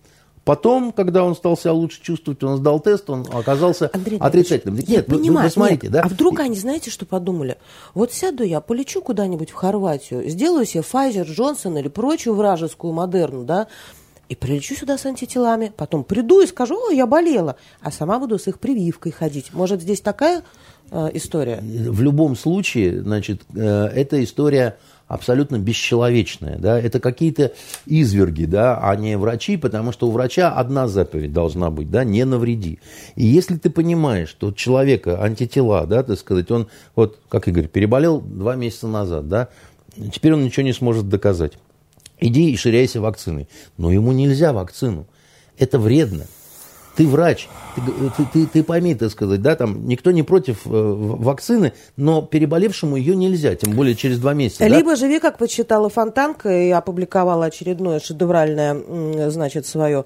Потом, 0.46 0.92
когда 0.92 1.24
он 1.24 1.34
стал 1.34 1.56
себя 1.56 1.72
лучше 1.72 2.00
чувствовать, 2.00 2.40
он 2.44 2.58
сдал 2.58 2.78
тест, 2.78 3.10
он 3.10 3.26
оказался 3.32 3.90
Андрей 3.92 4.16
отрицательным. 4.20 4.76
Нет, 4.76 4.88
я 4.88 4.98
вы, 5.00 5.18
понимаю, 5.18 5.48
вы 5.48 5.50
посмотрите, 5.50 5.86
нет. 5.88 5.92
да? 5.92 6.02
А 6.02 6.08
вдруг 6.08 6.38
они, 6.38 6.54
знаете, 6.54 6.88
что 6.88 7.04
подумали? 7.04 7.58
Вот 7.94 8.12
сяду 8.12 8.44
я, 8.44 8.60
полечу 8.60 9.02
куда-нибудь 9.02 9.50
в 9.50 9.54
Хорватию, 9.54 10.22
сделаю 10.30 10.64
себе 10.64 10.84
Pfizer, 10.84 11.24
Джонсон 11.24 11.76
или 11.78 11.88
прочую 11.88 12.36
вражескую 12.36 12.92
Модерну, 12.92 13.42
да, 13.42 13.66
и 14.28 14.36
прилечу 14.36 14.76
сюда 14.76 14.98
с 14.98 15.06
антителами, 15.06 15.72
потом 15.76 16.04
приду 16.04 16.40
и 16.40 16.46
скажу, 16.46 16.76
о, 16.76 16.92
я 16.92 17.08
болела, 17.08 17.56
а 17.80 17.90
сама 17.90 18.20
буду 18.20 18.38
с 18.38 18.46
их 18.46 18.60
прививкой 18.60 19.10
ходить. 19.10 19.52
Может, 19.52 19.82
здесь 19.82 20.00
такая 20.00 20.44
Э, 20.90 21.08
история? 21.14 21.58
В 21.62 22.00
любом 22.00 22.36
случае, 22.36 23.02
значит, 23.02 23.42
э, 23.54 23.60
эта 23.60 24.22
история 24.22 24.76
абсолютно 25.08 25.58
бесчеловечная, 25.58 26.58
да, 26.58 26.80
это 26.80 26.98
какие-то 27.00 27.52
изверги, 27.86 28.44
да, 28.44 28.78
а 28.82 28.94
не 28.96 29.16
врачи, 29.16 29.56
потому 29.56 29.92
что 29.92 30.08
у 30.08 30.10
врача 30.10 30.52
одна 30.52 30.88
заповедь 30.88 31.32
должна 31.32 31.70
быть, 31.70 31.90
да, 31.90 32.04
не 32.04 32.24
навреди. 32.24 32.80
И 33.14 33.24
если 33.24 33.56
ты 33.56 33.70
понимаешь, 33.70 34.28
что 34.28 34.48
у 34.48 34.52
человека 34.52 35.22
антитела, 35.22 35.86
да, 35.86 36.02
так 36.02 36.18
сказать, 36.18 36.50
он, 36.50 36.68
вот, 36.94 37.20
как 37.28 37.46
Игорь, 37.48 37.68
переболел 37.68 38.20
два 38.20 38.56
месяца 38.56 38.88
назад, 38.88 39.28
да, 39.28 39.48
теперь 40.12 40.34
он 40.34 40.44
ничего 40.44 40.64
не 40.64 40.72
сможет 40.72 41.08
доказать. 41.08 41.52
Иди 42.18 42.50
и 42.50 42.56
ширяйся 42.56 43.00
вакциной. 43.00 43.48
Но 43.76 43.92
ему 43.92 44.12
нельзя 44.12 44.52
вакцину. 44.52 45.06
Это 45.58 45.78
вредно. 45.78 46.24
Ты 46.96 47.06
врач, 47.06 47.48
ты, 47.74 47.82
ты, 48.16 48.28
ты, 48.32 48.46
ты 48.46 48.62
пойми, 48.62 48.94
так 48.94 49.10
сказать, 49.10 49.42
да, 49.42 49.54
там 49.54 49.86
никто 49.86 50.10
не 50.10 50.22
против 50.22 50.66
э, 50.66 50.70
вакцины, 50.70 51.74
но 51.96 52.22
переболевшему 52.22 52.96
ее 52.96 53.14
нельзя, 53.14 53.54
тем 53.54 53.72
более 53.72 53.94
через 53.94 54.18
два 54.18 54.32
месяца. 54.34 54.66
Либо 54.66 54.90
да? 54.90 54.96
живи, 54.96 55.20
как 55.20 55.38
почитала 55.38 55.88
Фонтанка 55.88 56.50
и 56.50 56.70
опубликовала 56.70 57.46
очередное 57.46 58.00
шедевральное, 58.00 59.30
значит, 59.30 59.66
свое 59.66 60.04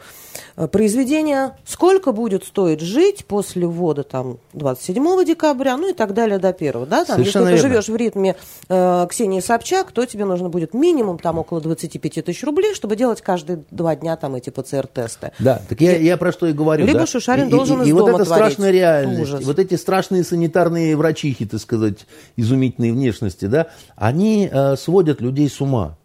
э, 0.57 0.67
произведение. 0.67 1.57
Сколько 1.65 2.12
будет 2.12 2.45
стоить 2.45 2.81
жить 2.81 3.25
после 3.25 3.67
ввода 3.67 4.03
там 4.03 4.39
27 4.55 5.25
декабря, 5.25 5.77
ну 5.77 5.91
и 5.91 5.93
так 5.93 6.12
далее 6.12 6.39
до 6.39 6.49
1, 6.49 6.87
да? 6.87 7.05
Там, 7.05 7.17
Совершенно 7.17 7.49
если 7.51 7.57
верно. 7.57 7.69
ты 7.69 7.69
живешь 7.69 7.89
в 7.89 7.97
ритме 7.97 8.37
э, 8.69 9.07
Ксении 9.09 9.41
Собчак, 9.41 9.93
то 9.93 10.05
тебе 10.07 10.25
нужно 10.25 10.49
будет 10.49 10.75
минимум 10.75 11.19
там 11.19 11.39
около 11.39 11.61
25 11.61 12.25
тысяч 12.25 12.43
рублей, 12.43 12.75
чтобы 12.75 12.97
делать 12.97 13.21
каждые 13.21 13.62
два 13.71 13.95
дня 13.95 14.17
там 14.17 14.35
эти 14.35 14.51
ПЦР-тесты. 14.51 15.33
Да, 15.39 15.62
так 15.69 15.81
я, 15.81 15.97
я 15.97 16.17
про 16.17 16.33
что 16.33 16.47
и 16.47 16.53
говорю. 16.53 16.80
Либо 16.86 17.01
да? 17.01 17.07
Шушарин 17.07 17.48
и, 17.48 17.51
должен 17.51 17.81
и, 17.81 17.85
из 17.85 17.89
и 17.89 17.93
дома 17.93 18.02
вот 18.02 18.09
это 18.20 18.24
творить. 18.24 18.52
страшная 18.52 18.70
реальность, 18.70 19.23
Ужас. 19.23 19.44
вот 19.44 19.59
эти 19.59 19.74
страшные 19.74 20.24
санитарные 20.24 20.97
врачихи, 20.97 21.47
так 21.47 21.61
сказать, 21.61 22.07
изумительной 22.36 22.93
внешности, 22.93 23.47
да, 23.47 23.69
они 23.97 24.48
э, 24.51 24.77
сводят 24.77 25.20
людей 25.20 25.48
с 25.48 25.61
ума. 25.61 25.97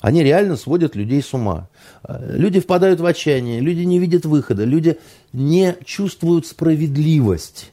Они 0.00 0.22
реально 0.22 0.56
сводят 0.56 0.94
людей 0.94 1.22
с 1.22 1.32
ума. 1.34 1.68
Э, 2.06 2.36
Люди 2.36 2.60
впадают 2.60 3.00
в 3.00 3.06
отчаяние, 3.06 3.60
люди 3.60 3.80
не 3.80 3.98
видят 3.98 4.24
выхода, 4.26 4.64
люди 4.64 4.98
не 5.32 5.74
чувствуют 5.84 6.46
справедливость. 6.46 7.72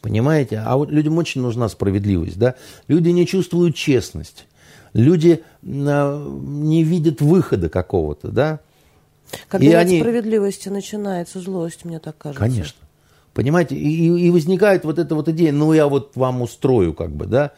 Понимаете? 0.00 0.60
А 0.66 0.76
вот 0.76 0.90
людям 0.90 1.16
очень 1.18 1.40
нужна 1.40 1.68
справедливость, 1.68 2.36
да? 2.38 2.56
Люди 2.88 3.10
не 3.10 3.26
чувствуют 3.26 3.76
честность. 3.76 4.46
Люди 4.92 5.42
э, 5.62 6.26
не 6.42 6.82
видят 6.82 7.20
выхода 7.20 7.68
какого-то, 7.68 8.28
да? 8.28 8.60
Когда 9.48 9.66
И 9.66 9.68
нет 9.70 9.78
они- 9.78 10.00
справедливости 10.00 10.68
начинается 10.68 11.40
злость, 11.40 11.84
мне 11.84 11.98
так 11.98 12.16
кажется. 12.18 12.40
Конечно. 12.42 12.78
Понимаете, 13.34 13.74
и, 13.76 14.06
и- 14.26 14.30
возникает 14.30 14.84
вот 14.84 14.98
эта 14.98 15.14
вот 15.14 15.28
идея, 15.28 15.52
ну 15.52 15.72
я 15.72 15.88
вот 15.88 16.12
вам 16.16 16.42
устрою, 16.42 16.92
как 16.92 17.10
бы, 17.10 17.26
да? 17.26 17.52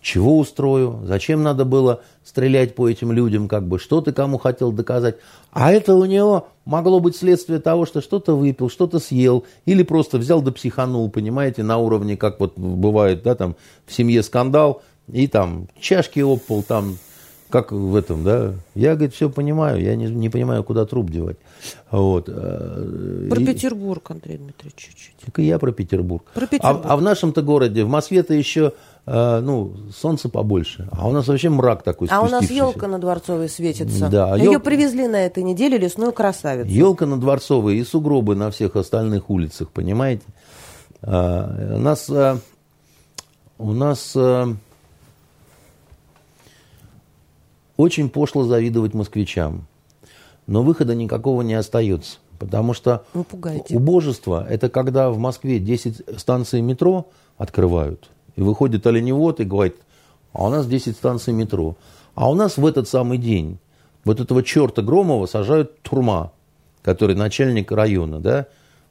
Чего 0.00 0.38
устрою? 0.38 1.00
Зачем 1.04 1.44
надо 1.44 1.64
было 1.64 2.02
стрелять 2.24 2.74
по 2.74 2.88
этим 2.88 3.12
людям, 3.12 3.46
как 3.46 3.66
бы, 3.68 3.78
что 3.78 4.00
ты 4.00 4.12
кому 4.12 4.36
хотел 4.38 4.72
доказать? 4.72 5.16
А 5.52 5.72
это 5.72 5.94
у 5.94 6.04
него 6.04 6.48
могло 6.64 6.98
быть 6.98 7.14
следствие 7.16 7.60
того, 7.60 7.86
что 7.86 8.00
что-то 8.00 8.34
выпил, 8.36 8.68
что-то 8.68 8.98
съел, 8.98 9.44
или 9.64 9.84
просто 9.84 10.18
взял 10.18 10.42
да 10.42 10.50
психанул, 10.50 11.08
понимаете, 11.08 11.62
на 11.62 11.78
уровне, 11.78 12.16
как 12.16 12.40
вот 12.40 12.58
бывает, 12.58 13.22
да, 13.22 13.36
там, 13.36 13.54
в 13.86 13.94
семье 13.94 14.24
скандал, 14.24 14.82
и 15.12 15.28
там 15.28 15.68
чашки 15.80 16.18
опал, 16.20 16.62
там, 16.64 16.98
как 17.52 17.70
в 17.70 17.94
этом, 17.94 18.24
да. 18.24 18.54
Я, 18.74 18.94
говорит, 18.94 19.14
все 19.14 19.28
понимаю, 19.30 19.80
я 19.80 19.94
не, 19.94 20.06
не 20.06 20.28
понимаю, 20.30 20.64
куда 20.64 20.86
труп 20.86 21.10
девать. 21.10 21.36
Вот. 21.90 22.24
э, 22.28 23.26
Про 23.30 23.40
и- 23.40 23.44
Петербург, 23.44 24.10
Андрей 24.10 24.38
Дмитриевич, 24.38 24.74
чуть-чуть. 24.76 25.14
так 25.24 25.38
и 25.38 25.44
я 25.44 25.58
про 25.58 25.70
Петербург. 25.70 26.24
Про 26.34 26.46
Петербург. 26.46 26.80
А, 26.86 26.94
а 26.94 26.96
в 26.96 27.02
нашем-то 27.02 27.42
городе, 27.42 27.84
в 27.84 27.88
Москве-то 27.88 28.32
еще, 28.34 28.72
э, 29.06 29.40
ну, 29.40 29.74
солнце 29.94 30.28
побольше. 30.28 30.88
А 30.90 31.06
у 31.06 31.12
нас 31.12 31.28
вообще 31.28 31.50
мрак 31.50 31.82
такой 31.82 32.08
А 32.10 32.22
у 32.22 32.28
нас 32.28 32.50
елка 32.50 32.88
на 32.88 32.98
Дворцовой 32.98 33.48
светится. 33.48 34.08
Да, 34.08 34.34
Ее 34.36 34.52
ел- 34.52 34.60
привезли 34.60 35.06
на 35.06 35.24
этой 35.26 35.42
неделе, 35.42 35.76
лесную 35.78 36.12
красавицу. 36.12 36.70
Елка 36.70 37.06
на 37.06 37.20
Дворцовой 37.20 37.76
и 37.76 37.84
сугробы 37.84 38.34
на 38.34 38.50
всех 38.50 38.74
остальных 38.76 39.28
улицах, 39.30 39.68
понимаете? 39.70 40.24
А, 41.02 41.74
у 41.76 41.78
нас, 41.78 42.08
а, 42.10 42.38
у 43.58 43.72
нас 43.72 44.12
а, 44.16 44.54
очень 47.76 48.08
пошло 48.08 48.44
завидовать 48.44 48.94
москвичам, 48.94 49.66
но 50.46 50.62
выхода 50.62 50.94
никакого 50.94 51.42
не 51.42 51.54
остается, 51.54 52.18
потому 52.38 52.74
что 52.74 53.04
убожество– 53.70 54.46
это 54.48 54.68
когда 54.68 55.10
в 55.10 55.18
Москве 55.18 55.58
10 55.58 56.18
станций 56.18 56.60
метро 56.60 57.08
открывают, 57.36 58.10
и 58.36 58.42
выходит 58.42 58.86
оленевод 58.86 59.40
и 59.40 59.44
говорит, 59.44 59.76
а 60.32 60.46
у 60.46 60.48
нас 60.48 60.66
10 60.66 60.96
станций 60.96 61.32
метро. 61.32 61.76
А 62.14 62.30
у 62.30 62.34
нас 62.34 62.56
в 62.56 62.66
этот 62.66 62.88
самый 62.88 63.18
день 63.18 63.58
вот 64.04 64.20
этого 64.20 64.42
черта 64.42 64.82
Громова 64.82 65.26
сажают 65.26 65.80
турма, 65.82 66.32
который 66.82 67.14
начальник 67.16 67.70
района, 67.70 68.20
да? 68.20 68.46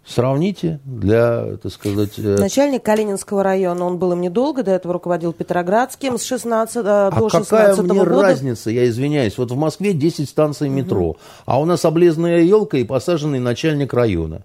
Сравните 0.06 0.80
для, 0.84 1.58
так 1.58 1.72
сказать... 1.72 2.18
э, 2.18 2.38
Начальник 2.38 2.84
Калининского 2.84 3.44
района, 3.44 3.86
он 3.86 4.00
был 4.00 4.14
им 4.14 4.22
недолго, 4.22 4.64
до 4.64 4.72
этого 4.72 4.94
руководил 4.96 5.32
Петроградским 5.32 6.18
с 6.18 6.24
16 6.24 6.76
э, 6.78 6.80
А 6.80 7.12
до 7.12 7.30
какая 7.30 7.76
16 7.76 7.84
мне 7.84 8.00
года. 8.00 8.22
разница, 8.22 8.72
я 8.72 8.90
извиняюсь, 8.90 9.38
вот 9.38 9.52
в 9.52 9.56
Москве 9.56 9.94
10 9.94 10.28
станций 10.28 10.70
метро, 10.70 11.18
а 11.46 11.62
у 11.62 11.66
нас 11.66 11.86
облезная 11.86 12.42
елка 12.42 12.78
и 12.78 12.84
посаженный 12.84 13.40
начальник 13.40 13.94
района. 13.94 14.42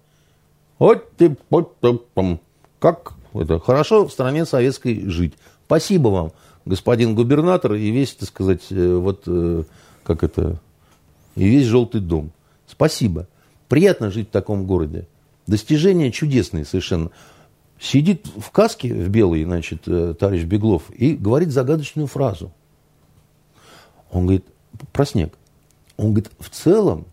Вот 0.77 1.11
ты, 1.17 1.35
вот 1.49 1.75
ты, 1.79 1.99
как 2.77 3.13
это, 3.33 3.59
хорошо 3.59 4.07
в 4.07 4.11
стране 4.11 4.45
советской 4.45 5.09
жить. 5.09 5.33
Спасибо 5.65 6.09
вам, 6.09 6.31
господин 6.65 7.15
губернатор, 7.15 7.73
и 7.73 7.89
весь, 7.89 8.13
так 8.13 8.29
сказать, 8.29 8.61
э, 8.69 8.95
вот, 8.95 9.23
э, 9.25 9.63
как 10.03 10.23
это, 10.23 10.59
и 11.35 11.47
весь 11.47 11.65
желтый 11.65 11.99
дом. 11.99 12.31
Спасибо. 12.67 13.27
Приятно 13.69 14.11
жить 14.11 14.29
в 14.29 14.31
таком 14.31 14.67
городе. 14.67 15.07
Достижения 15.47 16.11
чудесные 16.11 16.65
совершенно. 16.65 17.09
Сидит 17.79 18.27
в 18.35 18.51
каске 18.51 18.93
в 18.93 19.09
белой, 19.09 19.43
значит, 19.43 19.83
э, 19.87 20.13
товарищ 20.19 20.43
Беглов 20.43 20.89
и 20.89 21.15
говорит 21.15 21.51
загадочную 21.51 22.07
фразу. 22.07 22.51
Он 24.11 24.23
говорит, 24.23 24.45
про 24.91 25.05
снег. 25.05 25.33
Он 25.95 26.07
говорит, 26.07 26.31
в 26.39 26.49
целом 26.49 27.05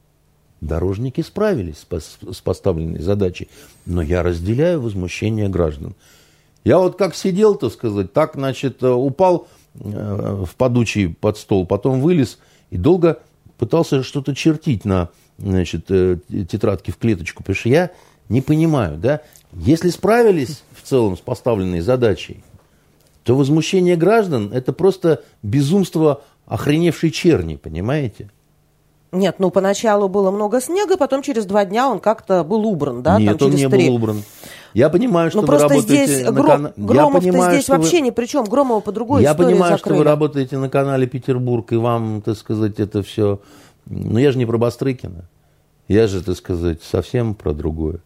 дорожники 0.61 1.20
справились 1.20 1.78
с 1.78 1.86
пос- 1.89 2.32
с 2.32 2.40
поставленной 2.40 3.01
задачей, 3.01 3.48
но 3.86 4.02
я 4.02 4.23
разделяю 4.23 4.81
возмущение 4.81 5.48
граждан. 5.48 5.94
Я 6.65 6.78
вот 6.78 6.97
как 6.97 7.15
сидел, 7.15 7.56
так 7.56 7.73
сказать, 7.73 8.12
так, 8.12 8.32
значит, 8.35 8.82
э, 8.82 8.89
упал 8.89 9.47
э, 9.74 10.44
в 10.44 10.56
падучий 10.56 11.11
под 11.11 11.36
стол, 11.36 11.66
потом 11.66 12.01
вылез 12.01 12.39
и 12.70 12.78
долго 12.78 13.20
пытался 13.59 14.02
что-то 14.02 14.35
чертить 14.35 14.85
на 14.85 15.11
значит, 15.39 15.86
тетрадке 15.86 16.90
в 16.90 16.97
клеточку, 16.97 17.43
потому 17.43 17.56
что 17.56 17.69
я 17.69 17.90
не 18.28 18.40
понимаю, 18.40 18.96
да, 18.98 19.20
если 19.52 19.90
справились 19.90 20.62
в 20.72 20.82
целом 20.86 21.16
с 21.16 21.20
поставленной 21.20 21.80
задачей, 21.80 22.42
то 23.22 23.36
возмущение 23.36 23.96
граждан– 23.96 24.51
это 24.55 24.72
просто 24.72 25.22
безумство 25.42 26.22
охреневшей 26.46 27.10
черни, 27.10 27.56
понимаете? 27.56 28.30
Нет, 29.12 29.36
ну 29.38 29.51
поначалу 29.51 30.09
было 30.09 30.30
много 30.32 30.60
снега, 30.60 30.96
потом 30.96 31.22
через 31.22 31.46
два 31.46 31.64
дня 31.64 31.88
он 31.88 32.01
как-то 32.01 32.42
был 32.42 32.66
убран, 32.66 33.02
да? 33.02 33.18
Нет, 33.20 33.38
там 33.38 33.48
он 33.48 33.55
не 33.55 33.68
три. 33.68 33.86
был 33.88 33.94
убран. 33.94 34.22
Я 34.74 34.88
понимаю, 34.88 35.30
что 35.30 35.38
Ну 35.38 35.42
вы 35.42 35.46
просто 35.46 35.68
работаете 35.68 36.06
здесь 36.06 36.24
на 36.24 36.30
Гро- 36.30 36.46
кана- 36.46 36.72
Я 36.76 36.84
Громов-то 36.84 37.20
понимаю, 37.28 37.52
здесь 37.52 37.62
что 37.64 37.72
вы- 37.74 37.78
вообще 37.78 38.01
ни 38.01 38.10
при 38.10 38.26
чем. 38.26 38.44
Громова 38.44 38.80
по 38.80 38.90
другой 38.90 39.22
Я 39.22 39.30
истории 39.30 39.52
понимаю, 39.52 39.76
закрыли. 39.76 39.94
что 39.94 39.98
вы 39.98 40.05
работаете 40.05 40.59
на 40.59 40.68
канале 40.68 41.06
Петербург, 41.06 41.72
и 41.72 41.76
вам, 41.76 42.22
так 42.22 42.36
сказать, 42.36 42.80
это 42.80 43.05
все... 43.05 43.38
Но 43.86 44.18
я 44.18 44.32
же 44.32 44.38
не 44.38 44.46
про 44.46 44.59
Бастрыкина. 44.59 45.26
Я 45.86 46.09
же, 46.09 46.20
так 46.24 46.36
сказать, 46.36 46.82
совсем 46.82 47.34
про 47.36 47.52
другое. 47.52 48.01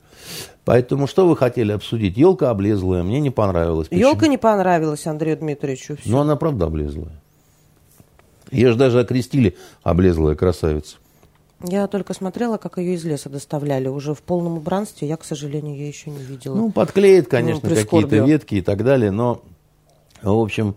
Поэтому 0.68 1.06
что 1.06 1.26
вы 1.26 1.34
хотели 1.34 1.72
обсудить? 1.72 2.18
Елка 2.18 2.50
облезлая, 2.50 3.02
мне 3.02 3.20
не 3.20 3.30
понравилось. 3.30 3.88
Почему? 3.88 4.06
Елка 4.06 4.26
не 4.26 4.36
понравилась 4.36 5.06
Андрею 5.06 5.38
Дмитриевичу. 5.38 5.96
всё. 5.96 6.10
Ну, 6.10 6.18
она 6.18 6.36
правда 6.36 6.66
облезлая. 6.66 7.22
Ее 8.50 8.72
же 8.72 8.76
даже 8.76 9.00
окрестили 9.00 9.56
облезлая 9.82 10.34
красавица. 10.34 10.98
Я 11.64 11.86
только 11.86 12.12
смотрела, 12.12 12.58
как 12.58 12.76
ее 12.76 12.96
из 12.96 13.04
леса 13.06 13.30
доставляли. 13.30 13.88
Уже 13.88 14.12
в 14.12 14.20
полном 14.20 14.58
убранстве 14.58 15.08
я, 15.08 15.16
к 15.16 15.24
сожалению, 15.24 15.74
ее 15.74 15.88
еще 15.88 16.10
не 16.10 16.22
видела. 16.22 16.54
Ну, 16.54 16.70
подклеит, 16.70 17.28
конечно, 17.28 17.66
Ну, 17.66 17.74
какие-то 17.74 18.16
ветки 18.16 18.56
и 18.56 18.60
так 18.60 18.84
далее, 18.84 19.10
но, 19.10 19.40
в 20.20 20.38
общем, 20.38 20.74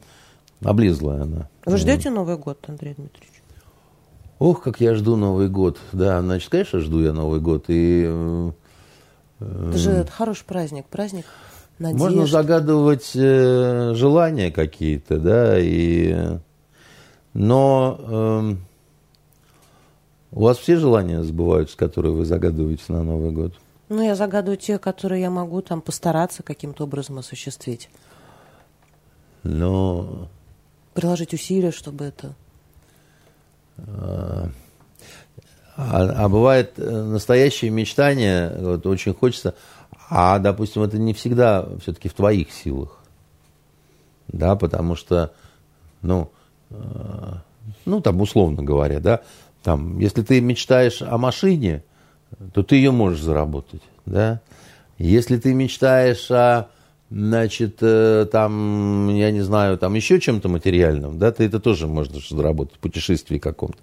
облезлая 0.63 1.23
она. 1.23 1.49
Вы 1.65 1.75
ждете 1.75 2.11
Новый 2.11 2.37
год, 2.37 2.59
Андрей 2.65 2.93
Дмитриевич? 2.93 3.41
Ох, 4.39 4.63
как 4.63 4.79
я 4.79 4.95
жду 4.95 5.17
Новый 5.17 5.49
год. 5.49 5.79
Да, 5.91 6.21
значит, 6.21 6.49
конечно, 6.49 6.79
жду 6.79 7.01
я 7.01 7.11
Новый 7.11 7.41
год. 7.41 7.65
И 7.67 8.05
э, 8.07 8.51
Это 9.41 9.77
же 9.77 9.91
это 9.91 10.11
хороший 10.11 10.45
праздник, 10.45 10.85
праздник 10.85 11.25
надежд. 11.79 12.03
можно 12.03 12.25
загадывать 12.27 13.11
э, 13.15 13.93
желания 13.95 14.51
какие-то, 14.51 15.17
да, 15.17 15.59
и... 15.59 16.37
Но 17.33 17.97
эм, 18.41 18.65
у 20.31 20.43
вас 20.43 20.57
все 20.57 20.75
желания 20.75 21.23
сбываются, 21.23 21.77
которые 21.77 22.13
вы 22.13 22.25
загадываете 22.25 22.83
на 22.89 23.03
Новый 23.03 23.31
год? 23.31 23.53
Ну, 23.87 24.01
я 24.01 24.15
загадываю 24.15 24.57
те, 24.57 24.77
которые 24.77 25.21
я 25.21 25.29
могу 25.29 25.61
там 25.61 25.81
постараться 25.81 26.43
каким-то 26.43 26.83
образом 26.83 27.19
осуществить. 27.19 27.89
Но 29.43 30.27
Приложить 30.93 31.33
усилия, 31.33 31.71
чтобы 31.71 32.05
это... 32.05 32.33
А, 35.75 36.25
а 36.25 36.29
бывает 36.29 36.73
э, 36.77 37.03
настоящее 37.03 37.71
мечтание, 37.71 38.53
вот 38.59 38.85
очень 38.85 39.13
хочется, 39.13 39.55
а, 40.09 40.39
допустим, 40.39 40.83
это 40.83 40.97
не 40.97 41.13
всегда 41.13 41.65
все-таки 41.81 42.09
в 42.09 42.13
твоих 42.13 42.51
силах. 42.51 42.99
Да, 44.27 44.55
потому 44.55 44.95
что, 44.95 45.33
ну, 46.01 46.31
э, 46.69 46.75
ну, 47.85 48.01
там, 48.01 48.21
условно 48.21 48.63
говоря, 48.63 48.99
да, 48.99 49.21
там, 49.63 49.99
если 49.99 50.21
ты 50.21 50.41
мечтаешь 50.41 51.01
о 51.01 51.17
машине, 51.17 51.83
то 52.53 52.63
ты 52.63 52.75
ее 52.75 52.91
можешь 52.91 53.21
заработать. 53.21 53.81
да. 54.05 54.41
Если 54.97 55.37
ты 55.37 55.53
мечтаешь 55.53 56.29
о, 56.29 56.67
значит, 57.09 57.77
э, 57.81 58.27
там, 58.31 59.09
я 59.09 59.31
не 59.31 59.41
знаю, 59.41 59.77
там 59.77 59.95
еще 59.95 60.19
чем-то 60.19 60.47
материальном, 60.47 61.17
да, 61.17 61.31
ты 61.31 61.45
это 61.45 61.59
тоже 61.59 61.87
можешь 61.87 62.29
заработать, 62.29 62.77
путешествии 62.77 63.39
каком-то. 63.39 63.79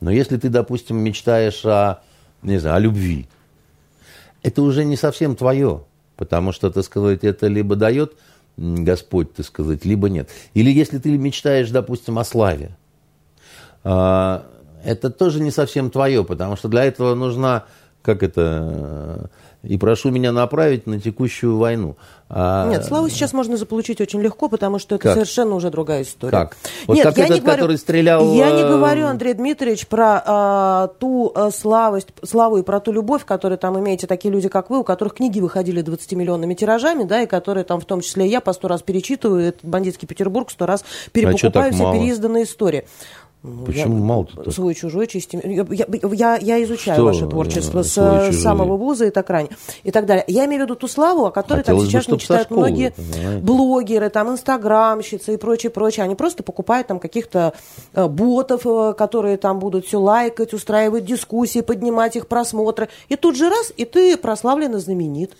Но 0.00 0.10
если 0.10 0.36
ты, 0.36 0.48
допустим, 0.48 0.98
мечтаешь 0.98 1.64
о, 1.64 2.02
не 2.42 2.58
знаю, 2.58 2.76
о 2.76 2.80
любви, 2.80 3.26
это 4.42 4.62
уже 4.62 4.84
не 4.84 4.96
совсем 4.96 5.36
твое, 5.36 5.84
потому 6.16 6.52
что, 6.52 6.70
так 6.70 6.84
сказать, 6.84 7.24
это 7.24 7.46
либо 7.46 7.76
дает 7.76 8.16
Господь, 8.56 9.34
так 9.34 9.46
сказать, 9.46 9.84
либо 9.84 10.08
нет. 10.08 10.30
Или 10.54 10.70
если 10.70 10.98
ты 10.98 11.16
мечтаешь, 11.16 11.70
допустим, 11.70 12.18
о 12.18 12.24
славе, 12.24 12.76
а, 13.84 14.46
это 14.84 15.10
тоже 15.10 15.40
не 15.40 15.50
совсем 15.50 15.90
твое, 15.90 16.24
потому 16.24 16.56
что 16.56 16.68
для 16.68 16.84
этого 16.84 17.14
нужна, 17.14 17.64
как 18.02 18.22
это, 18.22 19.30
и 19.66 19.76
прошу 19.78 20.10
меня 20.10 20.32
направить 20.32 20.86
на 20.86 21.00
текущую 21.00 21.56
войну. 21.58 21.96
А... 22.28 22.68
Нет, 22.68 22.84
славу 22.84 23.08
сейчас 23.08 23.32
можно 23.32 23.56
заполучить 23.56 24.00
очень 24.00 24.20
легко, 24.20 24.48
потому 24.48 24.80
что 24.80 24.96
это 24.96 25.04
как? 25.04 25.14
совершенно 25.14 25.54
уже 25.54 25.70
другая 25.70 26.02
история. 26.02 26.32
Как? 26.32 26.56
Вот 26.86 26.96
Нет, 26.96 27.04
как 27.04 27.18
я 27.18 27.24
этот, 27.24 27.36
не 27.36 27.40
говорю, 27.40 27.56
который 27.56 27.78
стрелял... 27.78 28.34
Я 28.34 28.50
не 28.50 28.62
э, 28.62 28.68
говорю, 28.68 29.06
Андрей 29.06 29.34
Дмитриевич, 29.34 29.86
про 29.86 30.22
а, 30.26 30.88
ту 30.98 31.30
а, 31.34 31.52
славость, 31.52 32.08
славу 32.24 32.58
и 32.58 32.62
про 32.62 32.80
ту 32.80 32.90
любовь, 32.90 33.24
которую 33.24 33.58
там 33.58 33.78
имеете 33.78 34.08
такие 34.08 34.32
люди, 34.32 34.48
как 34.48 34.70
вы, 34.70 34.80
у 34.80 34.84
которых 34.84 35.14
книги 35.14 35.38
выходили 35.38 35.84
20-миллионными 35.84 36.54
тиражами, 36.54 37.04
да, 37.04 37.22
и 37.22 37.26
которые 37.26 37.62
там, 37.62 37.80
в 37.80 37.84
том 37.84 38.00
числе 38.00 38.26
я, 38.26 38.40
по 38.40 38.52
сто 38.52 38.66
раз 38.66 38.82
перечитываю 38.82 39.42
этот 39.42 39.64
бандитский 39.64 40.08
Петербург, 40.08 40.50
сто 40.50 40.66
раз 40.66 40.84
перепокупаю 41.12 41.70
а 41.70 41.72
все 41.72 41.92
переизданные 41.92 42.42
истории. 42.42 42.86
Ну, 43.46 43.64
Почему 43.64 44.04
мало-то? 44.04 44.50
Свой 44.50 44.74
чужой 44.74 45.06
чистим. 45.06 45.40
Я, 45.44 45.86
я, 46.12 46.36
я 46.36 46.64
изучаю 46.64 46.96
Что? 46.96 47.04
ваше 47.04 47.26
творчество 47.26 47.82
с 47.82 47.94
чужой. 47.94 48.32
самого 48.32 48.76
вуза 48.76 49.06
и 49.06 49.10
так 49.10 49.30
ранее. 49.30 49.52
И 49.84 49.92
так 49.92 50.04
далее. 50.04 50.24
Я 50.26 50.46
имею 50.46 50.62
в 50.62 50.64
виду 50.64 50.74
ту 50.74 50.88
славу, 50.88 51.26
о 51.26 51.30
которой 51.30 51.62
там 51.62 51.78
сейчас 51.80 52.06
бы, 52.06 52.14
мечтают 52.14 52.46
школы, 52.46 52.62
многие 52.62 52.90
понимаете? 52.90 53.44
блогеры, 53.44 54.10
там, 54.10 54.32
инстаграмщицы 54.32 55.34
и 55.34 55.36
прочее, 55.36 55.70
прочее. 55.70 56.02
Они 56.02 56.16
просто 56.16 56.42
покупают 56.42 56.88
там 56.88 56.98
каких-то 56.98 57.52
э, 57.94 58.08
ботов, 58.08 58.62
э, 58.66 58.94
которые 58.98 59.36
там 59.36 59.60
будут 59.60 59.86
все 59.86 60.00
лайкать, 60.00 60.52
устраивать 60.52 61.04
дискуссии, 61.04 61.60
поднимать 61.60 62.16
их 62.16 62.26
просмотры. 62.26 62.88
И 63.08 63.14
тут 63.14 63.36
же 63.36 63.48
раз, 63.48 63.72
и 63.76 63.84
ты 63.84 64.16
прославлен 64.16 64.74
и 64.74 64.78
знаменит. 64.80 65.36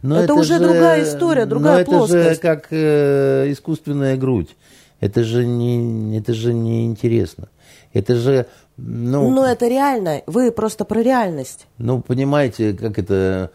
Но 0.00 0.14
это, 0.14 0.24
это 0.24 0.34
уже 0.34 0.54
же, 0.54 0.60
другая 0.60 1.04
история, 1.04 1.44
другая 1.44 1.80
но 1.80 1.84
плоскость. 1.84 2.14
Это 2.14 2.34
же 2.34 2.40
как 2.40 2.68
э, 2.70 3.52
искусственная 3.52 4.16
грудь. 4.16 4.56
Это 5.02 5.24
же 5.24 5.44
не, 5.44 6.16
это 6.16 6.32
же 6.32 6.54
не 6.54 6.86
интересно. 6.86 7.48
Это 7.92 8.14
же, 8.14 8.46
ну... 8.76 9.30
Ну, 9.30 9.42
это 9.42 9.66
реально. 9.66 10.22
Вы 10.26 10.52
просто 10.52 10.84
про 10.84 11.02
реальность. 11.02 11.66
Ну, 11.76 12.00
понимаете, 12.00 12.72
как 12.72 13.00
это, 13.00 13.50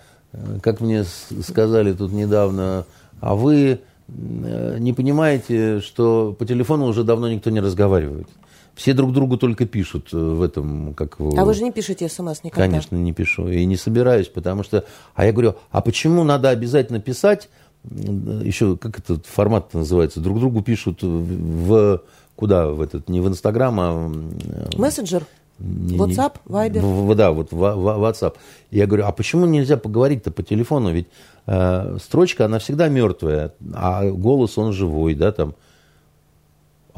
как 0.62 0.82
мне 0.82 1.06
сказали 1.06 1.94
тут 1.94 2.12
недавно, 2.12 2.86
а 3.22 3.36
вы 3.36 3.80
э, 4.10 4.76
не 4.80 4.92
понимаете, 4.92 5.80
что 5.80 6.36
по 6.38 6.46
телефону 6.46 6.86
уже 6.88 7.06
давно 7.06 7.30
никто 7.30 7.50
не 7.50 7.62
разговаривает. 7.62 8.28
Все 8.76 8.92
друг 8.94 9.14
другу 9.14 9.38
только 9.38 9.66
пишут 9.66 10.12
в 10.12 10.42
этом, 10.42 10.94
как... 10.96 11.16
А 11.20 11.46
вы 11.46 11.54
же 11.54 11.64
не 11.64 11.72
пишете 11.72 12.10
смс 12.10 12.44
никогда? 12.44 12.68
Конечно, 12.68 12.98
не 12.98 13.14
пишу. 13.14 13.48
И 13.48 13.64
не 13.64 13.78
собираюсь, 13.78 14.28
потому 14.28 14.64
что... 14.64 14.84
А 15.16 15.26
я 15.26 15.32
говорю, 15.32 15.56
а 15.72 15.80
почему 15.80 16.26
надо 16.26 16.50
обязательно 16.50 17.00
писать 17.00 17.48
еще, 17.90 18.78
как 18.78 19.00
этот 19.00 19.26
формат 19.26 19.74
называется, 19.74 20.20
друг 20.20 20.40
другу 20.40 20.62
пишут 20.62 21.02
в, 21.02 22.02
куда, 22.36 22.68
в 22.68 22.82
этот, 22.82 23.10
не 23.10 23.22
в 23.22 23.28
Инстаграм, 23.28 23.80
а... 23.80 24.12
Мессенджер? 24.78 25.26
WhatsApp, 25.60 26.36
Viber? 26.46 26.80
В, 26.82 27.16
да, 27.16 27.32
вот 27.32 27.52
в, 27.52 27.58
в, 27.58 27.88
WhatsApp. 28.04 28.36
Я 28.70 28.86
говорю, 28.86 29.06
а 29.06 29.12
почему 29.12 29.46
нельзя 29.46 29.78
поговорить-то 29.78 30.32
по 30.32 30.44
телефону? 30.44 30.92
Ведь 30.92 31.08
э, 31.48 31.98
строчка, 32.02 32.46
она 32.46 32.60
всегда 32.60 32.90
мертвая, 32.90 33.54
а 33.74 34.08
голос, 34.10 34.58
он 34.58 34.74
живой, 34.74 35.16
да, 35.16 35.32
там. 35.32 35.56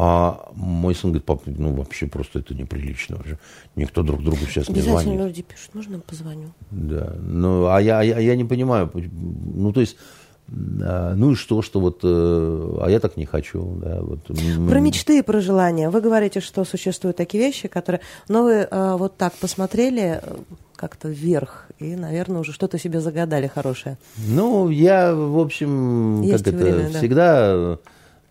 А 0.01 0.49
мой 0.55 0.95
сын 0.95 1.09
говорит, 1.09 1.25
папа, 1.25 1.41
ну 1.47 1.73
вообще 1.73 2.07
просто 2.07 2.39
это 2.39 2.53
неприлично. 2.53 3.17
Вообще. 3.17 3.37
Никто 3.75 4.01
друг 4.01 4.23
другу 4.23 4.37
сейчас 4.47 4.69
не 4.69 4.79
звонит. 4.79 5.19
Люди 5.19 5.41
пишут, 5.41 5.75
можно 5.75 5.99
позвоню? 5.99 6.51
Да, 6.71 7.15
ну, 7.19 7.67
а 7.67 7.81
я, 7.81 8.01
я, 8.01 8.17
я 8.17 8.35
не 8.37 8.45
понимаю, 8.45 8.89
ну, 8.93 9.73
то 9.73 9.81
есть 9.81 9.97
а, 9.97 10.18
ну 10.51 11.31
и 11.31 11.35
что, 11.35 11.61
что 11.61 11.79
вот, 11.79 11.99
э, 12.03 12.77
а 12.81 12.89
я 12.89 12.99
так 12.99 13.17
не 13.17 13.25
хочу. 13.25 13.77
Да, 13.81 13.99
вот. 14.01 14.19
Про 14.25 14.79
мечты 14.79 15.19
и 15.19 15.21
про 15.21 15.41
желания. 15.41 15.89
Вы 15.89 16.01
говорите, 16.01 16.39
что 16.39 16.65
существуют 16.65 17.17
такие 17.17 17.43
вещи, 17.43 17.67
которые, 17.67 18.01
но 18.27 18.43
вы 18.43 18.67
э, 18.69 18.95
вот 18.97 19.17
так 19.17 19.33
посмотрели 19.33 20.19
э, 20.21 20.35
как-то 20.75 21.09
вверх 21.09 21.67
и, 21.77 21.95
наверное, 21.95 22.41
уже 22.41 22.51
что-то 22.51 22.79
себе 22.79 22.99
загадали 22.99 23.47
хорошее. 23.47 23.97
Ну, 24.17 24.69
я, 24.69 25.13
в 25.13 25.39
общем, 25.39 26.21
Есть 26.23 26.43
как 26.43 26.53
время, 26.55 26.85
это, 26.85 26.93
да. 26.93 26.97
всегда 26.99 27.77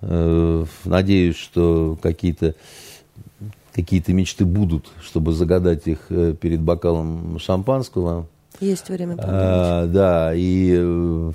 э, 0.00 0.64
надеюсь, 0.84 1.36
что 1.36 1.98
какие-то 2.02 2.54
какие-то 3.74 4.12
мечты 4.12 4.44
будут, 4.44 4.88
чтобы 5.00 5.32
загадать 5.32 5.86
их 5.86 6.08
перед 6.08 6.60
бокалом 6.60 7.38
шампанского. 7.38 8.26
Есть 8.58 8.88
время. 8.88 9.14
А, 9.20 9.86
да, 9.86 10.32
и 10.34 11.30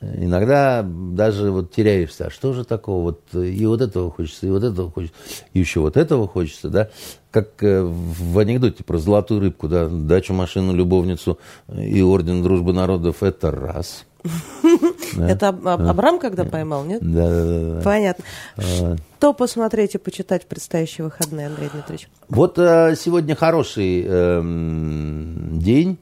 Иногда 0.00 0.84
даже 0.84 1.50
вот 1.50 1.72
теряешься, 1.72 2.26
а 2.26 2.30
что 2.30 2.52
же 2.52 2.64
такого, 2.64 3.02
вот 3.02 3.34
и 3.34 3.66
вот 3.66 3.80
этого 3.80 4.12
хочется, 4.12 4.46
и 4.46 4.50
вот 4.50 4.62
этого 4.62 4.90
хочется, 4.90 5.16
и 5.52 5.58
еще 5.58 5.80
вот 5.80 5.96
этого 5.96 6.28
хочется, 6.28 6.68
да, 6.68 6.88
как 7.32 7.62
э, 7.64 7.82
в 7.82 8.38
анекдоте 8.38 8.84
про 8.84 8.98
золотую 8.98 9.40
рыбку, 9.40 9.68
да, 9.68 9.88
дачу, 9.88 10.34
машину, 10.34 10.72
любовницу 10.72 11.38
и 11.72 12.00
орден 12.00 12.44
дружбы 12.44 12.72
народов, 12.72 13.24
это 13.24 13.50
раз. 13.50 14.04
Это 15.16 15.48
Абрам 15.48 16.18
когда 16.18 16.44
поймал, 16.44 16.84
нет? 16.84 17.00
Да. 17.00 17.80
Понятно. 17.82 18.24
А. 18.56 18.96
Что 19.18 19.32
посмотреть 19.32 19.94
и 19.94 19.98
почитать 19.98 20.44
в 20.44 20.46
предстоящие 20.46 21.04
выходные, 21.04 21.46
Андрей 21.46 21.70
Дмитриевич? 21.72 22.08
Вот 22.28 22.58
э, 22.58 22.94
сегодня 22.96 23.34
хороший 23.34 24.04
эм, 24.04 25.58
день 25.58 25.98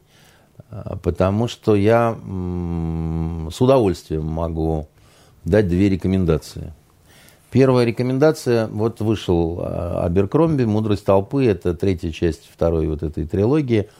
потому 1.02 1.48
что 1.48 1.74
я 1.74 2.16
с 3.50 3.60
удовольствием 3.60 4.26
могу 4.26 4.88
дать 5.44 5.68
две 5.68 5.88
рекомендации. 5.88 6.72
Первая 7.50 7.86
рекомендация, 7.86 8.66
вот 8.66 9.00
вышел 9.00 9.60
а, 9.60 10.04
Аберкромби 10.04 10.64
«Мудрость 10.64 11.06
толпы», 11.06 11.46
это 11.46 11.74
третья 11.74 12.10
часть 12.10 12.50
второй 12.52 12.88
вот 12.88 13.02
этой 13.02 13.26
трилогии– 13.26 13.88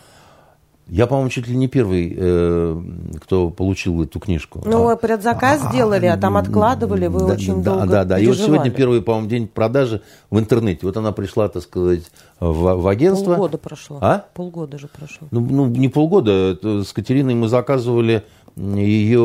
я, 0.89 1.09
по-моему, 1.09 1.31
чуть 1.31 1.49
ли 1.49 1.57
не 1.57 1.67
первый, 1.67 2.15
э, 2.17 2.83
кто 3.21 3.51
получил 3.51 4.05
эту 4.05 4.21
книжку. 4.21 4.63
Ну, 4.65 4.85
а, 4.85 4.87
вы 4.87 4.97
предзаказ 4.97 5.61
а, 5.65 5.69
сделали, 5.69 6.07
а 6.07 6.17
там 6.17 6.37
откладывали, 6.37 7.09
вы 7.09 7.21
да, 7.21 7.35
очень 7.35 7.61
да, 7.61 7.75
долго 7.75 7.87
Да, 7.87 8.05
да, 8.05 8.19
и 8.21 8.27
вот 8.29 8.37
сегодня 8.37 8.71
первый, 8.71 9.03
по-моему, 9.03 9.29
день 9.29 9.49
продажи 9.49 10.03
в 10.31 10.39
интернете. 10.39 10.81
Вот 10.87 10.97
она 10.97 11.11
пришла, 11.11 11.49
так 11.49 11.65
сказать, 11.65 12.05
в, 12.39 12.77
в 12.77 12.87
агентство. 12.87 13.35
Полгода 13.35 13.59
прошло. 13.59 13.99
А? 14.01 14.27
Полгода 14.33 14.79
же 14.79 14.87
прошло. 14.87 15.27
Ну, 15.33 15.41
ну 15.41 15.67
не 15.67 15.89
полгода. 15.89 16.57
С 16.63 16.93
Катериной 16.93 17.35
мы 17.35 17.49
заказывали 17.49 18.23
ее 18.57 19.21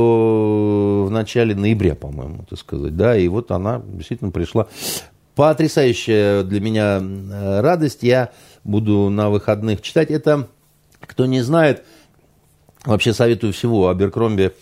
в 1.05 1.09
начале 1.11 1.53
ноября, 1.53 1.93
по-моему, 1.93 2.43
так 2.49 2.57
сказать. 2.57 2.97
Да, 2.97 3.15
и 3.15 3.27
вот 3.27 3.51
она 3.51 3.83
действительно 3.85 4.31
пришла. 4.31 4.67
Потрясающая 5.35 6.41
для 6.41 6.59
меня 6.59 6.99
э, 7.01 7.61
радость. 7.61 8.01
Я 8.01 8.31
буду 8.63 9.09
на 9.09 9.29
выходных 9.29 9.81
читать. 9.81 10.09
Это 10.09 10.47
кто 11.01 11.25
не 11.25 11.41
знает, 11.41 11.83
вообще 12.85 13.13
советую 13.13 13.53
всего 13.53 13.89
Аберкромби 13.89 14.53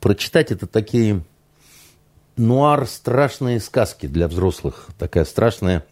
прочитать. 0.00 0.52
Это 0.52 0.66
такие 0.66 1.22
нуар 2.36 2.86
страшные 2.86 3.60
сказки 3.60 4.06
для 4.06 4.28
взрослых. 4.28 4.88
Такая 4.98 5.24
страшная 5.24 5.84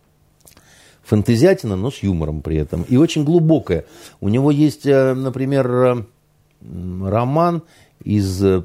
фантазиатина, 1.02 1.76
но 1.76 1.90
с 1.90 2.02
юмором 2.02 2.43
при 2.43 2.56
этом. 2.56 2.82
И 2.82 2.97
очень 2.97 3.24
глубокая. 3.24 3.85
У 4.20 4.28
него 4.28 4.51
есть, 4.51 4.86
э, 4.86 5.14
например, 5.14 5.70
э, 5.70 6.05
роман 6.62 7.62
из 8.02 8.43
э, 8.43 8.62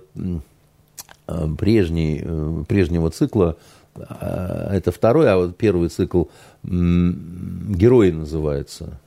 прежней, 1.58 2.66
прежнего 2.66 3.12
цикла. 3.12 3.58
Это 3.96 4.92
второй, 4.92 5.30
а 5.30 5.38
вот 5.38 5.58
первый 5.58 5.90
цикл 5.90 6.26
«Герои» 6.64 8.12
называется. 8.12 9.00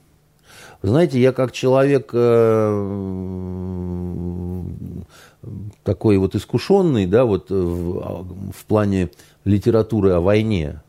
Знаете, 0.83 1.17
я 1.17 1.31
как 1.31 1.53
человек 1.53 2.09
э, 2.11 3.03
такой 5.83 6.17
вот 6.17 6.35
искушенный, 6.35 7.05
да, 7.05 7.23
вот 7.23 7.49
в, 7.49 8.51
в 8.51 8.65
плане 8.65 9.09
литературы 9.45 10.11
о 10.11 10.19
войне, 10.19 10.81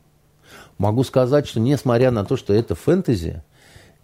могу 0.77 1.05
сказать, 1.05 1.47
что 1.47 1.61
несмотря 1.61 2.11
на 2.11 2.25
то, 2.25 2.35
что 2.35 2.53
это 2.53 2.75
фэнтези, 2.75 3.41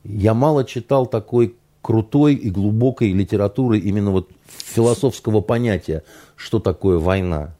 я 0.05 0.33
мало 0.33 0.63
читал 0.63 1.07
такой 1.07 1.55
крутой 1.81 2.35
и 2.35 2.49
глубокой 2.49 3.11
литературы 3.11 3.77
именно 3.77 4.11
вот 4.11 4.29
философского 4.47 5.41
понятия, 5.41 6.03
что 6.37 6.59
такое 6.59 6.99
война. 6.99 7.53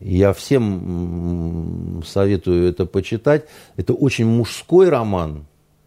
Я 0.00 0.32
всем 0.32 2.02
советую 2.04 2.68
это 2.68 2.84
почитать. 2.84 3.44
Это 3.76 3.94
очень 3.94 4.26
мужской 4.26 4.88
роман, 4.88 5.46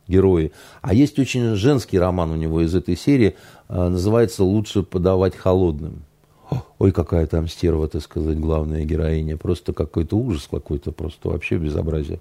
герои. 0.09 0.51
А 0.81 0.93
есть 0.93 1.17
очень 1.19 1.55
женский 1.55 1.99
роман 1.99 2.31
у 2.31 2.35
него 2.35 2.61
из 2.61 2.75
этой 2.75 2.97
серии, 2.97 3.35
называется 3.69 4.43
«Лучше 4.43 4.83
подавать 4.83 5.35
холодным». 5.35 6.03
Ой, 6.79 6.91
какая 6.91 7.27
там 7.27 7.47
стерва, 7.47 7.87
так 7.87 8.01
сказать, 8.01 8.39
главная 8.39 8.83
героиня. 8.83 9.37
Просто 9.37 9.73
какой-то 9.73 10.17
ужас 10.17 10.47
какой-то, 10.49 10.91
просто 10.91 11.29
вообще 11.29 11.57
безобразие. 11.57 12.19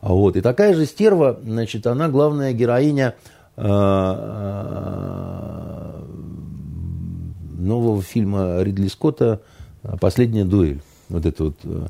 Вот. 0.00 0.36
И 0.36 0.40
такая 0.40 0.74
же 0.74 0.86
стерва, 0.86 1.38
значит, 1.42 1.86
она 1.86 2.08
главная 2.08 2.52
героиня 2.52 3.14
э, 3.56 3.62
э, 3.66 3.68
нового 7.58 8.00
фильма 8.02 8.62
Ридли 8.62 8.88
Скотта 8.88 9.42
«Последняя 10.00 10.44
дуэль». 10.44 10.80
Вот 11.08 11.26
эта 11.26 11.44
вот 11.44 11.56
э, 11.64 11.86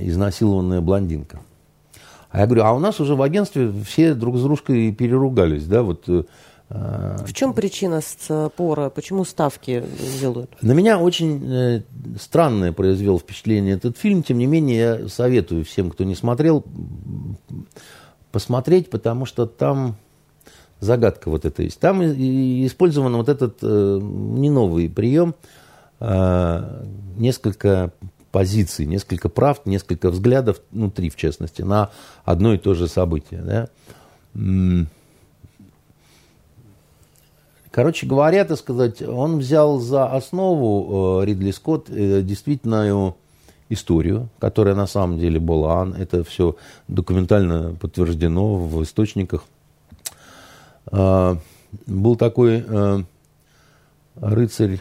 изнасилованная 0.00 0.80
блондинка. 0.80 1.40
А 2.34 2.40
я 2.40 2.46
говорю, 2.46 2.64
а 2.64 2.72
у 2.72 2.80
нас 2.80 2.98
уже 2.98 3.14
в 3.14 3.22
агентстве 3.22 3.72
все 3.86 4.12
друг 4.12 4.36
с 4.38 4.42
дружкой 4.42 4.90
переругались, 4.90 5.66
да, 5.66 5.82
вот 5.82 6.08
в 6.68 7.32
чем 7.32 7.52
причина 7.52 8.00
спора? 8.00 8.90
Почему 8.90 9.24
ставки 9.24 9.84
делают? 10.20 10.50
На 10.60 10.72
меня 10.72 10.98
очень 10.98 11.40
э, 11.44 11.82
странное 12.20 12.72
произвел 12.72 13.20
впечатление 13.20 13.76
этот 13.76 13.98
фильм. 13.98 14.24
Тем 14.24 14.38
не 14.38 14.46
менее, 14.46 14.76
я 14.78 15.08
советую 15.08 15.64
всем, 15.64 15.90
кто 15.90 16.02
не 16.02 16.16
смотрел, 16.16 16.64
посмотреть, 18.32 18.90
потому 18.90 19.26
что 19.26 19.46
там 19.46 19.94
загадка 20.80 21.30
вот 21.30 21.44
эта 21.44 21.62
есть. 21.62 21.78
Там 21.78 22.02
использован 22.02 23.14
вот 23.14 23.28
этот 23.28 23.58
э, 23.62 23.98
не 24.02 24.50
новый 24.50 24.90
прием, 24.90 25.36
а 26.00 26.82
несколько 27.16 27.92
позиций, 28.34 28.84
несколько 28.84 29.28
прав, 29.28 29.64
несколько 29.64 30.10
взглядов, 30.10 30.60
ну, 30.72 30.90
три 30.90 31.08
в 31.08 31.14
частности, 31.14 31.62
на 31.62 31.90
одно 32.24 32.52
и 32.52 32.58
то 32.58 32.74
же 32.74 32.88
событие. 32.88 33.40
Да? 33.42 34.88
Короче 37.70 38.06
говоря, 38.06 38.44
так 38.44 38.58
сказать, 38.58 39.02
он 39.02 39.38
взял 39.38 39.78
за 39.78 40.06
основу 40.06 41.20
э, 41.22 41.26
Ридли 41.26 41.52
Скотт 41.52 41.88
э, 41.90 42.22
действительную 42.22 43.14
историю, 43.68 44.28
которая 44.40 44.74
на 44.74 44.88
самом 44.88 45.20
деле 45.20 45.38
была. 45.38 45.86
Это 45.96 46.24
все 46.24 46.56
документально 46.88 47.76
подтверждено 47.80 48.56
в 48.56 48.82
источниках. 48.82 49.44
Э, 50.90 51.36
был 51.86 52.16
такой 52.16 52.64
рыцарь 54.16 54.80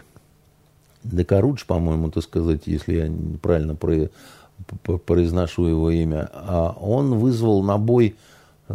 Декарудж, 1.04 1.66
по-моему, 1.66 2.10
так 2.12 2.24
сказать, 2.24 2.64
если 2.66 2.94
я 2.94 3.12
правильно 3.42 3.76
произношу 3.76 5.66
его 5.66 5.90
имя, 5.90 6.30
а 6.34 6.76
он 6.80 7.16
вызвал 7.20 7.64
на 7.64 7.78
бой 7.78 8.16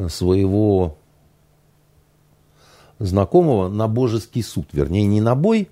своего 0.08 0.96
знакомого 2.98 3.68
на 3.68 3.88
божеский 3.88 4.42
суд. 4.42 4.66
Вернее, 4.72 5.06
не 5.06 5.20
на 5.20 5.34
бой, 5.34 5.68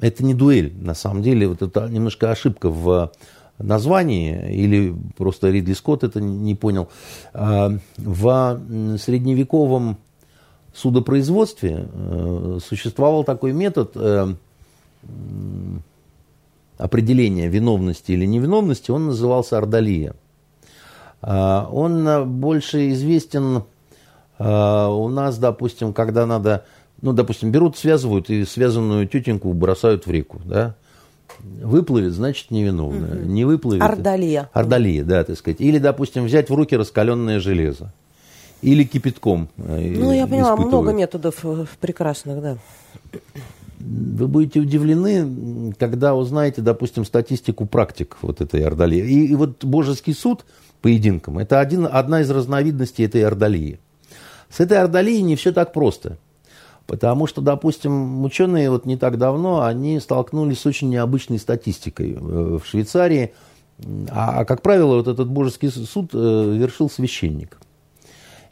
это 0.00 0.24
не 0.24 0.34
дуэль. 0.34 0.74
На 0.78 0.94
самом 0.94 1.22
деле, 1.22 1.48
вот 1.48 1.62
это 1.62 1.88
немножко 1.88 2.30
ошибка 2.30 2.70
в 2.70 3.12
названии, 3.58 4.52
или 4.52 4.94
просто 5.16 5.50
Ридли 5.50 5.72
Скотт 5.72 6.04
это 6.04 6.20
не 6.20 6.54
понял. 6.54 6.88
А, 7.32 7.72
в 7.96 8.60
средневековом 8.98 9.96
судопроизводстве 10.74 11.88
э, 11.90 12.58
существовал 12.62 13.24
такой 13.24 13.54
метод 13.54 13.92
э, 13.94 14.34
определения 16.78 17.48
виновности 17.48 18.12
или 18.12 18.26
невиновности, 18.26 18.90
он 18.90 19.06
назывался 19.06 19.58
ордалия. 19.58 20.14
А, 21.22 21.68
он 21.72 22.38
больше 22.38 22.90
известен 22.90 23.64
а, 24.38 24.88
у 24.90 25.08
нас, 25.08 25.38
допустим, 25.38 25.92
когда 25.92 26.26
надо, 26.26 26.64
ну, 27.00 27.12
допустим, 27.12 27.50
берут, 27.50 27.76
связывают 27.76 28.30
и 28.30 28.44
связанную 28.44 29.08
тетеньку 29.08 29.52
бросают 29.52 30.06
в 30.06 30.10
реку, 30.10 30.40
да, 30.44 30.74
Выплывет, 31.40 32.12
значит, 32.12 32.50
невиновная. 32.50 33.20
Угу. 33.20 33.28
Не 33.28 33.44
выплывет. 33.44 33.82
Ордалия. 33.82 34.48
Ордалия, 34.52 35.04
да, 35.04 35.22
так 35.24 35.36
сказать. 35.36 35.60
Или, 35.60 35.78
допустим, 35.78 36.24
взять 36.24 36.50
в 36.50 36.54
руки 36.54 36.76
раскаленное 36.76 37.40
железо. 37.40 37.92
Или 38.62 38.84
кипятком. 38.84 39.48
Э, 39.58 39.94
ну, 39.96 40.12
я 40.12 40.26
поняла, 40.26 40.56
много 40.56 40.92
методов 40.92 41.36
э, 41.44 41.66
прекрасных, 41.80 42.40
да. 42.40 42.56
Вы 43.78 44.26
будете 44.26 44.60
удивлены, 44.60 45.74
когда 45.78 46.14
узнаете, 46.14 46.62
допустим, 46.62 47.04
статистику 47.04 47.66
практик 47.66 48.16
вот 48.22 48.40
этой 48.40 48.64
ордалии. 48.64 49.04
И, 49.04 49.26
и 49.26 49.34
вот 49.34 49.64
божеский 49.64 50.14
суд 50.14 50.44
поединком– 50.80 51.38
это 51.40 51.60
один, 51.60 51.86
одна 51.90 52.22
из 52.22 52.30
разновидностей 52.30 53.04
этой 53.04 53.24
ордалии. 53.24 53.78
С 54.48 54.60
этой 54.60 54.78
ордолией 54.78 55.22
не 55.22 55.36
все 55.36 55.52
так 55.52 55.72
просто. 55.72 56.18
Потому 56.86 57.26
что, 57.26 57.40
допустим, 57.40 58.24
ученые 58.24 58.70
вот 58.70 58.86
не 58.86 58.96
так 58.96 59.18
давно, 59.18 59.62
они 59.62 59.98
столкнулись 59.98 60.60
с 60.60 60.66
очень 60.66 60.88
необычной 60.88 61.38
статистикой 61.38 62.12
э, 62.12 62.18
в 62.18 62.62
Швейцарии. 62.64 63.34
А, 64.08 64.44
как 64.44 64.62
правило, 64.62 64.96
вот 64.96 65.08
этот 65.08 65.28
божеский 65.28 65.68
суд 65.68 66.10
э, 66.14 66.54
вершил 66.56 66.88
священник. 66.88 67.58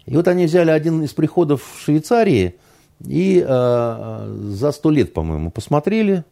И 0.07 0.17
вот 0.17 0.29
они 0.29 0.47
взяли 0.47 0.71
один 0.71 1.03
из 1.03 1.13
приходов 1.13 1.63
в 1.63 1.81
Швейцарии 1.81 2.57
и 3.01 3.45
э, 3.47 4.37
за 4.51 4.73
сто 4.73 4.91
лет, 4.91 5.13
по-моему, 5.13 5.51
посмотрели 5.51 6.25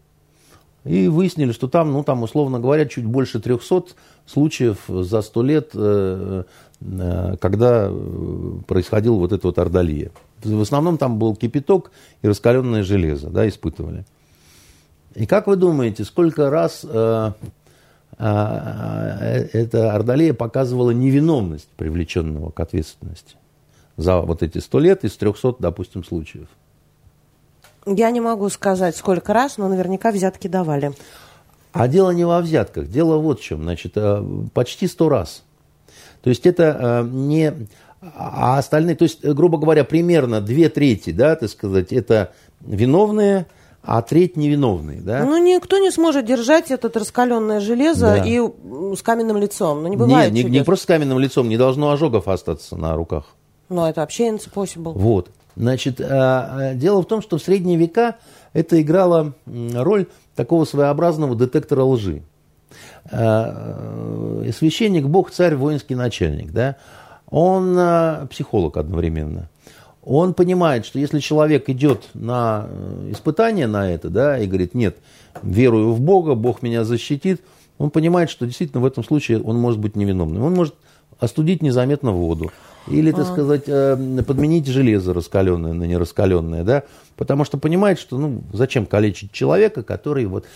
и 0.85 1.09
выяснили, 1.09 1.53
что 1.53 1.69
там, 1.69 1.93
ну, 1.93 2.03
там, 2.03 2.23
условно 2.23 2.59
говоря, 2.59 2.87
чуть 2.87 3.05
больше 3.05 3.41
300 3.41 3.85
случаев 4.27 4.79
за 4.89 5.23
сто 5.23 5.43
лет 5.43 5.71
э, 5.75 6.45
Э, 6.83 7.37
когда 7.41 7.89
э, 7.89 8.59
происходила 8.67 9.15
вот 9.15 9.33
эта 9.33 9.47
вот 9.47 9.59
ордалия. 9.59 10.11
В 10.43 10.61
основном 10.61 10.99
там 10.99 11.19
был 11.19 11.37
кипяток 11.37 11.93
и 12.23 12.29
раскаленное 12.29 12.83
железо, 12.83 13.31
да, 13.31 13.49
испытывали. 13.49 14.05
И 15.15 15.27
как 15.27 15.47
вы 15.47 15.57
думаете, 15.57 16.05
сколько 16.05 16.51
раз 16.51 16.85
э, 16.85 17.33
э, 18.19 19.49
эта 19.53 19.95
ордалия 19.95 20.35
показывала 20.35 20.91
невиновность 20.91 21.69
привлеченного 21.77 22.51
к 22.51 22.59
ответственности 22.61 23.37
за 23.97 24.21
вот 24.21 24.43
эти 24.43 24.59
сто 24.59 24.79
лет 24.79 25.05
из 25.05 25.17
300, 25.17 25.57
допустим, 25.59 26.05
случаев? 26.05 26.49
Я 27.87 28.11
не 28.11 28.21
могу 28.21 28.49
сказать, 28.49 28.97
сколько 28.97 29.33
раз, 29.33 29.59
но 29.59 29.69
наверняка 29.69 30.13
взятки 30.13 30.49
давали. 30.49 30.93
А 31.73 31.89
дело 31.89 32.11
не 32.11 32.25
во 32.25 32.41
взятках, 32.41 32.89
дело 32.89 33.17
вот 33.17 33.41
в 33.41 33.43
чем. 33.43 33.63
Значит, 33.63 33.97
почти 34.55 34.87
сто 34.87 35.09
раз– 35.09 35.43
то 36.23 36.31
есть 36.31 36.47
это 36.47 37.03
э, 37.05 37.09
не... 37.11 37.53
А 38.17 38.59
остальные, 38.59 38.97
то 38.97 39.05
есть, 39.05 39.25
грубо 39.25 39.59
говоря, 39.59 39.85
примерно 39.85 40.41
две 40.41 40.69
трети, 40.69 41.11
да, 41.11 41.37
так 41.37 41.49
сказать, 41.49 41.93
это 41.93 42.33
виновные, 42.61 43.47
а 43.81 44.03
треть 44.03 44.37
невиновные, 44.37 45.01
да? 45.01 45.25
Ну, 45.25 45.37
никто 45.37 45.79
не 45.79 45.93
сможет 45.93 46.25
держать 46.25 46.73
это 46.73 46.91
раскаленное 46.99 47.61
железо 47.61 48.07
да. 48.07 48.25
и 48.25 48.41
с 48.97 49.03
каменным 49.03 49.37
лицом. 49.37 49.85
Ну, 49.85 49.89
не 49.89 49.97
бывает 49.97 50.33
не, 50.33 50.43
не, 50.43 50.51
не 50.51 50.65
просто 50.65 50.83
с 50.83 50.87
каменным 50.87 51.21
лицом, 51.21 51.49
не 51.49 51.57
должно 51.57 51.91
ожогов 51.93 52.27
остаться 52.27 52.77
на 52.77 52.97
руках. 52.97 53.27
Ну, 53.73 53.87
это 53.87 54.01
вообще 54.01 54.29
impossible. 54.29 54.93
Вот. 54.95 55.31
Значит, 55.57 56.01
э, 56.01 56.05
э, 56.05 56.75
дело 56.75 57.03
в 57.03 57.07
том, 57.07 57.23
что 57.23 57.39
в 57.39 57.43
средние 57.43 57.77
века 57.77 58.17
это 58.53 58.81
играло 58.81 59.35
роль 59.47 60.07
такого 60.35 60.65
своеобразного 60.65 61.35
детектора 61.35 61.83
лжи. 61.83 62.23
Э, 63.11 64.51
священник, 64.57 65.07
бог, 65.07 65.31
царь, 65.31 65.55
воинский 65.57 65.95
начальник, 65.95 66.53
да, 66.53 66.77
он 67.29 68.29
психолог 68.29 68.77
одновременно. 68.77 69.49
Он 70.05 70.35
понимает, 70.35 70.85
что 70.85 70.99
если 70.99 71.21
человек 71.21 71.69
идет 71.69 72.09
на 72.15 72.67
э, 72.69 73.11
испытание 73.13 73.69
на 73.69 73.89
это, 73.89 74.11
да, 74.11 74.37
и 74.37 74.47
говорит, 74.47 74.75
нет, 74.75 74.97
верую 75.43 75.93
в 75.93 76.01
Бога, 76.01 76.35
Бог 76.35 76.61
меня 76.61 76.85
защитит, 76.85 77.41
он 77.79 77.91
понимает, 77.91 78.29
что 78.29 78.45
действительно 78.45 78.81
в 78.83 78.85
этом 78.85 79.05
случае 79.05 79.41
он 79.41 79.59
может 79.59 79.79
быть 79.79 79.95
невиновным. 79.95 80.43
Он 80.43 80.55
может 80.55 80.75
остудить 81.21 81.63
незаметно 81.63 82.11
воду. 82.11 82.51
Или, 82.89 83.13
так 83.13 83.21
а. 83.21 83.25
сказать, 83.33 83.65
подменить 84.27 84.67
железо 84.67 85.15
раскаленное 85.15 85.73
на 85.73 85.85
нераскаленное, 85.85 86.65
да, 86.65 86.83
потому 87.17 87.45
что 87.45 87.59
понимает, 87.59 87.99
что, 87.99 88.19
ну, 88.19 88.43
зачем 88.53 88.87
калечить 88.87 89.33
человека, 89.33 89.83
который 89.83 90.27
вот... 90.27 90.47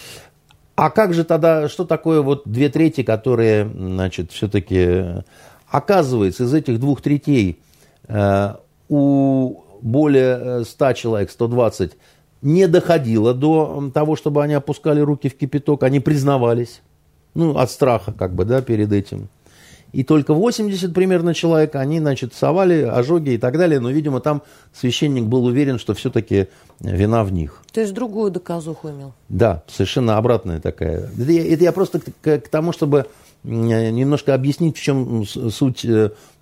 А 0.74 0.90
как 0.90 1.14
же 1.14 1.24
тогда, 1.24 1.68
что 1.68 1.84
такое 1.84 2.20
вот 2.20 2.42
две 2.44 2.68
трети, 2.68 3.02
которые, 3.02 3.64
значит, 3.64 4.32
все-таки... 4.32 5.22
Оказывается, 5.68 6.44
из 6.44 6.54
этих 6.54 6.78
двух 6.78 7.00
третей 7.00 7.60
э, 8.06 8.54
у 8.88 9.64
более 9.82 10.64
100 10.64 10.92
человек, 10.92 11.30
120, 11.30 11.92
не 12.42 12.68
доходило 12.68 13.34
до 13.34 13.90
того, 13.92 14.16
чтобы 14.16 14.42
они 14.42 14.54
опускали 14.54 15.00
руки 15.00 15.28
в 15.28 15.36
кипяток, 15.36 15.82
они 15.82 16.00
признавались, 16.00 16.82
ну, 17.34 17.56
от 17.56 17.70
страха, 17.70 18.12
как 18.12 18.34
бы, 18.34 18.44
да, 18.44 18.62
перед 18.62 18.92
этим. 18.92 19.28
И 19.92 20.04
только 20.04 20.34
80 20.34 20.92
примерно 20.92 21.34
человек, 21.34 21.74
они, 21.74 22.00
значит, 22.00 22.34
совали 22.34 22.82
ожоги 22.82 23.30
и 23.30 23.38
так 23.38 23.56
далее, 23.56 23.80
но, 23.80 23.90
видимо, 23.90 24.20
там 24.20 24.42
священник 24.74 25.24
был 25.24 25.44
уверен, 25.44 25.78
что 25.78 25.94
все-таки 25.94 26.48
вина 26.80 27.24
в 27.24 27.32
них. 27.32 27.62
То 27.72 27.80
есть 27.80 27.94
другую 27.94 28.30
доказуху 28.30 28.90
имел? 28.90 29.14
Да, 29.28 29.62
совершенно 29.68 30.18
обратная 30.18 30.60
такая. 30.60 31.10
Это 31.18 31.32
я, 31.32 31.52
это 31.54 31.64
я 31.64 31.72
просто 31.72 32.00
к, 32.00 32.38
к 32.40 32.48
тому, 32.48 32.72
чтобы 32.72 33.06
немножко 33.44 34.34
объяснить, 34.34 34.76
в 34.76 34.82
чем 34.82 35.24
суть 35.24 35.86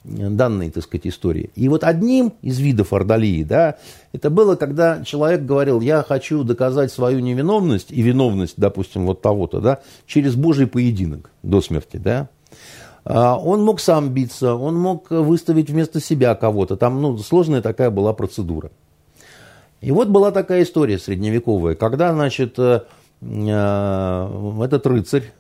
данной, 0.04 0.70
так 0.70 0.82
сказать, 0.82 1.06
истории. 1.06 1.50
И 1.54 1.68
вот 1.68 1.84
одним 1.84 2.34
из 2.42 2.58
видов 2.58 2.92
ордалии, 2.92 3.42
да, 3.42 3.76
это 4.12 4.30
было, 4.30 4.56
когда 4.56 5.02
человек 5.04 5.42
говорил, 5.42 5.80
я 5.80 6.02
хочу 6.02 6.44
доказать 6.44 6.92
свою 6.92 7.20
невиновность 7.20 7.90
и 7.90 8.02
виновность, 8.02 8.54
допустим, 8.56 9.06
вот 9.06 9.22
того-то, 9.22 9.60
да, 9.60 9.80
через 10.06 10.34
Божий 10.34 10.66
поединок 10.66 11.30
до 11.42 11.60
смерти, 11.60 11.96
да. 11.96 12.28
А, 13.04 13.36
он 13.36 13.62
мог 13.62 13.80
сам 13.80 14.10
биться, 14.10 14.54
он 14.54 14.78
мог 14.78 15.10
выставить 15.10 15.70
вместо 15.70 16.00
себя 16.00 16.34
кого-то. 16.34 16.76
Там, 16.76 17.00
ну, 17.02 17.18
сложная 17.18 17.62
такая 17.62 17.90
была 17.90 18.12
процедура. 18.12 18.70
И 19.80 19.90
вот 19.90 20.08
была 20.08 20.30
такая 20.30 20.62
история 20.62 20.98
средневековая, 20.98 21.74
когда, 21.74 22.14
значит, 22.14 22.58
э, 22.58 22.80
э, 23.20 24.62
этот 24.64 24.86
рыцарь, 24.86 25.32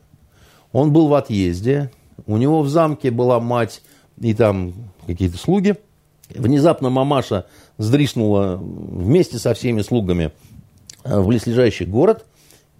он 0.72 0.92
был 0.92 1.08
в 1.08 1.14
отъезде, 1.14 1.90
у 2.26 2.36
него 2.36 2.62
в 2.62 2.68
замке 2.68 3.10
была 3.10 3.40
мать 3.40 3.80
и 4.20 4.34
там 4.34 4.74
какие-то 5.06 5.38
слуги. 5.38 5.76
Внезапно 6.28 6.90
мамаша 6.90 7.46
сдриснула 7.78 8.56
вместе 8.56 9.38
со 9.38 9.54
всеми 9.54 9.80
слугами 9.80 10.32
э, 11.04 11.18
в 11.18 11.28
близлежащий 11.28 11.86
город. 11.86 12.26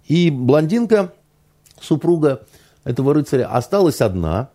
И 0.07 0.29
блондинка, 0.29 1.13
супруга 1.79 2.45
этого 2.83 3.15
рыцаря, 3.15 3.47
осталась 3.47 4.01
одна. 4.01 4.49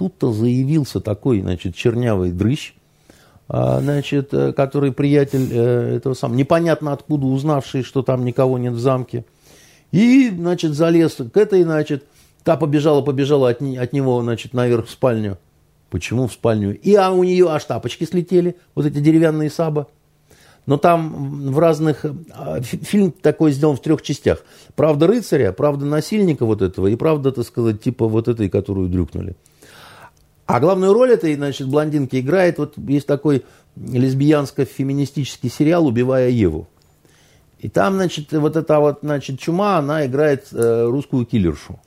Тут-то 0.00 0.32
заявился 0.32 0.98
такой, 0.98 1.42
значит, 1.42 1.74
чернявый 1.74 2.32
дрыщ, 2.32 2.72
а, 3.48 3.80
значит, 3.80 4.32
э, 4.32 4.54
который 4.54 4.92
приятель 4.92 5.46
э, 5.52 5.96
этого 5.96 6.14
самого, 6.14 6.38
непонятно 6.38 6.94
откуда 6.94 7.26
узнавший, 7.26 7.82
что 7.82 8.00
там 8.00 8.24
никого 8.24 8.56
нет 8.56 8.72
в 8.72 8.78
замке. 8.78 9.26
И, 9.92 10.30
значит, 10.30 10.72
залез 10.72 11.16
к 11.16 11.36
этой, 11.36 11.64
значит, 11.64 12.06
та 12.44 12.56
побежала, 12.56 13.02
побежала 13.02 13.50
от, 13.50 13.60
от 13.60 13.92
него, 13.92 14.22
значит, 14.22 14.54
наверх 14.54 14.86
в 14.86 14.90
спальню. 14.90 15.36
Почему 15.90 16.28
в 16.28 16.32
спальню? 16.32 16.80
И 16.80 16.94
а 16.94 17.10
у 17.10 17.22
нее 17.22 17.50
аж 17.50 17.62
тапочки 17.66 18.04
слетели, 18.04 18.56
вот 18.74 18.86
эти 18.86 19.00
деревянные 19.00 19.50
саба. 19.50 19.86
Но 20.64 20.78
там 20.78 21.50
в 21.52 21.58
разных... 21.58 22.06
А, 22.32 22.62
фильм 22.62 23.12
такой 23.12 23.52
сделан 23.52 23.76
в 23.76 23.82
трех 23.82 24.00
частях. 24.00 24.44
Правда 24.76 25.06
рыцаря, 25.06 25.52
правда 25.52 25.84
насильника 25.84 26.46
вот 26.46 26.62
этого 26.62 26.86
и 26.86 26.96
правда, 26.96 27.32
так 27.32 27.44
сказать, 27.44 27.82
типа 27.82 28.08
вот 28.08 28.28
этой, 28.28 28.48
которую 28.48 28.88
дрюкнули. 28.88 29.36
А 30.50 30.58
главную 30.58 30.92
роль 30.92 31.12
этой, 31.12 31.36
значит, 31.36 31.68
блондинки 31.68 32.18
играет, 32.18 32.58
вот 32.58 32.74
есть 32.76 33.06
такой 33.06 33.44
лесбиянско-феминистический 33.76 35.48
сериал 35.48 35.86
«Убивая 35.86 36.28
Еву». 36.28 36.66
И 37.60 37.68
там, 37.68 37.94
значит, 37.94 38.32
вот 38.32 38.56
эта 38.56 38.80
вот, 38.80 38.98
значит, 39.02 39.38
чума, 39.38 39.78
она 39.78 40.06
играет 40.06 40.48
э, 40.50 40.86
русскую 40.86 41.24
киллершу. 41.24 41.78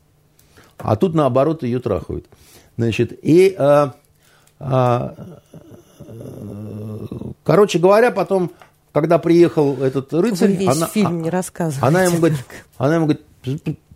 А 0.77 0.95
тут, 0.95 1.13
наоборот, 1.13 1.63
ее 1.63 1.79
трахают. 1.79 2.25
Значит, 2.77 3.11
и, 3.21 3.53
а, 3.57 3.95
а, 4.59 5.13
короче 7.43 7.79
говоря, 7.79 8.11
потом, 8.11 8.51
когда 8.93 9.17
приехал 9.17 9.81
этот 9.81 10.13
рыцарь... 10.13 10.51
Вы 10.51 10.55
весь 10.55 10.77
она, 10.77 10.87
фильм 10.87 11.21
не 11.21 11.29
рассказываете. 11.29 11.85
Она 11.85 12.03
ему 12.03 12.17
говорит, 12.17 12.45
она 12.77 12.95
ему 12.95 13.05
говорит, 13.07 13.25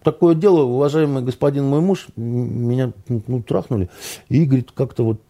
такое 0.07 0.35
дело, 0.35 0.61
уважаемый 0.61 1.21
господин 1.21 1.65
мой 1.65 1.81
муж, 1.81 2.07
меня 2.15 2.93
ну, 3.09 3.43
трахнули, 3.43 3.89
и, 4.29 4.45
говорит, 4.45 4.71
как-то 4.73 5.03
вот, 5.03 5.21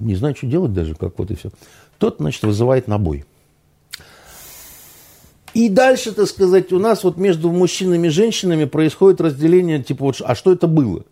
не 0.00 0.16
знаю, 0.16 0.34
что 0.34 0.48
делать 0.48 0.72
даже, 0.72 0.96
как 0.96 1.16
вот 1.20 1.30
и 1.30 1.36
все. 1.36 1.50
Тот, 1.98 2.16
значит, 2.18 2.42
вызывает 2.42 2.88
на 2.88 2.98
бой. 2.98 3.24
И 5.54 5.68
дальше, 5.68 6.10
так 6.10 6.26
сказать, 6.26 6.72
у 6.72 6.80
нас 6.80 7.04
вот 7.04 7.18
между 7.18 7.52
мужчинами 7.52 8.08
и 8.08 8.10
женщинами 8.10 8.64
происходит 8.64 9.20
разделение, 9.20 9.80
типа, 9.80 10.06
вот, 10.06 10.20
а 10.24 10.34
что 10.34 10.52
это 10.52 10.66
было? 10.66 11.04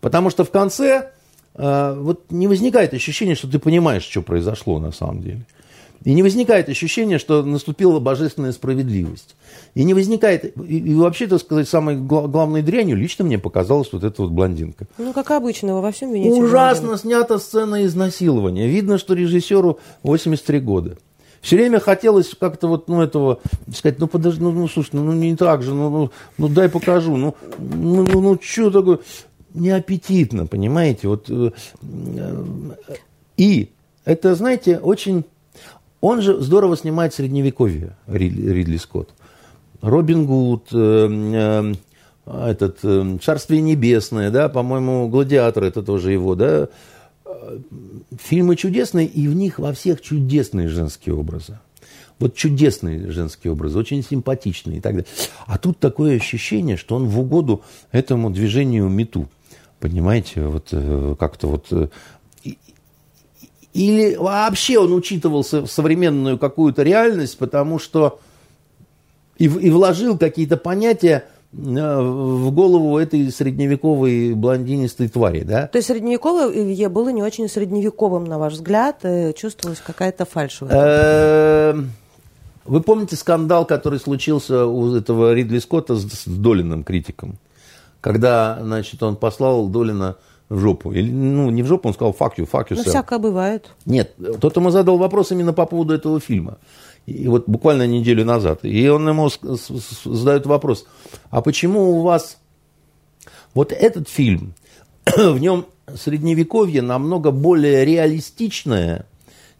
Потому 0.00 0.28
что 0.30 0.42
в 0.42 0.50
конце 0.50 1.12
э, 1.54 1.94
вот 2.00 2.32
не 2.32 2.48
возникает 2.48 2.94
ощущения, 2.94 3.36
что 3.36 3.48
ты 3.48 3.60
понимаешь, 3.60 4.02
что 4.02 4.22
произошло 4.22 4.80
на 4.80 4.90
самом 4.90 5.22
деле. 5.22 5.46
И 6.04 6.14
не 6.14 6.22
возникает 6.22 6.68
ощущения, 6.68 7.18
что 7.18 7.42
наступила 7.42 8.00
божественная 8.00 8.52
справедливость. 8.52 9.36
И 9.74 9.84
не 9.84 9.92
возникает, 9.92 10.56
и, 10.56 10.78
и 10.78 10.94
вообще, 10.94 11.26
так 11.26 11.40
сказать, 11.40 11.68
самой 11.68 11.96
главной 11.96 12.62
дрянью 12.62 12.96
лично 12.96 13.24
мне 13.24 13.38
показалась 13.38 13.92
вот 13.92 14.02
эта 14.02 14.22
вот 14.22 14.30
блондинка. 14.30 14.86
Ну, 14.96 15.12
как 15.12 15.30
обычно, 15.30 15.80
во 15.80 15.92
всем 15.92 16.12
вините. 16.12 16.40
Ужасно 16.40 16.88
блондинку. 16.88 17.08
снята 17.08 17.38
сцена 17.38 17.84
изнасилования. 17.84 18.66
Видно, 18.66 18.96
что 18.96 19.12
режиссеру 19.14 19.78
83 20.02 20.60
года. 20.60 20.96
Все 21.42 21.56
время 21.56 21.80
хотелось 21.80 22.34
как-то 22.38 22.68
вот, 22.68 22.88
ну, 22.88 23.02
этого, 23.02 23.40
сказать, 23.74 23.98
ну, 23.98 24.06
подожди, 24.06 24.42
ну, 24.42 24.52
ну 24.52 24.68
слушай, 24.68 24.90
ну, 24.92 25.12
не 25.12 25.36
так 25.36 25.62
же, 25.62 25.74
ну, 25.74 25.88
ну, 25.90 26.10
ну 26.36 26.48
дай 26.48 26.68
покажу, 26.68 27.16
ну, 27.16 27.34
ну, 27.58 28.04
ну, 28.04 28.20
ну 28.20 28.38
что 28.42 28.70
такое 28.70 28.98
неаппетитно, 29.54 30.46
понимаете? 30.46 31.08
Вот, 31.08 31.30
э, 31.30 31.50
и 33.36 33.70
это, 34.04 34.34
знаете, 34.34 34.78
очень... 34.78 35.24
Он 36.00 36.22
же 36.22 36.40
здорово 36.40 36.76
снимает 36.76 37.14
средневековье, 37.14 37.96
Ридли, 38.06 38.76
Скотт. 38.76 39.10
Робин 39.82 40.26
Гуд, 40.26 40.68
э, 40.72 41.08
э, 41.10 41.74
этот, 42.26 43.22
«Царствие 43.22 43.60
небесное», 43.60 44.30
да, 44.30 44.48
по-моему, 44.48 45.08
«Гладиатор» 45.08 45.64
это 45.64 45.82
тоже 45.82 46.12
его, 46.12 46.34
да. 46.34 46.68
Фильмы 48.22 48.56
чудесные, 48.56 49.06
и 49.06 49.26
в 49.26 49.34
них 49.34 49.58
во 49.58 49.72
всех 49.72 50.00
чудесные 50.00 50.68
женские 50.68 51.14
образы. 51.14 51.58
Вот 52.18 52.34
чудесные 52.34 53.10
женские 53.10 53.52
образы, 53.52 53.78
очень 53.78 54.02
симпатичные 54.04 54.78
и 54.78 54.80
так 54.80 54.92
далее. 54.92 55.08
А 55.46 55.56
тут 55.56 55.78
такое 55.78 56.16
ощущение, 56.16 56.76
что 56.76 56.96
он 56.96 57.06
в 57.06 57.18
угоду 57.18 57.62
этому 57.92 58.30
движению 58.30 58.88
мету. 58.88 59.28
Понимаете, 59.80 60.42
вот 60.46 60.68
э, 60.72 61.14
как-то 61.18 61.48
вот... 61.48 61.92
Э, 63.74 63.78
или 63.78 64.16
вообще 64.16 64.78
он 64.78 64.92
учитывался 64.92 65.62
в 65.62 65.70
современную 65.70 66.38
какую-то 66.38 66.82
реальность, 66.82 67.38
потому 67.38 67.78
что 67.78 68.20
и, 69.38 69.44
и 69.44 69.70
вложил 69.70 70.18
какие-то 70.18 70.56
понятия 70.56 71.24
э, 71.52 71.56
в 71.56 72.50
голову 72.50 72.98
этой 72.98 73.30
средневековой 73.30 74.34
блондинистой 74.34 75.08
твари, 75.08 75.40
да? 75.40 75.66
То 75.66 75.78
есть 75.78 75.88
средневековое 75.88 76.88
было 76.88 77.08
не 77.10 77.22
очень 77.22 77.48
средневековым, 77.48 78.24
на 78.24 78.38
ваш 78.38 78.54
взгляд, 78.54 79.04
чувствовалась 79.36 79.80
какая-то 79.80 80.24
фальшь 80.24 80.60
Вы 82.66 82.82
помните 82.82 83.16
скандал, 83.16 83.64
который 83.64 83.98
случился 83.98 84.66
у 84.66 84.94
этого 84.94 85.32
Ридли 85.32 85.58
Скотта 85.58 85.96
с 85.96 86.24
Долиным 86.26 86.84
критиком? 86.84 87.38
когда, 88.00 88.58
значит, 88.60 89.02
он 89.02 89.16
послал 89.16 89.68
Долина 89.68 90.16
в 90.50 90.58
жопу. 90.58 90.92
Или, 90.92 91.10
ну, 91.10 91.48
не 91.50 91.62
в 91.62 91.66
жопу, 91.66 91.88
он 91.88 91.94
сказал 91.94 92.14
fuck 92.18 92.32
you, 92.36 92.48
fuck 92.50 92.68
you, 92.68 92.74
Ну, 92.76 92.82
всякое 92.82 93.18
бывает. 93.18 93.70
Нет, 93.86 94.14
кто-то 94.36 94.60
ему 94.60 94.70
задал 94.70 94.98
вопрос 94.98 95.32
именно 95.32 95.52
по 95.52 95.64
поводу 95.64 95.94
этого 95.94 96.20
фильма. 96.20 96.58
И 97.06 97.28
вот 97.28 97.48
буквально 97.48 97.86
неделю 97.86 98.24
назад. 98.24 98.64
И 98.64 98.88
он 98.88 99.08
ему 99.08 99.30
задает 100.04 100.46
вопрос, 100.46 100.86
а 101.30 101.40
почему 101.40 101.98
у 101.98 102.02
вас 102.02 102.38
вот 103.54 103.72
этот 103.72 104.08
фильм, 104.08 104.54
в 105.06 105.38
нем 105.38 105.66
средневековье 105.94 106.82
намного 106.82 107.30
более 107.30 107.84
реалистичное, 107.84 109.06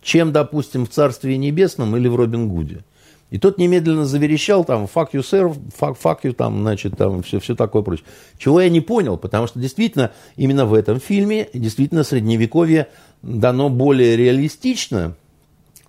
чем, 0.02 0.32
допустим, 0.32 0.86
в 0.86 0.90
«Царстве 0.90 1.36
небесном» 1.36 1.96
или 1.96 2.08
в 2.08 2.16
«Робин 2.16 2.48
Гуде». 2.48 2.84
И 3.30 3.38
тот 3.38 3.58
немедленно 3.58 4.06
заверещал 4.06 4.64
там 4.64 4.88
«fuck 4.92 5.10
you, 5.12 5.20
sir», 5.20 5.56
«fuck, 5.78 5.96
fuck 6.02 6.18
you», 6.24 6.32
там, 6.32 6.60
значит, 6.60 6.96
там 6.96 7.22
все, 7.22 7.38
все 7.38 7.54
такое 7.54 7.82
прочее. 7.82 8.04
Чего 8.38 8.60
я 8.60 8.68
не 8.68 8.80
понял, 8.80 9.16
потому 9.16 9.46
что 9.46 9.60
действительно 9.60 10.12
именно 10.36 10.66
в 10.66 10.74
этом 10.74 10.98
фильме 10.98 11.48
действительно 11.54 12.02
средневековье 12.02 12.88
дано 13.22 13.68
более 13.68 14.16
реалистично, 14.16 15.14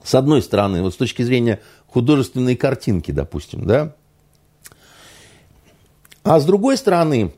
с 0.04 0.14
одной 0.14 0.42
стороны, 0.44 0.84
вот 0.84 0.94
с 0.94 0.98
точки 0.98 1.24
зрения 1.24 1.60
художественной 1.88 2.56
картинки, 2.56 3.12
допустим, 3.12 3.66
да, 3.66 3.96
а 6.24 6.40
с 6.40 6.46
другой 6.46 6.78
стороны, 6.78 7.34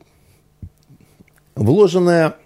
вложенная 1.54 2.36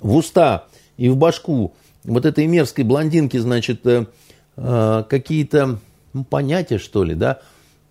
в 0.00 0.16
уста 0.16 0.66
и 0.96 1.08
в 1.08 1.16
башку 1.16 1.74
вот 2.02 2.24
этой 2.26 2.46
мерзкой 2.46 2.84
блондинки, 2.84 3.36
значит, 3.36 3.86
э, 3.86 4.06
э, 4.56 5.04
какие-то 5.08 5.78
ну, 6.12 6.24
понятие, 6.24 6.78
что 6.78 7.04
ли, 7.04 7.14
да. 7.14 7.40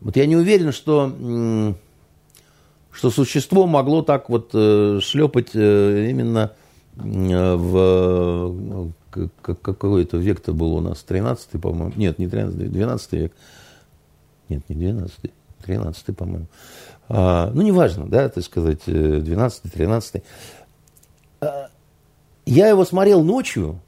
Вот 0.02 0.16
я 0.16 0.26
не 0.26 0.36
уверен, 0.36 0.72
что, 0.72 1.76
что 2.92 3.10
существо 3.10 3.68
могло 3.68 4.02
так 4.02 4.30
вот 4.30 4.52
э, 4.54 5.00
шлепать 5.02 5.50
э, 5.54 6.08
именно 6.10 6.54
э, 6.98 7.56
в 7.56 8.92
какой-то 9.42 10.18
век-то 10.18 10.54
был 10.54 10.76
у 10.76 10.82
нас, 10.82 11.04
13 11.04 11.62
по-моему, 11.62 11.94
нет, 11.96 12.20
не 12.20 12.28
13 12.28 12.72
12 12.72 13.12
век, 13.14 13.34
нет, 14.48 14.62
не 14.70 14.76
12 14.76 15.20
13 15.64 16.18
по-моему. 16.18 16.46
А, 17.10 17.52
ну, 17.54 17.62
неважно, 17.62 18.08
да, 18.08 18.30
так 18.30 18.44
сказать, 18.44 18.82
12 18.86 19.72
13 19.74 20.24
а, 21.42 21.70
Я 22.46 22.68
его 22.68 22.86
смотрел 22.86 23.24
ночью, 23.24 23.82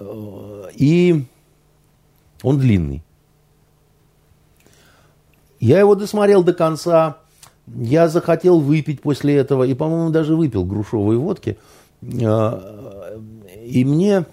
и 0.00 1.26
он 2.42 2.58
длинный. 2.58 3.02
Я 5.58 5.78
его 5.78 5.94
досмотрел 5.94 6.42
до 6.42 6.54
конца. 6.54 7.18
я 7.66 8.08
захотел 8.08 8.60
выпить 8.60 9.02
после 9.02 9.36
этого, 9.36 9.64
и, 9.64 9.74
по-моему, 9.74 10.10
даже 10.10 10.34
выпил 10.34 10.64
грушевые 10.64 11.18
водки. 11.18 11.58
А, 12.22 13.18
и 13.62 13.84
мне, 13.84 14.24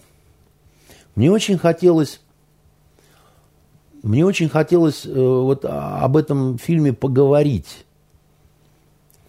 мне 1.15 1.31
очень 1.31 1.57
хотелось, 1.57 2.21
мне 4.03 4.25
очень 4.25 4.47
хотелось 4.47 5.05
э, 5.05 5.11
вот 5.11 5.65
об 5.65 6.15
этом 6.15 6.57
фильме 6.57 6.93
поговорить. 6.93 7.85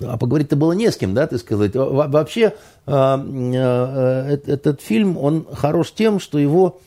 А 0.01 0.17
поговорить-то 0.17 0.55
было 0.55 0.73
не 0.73 0.93
с 0.93 0.97
кем, 0.97 1.13
да, 1.13 1.27
ты 1.27 1.37
сказать. 1.39 1.73
Вообще, 1.75 2.55
а, 2.87 3.19
э, 3.19 4.39
этот 4.47 4.81
фильм, 4.81 5.19
он 5.19 5.47
хорош 5.53 5.93
тем, 5.93 6.21
что 6.21 6.39
его 6.39 6.81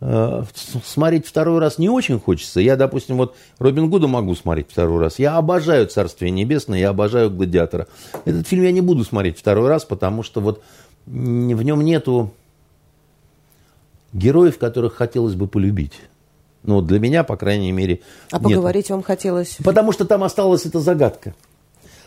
смотреть 0.00 1.26
второй 1.26 1.58
раз 1.58 1.78
не 1.78 1.88
очень 1.88 2.20
хочется. 2.20 2.60
Я, 2.60 2.76
допустим, 2.76 3.16
вот 3.16 3.34
Робин 3.58 3.88
Гуда 3.88 4.06
могу 4.06 4.34
смотреть 4.34 4.70
второй 4.70 5.00
раз. 5.00 5.18
Я 5.18 5.36
обожаю 5.36 5.86
«Царствие 5.86 6.30
небесное», 6.30 6.78
я 6.78 6.90
обожаю 6.90 7.30
«Гладиатора». 7.30 7.86
Этот 8.26 8.46
фильм 8.46 8.64
я 8.64 8.72
не 8.72 8.82
буду 8.82 9.04
смотреть 9.04 9.38
второй 9.38 9.68
раз, 9.68 9.84
потому 9.84 10.22
что 10.22 10.40
вот 10.40 10.62
в 11.06 11.62
нем 11.62 11.80
нету 11.82 12.32
героев, 14.12 14.58
которых 14.58 14.94
хотелось 14.94 15.34
бы 15.34 15.46
полюбить. 15.46 15.94
Ну, 16.62 16.82
для 16.82 16.98
меня, 16.98 17.22
по 17.22 17.36
крайней 17.36 17.72
мере, 17.72 18.00
А 18.30 18.38
нету. 18.38 18.50
поговорить 18.50 18.90
вам 18.90 19.02
хотелось? 19.02 19.56
Потому 19.64 19.92
что 19.92 20.04
там 20.04 20.24
осталась 20.24 20.66
эта 20.66 20.80
загадка. 20.80 21.34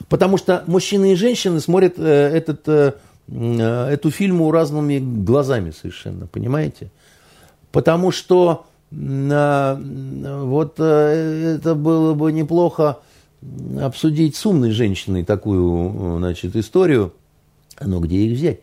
Потому 0.09 0.37
что 0.37 0.63
мужчины 0.67 1.13
и 1.13 1.15
женщины 1.15 1.59
смотрят 1.59 1.93
э, 1.97 2.03
этот, 2.03 2.67
э, 2.67 2.93
э 3.29 3.87
эту 3.89 4.11
фильму 4.11 4.51
разными 4.51 4.99
глазами 4.99 5.71
совершенно, 5.71 6.27
понимаете? 6.27 6.91
Потому 7.71 8.11
что 8.11 8.65
вот 8.91 10.75
э, 10.79 11.55
это 11.57 11.75
было 11.75 12.13
бы 12.15 12.31
неплохо 12.31 12.97
обсудить 13.79 14.35
с 14.35 14.45
умной 14.45 14.71
женщиной 14.71 15.23
такую 15.23 16.17
значит, 16.17 16.55
историю. 16.55 17.13
Но 17.79 17.99
где 17.99 18.17
их 18.17 18.37
взять? 18.37 18.61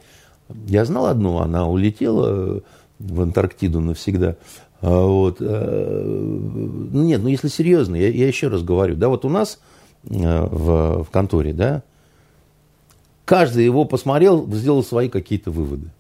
Я 0.67 0.85
знал 0.85 1.07
одну, 1.07 1.39
она 1.39 1.69
улетела 1.69 2.63
в 2.99 3.21
Антарктиду 3.21 3.81
навсегда. 3.81 4.37
А 4.81 5.07
вот. 5.07 5.37
Э, 5.41 6.03
ну 6.05 7.03
нет, 7.03 7.23
ну 7.23 7.29
если 7.29 7.49
серьезно, 7.49 7.97
я, 7.97 8.09
я 8.09 8.27
еще 8.27 8.49
раз 8.49 8.63
говорю, 8.63 8.97
да, 8.97 9.09
вот 9.09 9.25
у 9.25 9.29
нас 9.29 9.61
э, 10.09 10.11
в, 10.11 11.05
в 11.05 11.11
конторе, 11.11 11.53
да, 11.53 11.83
каждый 13.25 13.65
его 13.65 13.85
посмотрел, 13.85 14.47
сделал 14.53 14.83
свои 14.85 15.09
какие-то 15.09 15.51
выводы. 15.51 15.91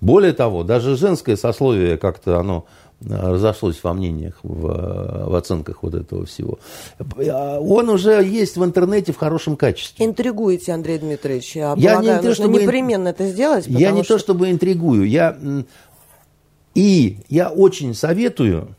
Более 0.00 0.32
того, 0.32 0.62
даже 0.62 0.96
женское 0.96 1.36
сословие 1.36 1.96
как-то 1.96 2.38
оно 2.38 2.66
э, 3.00 3.06
разошлось 3.08 3.82
во 3.82 3.92
мнениях, 3.94 4.38
в, 4.42 5.28
в 5.28 5.34
оценках 5.34 5.82
вот 5.82 5.94
этого 5.94 6.26
всего. 6.26 6.58
Он 6.98 7.88
уже 7.88 8.22
есть 8.22 8.56
в 8.56 8.64
интернете 8.64 9.12
в 9.12 9.16
хорошем 9.16 9.56
качестве. 9.56 10.04
Интригуете, 10.04 10.72
Андрей 10.72 10.98
Дмитриевич. 10.98 11.56
Я, 11.56 11.74
я 11.76 11.94
полагаю, 11.94 12.22
не 12.22 12.28
то, 12.28 12.34
чтобы 12.34 12.62
непременно 12.62 13.08
это 13.08 13.26
сделать. 13.26 13.66
Я 13.66 13.90
не 13.90 14.02
что... 14.02 14.14
то, 14.14 14.18
чтобы 14.18 14.50
интригую. 14.50 15.08
Я... 15.08 15.36
И 16.74 17.18
я 17.30 17.48
очень 17.48 17.94
советую 17.94 18.76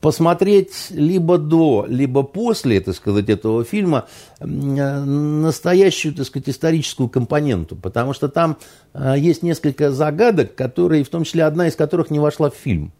посмотреть 0.00 0.86
либо 0.90 1.38
до, 1.38 1.84
либо 1.86 2.22
после, 2.22 2.80
так 2.80 2.94
сказать, 2.94 3.28
этого 3.28 3.64
фильма 3.64 4.06
настоящую, 4.40 6.14
так 6.14 6.26
сказать, 6.26 6.48
историческую 6.48 7.08
компоненту, 7.08 7.76
потому 7.76 8.14
что 8.14 8.28
там 8.28 8.56
а, 8.92 9.16
есть 9.16 9.42
несколько 9.42 9.92
загадок, 9.92 10.54
которые, 10.54 11.04
в 11.04 11.10
том 11.10 11.24
числе 11.24 11.44
одна 11.44 11.68
из 11.68 11.76
которых 11.76 12.10
не 12.10 12.18
вошла 12.18 12.50
в 12.50 12.54
фильм. 12.54 12.92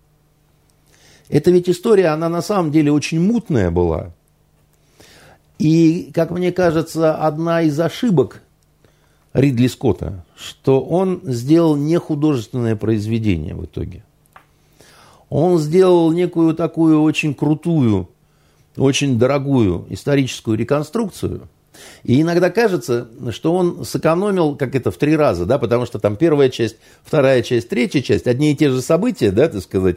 Это 1.28 1.50
ведь 1.50 1.70
история, 1.70 2.08
она 2.08 2.28
на 2.28 2.42
самом 2.42 2.70
деле 2.70 2.92
очень 2.92 3.20
мутная 3.20 3.70
была. 3.70 4.12
И, 5.58 6.10
как 6.14 6.30
мне 6.30 6.52
кажется, 6.52 7.14
одна 7.14 7.62
из 7.62 7.78
ошибок 7.78 8.42
Ридли 9.32 9.68
Скотта, 9.68 10.24
что 10.36 10.80
он 10.82 11.20
сделал 11.24 11.76
не 11.76 11.98
художественное 11.98 12.76
произведение 12.76 13.54
в 13.54 13.64
итоге 13.64 14.02
он 15.30 15.58
сделал 15.58 16.10
некую 16.12 16.54
такую 16.54 17.00
очень 17.00 17.34
крутую, 17.34 18.10
очень 18.76 19.18
дорогую 19.18 19.86
историческую 19.88 20.58
реконструкцию. 20.58 21.48
И 22.02 22.20
иногда 22.20 22.50
кажется, 22.50 23.08
что 23.30 23.54
он 23.54 23.84
сэкономил, 23.84 24.56
как 24.56 24.74
это, 24.74 24.90
в 24.90 24.96
три 24.96 25.16
раза, 25.16 25.46
да, 25.46 25.58
потому 25.58 25.86
что 25.86 25.98
там 25.98 26.16
первая 26.16 26.50
часть, 26.50 26.76
вторая 27.02 27.42
часть, 27.42 27.68
третья 27.68 28.02
часть, 28.02 28.26
одни 28.26 28.52
и 28.52 28.56
те 28.56 28.70
же 28.70 28.82
события, 28.82 29.30
да, 29.30 29.48
так 29.48 29.62
сказать, 29.62 29.96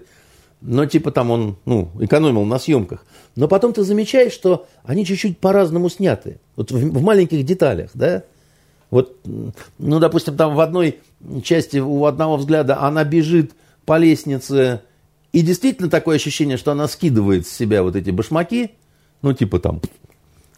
но 0.61 0.85
типа 0.85 1.11
там 1.11 1.31
он, 1.31 1.57
ну, 1.65 1.89
экономил 1.99 2.45
на 2.45 2.59
съемках. 2.59 3.03
Но 3.35 3.47
потом 3.47 3.73
ты 3.73 3.83
замечаешь, 3.83 4.31
что 4.31 4.67
они 4.83 5.03
чуть-чуть 5.05 5.39
по-разному 5.39 5.89
сняты, 5.89 6.39
вот 6.55 6.71
в, 6.71 6.75
в 6.75 7.01
маленьких 7.01 7.43
деталях, 7.43 7.89
да. 7.95 8.23
Вот, 8.91 9.17
ну, 9.79 9.99
допустим, 9.99 10.37
там 10.37 10.55
в 10.55 10.59
одной 10.59 10.99
части 11.43 11.79
у 11.79 12.05
одного 12.05 12.37
взгляда 12.37 12.79
она 12.79 13.03
бежит 13.03 13.53
по 13.85 13.97
лестнице, 13.97 14.81
и 15.33 15.41
действительно 15.41 15.89
такое 15.89 16.15
ощущение, 16.15 16.57
что 16.57 16.71
она 16.71 16.87
скидывает 16.87 17.47
с 17.47 17.51
себя 17.51 17.83
вот 17.83 17.95
эти 17.95 18.11
башмаки, 18.11 18.71
ну, 19.23 19.33
типа 19.33 19.59
там, 19.59 19.81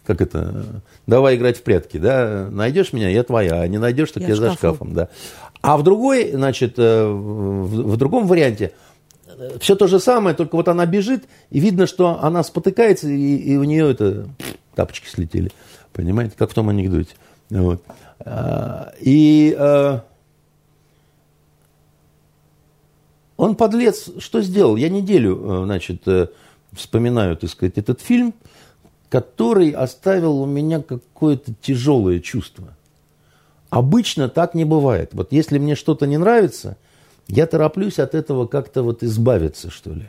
как 0.04 0.20
это, 0.20 0.82
давай 1.06 1.36
играть 1.36 1.58
в 1.58 1.62
прятки, 1.62 1.96
да, 1.96 2.48
найдешь 2.50 2.92
меня, 2.92 3.08
я 3.08 3.24
твоя, 3.24 3.62
а 3.62 3.66
не 3.66 3.78
найдешь, 3.78 4.12
так 4.12 4.22
я, 4.22 4.30
я 4.30 4.36
за 4.36 4.52
шкафом, 4.52 4.92
да. 4.92 5.08
А 5.62 5.78
в 5.78 5.82
другой, 5.82 6.30
значит, 6.30 6.74
э, 6.76 7.06
в, 7.06 7.92
в 7.92 7.96
другом 7.96 8.26
варианте 8.26 8.72
э, 9.26 9.56
все 9.60 9.76
то 9.76 9.86
же 9.86 9.98
самое, 9.98 10.36
только 10.36 10.56
вот 10.56 10.68
она 10.68 10.84
бежит, 10.84 11.24
и 11.50 11.58
видно, 11.58 11.86
что 11.86 12.22
она 12.22 12.44
спотыкается, 12.44 13.08
и, 13.08 13.36
и 13.36 13.56
у 13.56 13.64
нее 13.64 13.90
это 13.90 14.28
тапочки 14.74 15.08
слетели, 15.08 15.50
понимаете, 15.94 16.34
как 16.36 16.50
в 16.50 16.54
том 16.54 16.68
анекдоте. 16.68 17.14
Вот. 17.48 17.82
А, 18.20 18.92
и 19.00 19.56
э, 19.58 20.00
Он 23.36 23.54
подлец, 23.54 24.10
что 24.18 24.40
сделал? 24.40 24.76
Я 24.76 24.88
неделю, 24.88 25.40
э, 25.42 25.64
значит, 25.64 26.02
э, 26.06 26.28
вспоминаю, 26.72 27.36
так 27.36 27.50
сказать, 27.50 27.76
этот 27.76 28.00
фильм, 28.00 28.34
который 29.08 29.70
оставил 29.70 30.40
у 30.40 30.46
меня 30.46 30.80
какое-то 30.80 31.52
тяжелое 31.60 32.20
чувство. 32.20 32.68
Обычно 33.70 34.28
так 34.28 34.54
не 34.54 34.64
бывает. 34.64 35.10
Вот 35.12 35.32
если 35.32 35.58
мне 35.58 35.74
что-то 35.74 36.06
не 36.06 36.16
нравится, 36.16 36.76
я 37.28 37.46
тороплюсь 37.46 37.98
от 37.98 38.14
этого 38.14 38.46
как-то 38.46 38.82
вот 38.82 39.02
избавиться, 39.02 39.70
что 39.70 39.92
ли. 39.92 40.08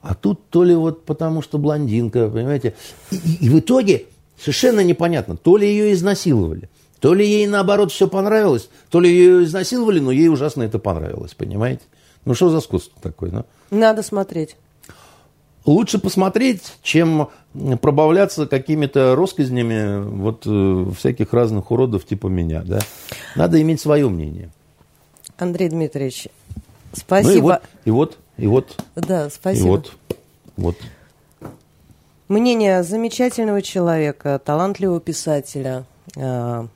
А 0.00 0.14
тут 0.14 0.48
то 0.50 0.62
ли 0.62 0.74
вот 0.74 1.04
потому, 1.04 1.42
что 1.42 1.58
блондинка, 1.58 2.28
понимаете. 2.28 2.74
И, 3.10 3.16
и, 3.16 3.46
и 3.46 3.48
в 3.48 3.58
итоге 3.58 4.06
совершенно 4.38 4.80
непонятно, 4.80 5.36
то 5.36 5.56
ли 5.56 5.66
ее 5.66 5.92
изнасиловали, 5.92 6.70
то 7.00 7.14
ли 7.14 7.26
ей, 7.26 7.46
наоборот, 7.46 7.92
все 7.92 8.08
понравилось, 8.08 8.68
то 8.90 9.00
ли 9.00 9.10
ее 9.10 9.44
изнасиловали, 9.44 10.00
но 10.00 10.10
ей 10.10 10.28
ужасно 10.28 10.62
это 10.62 10.78
понравилось, 10.78 11.34
понимаете? 11.34 11.82
Ну, 12.24 12.34
что 12.34 12.50
за 12.50 12.58
искусство 12.58 13.00
такое, 13.00 13.30
ну? 13.30 13.44
Надо 13.70 14.02
смотреть. 14.02 14.56
Лучше 15.64 15.98
посмотреть, 15.98 16.62
чем 16.82 17.28
пробавляться 17.80 18.46
какими-то 18.46 19.14
россказнями 19.14 20.02
вот 20.02 20.44
э, 20.46 20.90
всяких 20.96 21.32
разных 21.32 21.70
уродов 21.70 22.06
типа 22.06 22.28
меня, 22.28 22.62
да? 22.64 22.80
Надо 23.36 23.60
иметь 23.60 23.80
свое 23.80 24.08
мнение. 24.08 24.50
Андрей 25.36 25.68
Дмитриевич, 25.68 26.28
спасибо. 26.92 27.30
Ну 27.30 27.36
и 27.36 27.40
вот, 27.40 27.62
и 27.84 27.90
вот, 27.90 28.18
и 28.38 28.46
вот. 28.46 28.84
Да, 28.96 29.30
спасибо. 29.30 29.66
И 29.66 29.70
вот, 29.70 29.92
вот. 30.56 30.76
Мнение 32.28 32.82
замечательного 32.82 33.62
человека, 33.62 34.40
талантливого 34.44 35.00
писателя, 35.00 35.84
э, 36.16 36.66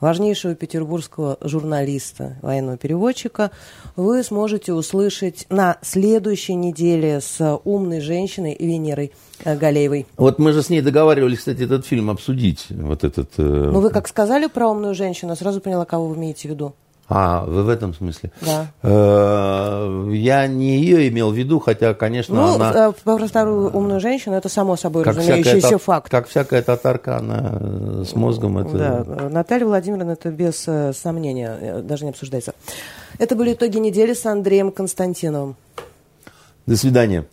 важнейшего 0.00 0.54
петербургского 0.54 1.38
журналиста, 1.40 2.36
военного 2.42 2.76
переводчика, 2.76 3.50
вы 3.96 4.22
сможете 4.22 4.72
услышать 4.72 5.46
на 5.50 5.76
следующей 5.82 6.54
неделе 6.54 7.20
с 7.20 7.60
умной 7.64 8.00
женщиной 8.00 8.56
Венерой 8.58 9.12
э, 9.44 9.56
Галеевой. 9.56 10.06
Вот 10.16 10.38
мы 10.38 10.52
же 10.52 10.62
с 10.62 10.70
ней 10.70 10.80
договаривались, 10.80 11.38
кстати, 11.38 11.62
этот 11.62 11.86
фильм 11.86 12.10
обсудить. 12.10 12.66
Вот 12.70 13.04
этот, 13.04 13.30
э... 13.38 13.42
Ну, 13.42 13.80
вы 13.80 13.90
как 13.90 14.08
сказали 14.08 14.46
про 14.46 14.68
умную 14.68 14.94
женщину, 14.94 15.36
сразу 15.36 15.60
поняла, 15.60 15.84
кого 15.84 16.08
вы 16.08 16.16
имеете 16.16 16.48
в 16.48 16.50
виду. 16.52 16.74
А, 17.12 17.44
вы 17.44 17.64
в 17.64 17.68
этом 17.68 17.92
смысле? 17.92 18.30
Да. 18.40 18.68
Э, 18.82 20.10
я 20.12 20.46
не 20.46 20.78
ее 20.78 21.08
имел 21.08 21.32
в 21.32 21.34
виду, 21.34 21.58
хотя, 21.58 21.92
конечно, 21.92 22.36
ну, 22.36 22.54
она... 22.54 22.92
Про 23.02 23.26
вторую 23.26 23.72
умную 23.72 23.98
женщину, 23.98 24.36
это 24.36 24.48
само 24.48 24.76
собой 24.76 25.02
как 25.02 25.16
разумеющийся 25.16 25.78
факт. 25.78 26.08
Как 26.08 26.28
всякая 26.28 26.62
татарка, 26.62 27.16
она 27.16 27.58
э, 27.60 28.04
с 28.06 28.14
мозгом 28.14 28.58
это... 28.58 29.04
Да, 29.04 29.28
Наталья 29.28 29.66
Владимировна, 29.66 30.12
это 30.12 30.30
без 30.30 30.62
э, 30.68 30.92
сомнения, 30.92 31.82
даже 31.82 32.04
не 32.04 32.10
обсуждается. 32.10 32.54
Это 33.18 33.34
были 33.34 33.54
итоги 33.54 33.78
недели 33.78 34.14
с 34.14 34.24
Андреем 34.24 34.70
Константиновым. 34.70 35.56
До 36.66 36.76
свидания. 36.76 37.26